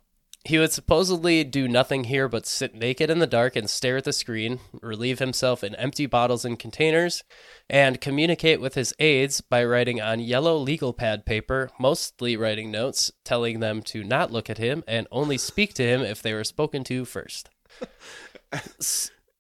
he 0.45 0.59
would 0.59 0.73
supposedly 0.73 1.43
do 1.43 1.67
nothing 1.67 2.05
here 2.05 2.27
but 2.27 2.45
sit 2.45 2.75
naked 2.75 3.09
in 3.09 3.19
the 3.19 3.27
dark 3.27 3.55
and 3.55 3.69
stare 3.69 3.97
at 3.97 4.03
the 4.03 4.11
screen, 4.11 4.59
relieve 4.81 5.19
himself 5.19 5.63
in 5.63 5.75
empty 5.75 6.05
bottles 6.05 6.43
and 6.43 6.59
containers, 6.59 7.23
and 7.69 8.01
communicate 8.01 8.59
with 8.59 8.75
his 8.75 8.93
aides 8.99 9.39
by 9.39 9.63
writing 9.63 10.01
on 10.01 10.19
yellow 10.19 10.57
legal 10.57 10.91
pad 10.91 11.25
paper, 11.25 11.69
mostly 11.79 12.35
writing 12.35 12.71
notes 12.71 13.11
telling 13.23 13.61
them 13.61 13.81
to 13.81 14.03
not 14.03 14.31
look 14.31 14.49
at 14.49 14.57
him 14.57 14.83
and 14.85 15.07
only 15.11 15.37
speak 15.37 15.73
to 15.73 15.83
him 15.83 16.01
if 16.01 16.21
they 16.21 16.33
were 16.33 16.43
spoken 16.43 16.83
to 16.83 17.05
first. 17.05 17.49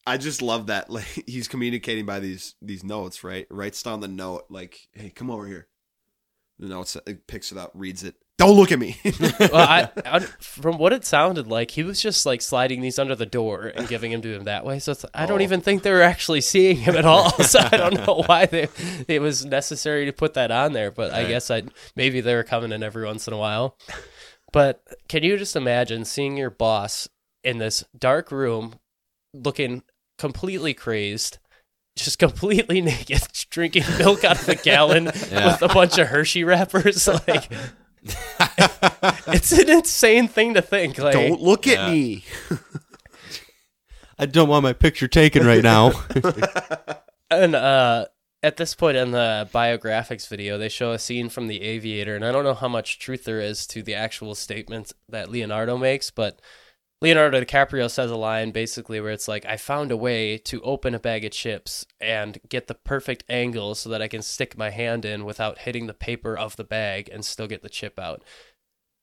I 0.05 0.17
just 0.17 0.41
love 0.41 0.67
that. 0.67 0.89
Like 0.89 1.23
he's 1.27 1.47
communicating 1.47 2.05
by 2.05 2.19
these 2.19 2.55
these 2.61 2.83
notes, 2.83 3.23
right? 3.23 3.47
Writes 3.49 3.83
down 3.83 3.99
the 3.99 4.07
note, 4.07 4.45
like, 4.49 4.87
"Hey, 4.93 5.09
come 5.09 5.29
over 5.29 5.47
here." 5.47 5.67
The 6.59 6.67
note 6.67 6.87
sa- 6.87 6.99
it 7.05 7.27
picks 7.27 7.51
it 7.51 7.57
up, 7.57 7.71
reads 7.73 8.03
it. 8.03 8.15
Don't 8.45 8.55
look 8.57 8.71
at 8.71 8.79
me. 8.79 8.97
well, 9.39 9.55
I, 9.55 9.89
I, 10.05 10.19
from 10.19 10.77
what 10.77 10.91
it 10.93 11.05
sounded 11.05 11.47
like, 11.47 11.71
he 11.71 11.83
was 11.83 12.01
just 12.01 12.25
like 12.25 12.41
sliding 12.41 12.81
these 12.81 12.99
under 12.99 13.15
the 13.15 13.25
door 13.25 13.71
and 13.75 13.87
giving 13.87 14.11
him 14.11 14.21
to 14.21 14.33
him 14.35 14.43
that 14.43 14.65
way. 14.65 14.79
So 14.79 14.91
it's, 14.91 15.05
I 15.13 15.25
don't 15.25 15.39
Oh. 15.39 15.43
even 15.43 15.61
think 15.61 15.83
they 15.83 15.91
were 15.91 16.01
actually 16.01 16.41
seeing 16.41 16.75
him 16.77 16.95
at 16.95 17.05
all. 17.05 17.29
so 17.43 17.59
I 17.59 17.77
don't 17.77 18.05
know 18.05 18.23
why 18.25 18.45
they, 18.47 18.67
it 19.07 19.21
was 19.21 19.45
necessary 19.45 20.05
to 20.05 20.11
put 20.13 20.33
that 20.33 20.51
on 20.51 20.73
there. 20.73 20.91
But 20.91 21.13
I 21.13 21.23
guess 21.25 21.49
I 21.49 21.63
maybe 21.95 22.19
they 22.21 22.35
were 22.35 22.43
coming 22.43 22.71
in 22.71 22.83
every 22.83 23.05
once 23.05 23.27
in 23.27 23.33
a 23.33 23.37
while. 23.37 23.77
But 24.51 24.83
can 25.07 25.23
you 25.23 25.37
just 25.37 25.55
imagine 25.55 26.03
seeing 26.05 26.35
your 26.37 26.49
boss 26.51 27.07
in 27.43 27.57
this 27.57 27.83
dark 27.97 28.31
room, 28.31 28.75
looking 29.33 29.83
completely 30.19 30.73
crazed? 30.73 31.37
Just 31.95 32.17
completely 32.19 32.81
naked, 32.91 33.21
drinking 33.51 33.83
milk 33.99 34.23
out 34.23 34.41
of 34.41 34.49
a 34.49 34.55
gallon 34.55 35.05
Yeah. 35.31 35.45
with 35.47 35.61
a 35.61 35.67
bunch 35.73 35.97
of 35.99 36.07
Hershey 36.07 36.43
wrappers. 36.43 37.07
Like, 37.07 37.51
it's 39.27 39.51
an 39.51 39.69
insane 39.69 40.27
thing 40.27 40.53
to 40.55 40.61
think. 40.61 40.97
Like, 40.97 41.13
Don't 41.13 41.41
look 41.41 41.67
at 41.67 41.77
Yeah. 41.77 41.91
me. 41.91 42.23
I 44.19 44.25
don't 44.25 44.47
want 44.47 44.63
my 44.63 44.73
picture 44.73 45.07
taken 45.07 45.45
right 45.45 45.63
now. 45.63 45.91
and 47.31 47.55
uh, 47.55 48.05
at 48.43 48.57
this 48.57 48.75
point 48.75 48.95
in 48.97 49.11
the 49.11 49.49
biographics 49.53 50.27
video, 50.27 50.57
they 50.57 50.69
show 50.69 50.91
a 50.91 50.99
scene 50.99 51.29
from 51.29 51.47
The 51.47 51.61
Aviator, 51.61 52.15
and 52.15 52.23
I 52.23 52.31
don't 52.31 52.43
know 52.43 52.53
how 52.53 52.67
much 52.67 52.99
truth 52.99 53.23
there 53.23 53.39
is 53.39 53.65
to 53.67 53.81
the 53.81 53.95
actual 53.95 54.35
statements 54.35 54.93
that 55.09 55.29
Leonardo 55.29 55.77
makes, 55.77 56.11
but 56.11 56.39
Leonardo 57.03 57.41
DiCaprio 57.41 57.91
says 57.91 58.09
a 58.09 58.15
line 58.15 58.51
basically 58.51 59.01
where 59.01 59.11
it's 59.11 59.27
like, 59.27 59.45
"I 59.45 59.57
found 59.57 59.91
a 59.91 59.97
way 59.97 60.37
to 60.37 60.61
open 60.61 60.95
a 60.95 60.99
bag 60.99 61.25
of 61.25 61.33
chips 61.33 61.85
and 61.99 62.39
get 62.47 62.67
the 62.67 62.75
perfect 62.75 63.25
angle 63.27 63.75
so 63.75 63.89
that 63.89 64.01
I 64.01 64.07
can 64.07 64.21
stick 64.21 64.57
my 64.57 64.69
hand 64.69 65.03
in 65.03 65.25
without 65.25 65.59
hitting 65.59 65.87
the 65.87 65.93
paper 65.93 66.37
of 66.37 66.55
the 66.55 66.63
bag 66.63 67.09
and 67.11 67.25
still 67.25 67.45
get 67.45 67.61
the 67.61 67.69
chip 67.69 67.99
out." 67.99 68.23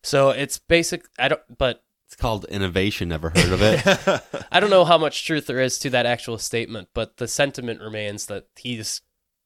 So 0.02 0.30
it's 0.30 0.58
basic. 0.58 1.04
I 1.18 1.28
don't, 1.28 1.42
but 1.58 1.84
it's 2.06 2.16
called 2.16 2.46
innovation. 2.46 3.10
Never 3.10 3.28
heard 3.28 3.52
of 3.52 3.60
it. 3.60 4.46
I 4.50 4.60
don't 4.60 4.70
know 4.70 4.86
how 4.86 4.96
much 4.96 5.26
truth 5.26 5.46
there 5.46 5.60
is 5.60 5.78
to 5.80 5.90
that 5.90 6.06
actual 6.06 6.38
statement, 6.38 6.88
but 6.94 7.18
the 7.18 7.28
sentiment 7.28 7.82
remains 7.82 8.24
that 8.26 8.46
he's 8.56 9.02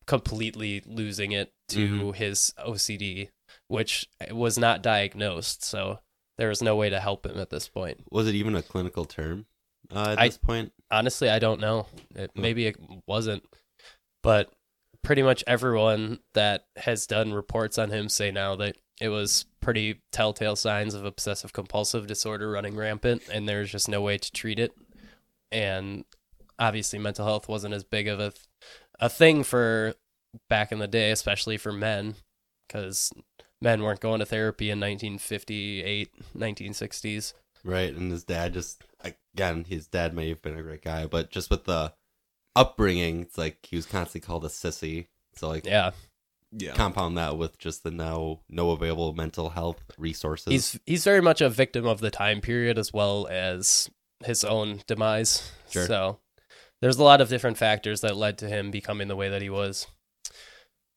completely 0.07 0.81
losing 0.87 1.33
it 1.33 1.53
to 1.71 1.89
mm-hmm. 1.89 2.11
his 2.13 2.55
OCD, 2.65 3.31
which 3.67 4.09
was 4.31 4.57
not 4.57 4.81
diagnosed. 4.81 5.65
So 5.65 5.99
there 6.39 6.49
was 6.49 6.63
no 6.63 6.77
way 6.77 6.91
to 6.91 7.01
help 7.01 7.27
him 7.27 7.39
at 7.39 7.51
this 7.51 7.69
point. 7.69 8.01
Was 8.11 8.27
it 8.29 8.35
even 8.35 8.55
a 8.57 8.63
clinical 8.63 9.05
term 9.05 9.47
uh, 9.95 10.11
at 10.13 10.19
I- 10.21 10.29
this 10.29 10.39
point? 10.39 10.73
Honestly, 10.91 11.29
I 11.31 11.39
don't 11.39 11.61
know. 11.61 11.87
It, 12.15 12.31
Hmm. 12.35 12.41
maybe 12.43 12.67
it 12.67 12.77
wasn't, 13.07 13.43
but 14.23 14.53
pretty 15.03 15.23
much 15.23 15.45
everyone 15.47 16.21
that 16.35 16.65
has 16.77 17.07
done 17.07 17.33
reports 17.33 17.77
on 17.79 17.91
him 17.91 18.09
say 18.09 18.31
now 18.31 18.57
that 18.57 18.77
it 19.01 19.09
was 19.09 19.45
pretty 19.61 20.01
telltale 20.13 20.57
signs 20.57 20.95
of 20.95 21.05
obsessive 21.05 21.53
compulsive 21.53 22.07
disorder 22.07 22.51
running 22.51 22.77
rampant, 22.77 23.23
and 23.31 23.49
there's 23.49 23.71
just 23.71 23.89
no 23.89 24.01
way 24.01 24.17
to 24.17 24.31
treat 24.33 24.59
it. 24.59 24.73
And 25.53 26.05
obviously, 26.59 26.99
mental 26.99 27.27
health 27.27 27.49
wasn't 27.49 27.75
as 27.75 27.85
big 27.85 28.09
of 28.09 28.21
a 28.21 28.33
a 29.01 29.09
thing 29.09 29.43
for 29.43 29.95
back 30.49 30.71
in 30.73 30.79
the 30.79 30.87
day, 30.89 31.11
especially 31.11 31.57
for 31.57 31.73
men, 31.73 32.15
because 32.69 33.11
men 33.61 33.83
weren't 33.83 34.01
going 34.01 34.21
to 34.21 34.27
therapy 34.27 34.71
in 34.71 34.79
1958, 34.81 36.11
1960s. 36.37 37.35
Right, 37.65 37.95
and 37.95 38.11
his 38.13 38.25
dad 38.25 38.53
just 38.53 38.83
again, 39.35 39.65
his 39.65 39.87
dad 39.87 40.15
may 40.15 40.29
have 40.29 40.43
been 40.43 40.59
a 40.59 40.63
great 40.63 40.83
guy, 40.83 41.07
but 41.07 41.31
just 41.31 41.51
with 41.51 41.65
the 41.65 41.95
upbringing, 42.55 43.23
it's 43.23 43.39
like 43.39 43.59
he 43.63 43.77
was 43.77 43.87
constantly 43.87 44.27
called 44.27 44.45
a 44.45 44.49
sissy. 44.49 45.07
So 45.35 45.49
like 45.49 45.65
Yeah, 45.67 45.93
Yeah. 46.53 46.73
compound 46.75 47.17
that 47.17 47.37
with 47.39 47.59
just 47.59 47.83
the 47.83 47.91
no 47.91 48.41
no 48.49 48.71
available 48.73 49.13
mental 49.15 49.51
health 49.51 49.83
resources. 49.99 50.51
he's 50.53 50.81
he's 50.87 51.05
very 51.05 51.23
much 51.23 51.41
a 51.41 51.49
victim 51.49 51.87
of 51.87 52.01
the 52.01 52.11
time 52.11 52.41
period 52.41 52.79
as 52.79 52.93
well 52.93 53.27
as 53.31 53.89
his 54.25 54.45
own 54.45 54.83
demise. 54.87 55.51
Sure. 55.71 55.87
So 55.87 56.19
there's 56.83 56.99
a 56.99 57.03
lot 57.05 57.21
of 57.23 57.29
different 57.31 57.57
factors 57.57 58.03
that 58.03 58.17
led 58.17 58.37
to 58.39 58.49
him 58.49 58.71
becoming 58.71 59.09
the 59.09 59.17
way 59.17 59.31
that 59.31 59.41
he 59.43 59.49
was. 59.51 59.87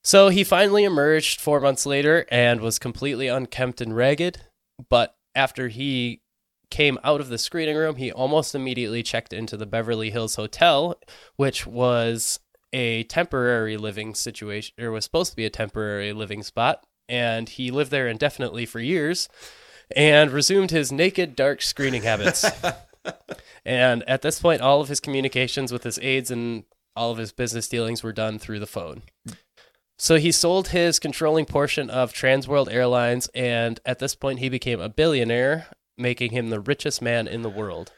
So 0.08 0.30
he 0.30 0.46
finally 0.46 0.86
emerged 0.86 1.42
four 1.42 1.60
months 1.60 1.86
later 1.86 2.26
and 2.32 2.62
was 2.62 2.80
completely 2.80 3.28
unkempt 3.28 3.82
and 3.82 3.94
ragged. 3.94 4.38
But 4.90 5.18
after 5.36 5.68
he 5.68 6.22
came 6.72 6.98
out 7.04 7.20
of 7.20 7.28
the 7.28 7.38
screening 7.38 7.76
room, 7.76 7.98
he 7.98 8.10
almost 8.10 8.56
immediately 8.56 9.04
checked 9.04 9.34
into 9.34 9.58
the 9.58 9.66
Beverly 9.66 10.10
Hills 10.10 10.36
Hotel, 10.36 10.98
which 11.36 11.68
was 11.68 12.40
a 12.72 13.04
temporary 13.04 13.76
living 13.76 14.16
situation, 14.16 14.74
or 14.80 14.92
was 14.92 15.04
supposed 15.04 15.32
to 15.32 15.36
be 15.36 15.44
a 15.46 15.50
temporary 15.50 16.14
living 16.14 16.42
spot. 16.42 16.86
And 17.10 17.50
he 17.50 17.70
lived 17.70 17.92
there 17.92 18.08
indefinitely 18.08 18.66
for 18.66 18.80
years 18.80 19.28
and 19.94 20.32
resumed 20.32 20.72
his 20.72 20.90
naked, 20.90 21.36
dark 21.36 21.62
screening 21.62 22.04
habits. 22.04 22.46
and 23.66 24.08
at 24.08 24.22
this 24.22 24.40
point, 24.40 24.62
all 24.62 24.80
of 24.80 24.88
his 24.88 25.02
communications 25.02 25.74
with 25.74 25.84
his 25.84 26.00
aides 26.00 26.32
and 26.32 26.64
all 26.96 27.12
of 27.12 27.18
his 27.18 27.34
business 27.34 27.68
dealings 27.68 28.04
were 28.04 28.14
done 28.14 28.40
through 28.40 28.60
the 28.60 28.66
phone. 28.66 29.02
So 30.00 30.18
he 30.18 30.32
sold 30.32 30.70
his 30.70 31.00
controlling 31.00 31.46
portion 31.46 31.90
of 31.90 32.14
Trans 32.14 32.48
World 32.48 32.70
Airlines, 32.70 33.30
and 33.34 33.80
at 33.86 34.00
this 34.00 34.14
point, 34.16 34.40
he 34.40 34.48
became 34.50 34.80
a 34.80 34.90
billionaire, 34.90 35.68
making 35.98 36.32
him 36.32 36.50
the 36.50 36.60
richest 36.60 37.02
man 37.02 37.28
in 37.28 37.42
the 37.42 37.50
world. 37.50 37.92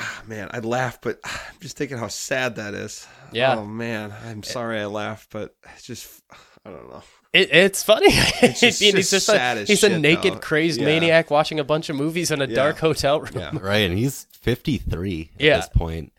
Ah, 0.00 0.22
man, 0.26 0.48
I 0.52 0.60
laugh, 0.60 1.00
but 1.02 1.18
I'm 1.24 1.60
just 1.60 1.76
thinking 1.76 1.98
how 1.98 2.08
sad 2.08 2.56
that 2.56 2.72
is. 2.74 3.06
Yeah. 3.32 3.56
Oh 3.56 3.66
man, 3.66 4.14
I'm 4.26 4.42
sorry 4.42 4.80
I 4.80 4.86
laugh, 4.86 5.26
but 5.30 5.54
it's 5.74 5.82
just 5.84 6.22
I 6.64 6.70
don't 6.70 6.88
know. 6.88 7.02
It, 7.34 7.52
it's 7.52 7.82
funny. 7.82 8.06
It's 8.08 8.60
just- 8.60 8.80
I 8.82 8.86
mean, 8.86 8.96
he's 8.96 9.10
just 9.10 9.26
just 9.26 9.26
sad 9.26 9.58
a, 9.58 9.60
as 9.62 9.68
he's 9.68 9.84
a 9.84 9.98
naked, 9.98 10.34
though. 10.34 10.38
crazed 10.38 10.80
Yeah. 10.80 10.86
maniac 10.86 11.30
watching 11.30 11.60
a 11.60 11.64
bunch 11.64 11.90
of 11.90 11.96
movies 11.96 12.30
in 12.30 12.40
a 12.40 12.46
Yeah. 12.46 12.54
dark 12.54 12.78
hotel 12.80 13.20
room. 13.20 13.32
Yeah. 13.34 13.50
right, 13.60 13.90
and 13.90 13.98
he's 13.98 14.26
fifty 14.32 14.78
three 14.78 15.30
at 15.34 15.38
this 15.40 15.68
point. 15.74 16.12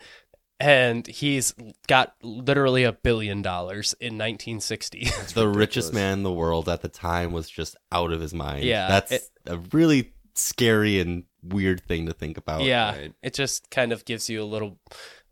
And 0.60 1.08
he's 1.08 1.54
got 1.88 2.16
literally 2.22 2.84
a 2.84 2.92
billion 2.92 3.42
dollars 3.42 3.94
in 4.00 4.14
1960. 4.18 5.08
the 5.34 5.48
richest 5.48 5.94
man 5.94 6.14
in 6.20 6.24
the 6.24 6.32
world 6.34 6.68
at 6.68 6.82
the 6.82 6.90
time 6.90 7.32
was 7.32 7.50
just 7.50 7.76
out 7.92 8.12
of 8.12 8.20
his 8.22 8.34
mind. 8.34 8.64
Yeah, 8.66 8.88
That's 8.88 9.12
it- 9.12 9.30
a 9.46 9.58
really 9.72 10.14
scary 10.36 11.00
and 11.00 11.24
weird 11.44 11.82
thing 11.82 12.06
to 12.06 12.14
think 12.14 12.38
about. 12.38 12.64
yeah, 12.64 12.92
right. 12.98 13.14
it 13.24 13.34
just 13.34 13.70
kind 13.72 13.92
of 13.92 14.06
gives 14.06 14.30
you 14.30 14.42
a 14.42 14.46
little, 14.46 14.80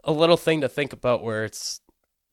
a 0.03 0.11
little 0.11 0.37
thing 0.37 0.61
to 0.61 0.69
think 0.69 0.93
about 0.93 1.23
where 1.23 1.43
it's 1.45 1.81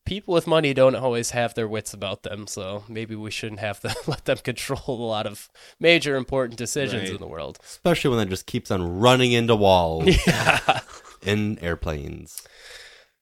people 0.07 0.35
with 0.35 0.47
money 0.47 0.75
don't 0.75 0.95
always 0.95 1.31
have 1.31 1.55
their 1.55 1.67
wits 1.67 1.95
about 1.95 2.23
them, 2.25 2.47
so 2.47 2.85
maybe 2.89 3.15
we 3.17 3.31
shouldn't 3.31 3.61
have 3.61 3.81
to 3.81 3.95
let 4.07 4.25
them 4.27 4.37
control 4.39 4.83
a 4.87 5.07
lot 5.09 5.27
of 5.27 5.49
major 5.81 6.15
important 6.17 6.59
decisions 6.59 7.05
Right. 7.05 7.13
in 7.13 7.17
the 7.19 7.27
world. 7.27 7.59
Especially 7.65 8.11
when 8.11 8.19
that 8.19 8.29
just 8.29 8.47
keeps 8.47 8.71
on 8.71 9.01
running 9.01 9.33
into 9.33 9.57
walls 9.57 10.07
Yeah. 10.27 10.81
in 11.23 11.59
airplanes. 11.61 12.43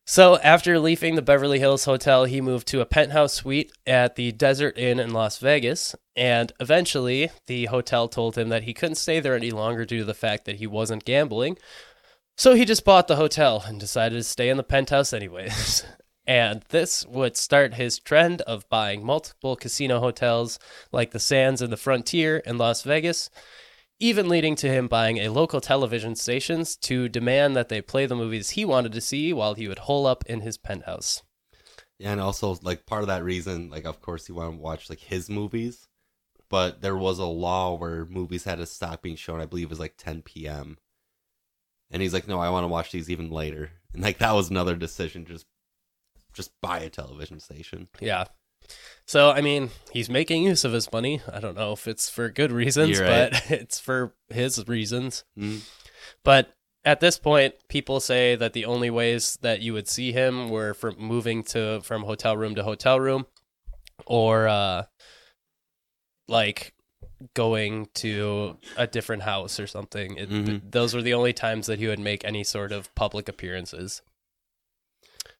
So 0.04 0.38
after 0.38 0.78
leaving 0.78 1.14
the 1.14 1.22
Beverly 1.22 1.60
Hills 1.60 1.84
Hotel, 1.84 2.24
he 2.24 2.40
moved 2.40 2.66
to 2.68 2.80
a 2.80 2.86
penthouse 2.86 3.34
suite 3.34 3.72
at 3.86 4.16
the 4.16 4.32
Desert 4.32 4.76
Inn 4.76 4.98
in 4.98 5.12
Las 5.12 5.38
Vegas, 5.38 5.94
and 6.16 6.52
eventually 6.58 7.30
the 7.46 7.66
hotel 7.66 8.08
told 8.08 8.36
him 8.36 8.48
that 8.48 8.64
he 8.64 8.74
couldn't 8.74 8.96
stay 8.96 9.20
there 9.20 9.36
any 9.36 9.52
longer 9.52 9.84
due 9.84 9.98
to 9.98 10.04
the 10.04 10.14
fact 10.14 10.44
that 10.44 10.56
he 10.56 10.66
wasn't 10.66 11.04
gambling. 11.04 11.56
So 12.36 12.54
he 12.54 12.64
just 12.64 12.84
bought 12.84 13.06
the 13.08 13.16
hotel 13.16 13.62
and 13.66 13.78
decided 13.78 14.16
to 14.16 14.24
stay 14.24 14.48
in 14.48 14.56
the 14.56 14.62
penthouse 14.64 15.12
anyways. 15.12 15.84
And 16.26 16.62
this 16.68 17.04
would 17.06 17.36
start 17.36 17.74
his 17.74 17.98
trend 17.98 18.42
of 18.42 18.68
buying 18.68 19.04
multiple 19.04 19.56
casino 19.56 19.98
hotels 19.98 20.58
like 20.92 21.10
the 21.10 21.18
Sands 21.18 21.60
and 21.60 21.72
the 21.72 21.76
Frontier 21.76 22.36
in 22.38 22.58
Las 22.58 22.82
Vegas, 22.82 23.28
even 24.02 24.28
leading 24.28 24.56
to 24.56 24.68
him 24.68 24.88
buying 24.88 25.18
a 25.18 25.28
local 25.28 25.60
television 25.60 26.16
stations 26.16 26.76
to 26.76 27.08
demand 27.08 27.54
that 27.54 27.68
they 27.68 27.80
play 27.80 28.04
the 28.04 28.16
movies 28.16 28.50
he 28.50 28.64
wanted 28.64 28.92
to 28.92 29.00
see 29.00 29.32
while 29.32 29.54
he 29.54 29.68
would 29.68 29.78
hole 29.80 30.06
up 30.06 30.24
in 30.26 30.40
his 30.40 30.58
penthouse. 30.58 31.22
Yeah, 31.98 32.10
And 32.10 32.20
also, 32.20 32.58
like, 32.62 32.84
part 32.84 33.02
of 33.02 33.08
that 33.08 33.22
reason, 33.22 33.70
like, 33.70 33.84
of 33.84 34.00
course, 34.00 34.28
you 34.28 34.34
want 34.34 34.54
to 34.54 34.60
watch, 34.60 34.90
like, 34.90 34.98
his 34.98 35.30
movies. 35.30 35.86
But 36.50 36.82
there 36.82 36.96
was 36.96 37.20
a 37.20 37.26
law 37.26 37.76
where 37.76 38.04
movies 38.06 38.44
had 38.44 38.58
to 38.58 38.66
stop 38.66 39.02
being 39.02 39.16
shown, 39.16 39.40
I 39.40 39.46
believe 39.46 39.66
it 39.66 39.70
was 39.70 39.80
like 39.80 39.94
10 39.96 40.22
p.m. 40.22 40.78
And 41.90 42.02
he's 42.02 42.12
like, 42.12 42.26
no, 42.26 42.40
I 42.40 42.50
want 42.50 42.64
to 42.64 42.68
watch 42.68 42.90
these 42.90 43.08
even 43.08 43.30
later. 43.30 43.70
And, 43.94 44.02
like, 44.02 44.18
that 44.18 44.34
was 44.34 44.50
another 44.50 44.74
decision. 44.74 45.24
Just 45.24 45.46
just 46.32 46.50
buy 46.60 46.80
a 46.80 46.90
television 46.90 47.38
station. 47.40 47.88
Yeah. 48.00 48.24
So, 49.04 49.30
I 49.30 49.40
mean, 49.40 49.70
he's 49.90 50.08
making 50.08 50.44
use 50.44 50.64
of 50.64 50.72
his 50.72 50.90
money. 50.92 51.20
I 51.30 51.40
don't 51.40 51.56
know 51.56 51.72
if 51.72 51.88
it's 51.88 52.08
for 52.08 52.28
good 52.30 52.52
reasons, 52.52 53.00
right. 53.00 53.30
but 53.32 53.44
it's 53.50 53.78
for 53.80 54.14
his 54.28 54.66
reasons. 54.68 55.24
Mm. 55.36 55.60
But 56.24 56.54
at 56.84 57.00
this 57.00 57.18
point, 57.18 57.54
people 57.68 58.00
say 58.00 58.36
that 58.36 58.52
the 58.52 58.64
only 58.64 58.90
ways 58.90 59.38
that 59.42 59.60
you 59.60 59.72
would 59.72 59.88
see 59.88 60.12
him 60.12 60.50
were 60.50 60.72
from 60.72 60.96
moving 60.98 61.42
to 61.44 61.80
from 61.82 62.04
hotel 62.04 62.36
room 62.36 62.54
to 62.54 62.62
hotel 62.62 62.98
room 63.00 63.26
or 64.06 64.48
uh 64.48 64.84
like 66.28 66.72
going 67.34 67.88
to 67.94 68.56
a 68.76 68.86
different 68.86 69.22
house 69.22 69.60
or 69.60 69.66
something. 69.66 70.16
It, 70.16 70.30
Mhm. 70.30 70.70
those 70.72 70.94
were 70.94 71.02
the 71.02 71.14
only 71.14 71.32
times 71.32 71.66
that 71.66 71.78
he 71.78 71.86
would 71.86 71.98
make 72.00 72.24
any 72.24 72.42
sort 72.44 72.72
of 72.72 72.92
public 72.94 73.28
appearances. 73.28 74.02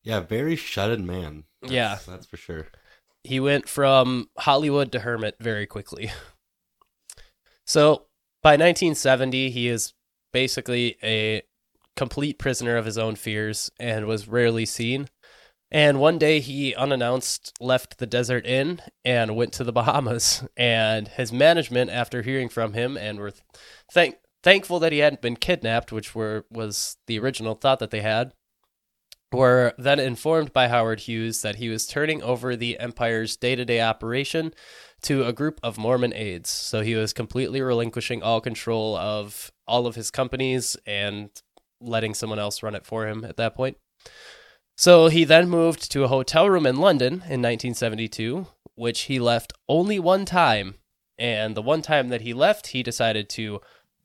Yeah, 0.03 0.21
very 0.21 0.57
shut-in 0.57 1.07
man. 1.07 1.45
That's- 1.63 1.73
Yeah. 1.75 1.99
That's 2.07 2.27
for 2.27 2.37
sure. 2.37 2.69
He 3.25 3.41
went 3.41 3.69
from 3.69 4.29
Hollywood 4.39 4.93
to 4.93 5.01
hermit 5.01 5.37
very 5.41 5.67
quickly. 5.67 6.11
So 7.65 8.07
by 8.43 8.53
1970, 8.53 9.51
he 9.51 9.69
is 9.69 9.95
basically 10.33 10.97
a 11.03 11.43
complete 11.97 12.39
prisoner 12.39 12.77
of 12.77 12.85
his 12.85 12.99
own 12.99 13.15
fears 13.15 13.71
and 13.79 14.07
was 14.07 14.29
rarely 14.29 14.67
seen. 14.67 15.09
And 15.71 16.01
one 16.01 16.19
day 16.19 16.41
he 16.41 16.75
unannounced 16.75 17.53
left 17.61 17.99
the 17.99 18.07
desert 18.07 18.45
inn 18.47 18.81
and 19.05 19.37
went 19.37 19.53
to 19.55 19.65
the 19.65 19.73
Bahamas. 19.73 20.47
And 20.57 21.09
his 21.09 21.33
management, 21.33 21.91
after 21.91 22.23
hearing 22.23 22.49
from 22.49 22.75
him 22.75 22.97
and 22.97 23.19
were 23.19 23.33
thank- 23.91 24.17
thankful 24.43 24.79
that 24.81 24.93
he 24.93 24.99
hadn't 24.99 25.23
been 25.23 25.37
kidnapped, 25.37 25.93
which 25.93 26.15
were 26.15 26.45
was 26.51 26.97
the 27.07 27.19
original 27.19 27.55
thought 27.55 27.79
that 27.79 27.91
they 27.91 28.03
had, 28.03 28.35
were 29.33 29.75
then 29.79 29.99
informed 29.99 30.53
by 30.53 30.69
Howard 30.69 31.01
Hughes 31.01 31.43
that 31.43 31.57
he 31.57 31.69
was 31.69 31.87
turning 31.87 32.23
over 32.23 32.57
the 32.57 32.79
empire's 32.79 33.37
day-to-day 33.37 33.81
operation 33.81 34.55
to 35.03 35.25
a 35.25 35.33
group 35.33 35.59
of 35.63 35.79
Mormon 35.79 36.13
aides. 36.15 36.51
So 36.51 36.83
he 36.83 36.95
was 36.95 37.13
completely 37.13 37.61
relinquishing 37.61 38.23
all 38.23 38.41
control 38.41 38.97
of 38.97 39.53
all 39.67 39.87
of 39.87 39.95
his 39.95 40.11
companies 40.11 40.77
and 40.87 41.31
letting 41.81 42.15
someone 42.15 42.39
else 42.39 42.63
run 42.63 42.75
it 42.75 42.87
for 42.87 43.07
him 43.07 43.25
at 43.25 43.37
that 43.37 43.55
point. 43.55 43.77
So 44.77 45.09
he 45.09 45.25
then 45.25 45.49
moved 45.49 45.91
to 45.93 46.05
a 46.05 46.09
hotel 46.09 46.49
room 46.49 46.67
in 46.67 46.77
London 46.77 47.15
in 47.15 47.43
1972, 47.43 48.47
which 48.75 49.03
he 49.03 49.19
left 49.19 49.53
only 49.69 49.99
one 49.99 50.25
time. 50.25 50.77
And 51.19 51.55
the 51.55 51.63
one 51.63 51.83
time 51.83 52.09
that 52.09 52.23
he 52.23 52.33
left, 52.33 52.69
he 52.69 52.83
decided 52.83 53.29
to 53.31 53.61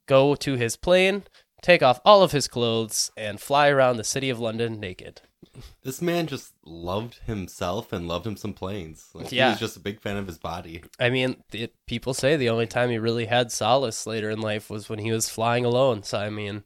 go 0.06 0.34
to 0.36 0.54
his 0.54 0.76
plane, 0.76 1.24
take 1.62 1.82
off 1.82 2.00
all 2.04 2.22
of 2.22 2.32
his 2.32 2.48
clothes, 2.48 3.10
and 3.16 3.40
fly 3.40 3.68
around 3.68 3.96
the 3.96 4.04
city 4.04 4.30
of 4.30 4.38
London 4.38 4.78
naked. 4.80 5.20
This 5.82 6.00
man 6.00 6.26
just 6.26 6.52
loved 6.64 7.20
himself 7.26 7.92
and 7.92 8.06
loved 8.06 8.26
him 8.26 8.36
some 8.36 8.52
planes. 8.52 9.08
Like, 9.14 9.32
Yeah. 9.32 9.46
He 9.48 9.50
was 9.52 9.60
just 9.60 9.76
a 9.76 9.80
big 9.80 10.00
fan 10.00 10.16
of 10.16 10.26
his 10.26 10.38
body. 10.38 10.82
I 11.00 11.10
mean, 11.10 11.42
it, 11.52 11.74
people 11.86 12.14
say 12.14 12.36
the 12.36 12.48
only 12.50 12.66
time 12.66 12.90
he 12.90 12.98
really 12.98 13.26
had 13.26 13.50
solace 13.50 14.06
later 14.06 14.30
in 14.30 14.40
life 14.40 14.70
was 14.70 14.88
when 14.88 14.98
he 15.00 15.10
was 15.10 15.28
flying 15.28 15.64
alone. 15.64 16.02
So 16.02 16.18
I 16.18 16.30
mean, 16.30 16.64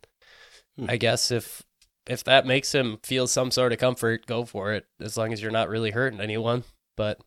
Hmm. 0.78 0.86
I 0.88 0.96
guess 0.96 1.30
if 1.30 1.62
if 2.06 2.24
that 2.24 2.46
makes 2.46 2.74
him 2.74 2.98
feel 3.02 3.26
some 3.26 3.50
sort 3.50 3.72
of 3.72 3.78
comfort, 3.78 4.26
go 4.26 4.44
for 4.44 4.72
it. 4.72 4.86
As 5.00 5.16
long 5.16 5.32
as 5.32 5.40
you're 5.42 5.52
not 5.52 5.68
really 5.68 5.90
hurting 5.92 6.20
anyone. 6.20 6.64
But 6.96 7.20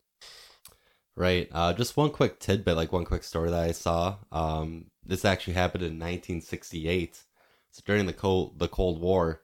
Right. 1.15 1.47
Uh, 1.51 1.73
just 1.73 1.95
one 1.95 2.09
quick 2.11 2.39
tidbit, 2.39 2.75
like 2.75 2.91
one 2.91 3.05
quick 3.05 3.23
story 3.23 3.49
that 3.51 3.63
I 3.63 3.71
saw. 3.71 4.17
Um, 4.31 4.87
this 5.05 5.23
actually 5.23 5.53
happened 5.53 5.83
in 5.83 5.93
1968. 5.99 7.23
During 7.83 8.05
the 8.05 8.13
Cold 8.13 8.59
the 8.59 8.67
Cold 8.67 9.01
War, 9.01 9.41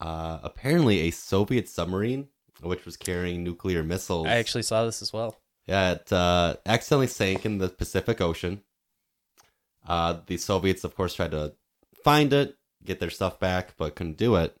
uh, 0.00 0.40
apparently 0.42 1.00
a 1.00 1.10
Soviet 1.10 1.68
submarine, 1.68 2.28
which 2.60 2.84
was 2.84 2.96
carrying 2.96 3.44
nuclear 3.44 3.82
missiles, 3.82 4.26
I 4.26 4.36
actually 4.36 4.62
saw 4.62 4.84
this 4.84 5.02
as 5.02 5.12
well. 5.12 5.36
yeah, 5.66 5.92
it 5.92 6.12
uh, 6.12 6.56
accidentally 6.66 7.06
sank 7.06 7.44
in 7.46 7.58
the 7.58 7.68
Pacific 7.68 8.20
Ocean. 8.20 8.62
Uh, 9.86 10.20
the 10.26 10.36
Soviets, 10.36 10.84
of 10.84 10.94
course, 10.94 11.14
tried 11.14 11.30
to 11.30 11.54
find 12.04 12.32
it, 12.32 12.56
get 12.84 13.00
their 13.00 13.10
stuff 13.10 13.38
back, 13.38 13.74
but 13.76 13.94
couldn't 13.94 14.18
do 14.18 14.36
it. 14.36 14.56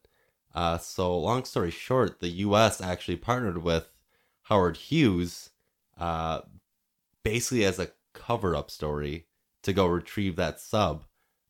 Uh, 0.54 0.78
so, 0.78 1.16
long 1.18 1.44
story 1.44 1.70
short, 1.70 2.20
the 2.20 2.28
U.S. 2.28 2.80
actually 2.80 3.16
partnered 3.16 3.62
with 3.62 3.90
Howard 4.44 4.76
Hughes, 4.76 5.50
uh, 5.98 6.40
basically 7.22 7.64
as 7.64 7.78
a 7.78 7.90
cover-up 8.14 8.70
story 8.70 9.26
to 9.62 9.72
go 9.72 9.86
retrieve 9.86 10.36
that 10.36 10.60
sub. 10.60 11.04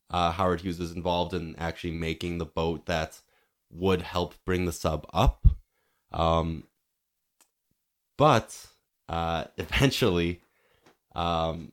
Uh, 0.09 0.31
Howard 0.31 0.61
Hughes 0.61 0.79
was 0.79 0.91
involved 0.91 1.33
in 1.33 1.55
actually 1.57 1.91
making 1.91 2.37
the 2.37 2.45
boat 2.45 2.85
that 2.87 3.21
would 3.69 4.01
help 4.01 4.33
bring 4.45 4.65
the 4.65 4.71
sub 4.71 5.05
up. 5.13 5.45
Um, 6.11 6.63
but 8.17 8.67
uh, 9.07 9.45
eventually, 9.57 10.41
um, 11.15 11.71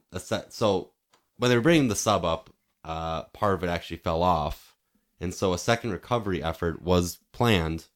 so 0.49 0.91
when 1.39 1.51
they 1.51 1.57
were 1.57 1.63
bringing 1.63 1.89
the 1.89 1.97
sub 1.97 2.25
up, 2.25 2.51
uh, 2.85 3.25
part 3.25 3.55
of 3.55 3.65
it 3.65 3.69
actually 3.69 3.97
fell 3.97 4.23
off, 4.23 4.77
and 5.21 5.35
so 5.35 5.53
a 5.53 5.59
second 5.59 5.91
recovery 5.91 6.43
effort 6.43 6.83
was 6.83 7.19
planned. 7.33 7.87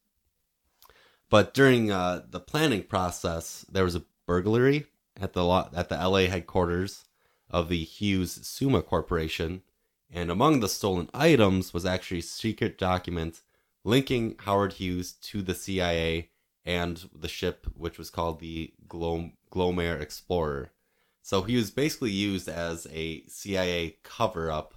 But 1.29 1.53
during 1.53 1.91
uh, 1.91 2.23
the 2.29 2.41
planning 2.41 2.83
process, 2.83 3.65
there 3.71 3.85
was 3.85 3.95
a 3.95 4.03
burglary 4.27 4.87
at 5.19 5.33
the 5.33 5.45
lo- 5.45 5.69
at 5.73 5.87
the 5.87 5.95
LA 5.95 6.25
headquarters 6.25 7.05
of 7.49 7.69
the 7.69 7.83
Hughes 7.83 8.45
Summa 8.45 8.81
Corporation, 8.81 9.61
and 10.11 10.29
among 10.29 10.59
the 10.59 10.69
stolen 10.69 11.09
items 11.13 11.73
was 11.73 11.85
actually 11.85 12.21
secret 12.21 12.77
documents 12.77 13.41
linking 13.83 14.35
Howard 14.39 14.73
Hughes 14.73 15.13
to 15.13 15.41
the 15.41 15.55
CIA 15.55 16.29
and 16.65 17.09
the 17.15 17.27
ship, 17.27 17.65
which 17.75 17.97
was 17.97 18.09
called 18.09 18.39
the 18.39 18.73
Glom- 18.87 19.33
Glomar 19.51 19.99
Explorer. 19.99 20.71
So 21.23 21.41
he 21.43 21.55
was 21.55 21.71
basically 21.71 22.11
used 22.11 22.47
as 22.49 22.87
a 22.91 23.23
CIA 23.27 23.97
cover 24.03 24.51
up. 24.51 24.73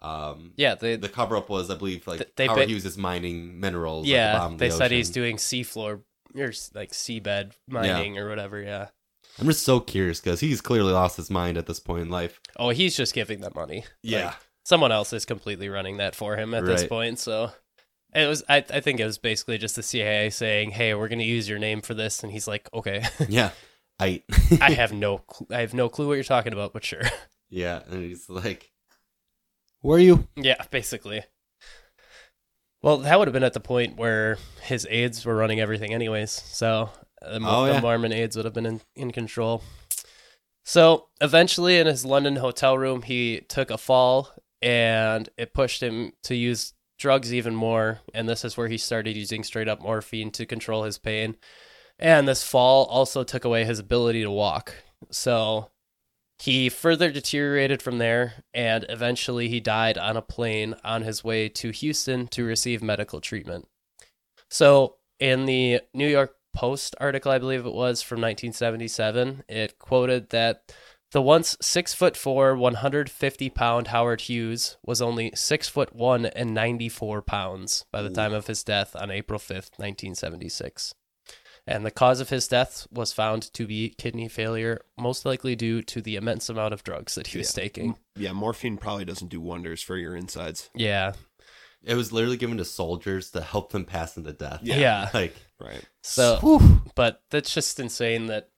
Um, 0.00 0.52
Yeah, 0.56 0.74
they 0.74 0.96
the 0.96 1.08
cover 1.08 1.36
up 1.36 1.48
was, 1.48 1.70
I 1.70 1.74
believe, 1.74 2.06
like 2.06 2.34
they 2.36 2.46
Howard 2.46 2.66
ba- 2.66 2.66
Hughes 2.66 2.84
is 2.84 2.96
mining 2.98 3.58
minerals. 3.58 4.04
the 4.06 4.12
yeah 4.12 4.44
of 4.44 4.58
they 4.58 4.68
the 4.68 4.74
said 4.76 4.90
he's 4.92 5.08
ocean. 5.10 5.14
doing 5.22 5.36
seafloor 5.36 6.02
or 6.36 6.52
like 6.74 6.92
seabed 6.92 7.52
mining 7.66 8.18
or 8.18 8.28
whatever. 8.28 8.60
Yeah. 8.60 8.88
I'm 9.40 9.46
just 9.46 9.62
so 9.62 9.80
curious 9.80 10.20
because 10.20 10.40
he's 10.40 10.60
clearly 10.60 10.92
lost 10.92 11.16
his 11.16 11.30
mind 11.30 11.56
at 11.58 11.66
this 11.66 11.80
point 11.80 12.02
in 12.02 12.10
life. 12.10 12.40
Oh, 12.56 12.70
he's 12.70 12.96
just 12.96 13.14
giving 13.14 13.40
them 13.40 13.52
money. 13.54 13.84
Yeah. 14.02 14.26
Like, 14.26 14.34
someone 14.68 14.92
else 14.92 15.14
is 15.14 15.24
completely 15.24 15.70
running 15.70 15.96
that 15.96 16.14
for 16.14 16.36
him 16.36 16.52
at 16.52 16.66
this 16.66 16.86
point. 16.86 17.18
So 17.18 17.50
it 18.14 18.28
was. 18.28 18.44
I, 18.48 18.58
I 18.58 18.80
think 18.80 19.00
it 19.00 19.04
was 19.06 19.16
basically 19.18 19.56
just 19.56 19.76
the 19.76 19.82
CIA 19.82 20.28
saying, 20.30 20.72
"Hey, 20.72 20.94
we're 20.94 21.08
going 21.08 21.18
to 21.20 21.24
use 21.24 21.48
your 21.48 21.58
name 21.58 21.80
for 21.80 21.94
this," 21.94 22.22
and 22.22 22.30
he's 22.30 22.46
like, 22.46 22.68
"Okay." 22.74 23.02
yeah, 23.28 23.50
I. 23.98 24.22
I 24.60 24.72
have 24.72 24.92
no. 24.92 25.22
Cl- 25.32 25.48
I 25.50 25.62
have 25.62 25.74
no 25.74 25.88
clue 25.88 26.06
what 26.06 26.14
you're 26.14 26.24
talking 26.24 26.52
about, 26.52 26.74
but 26.74 26.84
sure. 26.84 27.02
yeah, 27.48 27.80
and 27.88 28.04
he's 28.04 28.28
like, 28.28 28.70
"Where 29.80 29.96
are 29.96 30.00
you?" 30.00 30.28
Yeah, 30.36 30.62
basically. 30.70 31.22
Well, 32.82 32.98
that 32.98 33.18
would 33.18 33.26
have 33.26 33.32
been 33.32 33.42
at 33.42 33.54
the 33.54 33.60
point 33.60 33.96
where 33.96 34.38
his 34.62 34.86
aides 34.88 35.24
were 35.24 35.34
running 35.34 35.58
everything, 35.58 35.92
anyways. 35.92 36.30
So 36.30 36.90
uh, 37.20 37.32
the, 37.32 37.40
Mo- 37.40 37.62
Oh, 37.62 37.66
the 37.66 37.72
yeah. 37.72 37.80
Mormon 37.80 38.12
aides 38.12 38.36
would 38.36 38.44
have 38.44 38.54
been 38.54 38.66
in, 38.66 38.80
in 38.94 39.10
control. 39.10 39.64
So 40.64 41.08
eventually, 41.20 41.78
in 41.78 41.86
his 41.88 42.04
London 42.04 42.36
hotel 42.36 42.78
room, 42.78 43.02
he 43.02 43.40
took 43.48 43.70
a 43.70 43.78
fall 43.78 44.30
and 44.62 45.28
it 45.36 45.54
pushed 45.54 45.82
him 45.82 46.12
to 46.24 46.34
use 46.34 46.74
drugs 46.98 47.32
even 47.32 47.54
more. 47.54 48.00
And 48.14 48.28
this 48.28 48.44
is 48.44 48.56
where 48.56 48.68
he 48.68 48.78
started 48.78 49.16
using 49.16 49.44
straight 49.44 49.68
up 49.68 49.80
morphine 49.80 50.30
to 50.32 50.46
control 50.46 50.84
his 50.84 50.98
pain. 50.98 51.36
And 51.98 52.28
this 52.28 52.44
fall 52.44 52.84
also 52.86 53.24
took 53.24 53.44
away 53.44 53.64
his 53.64 53.78
ability 53.78 54.22
to 54.22 54.30
walk. 54.30 54.74
So 55.10 55.70
he 56.38 56.68
further 56.68 57.10
deteriorated 57.10 57.82
from 57.82 57.98
there, 57.98 58.44
and 58.54 58.86
eventually 58.88 59.48
he 59.48 59.58
died 59.58 59.98
on 59.98 60.16
a 60.16 60.22
plane 60.22 60.76
on 60.84 61.02
his 61.02 61.24
way 61.24 61.48
to 61.48 61.70
Houston 61.70 62.28
to 62.28 62.44
receive 62.44 62.80
medical 62.80 63.20
treatment. 63.20 63.66
So, 64.48 64.96
in 65.18 65.46
the 65.46 65.80
New 65.92 66.06
York 66.06 66.36
Post 66.54 66.94
article, 67.00 67.32
I 67.32 67.38
believe 67.38 67.66
it 67.66 67.72
was 67.72 68.02
from 68.02 68.20
1977, 68.20 69.44
it 69.48 69.78
quoted 69.80 70.30
that 70.30 70.72
the 71.12 71.22
once 71.22 71.56
six 71.60 71.94
foot 71.94 72.16
four, 72.16 72.54
150 72.56 73.50
pound 73.50 73.88
Howard 73.88 74.22
Hughes 74.22 74.76
was 74.84 75.00
only 75.02 75.32
six 75.34 75.68
foot 75.68 75.94
one 75.94 76.26
and 76.26 76.52
94 76.54 77.22
pounds 77.22 77.84
by 77.90 78.02
the 78.02 78.10
time 78.10 78.32
of 78.32 78.46
his 78.46 78.62
death 78.64 78.94
on 78.96 79.10
April 79.10 79.38
5th, 79.38 79.78
1976 79.78 80.94
and 81.66 81.84
the 81.84 81.90
cause 81.90 82.18
of 82.20 82.30
his 82.30 82.48
death 82.48 82.86
was 82.90 83.12
found 83.12 83.52
to 83.52 83.66
be 83.66 83.90
kidney 83.98 84.26
failure, 84.26 84.80
most 84.98 85.26
likely 85.26 85.54
due 85.54 85.82
to 85.82 86.00
the 86.00 86.16
immense 86.16 86.48
amount 86.48 86.72
of 86.72 86.82
drugs 86.82 87.14
that 87.14 87.26
he 87.26 87.36
was 87.36 87.54
Yeah. 87.54 87.62
taking. 87.62 87.98
Yeah, 88.16 88.32
morphine 88.32 88.78
probably 88.78 89.04
doesn't 89.04 89.28
do 89.28 89.38
wonders 89.38 89.82
for 89.82 89.98
your 89.98 90.16
insides. 90.16 90.70
Yeah. 90.74 91.12
It 91.84 91.92
was 91.94 92.10
literally 92.10 92.38
given 92.38 92.56
to 92.56 92.64
soldiers 92.64 93.30
to 93.32 93.42
help 93.42 93.70
them 93.72 93.84
pass 93.84 94.16
into 94.16 94.32
death. 94.32 94.60
Yeah. 94.62 94.76
Yeah. 94.78 95.10
Like, 95.14 95.36
Right. 95.60 95.84
So, 96.02 96.58
but 96.94 97.20
that's 97.28 97.52
just 97.52 97.78
insane 97.78 98.28
that 98.28 98.44
I 98.44 98.48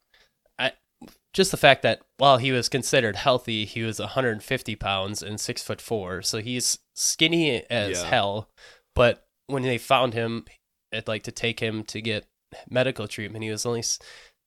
just 1.33 1.51
the 1.51 1.57
fact 1.57 1.83
that 1.83 2.01
while 2.19 2.39
he 2.39 2.53
was 2.53 2.69
considered 2.69 3.17
healthy, 3.17 3.65
he 3.65 3.83
was 3.83 3.99
150 4.01 4.77
pounds 4.77 5.23
and 5.23 5.41
six 5.41 5.63
foot 5.63 5.81
four, 5.81 6.23
so 6.23 6.39
he's 6.41 6.79
skinny 6.95 7.65
as 7.71 8.03
Yeah. 8.03 8.09
hell. 8.09 8.51
But 8.95 9.27
when 9.47 9.63
they 9.63 9.79
found 9.79 10.15
him, 10.15 10.45
it 10.93 11.07
like 11.09 11.23
to 11.25 11.33
take 11.33 11.61
him 11.61 11.85
to 11.85 12.01
get 12.01 12.27
medical 12.69 13.07
treatment, 13.07 13.45
he 13.45 13.51
was 13.51 13.65
only 13.65 13.85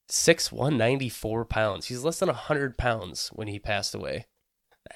six 0.10 0.52
one 0.52 0.78
ninety 0.78 1.10
four 1.10 1.46
pounds. 1.46 1.88
He's 1.88 2.04
less 2.04 2.20
than 2.20 2.30
hundred 2.30 2.78
pounds 2.78 3.30
when 3.30 3.48
he 3.48 3.60
passed 3.60 3.96
away. 3.96 4.26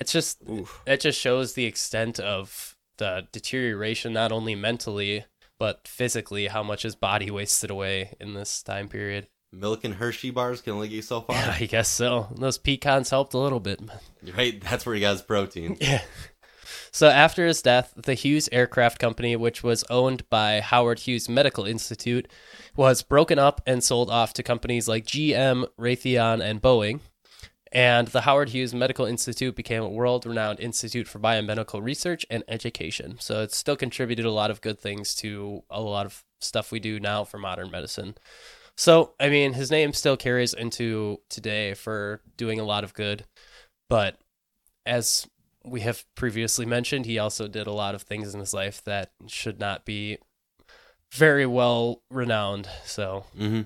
It's 0.01 0.11
just 0.11 0.43
Oof. 0.49 0.81
that 0.85 0.99
just 0.99 1.19
shows 1.19 1.53
the 1.53 1.65
extent 1.65 2.19
of 2.19 2.75
the 2.97 3.27
deterioration, 3.31 4.11
not 4.13 4.31
only 4.31 4.55
mentally 4.55 5.25
but 5.59 5.87
physically, 5.87 6.47
how 6.47 6.61
much 6.61 6.83
his 6.83 6.95
body 6.95 7.31
wasted 7.31 7.71
away 7.71 8.13
in 8.19 8.33
this 8.33 8.61
time 8.61 8.87
period. 8.89 9.27
Milk 9.51 9.83
and 9.83 9.95
Hershey 9.95 10.29
bars 10.29 10.61
can 10.61 10.73
only 10.73 10.87
get 10.87 10.95
you 10.95 11.01
so 11.01 11.21
far. 11.21 11.35
I 11.59 11.65
guess 11.65 11.89
so. 11.89 12.27
Those 12.35 12.57
pecans 12.57 13.09
helped 13.09 13.33
a 13.33 13.39
little 13.39 13.59
bit. 13.59 13.81
Right? 14.35 14.61
That's 14.61 14.85
where 14.85 14.95
he 14.95 15.01
got 15.01 15.13
his 15.13 15.21
protein. 15.21 15.77
Yeah. 15.87 16.01
So 16.91 17.09
after 17.09 17.45
his 17.45 17.61
death, 17.61 17.93
the 17.95 18.15
Hughes 18.15 18.49
Aircraft 18.51 18.97
Company, 18.97 19.35
which 19.35 19.61
was 19.61 19.83
owned 19.89 20.27
by 20.29 20.61
Howard 20.61 20.99
Hughes 20.99 21.29
Medical 21.29 21.63
Institute, 21.65 22.27
was 22.75 23.03
broken 23.03 23.37
up 23.37 23.61
and 23.67 23.83
sold 23.83 24.09
off 24.09 24.33
to 24.33 24.43
companies 24.43 24.87
like 24.87 25.05
GM, 25.05 25.67
Raytheon, 25.79 26.41
and 26.41 26.61
Boeing. 26.61 27.01
And 27.71 28.07
the 28.07 28.21
Howard 28.21 28.49
Hughes 28.49 28.73
Medical 28.73 29.05
Institute 29.05 29.55
became 29.55 29.83
a 29.83 29.89
world 29.89 30.25
renowned 30.25 30.59
institute 30.59 31.07
for 31.07 31.19
biomedical 31.19 31.83
research 31.83 32.25
and 32.29 32.43
education. 32.47 33.17
So 33.19 33.43
it's 33.43 33.57
still 33.57 33.75
contributed 33.75 34.25
a 34.25 34.31
lot 34.31 34.51
of 34.51 34.61
good 34.61 34.79
things 34.79 35.13
to 35.15 35.63
a 35.69 35.81
lot 35.81 36.05
of 36.05 36.23
stuff 36.39 36.71
we 36.71 36.79
do 36.79 36.99
now 36.99 37.23
for 37.23 37.37
modern 37.37 37.69
medicine. 37.69 38.15
So, 38.77 39.13
I 39.19 39.29
mean, 39.29 39.53
his 39.53 39.71
name 39.71 39.91
still 39.93 40.15
carries 40.17 40.53
into 40.53 41.19
today 41.29 41.73
for 41.73 42.21
doing 42.37 42.59
a 42.59 42.63
lot 42.63 42.83
of 42.83 42.93
good. 42.93 43.25
But 43.89 44.17
as 44.85 45.27
we 45.65 45.81
have 45.81 46.05
previously 46.15 46.65
mentioned, 46.65 47.05
he 47.05 47.17
also 47.19 47.47
did 47.47 47.67
a 47.67 47.73
lot 47.73 47.95
of 47.95 48.03
things 48.03 48.33
in 48.33 48.39
his 48.39 48.53
life 48.53 48.83
that 48.85 49.11
should 49.25 49.59
not 49.59 49.83
be 49.83 50.19
very 51.11 51.45
well 51.45 52.01
renowned. 52.11 52.69
So, 52.85 53.25
Mm-hmm. 53.37 53.61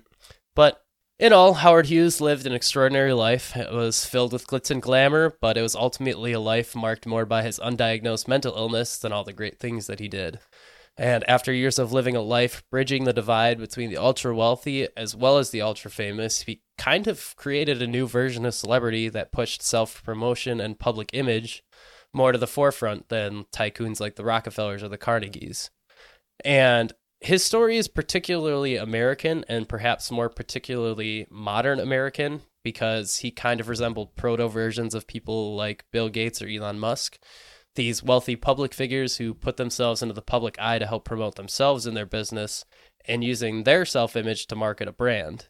but 0.56 0.84
in 1.20 1.34
all, 1.34 1.54
Howard 1.56 1.86
Hughes 1.86 2.20
lived 2.20 2.48
an 2.48 2.54
extraordinary 2.54 3.14
life. 3.14 3.56
It 3.56 3.72
was 3.72 4.06
filled 4.06 4.34
with 4.34 4.48
glitz 4.48 4.72
and 4.72 4.82
glamour, 4.82 5.36
but 5.40 5.56
it 5.56 5.62
was 5.62 5.76
ultimately 5.76 6.32
a 6.32 6.40
life 6.40 6.76
marked 6.76 7.06
more 7.06 7.28
by 7.28 7.44
his 7.44 7.60
undiagnosed 7.60 8.28
mental 8.28 8.56
illness 8.56 8.98
than 8.98 9.12
all 9.12 9.24
the 9.24 9.32
great 9.34 9.60
things 9.60 9.86
that 9.86 10.00
he 10.00 10.08
did. 10.08 10.40
And 10.98 11.28
after 11.30 11.54
years 11.54 11.80
of 11.80 11.94
living 11.94 12.16
a 12.16 12.22
life 12.22 12.64
bridging 12.70 13.06
the 13.06 13.14
divide 13.14 13.58
between 13.60 13.90
the 13.90 13.98
ultra 13.98 14.36
wealthy 14.36 14.88
as 14.96 15.16
well 15.16 15.38
as 15.38 15.50
the 15.50 15.62
ultra 15.62 15.90
famous, 15.90 16.42
he 16.42 16.62
kind 16.78 17.08
of 17.08 17.34
created 17.38 17.82
a 17.82 17.88
new 17.88 18.08
version 18.08 18.46
of 18.46 18.54
celebrity 18.54 19.10
that 19.10 19.32
pushed 19.32 19.64
self 19.64 20.04
promotion 20.04 20.60
and 20.60 20.80
public 20.80 21.10
image 21.14 21.64
more 22.14 22.32
to 22.32 22.38
the 22.38 22.48
forefront 22.48 23.10
than 23.10 23.46
tycoons 23.54 24.00
like 24.00 24.16
the 24.16 24.26
Rockefellers 24.26 24.84
or 24.84 24.90
the 24.90 24.98
Carnegies. 24.98 25.70
And 26.44 26.92
his 27.22 27.44
story 27.44 27.78
is 27.78 27.88
particularly 27.88 28.76
American 28.76 29.46
and 29.48 29.70
perhaps 29.70 30.12
more 30.12 30.28
particularly 30.28 31.28
modern 31.30 31.80
American 31.80 32.42
because 32.64 33.18
he 33.18 33.32
kind 33.32 33.60
of 33.60 33.70
resembled 33.70 34.16
proto 34.16 34.48
versions 34.48 34.94
of 34.94 35.08
people 35.08 35.56
like 35.56 35.86
Bill 35.92 36.10
Gates 36.10 36.42
or 36.42 36.48
Elon 36.48 36.80
Musk. 36.80 37.20
These 37.76 38.04
wealthy 38.04 38.36
public 38.36 38.74
figures 38.74 39.18
who 39.18 39.34
put 39.34 39.58
themselves 39.58 40.02
into 40.02 40.14
the 40.14 40.22
public 40.22 40.60
eye 40.60 40.80
to 40.80 40.86
help 40.86 41.06
promote 41.06 41.36
themselves 41.36 41.86
and 41.86 41.96
their 41.96 42.06
business 42.06 42.66
and 43.06 43.24
using 43.24 43.64
their 43.64 43.86
self 43.86 44.16
image 44.16 44.48
to 44.48 44.56
market 44.56 44.88
a 44.88 44.92
brand. 44.92 45.48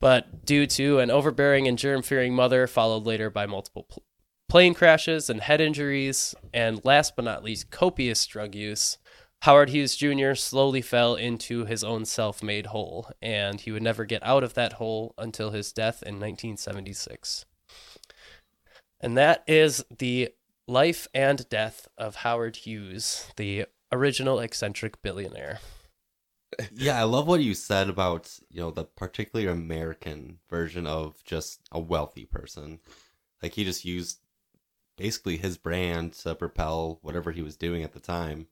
But 0.00 0.44
due 0.44 0.66
to 0.66 0.98
an 0.98 1.10
overbearing 1.10 1.68
and 1.68 1.78
germ 1.78 2.02
fearing 2.02 2.34
mother, 2.34 2.66
followed 2.66 3.04
later 3.04 3.30
by 3.30 3.46
multiple 3.46 3.84
pl- 3.84 4.02
plane 4.48 4.74
crashes 4.74 5.30
and 5.30 5.40
head 5.40 5.60
injuries, 5.60 6.34
and 6.52 6.84
last 6.84 7.14
but 7.16 7.24
not 7.24 7.44
least, 7.44 7.70
copious 7.70 8.26
drug 8.26 8.54
use, 8.54 8.98
Howard 9.42 9.68
Hughes 9.68 9.94
Jr. 9.94 10.34
slowly 10.34 10.80
fell 10.80 11.16
into 11.16 11.66
his 11.66 11.84
own 11.84 12.06
self 12.06 12.42
made 12.42 12.66
hole, 12.66 13.10
and 13.20 13.60
he 13.60 13.70
would 13.70 13.82
never 13.82 14.06
get 14.06 14.22
out 14.24 14.42
of 14.42 14.54
that 14.54 14.74
hole 14.74 15.14
until 15.18 15.50
his 15.50 15.70
death 15.70 16.02
in 16.02 16.14
1976. 16.14 17.44
And 19.00 19.18
that 19.18 19.44
is 19.46 19.84
the 19.98 20.30
life 20.66 21.08
and 21.14 21.48
death 21.48 21.88
of 21.98 22.16
Howard 22.16 22.56
Hughes, 22.56 23.28
the 23.36 23.66
original 23.92 24.40
eccentric 24.40 25.02
billionaire. 25.02 25.60
Yeah, 26.72 27.00
I 27.00 27.02
love 27.02 27.26
what 27.26 27.40
you 27.40 27.52
said 27.52 27.88
about 27.88 28.38
you 28.48 28.60
know 28.60 28.70
the 28.70 28.84
particularly 28.84 29.50
American 29.50 30.38
version 30.48 30.86
of 30.86 31.22
just 31.24 31.60
a 31.72 31.80
wealthy 31.80 32.26
person. 32.26 32.78
Like 33.42 33.54
he 33.54 33.64
just 33.64 33.84
used 33.84 34.20
basically 34.96 35.36
his 35.36 35.56
brand 35.56 36.12
to 36.12 36.34
propel 36.36 37.00
whatever 37.02 37.32
he 37.32 37.42
was 37.42 37.56
doing 37.56 37.82
at 37.82 37.92
the 37.92 37.98
time, 37.98 38.46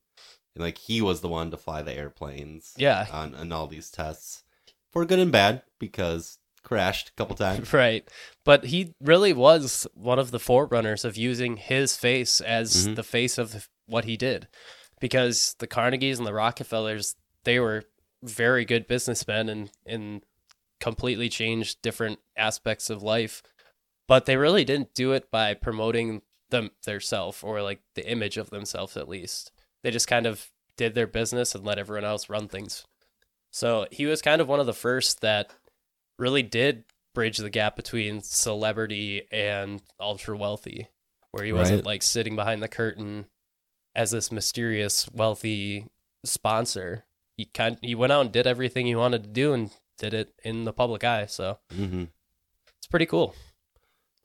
and 0.55 0.65
like 0.65 0.79
he 0.79 1.01
was 1.01 1.21
the 1.21 1.29
one 1.29 1.53
to 1.53 1.57
fly 1.57 1.83
the 1.83 1.95
airplanes. 1.95 2.75
Yeah. 2.77 3.07
on, 3.13 3.37
on 3.37 3.53
all 3.53 3.69
these 3.69 3.91
tests 3.91 4.43
for 4.91 5.05
good 5.05 5.19
and 5.19 5.33
bad 5.33 5.63
because 5.79 6.39
crashed 6.63 7.09
a 7.09 7.13
couple 7.13 7.37
times. 7.37 7.73
Right. 7.73 8.09
But 8.45 8.67
he 8.67 8.95
really 9.01 9.33
was 9.33 9.87
one 9.95 10.19
of 10.19 10.31
the 10.31 10.39
forerunners 10.41 11.05
of 11.05 11.17
using 11.17 11.57
his 11.57 11.97
face 11.97 12.41
as 12.41 12.87
Mhm. 12.89 12.97
the 12.97 13.03
face 13.03 13.39
of 13.39 13.69
what 13.87 14.05
he 14.05 14.17
did. 14.17 14.49
Because 15.01 15.55
the 15.59 15.67
Carnegies 15.67 16.19
and 16.19 16.27
the 16.27 16.33
Rockefellers, 16.33 17.17
they 17.45 17.59
were 17.59 17.85
very 18.23 18.65
good 18.65 18.87
businessmen 18.87 19.49
and, 19.49 19.71
and 19.85 20.23
completely 20.81 21.29
changed 21.29 21.83
different 21.83 22.21
aspects 22.37 22.89
of 22.91 23.03
life. 23.03 23.43
But 24.09 24.27
they 24.27 24.37
really 24.37 24.65
didn't 24.65 24.95
do 24.95 25.13
it 25.13 25.31
by 25.31 25.55
promoting 25.55 26.23
them 26.51 26.71
theirself 26.85 27.43
or 27.43 27.63
like 27.63 27.81
the 27.95 28.09
image 28.09 28.37
of 28.37 28.51
themselves 28.51 28.97
at 28.97 29.09
least. 29.09 29.51
They 29.83 29.91
just 29.91 30.07
kind 30.09 30.27
of 30.27 30.51
did 30.77 30.95
their 30.95 31.07
business 31.07 31.55
and 31.55 31.65
let 31.65 31.79
everyone 31.79 32.05
else 32.05 32.29
run 32.29 32.47
things. 32.49 32.85
So 33.51 33.87
he 33.91 34.07
was 34.07 34.23
kind 34.23 34.41
of 34.41 34.49
one 34.49 34.61
of 34.61 34.67
the 34.67 34.73
first 34.73 35.21
that 35.21 35.53
really 36.23 36.43
did 36.43 36.85
bridge 37.15 37.37
the 37.39 37.51
gap 37.51 37.77
between 37.77 38.23
celebrity 38.23 39.27
and 39.31 39.83
ultra 40.01 40.37
wealthy, 40.37 40.89
where 41.33 41.45
he 41.45 41.53
wasn't 41.53 41.79
Right. 41.81 41.87
like 41.87 42.03
sitting 42.03 42.37
behind 42.37 42.63
the 42.63 42.69
curtain 42.69 43.27
as 43.95 44.13
this 44.13 44.33
mysterious 44.33 45.11
wealthy 45.13 45.89
sponsor. 46.25 47.05
He 47.37 47.45
kind 47.47 47.77
he 47.83 47.95
went 47.95 48.13
out 48.13 48.23
and 48.23 48.33
did 48.33 48.47
everything 48.47 48.87
he 48.87 48.95
wanted 48.95 49.25
to 49.25 49.29
do 49.29 49.53
and 49.53 49.71
did 49.99 50.15
it 50.15 50.33
in 50.43 50.65
the 50.65 50.73
public 50.73 51.05
eye. 51.05 51.27
So 51.27 51.59
hmm 51.75 52.05
it's 52.79 52.87
pretty 52.87 53.07
cool. 53.07 53.35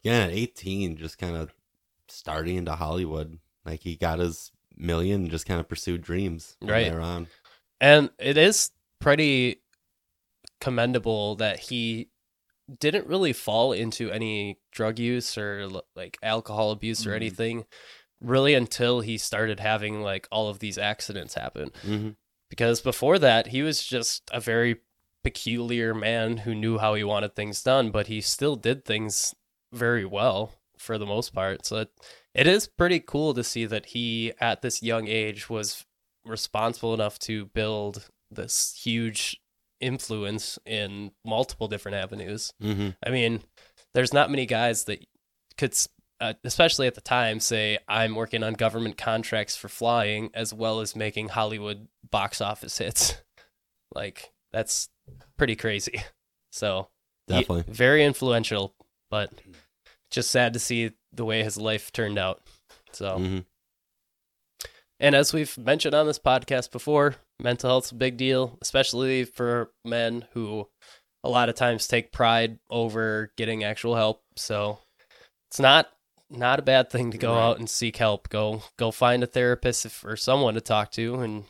Yeah, 0.03 0.23
at 0.25 0.31
18, 0.31 0.95
just 0.97 1.17
kind 1.17 1.35
of 1.35 1.53
starting 2.07 2.55
into 2.55 2.75
Hollywood. 2.75 3.39
Like 3.65 3.81
he 3.81 3.95
got 3.97 4.19
his 4.19 4.51
million 4.77 5.23
and 5.23 5.31
just 5.31 5.45
kind 5.45 5.59
of 5.59 5.67
pursued 5.67 6.01
dreams 6.01 6.55
Right. 6.61 6.89
there 6.89 7.01
on. 7.01 7.27
And 7.81 8.11
it 8.19 8.37
is 8.37 8.71
pretty 8.99 9.61
commendable 10.59 11.35
that 11.35 11.59
he 11.59 12.09
didn't 12.79 13.07
really 13.07 13.33
fall 13.33 13.71
into 13.71 14.11
any 14.11 14.59
drug 14.71 14.99
use 14.99 15.37
or 15.37 15.69
like 15.95 16.17
alcohol 16.21 16.71
abuse 16.71 17.05
or 17.07 17.11
Mhm. 17.11 17.15
anything 17.15 17.65
really 18.19 18.53
until 18.53 18.99
he 19.01 19.17
started 19.17 19.59
having 19.59 20.01
like 20.01 20.27
all 20.31 20.49
of 20.49 20.59
these 20.59 20.77
accidents 20.77 21.35
happen. 21.35 21.71
hmm 21.81 22.09
Because 22.49 22.81
before 22.81 23.19
that, 23.19 23.47
he 23.47 23.61
was 23.61 23.83
just 23.85 24.23
a 24.31 24.39
very 24.39 24.77
peculiar 25.23 25.93
man 25.93 26.37
who 26.37 26.55
knew 26.55 26.77
how 26.77 26.93
he 26.93 27.03
wanted 27.03 27.35
things 27.35 27.61
done, 27.61 27.91
but 27.91 28.07
he 28.07 28.21
still 28.21 28.55
did 28.55 28.85
things 28.85 29.35
very 29.73 30.05
well 30.05 30.53
for 30.77 30.97
the 30.97 31.05
most 31.05 31.33
part. 31.33 31.65
So 31.65 31.77
it, 31.77 31.91
it 32.33 32.47
is 32.47 32.67
pretty 32.67 32.99
cool 33.01 33.33
to 33.33 33.43
see 33.43 33.65
that 33.65 33.87
he, 33.87 34.31
at 34.39 34.61
this 34.61 34.81
young 34.81 35.07
age, 35.07 35.49
was 35.49 35.85
responsible 36.25 36.93
enough 36.93 37.19
to 37.19 37.45
build 37.47 38.09
this 38.31 38.73
huge 38.81 39.39
influence 39.79 40.57
in 40.65 41.11
multiple 41.25 41.67
different 41.67 41.97
avenues. 41.97 42.53
hmm 42.61 42.89
I 43.05 43.09
mean, 43.09 43.41
there's 43.93 44.13
not 44.13 44.29
many 44.31 44.45
guys 44.45 44.85
that 44.85 45.05
could, 45.57 45.75
uh, 46.19 46.33
especially 46.43 46.87
at 46.87 46.95
the 46.95 47.01
time, 47.01 47.39
say, 47.39 47.77
I'm 47.87 48.15
working 48.15 48.43
on 48.43 48.53
government 48.53 48.97
contracts 48.97 49.55
for 49.55 49.69
flying 49.69 50.29
as 50.33 50.53
well 50.53 50.79
as 50.81 50.95
making 50.95 51.29
Hollywood 51.29 51.87
box 52.09 52.41
office 52.41 52.77
hits. 52.77 53.15
like, 53.95 54.31
that's 54.51 54.89
pretty 55.37 55.55
crazy. 55.55 56.01
So, 56.51 56.89
he- 57.27 57.33
Definitely. 57.41 57.73
very 57.73 58.03
influential, 58.03 58.73
but 59.09 59.31
just 60.09 60.31
sad 60.31 60.53
to 60.53 60.59
see 60.59 60.91
the 61.13 61.25
way 61.25 61.43
his 61.43 61.57
life 61.57 61.91
turned 61.91 62.17
out. 62.17 62.41
So, 62.93 63.17
hmm 63.17 63.39
and 64.99 65.15
as 65.15 65.33
we've 65.33 65.57
mentioned 65.57 65.95
on 65.95 66.07
this 66.07 66.19
podcast 66.19 66.71
before, 66.71 67.15
mental 67.41 67.69
health's 67.69 67.91
a 67.91 67.95
big 67.95 68.17
deal, 68.17 68.57
especially 68.61 69.23
for 69.25 69.71
men 69.85 70.25
who 70.33 70.67
a 71.23 71.29
lot 71.29 71.49
of 71.49 71.55
times 71.55 71.87
take 71.87 72.11
pride 72.11 72.59
over 72.69 73.31
getting 73.37 73.63
actual 73.63 73.95
help. 73.95 74.21
So 74.35 74.79
it's 75.49 75.59
not 75.59 75.89
not 76.29 76.59
a 76.59 76.63
bad 76.63 76.89
thing 76.89 77.11
to 77.11 77.17
go 77.17 77.33
Right. 77.35 77.41
out 77.41 77.59
and 77.59 77.69
seek 77.69 77.97
help. 77.97 78.29
Go 78.29 78.63
go 78.77 78.91
find 78.91 79.23
a 79.23 79.27
therapist 79.27 79.85
if, 79.85 80.03
or 80.03 80.17
someone 80.17 80.55
to 80.55 80.61
talk 80.61 80.91
to 80.91 81.15
and 81.21 81.45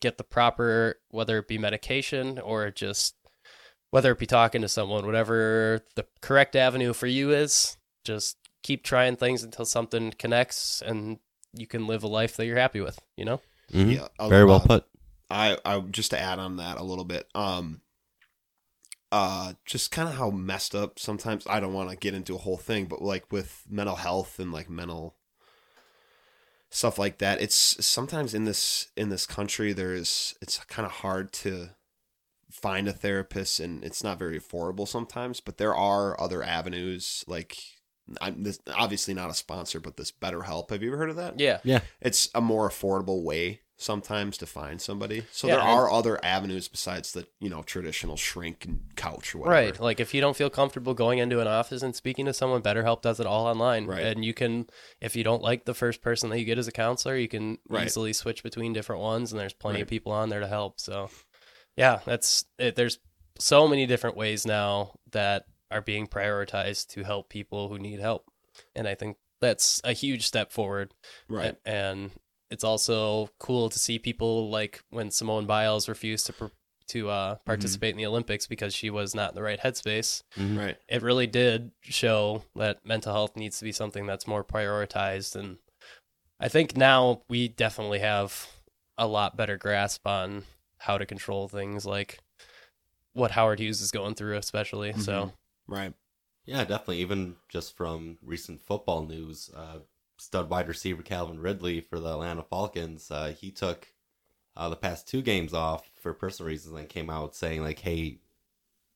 get 0.00 0.18
the 0.18 0.24
proper 0.24 0.96
whether 1.10 1.38
it 1.38 1.48
be 1.48 1.58
medication 1.58 2.38
or 2.38 2.70
just 2.70 3.14
whether 3.90 4.12
it 4.12 4.18
be 4.18 4.26
talking 4.26 4.62
to 4.62 4.68
someone, 4.68 5.06
whatever 5.06 5.82
the 5.94 6.06
correct 6.20 6.56
avenue 6.56 6.92
for 6.92 7.06
you 7.06 7.30
is, 7.30 7.76
just 8.04 8.36
keep 8.62 8.82
trying 8.82 9.16
things 9.16 9.42
until 9.42 9.64
something 9.64 10.12
connects 10.18 10.82
and 10.82 11.18
you 11.56 11.66
can 11.66 11.86
live 11.86 12.02
a 12.02 12.08
life 12.08 12.36
that 12.36 12.46
you're 12.46 12.58
happy 12.58 12.80
with, 12.80 12.98
you 13.16 13.24
know? 13.24 13.40
hmm 13.70 13.90
Yeah, 13.90 14.08
I'll- 14.18 14.28
Very 14.28 14.44
well 14.44 14.62
uh, 14.62 14.66
put. 14.66 14.84
I, 15.28 15.58
I 15.64 15.80
just 15.80 16.10
to 16.12 16.18
add 16.20 16.38
on 16.38 16.56
that 16.58 16.78
a 16.78 16.84
little 16.84 17.04
bit. 17.04 17.26
Um, 17.34 17.80
uh, 19.10 19.54
just 19.64 19.90
kind 19.90 20.08
of 20.08 20.14
how 20.16 20.30
messed 20.30 20.74
up 20.74 20.98
sometimes. 20.98 21.46
I 21.48 21.58
don't 21.60 21.72
want 21.72 21.90
to 21.90 21.96
get 21.96 22.14
into 22.14 22.34
a 22.34 22.38
whole 22.38 22.56
thing, 22.56 22.86
but 22.86 23.02
like 23.02 23.32
with 23.32 23.64
mental 23.68 23.96
health 23.96 24.38
and 24.38 24.52
like 24.52 24.68
mental 24.70 25.16
stuff 26.70 26.98
like 26.98 27.18
that, 27.18 27.40
it's 27.40 27.84
sometimes 27.84 28.34
in 28.34 28.44
this 28.44 28.88
in 28.96 29.08
this 29.08 29.26
country 29.26 29.72
there's 29.72 30.34
it's 30.40 30.58
kind 30.66 30.86
of 30.86 30.92
hard 30.92 31.32
to 31.32 31.70
find 32.50 32.86
a 32.88 32.92
therapist 32.92 33.58
and 33.60 33.82
it's 33.84 34.04
not 34.04 34.18
very 34.18 34.38
affordable 34.38 34.86
sometimes. 34.86 35.40
But 35.40 35.56
there 35.58 35.74
are 35.74 36.20
other 36.20 36.42
avenues 36.42 37.24
like. 37.26 37.56
I'm 38.20 38.42
this 38.42 38.58
obviously 38.74 39.14
not 39.14 39.30
a 39.30 39.34
sponsor, 39.34 39.80
but 39.80 39.96
this 39.96 40.12
BetterHelp. 40.12 40.70
Have 40.70 40.82
you 40.82 40.88
ever 40.90 40.98
heard 40.98 41.10
of 41.10 41.16
that? 41.16 41.40
Yeah. 41.40 41.58
Yeah. 41.64 41.80
It's 42.00 42.28
a 42.34 42.40
more 42.40 42.68
affordable 42.68 43.22
way 43.22 43.60
sometimes 43.78 44.38
to 44.38 44.46
find 44.46 44.80
somebody. 44.80 45.24
So 45.30 45.48
Yeah, 45.48 45.56
there 45.56 45.62
and- 45.64 45.70
are 45.70 45.92
other 45.92 46.24
avenues 46.24 46.66
besides 46.66 47.12
the 47.12 47.26
you 47.40 47.50
know 47.50 47.62
traditional 47.62 48.16
shrink 48.16 48.64
and 48.64 48.80
couch 48.96 49.34
or 49.34 49.38
whatever. 49.38 49.54
Right. 49.54 49.80
Like 49.80 50.00
if 50.00 50.14
you 50.14 50.20
don't 50.22 50.36
feel 50.36 50.48
comfortable 50.48 50.94
going 50.94 51.18
into 51.18 51.40
an 51.40 51.46
office 51.46 51.82
and 51.82 51.94
speaking 51.94 52.24
to 52.26 52.32
someone, 52.32 52.62
BetterHelp 52.62 53.02
does 53.02 53.20
it 53.20 53.26
all 53.26 53.46
online. 53.46 53.86
Right. 53.86 54.02
And 54.04 54.24
you 54.24 54.32
can, 54.32 54.68
if 55.00 55.14
you 55.14 55.24
don't 55.24 55.42
like 55.42 55.64
the 55.66 55.74
first 55.74 56.00
person 56.00 56.30
that 56.30 56.38
you 56.38 56.46
get 56.46 56.56
as 56.58 56.68
a 56.68 56.72
counselor, 56.72 57.16
you 57.16 57.28
can 57.28 57.58
Right. 57.68 57.86
easily 57.86 58.12
switch 58.14 58.42
between 58.42 58.72
different 58.72 59.02
ones, 59.02 59.30
and 59.32 59.38
there's 59.40 59.52
plenty 59.52 59.80
of 59.82 59.88
people 59.88 60.12
on 60.12 60.30
there 60.30 60.40
to 60.40 60.48
help. 60.48 60.80
So, 60.80 61.10
yeah, 61.76 62.00
that's 62.06 62.44
it. 62.58 62.76
There's 62.76 62.98
so 63.38 63.68
many 63.68 63.84
different 63.84 64.16
ways 64.16 64.46
now 64.46 64.92
that 65.10 65.44
are 65.70 65.80
being 65.80 66.06
prioritized 66.06 66.88
to 66.88 67.02
help 67.04 67.28
people 67.28 67.68
who 67.68 67.78
need 67.78 68.00
help, 68.00 68.30
and 68.74 68.86
I 68.88 68.94
think 68.94 69.16
that's 69.40 69.80
a 69.84 69.92
huge 69.92 70.26
step 70.26 70.50
forward. 70.52 70.94
Right. 71.28 71.56
And 71.64 72.10
it's 72.50 72.64
also 72.64 73.28
cool 73.38 73.68
to 73.68 73.78
see 73.78 73.98
people 73.98 74.48
like 74.50 74.82
when 74.90 75.10
Simone 75.10 75.46
Biles 75.46 75.88
refused 75.88 76.26
to 76.26 76.32
per- 76.32 76.50
to 76.88 77.10
uh, 77.10 77.34
Mm-hmm. 77.34 77.44
participate 77.44 77.90
in 77.90 77.96
the 77.96 78.06
Olympics 78.06 78.46
because 78.46 78.72
she 78.72 78.90
was 78.90 79.12
not 79.14 79.30
in 79.30 79.34
the 79.34 79.42
right 79.42 79.58
headspace. 79.58 80.22
Mhm. 80.36 80.56
Right. 80.56 80.76
It 80.88 81.02
really 81.02 81.26
did 81.26 81.72
show 81.82 82.44
that 82.54 82.86
mental 82.86 83.12
health 83.12 83.34
needs 83.36 83.58
to 83.58 83.64
be 83.64 83.72
something 83.72 84.06
that's 84.06 84.26
more 84.28 84.44
prioritized. 84.44 85.34
And 85.34 85.58
I 86.38 86.48
think 86.48 86.76
now 86.76 87.22
we 87.28 87.48
definitely 87.48 87.98
have 87.98 88.48
a 88.96 89.06
lot 89.08 89.36
better 89.36 89.56
grasp 89.56 90.06
on 90.06 90.44
how 90.78 90.96
to 90.96 91.04
control 91.06 91.48
things 91.48 91.84
like 91.84 92.20
what 93.14 93.32
Howard 93.32 93.58
Hughes 93.58 93.80
is 93.80 93.90
going 93.90 94.14
through, 94.14 94.36
especially. 94.36 94.92
So, 94.92 95.32
Right. 95.66 95.94
Yeah, 96.44 96.64
definitely. 96.64 97.00
Even 97.00 97.36
just 97.48 97.76
from 97.76 98.18
recent 98.22 98.62
football 98.62 99.04
news, 99.04 99.50
uh, 99.54 99.80
stud 100.16 100.48
wide 100.48 100.68
receiver 100.68 101.02
Calvin 101.02 101.40
Ridley 101.40 101.80
for 101.80 101.98
the 101.98 102.10
Atlanta 102.12 102.42
Falcons, 102.42 103.10
uh, 103.10 103.34
he 103.38 103.50
took 103.50 103.92
uh, 104.56 104.68
the 104.68 104.76
past 104.76 105.08
two 105.08 105.22
games 105.22 105.52
off 105.52 105.90
for 105.94 106.14
personal 106.14 106.48
reasons 106.48 106.76
and 106.78 106.88
came 106.88 107.10
out 107.10 107.34
saying 107.34 107.62
like, 107.62 107.80
"Hey, 107.80 108.20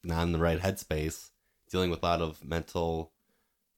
not 0.04 0.24
in 0.24 0.32
the 0.32 0.38
right 0.38 0.60
headspace, 0.60 1.30
dealing 1.70 1.90
with 1.90 2.02
a 2.02 2.06
lot 2.06 2.22
of 2.22 2.44
mental." 2.44 3.12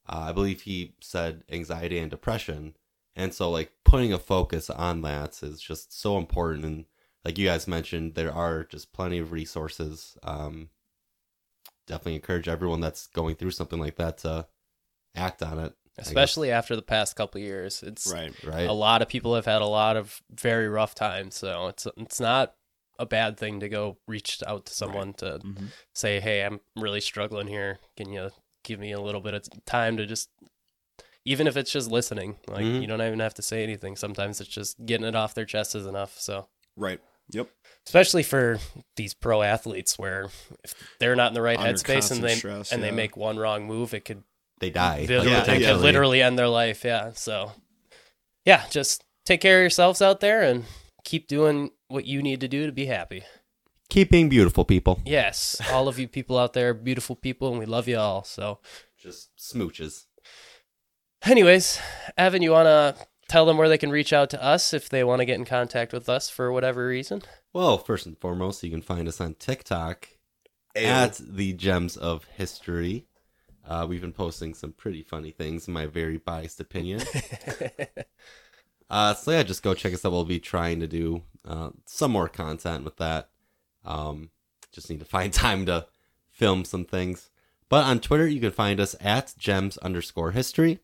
Uh, 0.07 0.27
I 0.29 0.31
believe 0.33 0.61
he 0.63 0.95
said 1.01 1.43
anxiety 1.49 1.97
and 1.99 2.11
depression, 2.11 2.75
and 3.15 3.33
so 3.33 3.49
like 3.51 3.71
putting 3.85 4.13
a 4.13 4.19
focus 4.19 4.69
on 4.69 5.01
that 5.01 5.41
is 5.43 5.61
just 5.61 5.93
so 5.99 6.17
important. 6.17 6.65
And 6.65 6.85
like 7.25 7.37
you 7.37 7.47
guys 7.47 7.67
mentioned, 7.67 8.15
there 8.15 8.33
are 8.33 8.63
just 8.65 8.93
plenty 8.93 9.19
of 9.19 9.31
resources. 9.31 10.17
Um, 10.23 10.69
definitely 11.87 12.15
encourage 12.15 12.47
everyone 12.47 12.79
that's 12.81 13.07
going 13.07 13.35
through 13.35 13.51
something 13.51 13.79
like 13.79 13.95
that 13.97 14.17
to 14.19 14.47
act 15.15 15.41
on 15.43 15.59
it. 15.59 15.73
Especially 15.97 16.49
after 16.51 16.75
the 16.75 16.81
past 16.81 17.15
couple 17.15 17.39
of 17.39 17.45
years, 17.45 17.83
it's 17.83 18.11
Right. 18.11 18.33
right? 18.43 18.67
a 18.67 18.73
lot 18.73 19.01
of 19.03 19.07
people 19.07 19.35
have 19.35 19.45
had 19.45 19.61
a 19.61 19.67
lot 19.67 19.95
of 19.95 20.21
very 20.31 20.67
rough 20.67 20.95
times. 20.95 21.35
So 21.35 21.67
it's 21.67 21.85
it's 21.97 22.19
not 22.19 22.55
a 22.97 23.05
bad 23.05 23.37
thing 23.37 23.59
to 23.59 23.69
go 23.69 23.97
reach 24.07 24.41
out 24.47 24.65
to 24.67 24.73
someone 24.73 25.13
to 25.15 25.39
Mhm. 25.39 25.67
say, 25.93 26.19
"Hey, 26.19 26.43
I'm 26.43 26.61
really 26.75 27.01
struggling 27.01 27.47
here. 27.47 27.79
Can 27.95 28.11
you 28.11 28.31
give 28.63 28.79
me 28.79 28.91
a 28.91 28.99
little 29.01 29.21
bit 29.21 29.33
of 29.35 29.43
time 29.65 29.97
to 29.97 30.05
just 30.05 30.29
even 31.25 31.47
if 31.47 31.55
it's 31.55 31.71
just 31.71 31.89
listening. 31.89 32.37
Like 32.47 32.65
Mhm. 32.65 32.81
you 32.81 32.87
don't 32.87 33.01
even 33.01 33.19
have 33.19 33.33
to 33.35 33.41
say 33.41 33.63
anything. 33.63 33.95
Sometimes 33.95 34.41
it's 34.41 34.49
just 34.49 34.83
getting 34.85 35.05
it 35.07 35.15
off 35.15 35.33
their 35.33 35.45
chest 35.45 35.73
is 35.75 35.85
enough. 35.85 36.19
So 36.19 36.49
Right. 36.75 36.99
Yep. 37.29 37.49
Especially 37.87 38.23
for 38.23 38.59
these 38.95 39.13
pro 39.13 39.41
athletes 39.41 39.97
where 39.99 40.29
if 40.63 40.75
they're 40.99 41.15
not 41.15 41.29
in 41.29 41.33
the 41.33 41.41
right 41.41 41.57
Under 41.59 41.73
headspace 41.73 42.11
and 42.11 42.23
they 42.23 42.35
stress, 42.35 42.71
and 42.71 42.83
they 42.83 42.91
make 42.91 43.17
one 43.17 43.37
wrong 43.37 43.65
move, 43.65 43.93
it 43.93 44.05
could 44.05 44.23
they 44.59 44.69
die. 44.69 45.01
literally, 45.01 45.31
Yeah, 45.31 45.51
it 45.51 45.65
could 45.65 45.81
literally 45.81 46.21
end 46.21 46.37
their 46.39 46.47
life. 46.47 46.83
Yeah. 46.85 47.11
So, 47.13 47.51
yeah, 48.45 48.63
just 48.69 49.03
take 49.25 49.41
care 49.41 49.59
of 49.59 49.63
yourselves 49.63 50.01
out 50.01 50.19
there 50.19 50.41
and 50.41 50.65
keep 51.03 51.27
doing 51.27 51.71
what 51.89 52.05
you 52.05 52.21
need 52.21 52.39
to 52.41 52.47
do 52.47 52.65
to 52.65 52.71
be 52.71 52.85
happy. 52.85 53.23
Keep 53.89 54.09
being 54.09 54.29
beautiful, 54.29 54.63
people. 54.65 55.01
Yes, 55.05 55.61
all 55.71 55.87
of 55.87 55.99
you 55.99 56.07
people 56.07 56.37
out 56.37 56.53
there, 56.53 56.69
are 56.69 56.73
beautiful 56.73 57.15
people, 57.15 57.49
and 57.49 57.59
we 57.59 57.65
love 57.65 57.87
you 57.87 57.97
all. 57.97 58.23
So, 58.23 58.59
Just 58.97 59.29
smooches. 59.37 60.05
anyways, 61.25 61.79
Evan, 62.17 62.41
you 62.41 62.51
want 62.51 62.67
to 62.67 62.95
tell 63.27 63.45
them 63.45 63.57
where 63.57 63.69
they 63.69 63.77
can 63.77 63.91
reach 63.91 64.13
out 64.13 64.29
to 64.31 64.43
us 64.43 64.73
if 64.73 64.89
they 64.89 65.03
want 65.03 65.19
to 65.19 65.25
get 65.25 65.37
in 65.37 65.45
contact 65.45 65.93
with 65.93 66.09
us 66.09 66.29
for 66.29 66.51
whatever 66.51 66.87
reason? 66.87 67.21
Well, 67.53 67.77
first 67.77 68.05
and 68.05 68.17
foremost, 68.17 68.63
you 68.63 68.71
can 68.71 68.81
find 68.81 69.07
us 69.07 69.21
on 69.21 69.35
TikTok 69.35 70.07
Ayo. 70.75 70.83
at 70.83 71.21
the 71.23 71.53
Gems 71.53 71.97
of 71.97 72.25
History. 72.35 73.05
Uh, 73.67 73.85
we've 73.87 74.01
been 74.01 74.13
posting 74.13 74.53
some 74.53 74.73
pretty 74.73 75.03
funny 75.03 75.31
things, 75.31 75.67
in 75.67 75.73
my 75.73 75.85
very 75.85 76.17
biased 76.17 76.59
opinion. 76.59 77.01
uh, 78.89 79.13
so 79.13 79.31
yeah, 79.31 79.43
just 79.43 79.63
go 79.63 79.73
check 79.73 79.93
us 79.93 80.05
out. 80.05 80.11
We'll 80.11 80.25
be 80.25 80.39
trying 80.39 80.79
to 80.81 80.87
do 80.87 81.23
uh, 81.45 81.69
some 81.85 82.11
more 82.11 82.27
content 82.27 82.83
with 82.83 82.97
that. 82.97 83.29
Um, 83.85 84.31
just 84.71 84.89
need 84.89 84.99
to 84.99 85.05
find 85.05 85.31
time 85.33 85.65
to 85.67 85.87
film 86.31 86.65
some 86.65 86.85
things. 86.85 87.29
But 87.69 87.85
on 87.85 87.99
Twitter, 87.99 88.27
you 88.27 88.41
can 88.41 88.51
find 88.51 88.79
us 88.79 88.95
at 88.99 89.33
gems 89.37 89.77
underscore 89.77 90.31
history, 90.31 90.79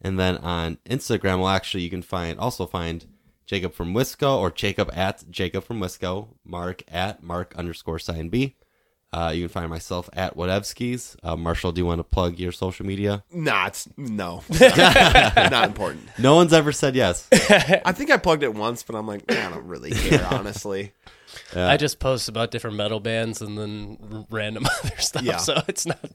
and 0.00 0.18
then 0.18 0.36
on 0.38 0.78
Instagram, 0.88 1.38
well, 1.38 1.48
actually, 1.48 1.82
you 1.82 1.90
can 1.90 2.02
find 2.02 2.38
also 2.38 2.66
find 2.66 3.06
Jacob 3.46 3.74
from 3.74 3.94
Wisco 3.94 4.36
or 4.38 4.50
Jacob 4.50 4.90
at 4.94 5.30
Jacob 5.30 5.64
from 5.64 5.80
Wisco, 5.80 6.28
Mark 6.44 6.82
at 6.88 7.22
Mark 7.22 7.54
underscore 7.56 7.98
sign 7.98 8.28
B. 8.28 8.56
Uh, 9.12 9.30
you 9.32 9.42
can 9.42 9.48
find 9.48 9.70
myself 9.70 10.10
at 10.12 10.36
Whatevskis. 10.36 11.14
Uh, 11.22 11.36
Marshall, 11.36 11.70
do 11.70 11.80
you 11.80 11.86
want 11.86 12.00
to 12.00 12.04
plug 12.04 12.36
your 12.40 12.50
social 12.50 12.84
media? 12.84 13.22
Nah, 13.30 13.66
it's 13.68 13.88
no, 13.96 14.42
not 14.60 15.68
important. 15.68 16.08
No 16.18 16.34
one's 16.34 16.52
ever 16.52 16.72
said 16.72 16.96
yes. 16.96 17.28
I 17.32 17.92
think 17.92 18.10
I 18.10 18.16
plugged 18.16 18.42
it 18.42 18.52
once, 18.52 18.82
but 18.82 18.96
I'm 18.96 19.06
like, 19.06 19.28
"Man, 19.30 19.52
I 19.52 19.54
don't 19.54 19.68
really 19.68 19.92
care, 19.92 20.26
honestly. 20.32 20.92
Yeah. 21.54 21.68
I 21.68 21.76
just 21.76 22.00
post 22.00 22.28
about 22.28 22.50
different 22.50 22.76
metal 22.76 22.98
bands 22.98 23.40
and 23.40 23.56
then 23.56 23.98
r- 24.12 24.26
random 24.30 24.66
other 24.84 24.96
stuff. 24.98 25.22
Yeah. 25.22 25.36
So 25.36 25.62
it's 25.68 25.86
not. 25.86 26.10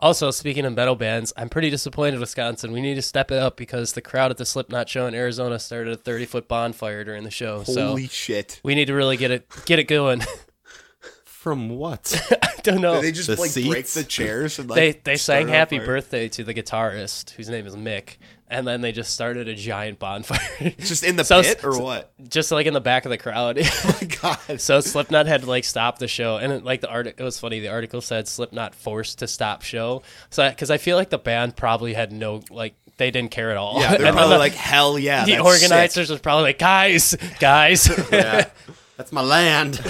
Also, 0.00 0.30
speaking 0.30 0.64
of 0.64 0.74
metal 0.76 0.94
bands, 0.94 1.32
I'm 1.36 1.48
pretty 1.48 1.70
disappointed, 1.70 2.20
Wisconsin. 2.20 2.70
We 2.70 2.80
need 2.80 2.94
to 2.94 3.02
step 3.02 3.32
it 3.32 3.38
up 3.38 3.56
because 3.56 3.94
the 3.94 4.00
crowd 4.00 4.30
at 4.30 4.36
the 4.36 4.46
Slipknot 4.46 4.88
show 4.88 5.06
in 5.06 5.14
Arizona 5.14 5.58
started 5.58 5.92
a 5.92 5.96
30 5.96 6.26
foot 6.26 6.48
bonfire 6.48 7.02
during 7.02 7.24
the 7.24 7.30
show. 7.30 7.64
so 7.64 7.88
Holy 7.88 8.06
shit! 8.06 8.60
we 8.62 8.74
need 8.76 8.84
to 8.86 8.94
really 8.94 9.16
get 9.16 9.30
it 9.32 9.48
get 9.64 9.78
it 9.78 9.84
going. 9.84 10.22
From 11.24 11.68
what? 11.70 12.20
I 12.42 12.54
don't 12.62 12.80
know. 12.80 12.94
Did 12.94 13.04
they 13.04 13.12
just 13.12 13.28
The 13.28 13.36
like 13.36 13.54
break 13.54 13.86
the 13.86 14.04
chairs 14.04 14.58
and 14.58 14.68
like 14.68 14.76
they 14.76 15.12
they 15.12 15.16
sang 15.16 15.48
happy 15.48 15.78
birthday 15.78 16.28
to 16.28 16.44
the 16.44 16.52
guitarist 16.52 17.30
whose 17.30 17.48
name 17.48 17.66
is 17.66 17.74
Mick, 17.74 18.18
and 18.50 18.66
then 18.66 18.80
they 18.80 18.92
just 18.92 19.12
started 19.14 19.46
a 19.48 19.54
giant 19.54 19.98
bonfire, 19.98 20.72
Just 20.78 21.04
in 21.04 21.16
the 21.16 21.24
So- 21.24 21.42
pit 21.42 21.60
or 21.64 21.80
what? 21.80 22.12
just 22.28 22.50
like 22.50 22.66
in 22.66 22.74
the 22.74 22.80
back 22.80 23.04
of 23.04 23.10
the 23.10 23.18
crowd. 23.18 23.58
Oh 23.84 23.98
my 24.00 24.08
god! 24.46 24.60
So 24.60 24.80
Slipknot 24.80 25.26
had 25.26 25.42
to 25.42 25.46
like 25.46 25.64
stop 25.64 25.98
the 25.98 26.08
show, 26.08 26.36
and 26.38 26.52
it, 26.52 26.64
like 26.64 26.80
the 26.80 26.88
article, 26.90 27.22
it 27.22 27.24
was 27.24 27.38
funny. 27.38 27.60
The 27.60 27.68
article 27.68 28.00
said 28.00 28.26
Slipknot 28.28 28.74
forced 28.74 29.18
to 29.20 29.28
stop 29.28 29.62
show. 29.62 30.02
So 30.30 30.48
because 30.48 30.70
I 30.70 30.78
feel 30.78 30.96
like 30.96 31.10
the 31.10 31.18
band 31.18 31.56
probably 31.56 31.94
had 31.94 32.12
no 32.12 32.42
like 32.50 32.74
they 32.96 33.10
didn't 33.12 33.30
care 33.30 33.50
at 33.52 33.56
all. 33.56 33.80
Yeah, 33.80 33.96
they're 33.96 34.06
And 34.08 34.16
probably 34.16 34.34
the, 34.34 34.38
like, 34.40 34.54
hell 34.54 34.98
yeah. 34.98 35.24
the 35.24 35.36
that's 35.36 35.44
organizers 35.44 36.10
was 36.10 36.20
probably 36.20 36.44
like, 36.44 36.58
guys, 36.58 37.16
guys. 37.38 37.86
yeah, 38.10 38.48
that's 38.96 39.12
my 39.12 39.22
land. 39.22 39.80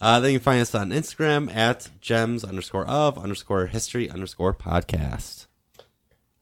uh, 0.00 0.18
then 0.20 0.32
you 0.32 0.38
can 0.38 0.44
find 0.44 0.60
us 0.60 0.74
on 0.74 0.90
Instagram 0.90 1.54
at 1.54 1.88
gems 2.00 2.42
underscore 2.42 2.86
of 2.86 3.16
underscore 3.18 3.66
history 3.66 4.10
underscore 4.10 4.52
podcast. 4.54 5.39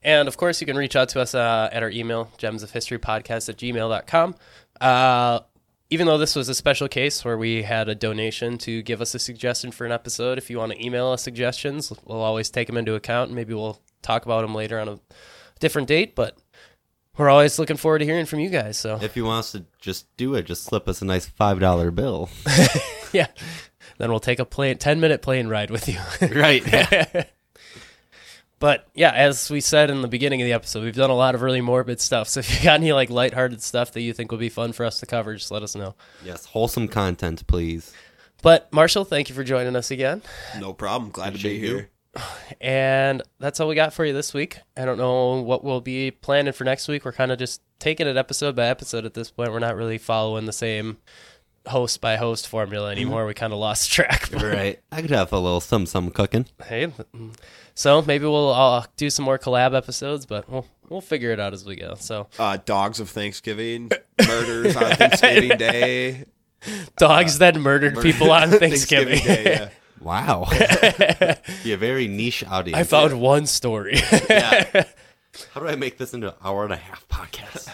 And 0.01 0.27
of 0.27 0.37
course, 0.37 0.61
you 0.61 0.67
can 0.67 0.77
reach 0.77 0.95
out 0.95 1.09
to 1.09 1.21
us 1.21 1.35
uh, 1.35 1.69
at 1.71 1.83
our 1.83 1.89
email, 1.89 2.31
gemsofhistorypodcast 2.37 3.49
at 3.49 3.57
gmail.com. 3.57 4.35
Uh, 4.79 5.39
even 5.89 6.07
though 6.07 6.17
this 6.17 6.35
was 6.35 6.47
a 6.47 6.53
special 6.55 6.87
case 6.87 7.25
where 7.25 7.37
we 7.37 7.63
had 7.63 7.89
a 7.89 7.95
donation 7.95 8.57
to 8.59 8.81
give 8.83 9.01
us 9.01 9.15
a 9.15 9.19
suggestion 9.19 9.71
for 9.71 9.85
an 9.85 9.91
episode, 9.91 10.37
if 10.37 10.49
you 10.49 10.57
want 10.57 10.71
to 10.71 10.85
email 10.85 11.07
us 11.07 11.23
suggestions, 11.23 11.91
we'll 12.05 12.21
always 12.21 12.49
take 12.49 12.67
them 12.67 12.77
into 12.77 12.93
account. 12.93 13.31
Maybe 13.31 13.53
we'll 13.53 13.79
talk 14.01 14.25
about 14.25 14.41
them 14.41 14.53
later 14.55 14.79
on 14.79 14.87
a 14.87 14.99
different 15.59 15.87
date, 15.87 16.15
but 16.15 16.37
we're 17.17 17.29
always 17.29 17.59
looking 17.59 17.75
forward 17.75 17.99
to 17.99 18.05
hearing 18.05 18.25
from 18.25 18.39
you 18.39 18.49
guys. 18.49 18.77
So, 18.77 18.99
If 19.01 19.17
you 19.17 19.25
want 19.25 19.39
us 19.39 19.51
to 19.53 19.65
just 19.81 20.05
do 20.15 20.35
it, 20.35 20.45
just 20.45 20.63
slip 20.63 20.87
us 20.87 21.01
a 21.01 21.05
nice 21.05 21.25
five 21.25 21.59
dollar 21.59 21.91
bill. 21.91 22.29
yeah. 23.11 23.27
Then 23.97 24.11
we'll 24.11 24.21
take 24.21 24.39
a 24.39 24.45
plane, 24.45 24.77
10 24.77 24.99
minute 25.01 25.21
plane 25.21 25.47
ride 25.47 25.71
with 25.71 25.89
you. 25.89 25.99
right. 26.21 26.63
But 28.59 28.87
yeah, 28.93 29.11
as 29.11 29.49
we 29.49 29.61
said 29.61 29.89
in 29.89 30.01
the 30.01 30.07
beginning 30.09 30.41
of 30.41 30.45
the 30.45 30.53
episode, 30.53 30.83
we've 30.83 30.95
done 30.95 31.09
a 31.09 31.15
lot 31.15 31.33
of 31.33 31.41
really 31.41 31.61
morbid 31.61 32.01
stuff. 32.01 32.27
So 32.27 32.41
if 32.41 32.57
you 32.59 32.63
got 32.65 32.75
any 32.79 32.91
like 32.91 33.09
lighthearted 33.09 33.61
stuff 33.61 33.93
that 33.93 34.01
you 34.01 34.11
think 34.13 34.31
would 34.31 34.39
be 34.39 34.49
fun 34.49 34.73
for 34.73 34.85
us 34.85 34.99
to 34.99 35.05
cover, 35.05 35.33
just 35.35 35.49
let 35.51 35.63
us 35.63 35.75
know. 35.75 35.95
Yes, 36.25 36.45
wholesome 36.45 36.87
content, 36.89 37.47
please. 37.47 37.93
But 38.41 38.71
Marshall, 38.73 39.05
thank 39.05 39.29
you 39.29 39.35
for 39.35 39.43
joining 39.43 39.75
us 39.75 39.91
again. 39.91 40.21
No 40.59 40.73
problem. 40.73 41.11
Glad 41.11 41.25
to 41.25 41.29
Appreciate 41.31 41.61
be 41.61 41.67
you. 41.67 41.73
here. 41.75 41.89
And 42.61 43.21
that's 43.39 43.59
all 43.61 43.67
we 43.69 43.75
got 43.75 43.93
for 43.93 44.03
you 44.03 44.11
this 44.13 44.33
week. 44.33 44.59
I 44.75 44.83
don't 44.83 44.97
know 44.97 45.35
what 45.41 45.63
we'll 45.63 45.79
be 45.81 46.11
planning 46.11 46.51
for 46.51 46.63
next 46.65 46.87
week. 46.89 47.05
We're 47.05 47.13
kind 47.13 47.31
of 47.31 47.39
just 47.39 47.61
taking 47.79 48.07
it 48.07 48.17
episode 48.17 48.55
by 48.55 48.65
episode 48.65 49.05
at 49.05 49.13
this 49.13 49.31
point. 49.31 49.51
We're 49.51 49.59
not 49.59 49.75
really 49.77 49.97
following 49.97 50.45
the 50.45 50.51
same 50.53 50.97
host 51.67 52.01
by 52.01 52.15
host 52.17 52.47
formula 52.47 52.91
anymore. 52.91 53.21
Mm-hmm. 53.21 53.27
We 53.27 53.33
kind 53.35 53.53
of 53.53 53.59
lost 53.59 53.91
track. 53.93 54.29
but- 54.31 54.41
right. 54.41 54.79
I 54.91 55.01
could 55.01 55.11
have 55.11 55.31
a 55.31 55.39
little 55.39 55.61
some 55.61 55.85
some 55.85 56.09
cooking. 56.11 56.47
Hey, 56.65 56.91
so 57.79 58.01
maybe 58.01 58.25
we'll 58.25 58.51
uh, 58.51 58.83
do 58.97 59.09
some 59.09 59.23
more 59.23 59.39
collab 59.39 59.73
episodes, 59.73 60.25
but 60.25 60.49
we'll 60.49 60.65
we'll 60.89 60.99
figure 61.01 61.31
it 61.31 61.39
out 61.39 61.53
as 61.53 61.63
we 61.63 61.77
go. 61.77 61.95
So 61.97 62.27
Uh, 62.37 62.57
dogs 62.65 62.99
of 62.99 63.09
Thanksgiving, 63.09 63.89
murders 64.27 64.75
on 64.75 64.95
Thanksgiving 64.95 65.57
Day, 65.57 66.25
dogs 66.97 67.37
that 67.37 67.55
murdered 67.55 67.99
people 68.01 68.31
on 68.31 68.49
Thanksgiving. 68.63 69.19
Day. 69.23 69.43
Yeah. 69.45 69.69
Wow. 70.01 70.47
Be 71.65 71.73
a 71.73 71.77
very 71.77 72.07
niche 72.07 72.45
audience. 72.45 72.77
I 72.79 72.83
found 72.83 73.19
one 73.19 73.45
story. 73.45 73.97
yeah. 74.29 74.85
How 75.53 75.59
do 75.59 75.67
I 75.67 75.75
make 75.75 75.97
this 75.97 76.13
into 76.13 76.29
an 76.29 76.35
hour 76.41 76.63
and 76.63 76.71
a 76.71 76.77
half 76.77 77.05
podcast? 77.09 77.67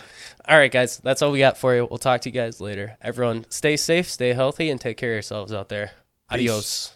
all 0.47 0.57
right, 0.57 0.71
guys, 0.71 0.97
that's 0.97 1.21
all 1.21 1.31
we 1.31 1.37
got 1.37 1.55
for 1.55 1.75
you. 1.75 1.85
We'll 1.87 1.99
talk 1.99 2.21
to 2.21 2.29
you 2.29 2.33
guys 2.33 2.59
later. 2.59 2.97
Everyone, 2.99 3.45
stay 3.49 3.77
safe, 3.77 4.09
stay 4.09 4.33
healthy, 4.33 4.71
and 4.71 4.81
take 4.81 4.97
care 4.97 5.11
of 5.11 5.15
yourselves 5.17 5.53
out 5.53 5.69
there. 5.69 5.91
Adios. 6.31 6.94